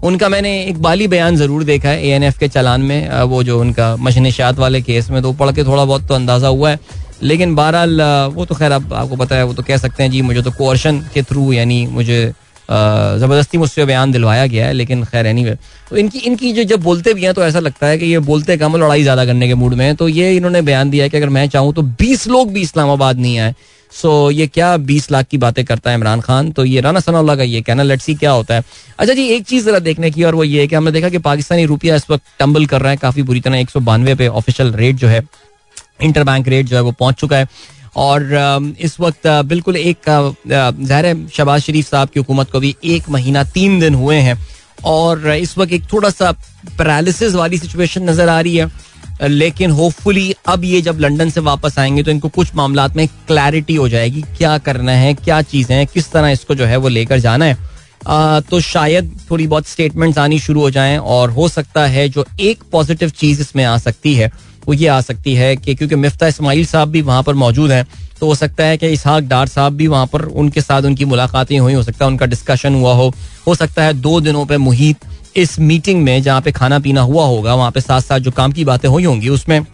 उनका 0.03 0.29
मैंने 0.29 0.51
एक 0.63 0.81
बाली 0.81 1.07
बयान 1.07 1.35
ज़रूर 1.35 1.63
देखा 1.63 1.89
है 1.89 2.07
ए 2.07 2.31
के 2.39 2.47
चलान 2.47 2.81
में 2.81 3.21
वो 3.23 3.43
जो 3.43 3.59
उनका 3.61 3.95
मशनशात 3.97 4.59
वाले 4.59 4.81
केस 4.81 5.09
में 5.11 5.21
तो 5.21 5.33
पढ़ 5.33 5.51
के 5.51 5.63
थोड़ा 5.63 5.85
बहुत 5.85 6.07
तो 6.07 6.13
अंदाज़ा 6.15 6.47
हुआ 6.47 6.69
है। 6.69 6.79
लेकिन 7.23 7.55
बहरहाल 7.55 8.01
वो 8.35 8.45
तो 8.45 8.55
खैर 8.55 8.71
अब 8.71 8.93
आपको 8.93 9.15
पता 9.15 9.35
है 9.35 9.43
वो 9.45 9.53
तो 9.53 9.63
कह 9.63 9.77
सकते 9.77 10.03
हैं 10.03 10.11
जी 10.11 10.21
मुझे 10.21 10.41
तो 10.41 10.51
कोर्शन 10.51 10.99
के 11.13 11.21
थ्रू 11.23 11.51
यानी 11.53 11.85
मुझे 11.87 12.21
ज़बरदस्ती 12.69 13.57
मुझसे 13.57 13.85
बयान 13.85 14.11
दिलवाया 14.11 14.45
गया 14.47 14.65
है 14.65 14.73
लेकिन 14.73 15.03
खैर 15.03 15.25
एनी 15.25 15.43
anyway, 15.43 15.57
तो 15.89 15.97
इनकी 15.97 16.19
इनकी 16.19 16.51
जो 16.53 16.63
जब 16.65 16.81
बोलते 16.83 17.13
भी 17.13 17.23
हैं 17.23 17.33
तो 17.33 17.43
ऐसा 17.43 17.59
लगता 17.59 17.87
है 17.87 17.97
कि 17.97 18.05
ये 18.05 18.19
बोलते 18.27 18.57
कम 18.57 18.75
लड़ाई 18.77 19.03
ज़्यादा 19.03 19.25
करने 19.25 19.47
के 19.47 19.53
मूड 19.55 19.73
में 19.73 19.85
है 19.85 19.93
तो 19.95 20.07
ये 20.09 20.35
इन्होंने 20.35 20.61
बयान 20.61 20.89
दिया 20.89 21.03
है 21.03 21.09
कि 21.09 21.17
अगर 21.17 21.29
मैं 21.29 21.47
चाहूँ 21.49 21.73
तो 21.73 21.81
बीस 21.81 22.27
लोग 22.27 22.51
भी 22.53 22.61
इस्लामाबाद 22.61 23.19
नहीं 23.19 23.39
आए। 23.39 23.53
सो 23.91 24.09
ये 24.31 24.45
क्या 24.47 24.75
बीस 24.79 25.09
लाख 25.11 25.25
की 25.27 25.37
बातें 25.37 25.63
करता 25.65 25.89
है 25.89 25.97
इमरान 25.97 26.21
खान? 26.21 26.51
तो 26.51 26.65
ये 26.65 26.81
राना 26.81 26.99
सना 26.99 27.35
का 27.35 27.43
ये 27.43 27.61
कहना 27.61 27.83
लेट्स 27.83 28.05
सी 28.05 28.15
क्या 28.15 28.31
होता 28.31 28.55
है. 28.55 28.63
अच्छा 28.99 29.13
जी, 29.13 29.25
एक 29.27 29.45
चीज़ 29.45 29.65
जरा 29.65 29.79
देखने 29.79 30.11
की 30.11 30.23
और 30.23 30.35
वो 30.35 30.43
ये 30.43 30.61
है 30.61 30.67
कि 30.67 30.75
हमने 30.75 30.91
देखा 30.91 31.09
कि 31.09 31.17
पाकिस्तानी 31.19 31.65
रुपया 31.65 31.95
इस 31.95 32.09
वक्त 32.09 32.23
टम्बल 32.39 32.65
कर 32.65 32.81
रहा 32.81 32.91
है, 32.91 32.97
काफ़ी 32.97 33.23
बुरी 33.23 33.41
तरह, 33.41 33.57
एक 33.57 33.69
सौ 33.69 33.79
बानवे 33.81 34.15
पे 34.15 34.27
ऑफिशियल 34.29 34.71
रेट 34.73 34.95
जो 34.95 35.07
है, 35.07 35.21
इंटर 36.03 36.23
बैंक 36.23 36.47
रेट 36.47 36.65
जो 36.65 36.75
है 36.75 36.81
वो 36.81 36.91
पहुँच 36.91 37.15
चुका 37.15 37.37
है। 37.37 37.47
और 37.97 38.75
इस 38.79 38.99
वक्त 38.99 39.27
बिल्कुल 39.27 39.75
एक 39.77 40.09
ज़ाहिर 40.47 41.27
शबाज 41.35 41.61
शरीफ 41.61 41.89
साहब 41.89 42.09
की 42.09 42.19
हुकूमत 42.19 42.51
को 42.51 42.59
भी 42.59 42.75
एक 42.85 43.09
महीना 43.09 43.43
तीन 43.45 43.79
दिन 43.79 43.95
हुए 43.95 44.15
हैं। 44.17 44.37
और, 44.85 45.27
इस 45.29 45.57
वक्त 45.57 45.73
एक 45.73 45.83
थोड़ा 45.93 46.09
सा 46.09 46.31
पैरालिसिस 46.77 47.33
वाली 47.35 47.57
सिचुएशन 47.57 48.09
नज़र 48.09 48.29
आ 48.29 48.39
रही 48.41 48.55
है। 48.57 48.67
लेकिन 49.23 49.71
होपफुली 49.71 50.33
अब 50.47 50.63
ये 50.63 50.81
जब 50.81 50.99
लंदन 50.99 51.29
से 51.29 51.39
वापस 51.41 51.79
आएँगे 51.79 52.03
तो 52.03 52.11
इनको 52.11 52.29
कुछ 52.29 52.53
मामला 52.55 52.87
में 52.95 53.07
क्लैरिटी 53.07 53.75
हो 53.75 53.87
जाएगी 53.89 54.21
क्या 54.37 54.57
करना 54.57 54.91
है 54.91 55.13
क्या 55.13 55.41
चीज़ें 55.41 55.75
हैं 55.75 55.87
किस 55.87 56.11
तरह 56.11 56.29
इसको 56.29 56.55
जो 56.55 56.65
है 56.65 56.77
वो 56.77 56.87
लेकर 56.87 57.19
जाना 57.19 57.45
है। 57.45 57.57
आ, 58.07 58.39
तो 58.39 58.59
शायद 58.59 59.17
थोड़ी 59.31 59.47
बहुत 59.47 59.67
स्टेटमेंट्स 59.67 60.17
आनी 60.17 60.39
शुरू 60.39 60.61
हो 60.61 60.69
जाएँ 60.71 60.97
और 60.97 61.29
हो 61.29 61.47
सकता 61.49 61.85
है 61.85 62.07
जो 62.09 62.25
एक 62.39 62.63
पॉजिटिव 62.71 63.09
चीज़ 63.09 63.41
इसमें 63.41 63.63
आ 63.63 63.77
सकती 63.77 64.15
है 64.15 64.31
वो 64.67 64.73
ये 64.73 64.87
आ 64.87 64.99
सकती 65.01 65.33
है 65.35 65.55
कि 65.57 65.75
क्योंकि 65.75 65.95
मिफ्ता 65.95 66.27
इसमाइल 66.27 66.65
साहब 66.65 66.89
भी 66.89 67.01
वहाँ 67.01 67.23
पर 67.23 67.33
मौजूद 67.33 67.71
हैं 67.71 67.85
तो 68.19 68.27
हो 68.27 68.35
सकता 68.35 68.63
है 68.63 68.77
कि 68.77 68.87
इसहाक 68.87 69.23
डार 69.23 69.47
साहब 69.47 69.73
भी 69.73 69.87
वहाँ 69.87 70.05
पर 70.05 70.21
उनके 70.21 70.61
साथ 70.61 70.83
उनकी 70.83 71.05
मुलाकातें 71.05 71.57
हुई 71.59 71.73
हो 71.73 71.83
सकता 71.83 72.05
है 72.05 72.11
उनका 72.11 72.25
डिस्कशन 72.25 72.75
हुआ 72.75 72.93
हो। 72.93 73.13
हो 73.47 73.55
सकता 73.55 73.83
है 73.83 73.93
दो 73.93 74.19
दिनों 74.21 74.45
पर 74.45 74.57
मुहित 74.57 75.05
इस 75.35 75.59
मीटिंग 75.59 76.03
में 76.03 76.21
जहाँ 76.21 76.41
पे 76.41 76.51
खाना 76.51 76.79
पीना 76.79 77.01
हुआ 77.01 77.25
होगा, 77.25 77.53
वहाँ 77.55 77.71
पे 77.71 77.81
साथ 77.81 78.01
साथ 78.01 78.19
जो 78.19 78.31
काम 78.31 78.51
की 78.51 78.65
बातें 78.65 78.89
हुई 78.89 79.03
होंगी, 79.03 79.29
उसमें 79.29 79.65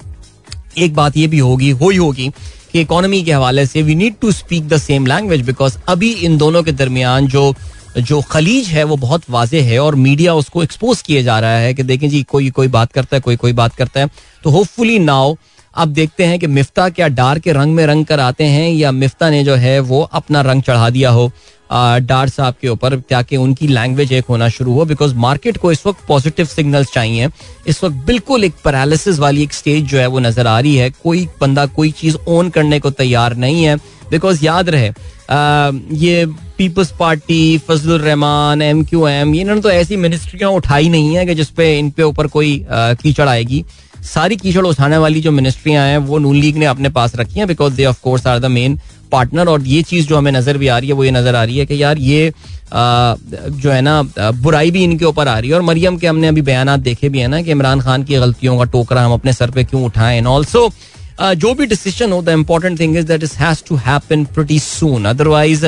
एक 0.78 0.94
बात 0.96 1.18
ये 1.18 1.28
भी 1.28 1.40
होगी, 1.40 1.70
हुई 1.72 1.98
होगी 1.98 2.30
कि 2.72 2.82
इकोनॉमी 2.82 3.22
के 3.24 3.32
हवाले 3.32 3.66
से 3.66 3.82
we 3.82 3.96
need 3.96 4.16
to 4.22 4.32
speak 4.32 4.68
the 4.68 4.78
same 4.78 5.06
language 5.08 5.42
because 5.42 5.78
अभी 5.88 6.12
इन 6.12 6.38
दोनों 6.38 6.64
के 6.64 6.72
दरमियान 6.72 7.28
जो 7.28 7.54
जो 7.98 8.22
खलीज 8.22 8.68
है, 8.68 8.84
वो 8.84 8.96
बहुत 8.98 9.30
वाजे 9.30 9.60
है 9.62 9.80
और 9.80 9.96
मीडिया 9.96 10.34
उसको 10.36 10.64
एक्सपोज 10.64 11.02
किए 11.02 11.22
जा 11.24 11.40
रहा 11.40 11.58
है 11.58 11.74
कि 11.74 11.84
देखें 11.84 12.10
जी, 12.10 12.22
कोई 12.24 12.50
कोई 12.50 12.68
बात 12.68 12.92
करता 12.92 13.16
है, 13.18 13.22
कोई 13.22 13.36
कोई 13.36 13.54
बात 13.54 13.76
करता 13.76 14.00
है। 14.00 14.10
तो 14.44 14.50
होपफुली 14.50 14.98
नाउ 15.00 15.36
अब 15.76 15.94
देखते 15.94 16.26
हैं 16.26 16.40
कि 16.40 16.48
मिफ्ता 16.50 16.88
क्या 16.90 17.08
डार 17.10 17.40
के 17.40 17.52
रंग 17.54 17.76
में 17.76 17.86
रंग 17.86 18.06
कर 18.06 18.20
आते 18.20 18.44
हैं 18.46 18.70
या 18.70 18.92
मिफ्ता 18.94 19.30
ने 19.30 19.44
जो 19.44 19.56
है 19.56 19.80
वो 19.82 20.02
अपना 20.14 20.42
रंग 20.42 20.62
चढ़ा 20.64 20.90
दिया 20.90 21.10
हो। 21.10 21.32
डार 21.72 22.30
साहब 22.30 22.56
के 22.62 22.68
ऊपर 22.70 22.96
ताकि 23.10 23.38
उनकी 23.38 23.68
लैंग्वेज 23.68 24.12
एक 24.14 24.26
होना 24.30 24.50
शुरू 24.50 24.74
हो 24.74 24.86
बिकॉज़ 24.86 25.16
मार्केट 25.18 25.58
को 25.58 25.72
इस 25.72 25.86
वक्त 25.86 26.06
पॉजिटिव 26.08 26.46
सिग्नल्स 26.46 26.92
चाहिए। 26.92 27.28
इस 27.68 27.84
वक्त 27.84 27.96
बिल्कुल 28.06 28.44
एक 28.44 28.54
पैरालिसिस 28.64 29.20
वाली 29.20 29.44
एक 29.44 29.54
स्टेज 29.54 29.84
जो 29.86 29.98
है 29.98 30.06
वो 30.08 30.20
नज़र 30.20 30.48
आ 30.48 30.60
रही 30.60 30.76
है। 30.76 30.90
कोई 30.94 31.28
बंदा 31.42 31.66
कोई 31.68 31.92
चीज़ 31.94 32.18
ओन 32.28 32.50
करने 32.50 32.80
को 32.80 32.90
तैयार 32.92 33.36
नहीं 33.38 33.64
है। 33.64 33.76
बिकॉज़ 34.12 34.46
याद 34.46 34.70
रहे 34.70 34.90
आ, 35.30 35.72
ये 35.94 36.26
Peoples 36.58 36.92
Party 37.00 37.58
Fazal 37.68 37.98
Rehman 38.00 38.62
M 38.62 38.84
Q 38.86 39.08
M 39.08 39.34
इन्होंने 39.36 39.62
तो 39.62 39.70
ऐसी 39.72 39.96
मिनिस्ट्रियाँ 39.98 40.52
उठाई 40.52 40.90
नहीं 40.90 41.16
है 41.16 41.26
कि 41.26 41.36
जिसपे 41.36 41.78
इन 41.80 41.90
पे 41.92 42.04
ऊपर 42.04 42.28
कोई 42.28 42.66
कीचड़ 42.72 43.28
आएगी। 43.30 43.64
सारी 44.06 44.36
कीचड़ 44.38 44.66
उठाने 44.66 44.98
वाली 44.98 45.22
जो 45.22 45.32
मिनिस्ट्रियाँ 45.32 45.86
हैं 45.88 45.98
वो 46.10 46.18
नून 46.20 46.36
लीग 46.36 46.58
ने 46.58 46.66
अपने 46.66 46.90
पास 46.98 47.16
रखी 47.16 47.40
हैं 47.40 47.48
because 47.48 47.74
they 47.74 47.86
of 47.86 48.02
course 48.04 48.28
are 48.28 48.40
the 48.40 48.46
main 48.52 48.80
partner 49.12 49.50
और 49.50 49.62
ये 49.68 49.82
चीज़ 49.84 50.08
जो 50.08 50.18
हमें 50.18 50.32
नज़र 50.32 50.58
भी 50.58 50.68
आ 50.68 50.78
रही 50.78 50.90
है 50.90 50.96
वो 50.96 51.04
ये 51.04 51.12
नज़र 51.12 51.36
आ 51.36 51.44
रही 51.44 51.58
है 51.58 51.66
कि 51.66 51.82
यार 51.84 51.98
ये 52.00 52.28
आ, 52.30 53.16
जो 53.52 53.72
है 53.72 53.82
ना 53.82 54.02
बुराई 54.42 54.72
भी 54.72 54.84
इनके 54.84 55.06
ऊपर 55.06 55.28
आ 55.28 55.38
रही 55.40 55.50
है 55.50 55.56
और 55.56 55.62
मरियम 55.64 55.98
के 55.98 56.08
हमने 56.08 56.28
अभी 56.28 56.42
बयान 56.44 56.76
देखे 56.82 57.10
भी 57.10 57.20
है 57.20 57.28
ना 57.28 57.42
कि 57.42 57.52
इमरान 57.52 57.82
खान 57.82 58.04
की 58.04 58.16
गलतियों 58.16 58.58
का 58.58 58.64
टोकरा 58.72 59.06
हम 59.06 59.14
अपने 59.14 59.34
सर 59.34 59.52
पे 59.52 59.64
क्यों 59.64 59.84
उठाएँ 59.86 60.18
एंड 60.18 60.28
ऑल्सो 60.28 60.70
जो 61.36 61.54
भी 61.54 61.66
डिसीज़न 61.66 62.12
हो 62.12 62.22
the 62.22 62.30
important 62.30 62.80
thing 62.80 62.98
is 62.98 63.06
that 63.08 63.24
is 63.24 63.36
has 63.40 63.64
to 63.68 63.76
happen 63.86 64.26
pretty 64.36 64.60
soon 64.60 65.06
otherwise 65.06 65.66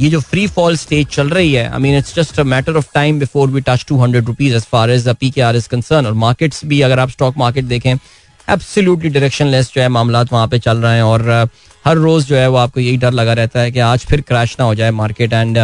ये 0.00 0.08
जो 0.10 0.20
फ्री 0.20 0.46
फॉल 0.46 0.76
स्टेज 0.76 1.06
चल 1.06 1.28
रही 1.30 1.52
है 1.52 1.68
I 1.68 1.78
mean 1.80 1.96
it's 1.96 2.14
just 2.14 2.40
a 2.40 2.42
matter 2.44 2.76
of 2.76 2.86
time 2.94 3.18
before 3.18 3.48
we 3.50 3.60
touch 3.60 3.84
two 3.88 3.98
hundred 3.98 4.26
rupees 4.26 4.54
as 4.56 4.64
far 4.64 4.90
as 4.90 5.08
P 5.10 5.30
K 5.30 5.40
R 5.40 5.56
is 5.56 5.68
concern 5.68 6.06
और 6.06 6.12
markets 6.12 6.64
भी, 6.64 6.80
अगर 6.80 6.98
आप 6.98 7.10
stock 7.10 7.36
market 7.38 7.64
देखें 7.64 7.94
एब्सोल्युटली 7.94 9.08
डायरेक्शन 9.10 9.46
लेस 9.46 9.72
जो 9.74 9.82
है 9.82 9.88
मामला 9.88 10.22
वहाँ 10.32 10.48
पे 10.48 10.58
चल 10.58 10.78
रहे 10.78 10.96
हैं 10.96 11.02
और 11.02 11.48
हर 11.84 11.96
रोज 11.96 12.26
जो 12.26 12.36
है 12.36 12.48
वो 12.48 12.56
आपको 12.56 12.80
यही 12.80 12.96
डर 12.96 13.12
लगा 13.12 13.32
रहता 13.32 13.60
है 13.60 13.70
कि 13.72 13.78
आज 13.80 14.04
फिर 14.06 14.20
क्रैश 14.20 14.56
ना 14.60 14.66
हो 14.66 14.74
जाए 14.74 14.90
market 14.92 15.32
and 15.32 15.56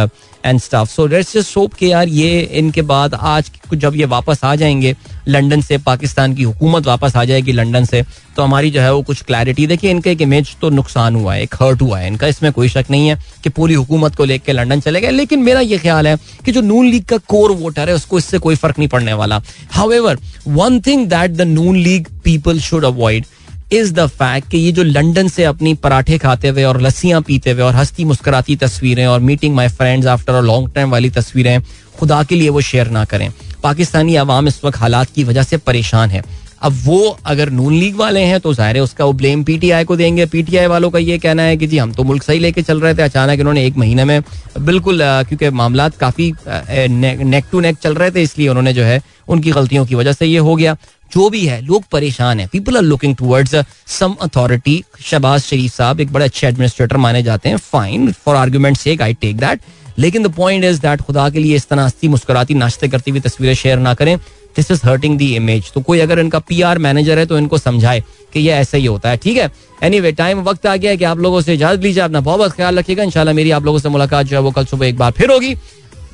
and 0.45 0.59
stuff. 0.59 0.89
So 0.89 1.05
let's 1.07 1.33
just 1.33 1.55
hope 1.57 1.73
कि 1.73 1.91
यार 1.91 2.07
ये 2.09 2.39
इनके 2.53 2.81
बाद 2.83 3.13
आज 3.13 3.51
जब 3.73 3.95
ये 3.95 4.05
वापस 4.05 4.43
आ 4.43 4.53
जाएँगे, 4.55 4.95
लंदन 5.27 5.61
से 5.61 5.77
पाकिस्तान 5.77 6.33
की 6.35 6.43
हुकूमत 6.43 6.85
वापस 6.87 7.15
आ 7.15 7.23
जाएगी 7.25 7.51
लंदन 7.51 7.85
से 7.85 8.03
तो 8.35 8.43
हमारी 8.43 8.71
जो 8.71 8.81
है 8.81 8.93
वो 8.93 9.01
कुछ 9.01 9.21
क्लैरिटी 9.23 9.65
देखिए, 9.67 9.91
इनका 9.91 10.11
एक 10.11 10.21
इमेज 10.21 10.55
तो 10.61 10.69
नुकसान 10.69 11.15
हुआ 11.15 11.33
है, 11.33 11.41
एक 11.43 11.55
हर्ट 11.61 11.81
हुआ 11.81 11.99
है 11.99 12.07
इनका, 12.07 12.27
इसमें 12.27 12.51
कोई 12.51 12.69
शक 12.69 12.85
नहीं 12.91 13.07
है 13.07 13.17
कि 13.43 13.49
पूरी 13.49 13.73
हुकूमत 13.73 14.15
को 14.15 14.25
लेकर 14.25 14.53
लंदन 14.53 14.79
चले 14.79 15.01
गए। 15.01 15.09
लेकिन 15.09 15.39
मेरा 15.39 15.59
ये 15.59 15.77
ख्याल 15.77 16.07
है 16.07 16.15
कि 16.45 16.51
जो 16.51 16.61
नून 16.61 16.87
लीग 16.87 17.05
का 17.05 17.17
कोर 17.17 17.51
वोटर 17.51 17.89
है, 17.89 17.95
उसको 17.95 18.17
इससे 18.17 18.37
कोई 18.39 18.55
फ़र्क 18.55 18.79
नहीं 18.79 18.89
पड़ने 18.89 19.13
वाला। 19.13 19.41
How 19.71 20.15
one 20.47 20.79
thing 20.81 21.07
that 21.07 21.31
the 21.31 21.41
Noon 21.41 21.77
League 21.77 22.07
people 22.23 22.59
should 22.59 22.85
avoid 22.85 23.25
is 23.71 23.93
the 23.93 24.05
fact 24.09 24.49
कि 24.51 24.57
ये 24.57 24.71
जो 24.71 24.83
लंदन 24.83 25.27
से 25.27 25.43
अपनी 25.43 25.73
पराठे 25.75 26.17
खाते 26.17 26.47
हुए 26.47 26.63
और 26.63 26.81
लस्सियाँ 26.81 27.21
पीते 27.21 27.51
हुए 27.51 27.61
और 27.63 27.75
हंसती 27.75 28.05
मुस्कुराती 28.05 28.55
तस्वीरें 28.57 29.05
और 29.07 29.19
meeting 29.21 29.55
my 29.55 29.67
friends 29.69 30.07
after 30.09 30.33
a 30.33 30.41
long 30.41 30.71
time 30.75 30.91
वाली 30.91 31.09
तस्वीरें, 31.11 31.61
खुदा 31.99 32.21
के 32.23 32.35
लिए 32.35 32.49
वो 32.49 32.61
शेयर 32.61 32.89
ना 32.89 33.05
करें। 33.05 33.29
पाकिस्तानी 33.63 34.15
अवाम 34.17 34.47
इस 34.47 34.63
वक्त 34.63 34.77
हालात 34.79 35.09
की 35.15 35.23
वजह 35.23 35.43
से 35.43 35.57
परेशान 35.59 36.09
है। 36.09 36.23
अब 36.61 36.73
वो 36.85 36.99
अगर 37.25 37.49
नून 37.49 37.73
लीग 37.73 37.95
वाले 37.97 38.21
हैं 38.21 38.39
तो 38.39 38.53
ज़ाहिर 38.53 38.75
है 38.75 38.81
उसका 38.83 39.05
वो 39.05 39.13
ब्लेम 39.13 39.43
पीटीआई 39.43 39.83
को 39.83 39.95
देंगे। 39.95 40.25
पीटीआई 40.25 40.67
वालों 40.67 40.89
का 40.91 40.99
ये 40.99 41.17
कहना 41.19 41.43
है 41.43 41.55
कि 41.57 41.67
जी, 41.67 41.77
हम 41.77 41.91
तो 41.93 42.03
मुल्क 42.03 42.23
सही 42.23 42.39
लेके 42.39 42.61
चल 42.61 42.81
रहे 42.81 42.93
थे, 42.95 43.01
अचानक 43.01 43.39
इन्होंने 43.39 43.65
एक 43.65 43.77
महीने 43.77 44.05
में 44.05 44.21
बिल्कुल 44.59 45.01
क्योंकि 45.01 45.49
मामला 45.51 45.87
काफ़ी 45.99 46.31
नेक 46.49 47.45
टू 47.51 47.59
नेक 47.59 47.77
चल 47.77 47.93
रहे 47.95 48.11
थे, 48.11 48.21
इसलिए 48.21 48.47
उन्होंने 48.49 48.73
जो 48.73 48.83
है 48.83 49.01
उनकी 49.27 49.51
गलतियों 49.51 49.85
की 49.85 49.95
वजह 49.95 50.13
से 50.13 50.25
ये 50.25 50.37
हो 50.39 50.55
गया। 50.55 50.75
जो 51.13 51.29
भी 51.29 51.45
है, 51.45 51.61
लोग 51.61 51.83
परेशान 51.91 52.39
हैं। 52.39 52.47
People 52.51 52.77
are 52.77 52.83
looking 52.83 53.15
towards 53.15 53.55
some 53.89 54.15
authority 54.21 54.83
Shahbaz 55.01 55.41
Sharif 55.41 55.73
Sahab 55.73 55.99
एक 55.99 56.11
बड़े 56.13 56.25
अच्छे 56.25 56.47
एडमिनिस्ट्रेटर 56.47 56.97
माने 56.97 57.23
जाते 57.23 57.49
हैं। 57.49 57.57
Fine 57.57 58.11
for 58.25 58.35
argument 58.35 58.77
sake 58.77 59.01
I 59.01 59.13
take 59.13 59.37
that 59.37 59.59
लेकिन 59.99 60.23
द 60.23 60.31
पॉइंट 60.33 60.63
इज़ 60.63 60.79
दैट 60.81 61.01
खुदा 61.01 61.29
के 61.29 61.39
लिए 61.39 61.55
इस 61.55 61.67
तरह 61.69 61.83
हस्ती, 61.83 62.07
मुस्कुराती, 62.07 62.53
नाश्ते 62.55 62.87
करती 62.87 63.11
हुई 63.11 63.19
तस्वीरें 63.19 63.53
शेयर 63.55 63.79
ना 63.79 63.93
करें। 63.93 64.17
This 64.55 64.71
is 64.71 64.81
hurting 64.85 65.17
the 65.17 65.25
image 65.35 65.71
तो 65.73 65.81
कोई 65.81 65.99
अगर 65.99 66.19
इनका 66.19 66.39
पी 66.39 66.61
आर 66.61 66.77
मैनेजर 66.77 67.19
है 67.19 67.25
तो 67.25 67.37
इनको 67.37 67.57
समझाए 67.57 68.03
कि 68.33 68.39
ये 68.39 68.51
ऐसा 68.53 68.77
ही 68.77 68.85
होता 68.85 69.09
है। 69.09 69.17
ठीक 69.17 69.37
है? 69.37 69.49
एनी 69.83 69.99
वे 69.99 70.11
टाइम 70.11 70.41
वक्त 70.43 70.65
आ 70.65 70.75
गया 70.75 70.91
है 70.91 70.97
कि 70.97 71.03
आप 71.03 71.19
लोगों 71.19 71.41
से 71.41 71.53
इजाज़त 71.53 71.83
लीजिए। 71.83 72.03
अपना 72.03 72.19
बहुत 72.21 72.39
बहुत 72.39 72.55
ख्याल 72.55 72.79
रखिएगा। 72.79 73.03
इंशाल्लाह 73.03 73.35
मेरी 73.35 73.51
आप 73.51 73.65
लोगों 73.65 73.79
से 73.79 73.89
मुलाकात 73.89 74.25
जो 74.25 74.35
है 74.37 74.41
वो 74.43 74.51
कल 74.51 74.65
सुबह 74.65 74.87
एक 74.87 74.97
बार 74.97 75.11
फिर 75.11 75.31
होगी। 75.31 75.55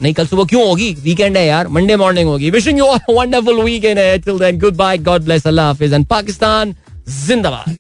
नहीं, 0.02 0.14
कल 0.14 0.26
सुबह 0.28 0.43
क्यों 0.45 0.68
होगी? 0.68 0.93
वीकेंड 1.04 1.38
है 1.38 1.45
यार 1.45 1.68
मंडे 1.68 1.95
मॉर्निंग 1.95 2.28
होगी। 2.30 2.50
विशिंग 2.52 2.80
यू 2.80 2.86
वंडरफुल 3.10 3.62
वीकेंड 3.64 4.00
है 4.00 4.18
till 4.20 4.39
then 4.39 4.60
good 4.60 4.76
bye 4.78 4.98
God 5.08 5.24
bless 5.24 5.48
Allah 5.48 5.66
Hafiz 5.68 5.93
and 5.93 6.06
Pakistan 6.08 6.76
जिंदाबाद 7.28 7.76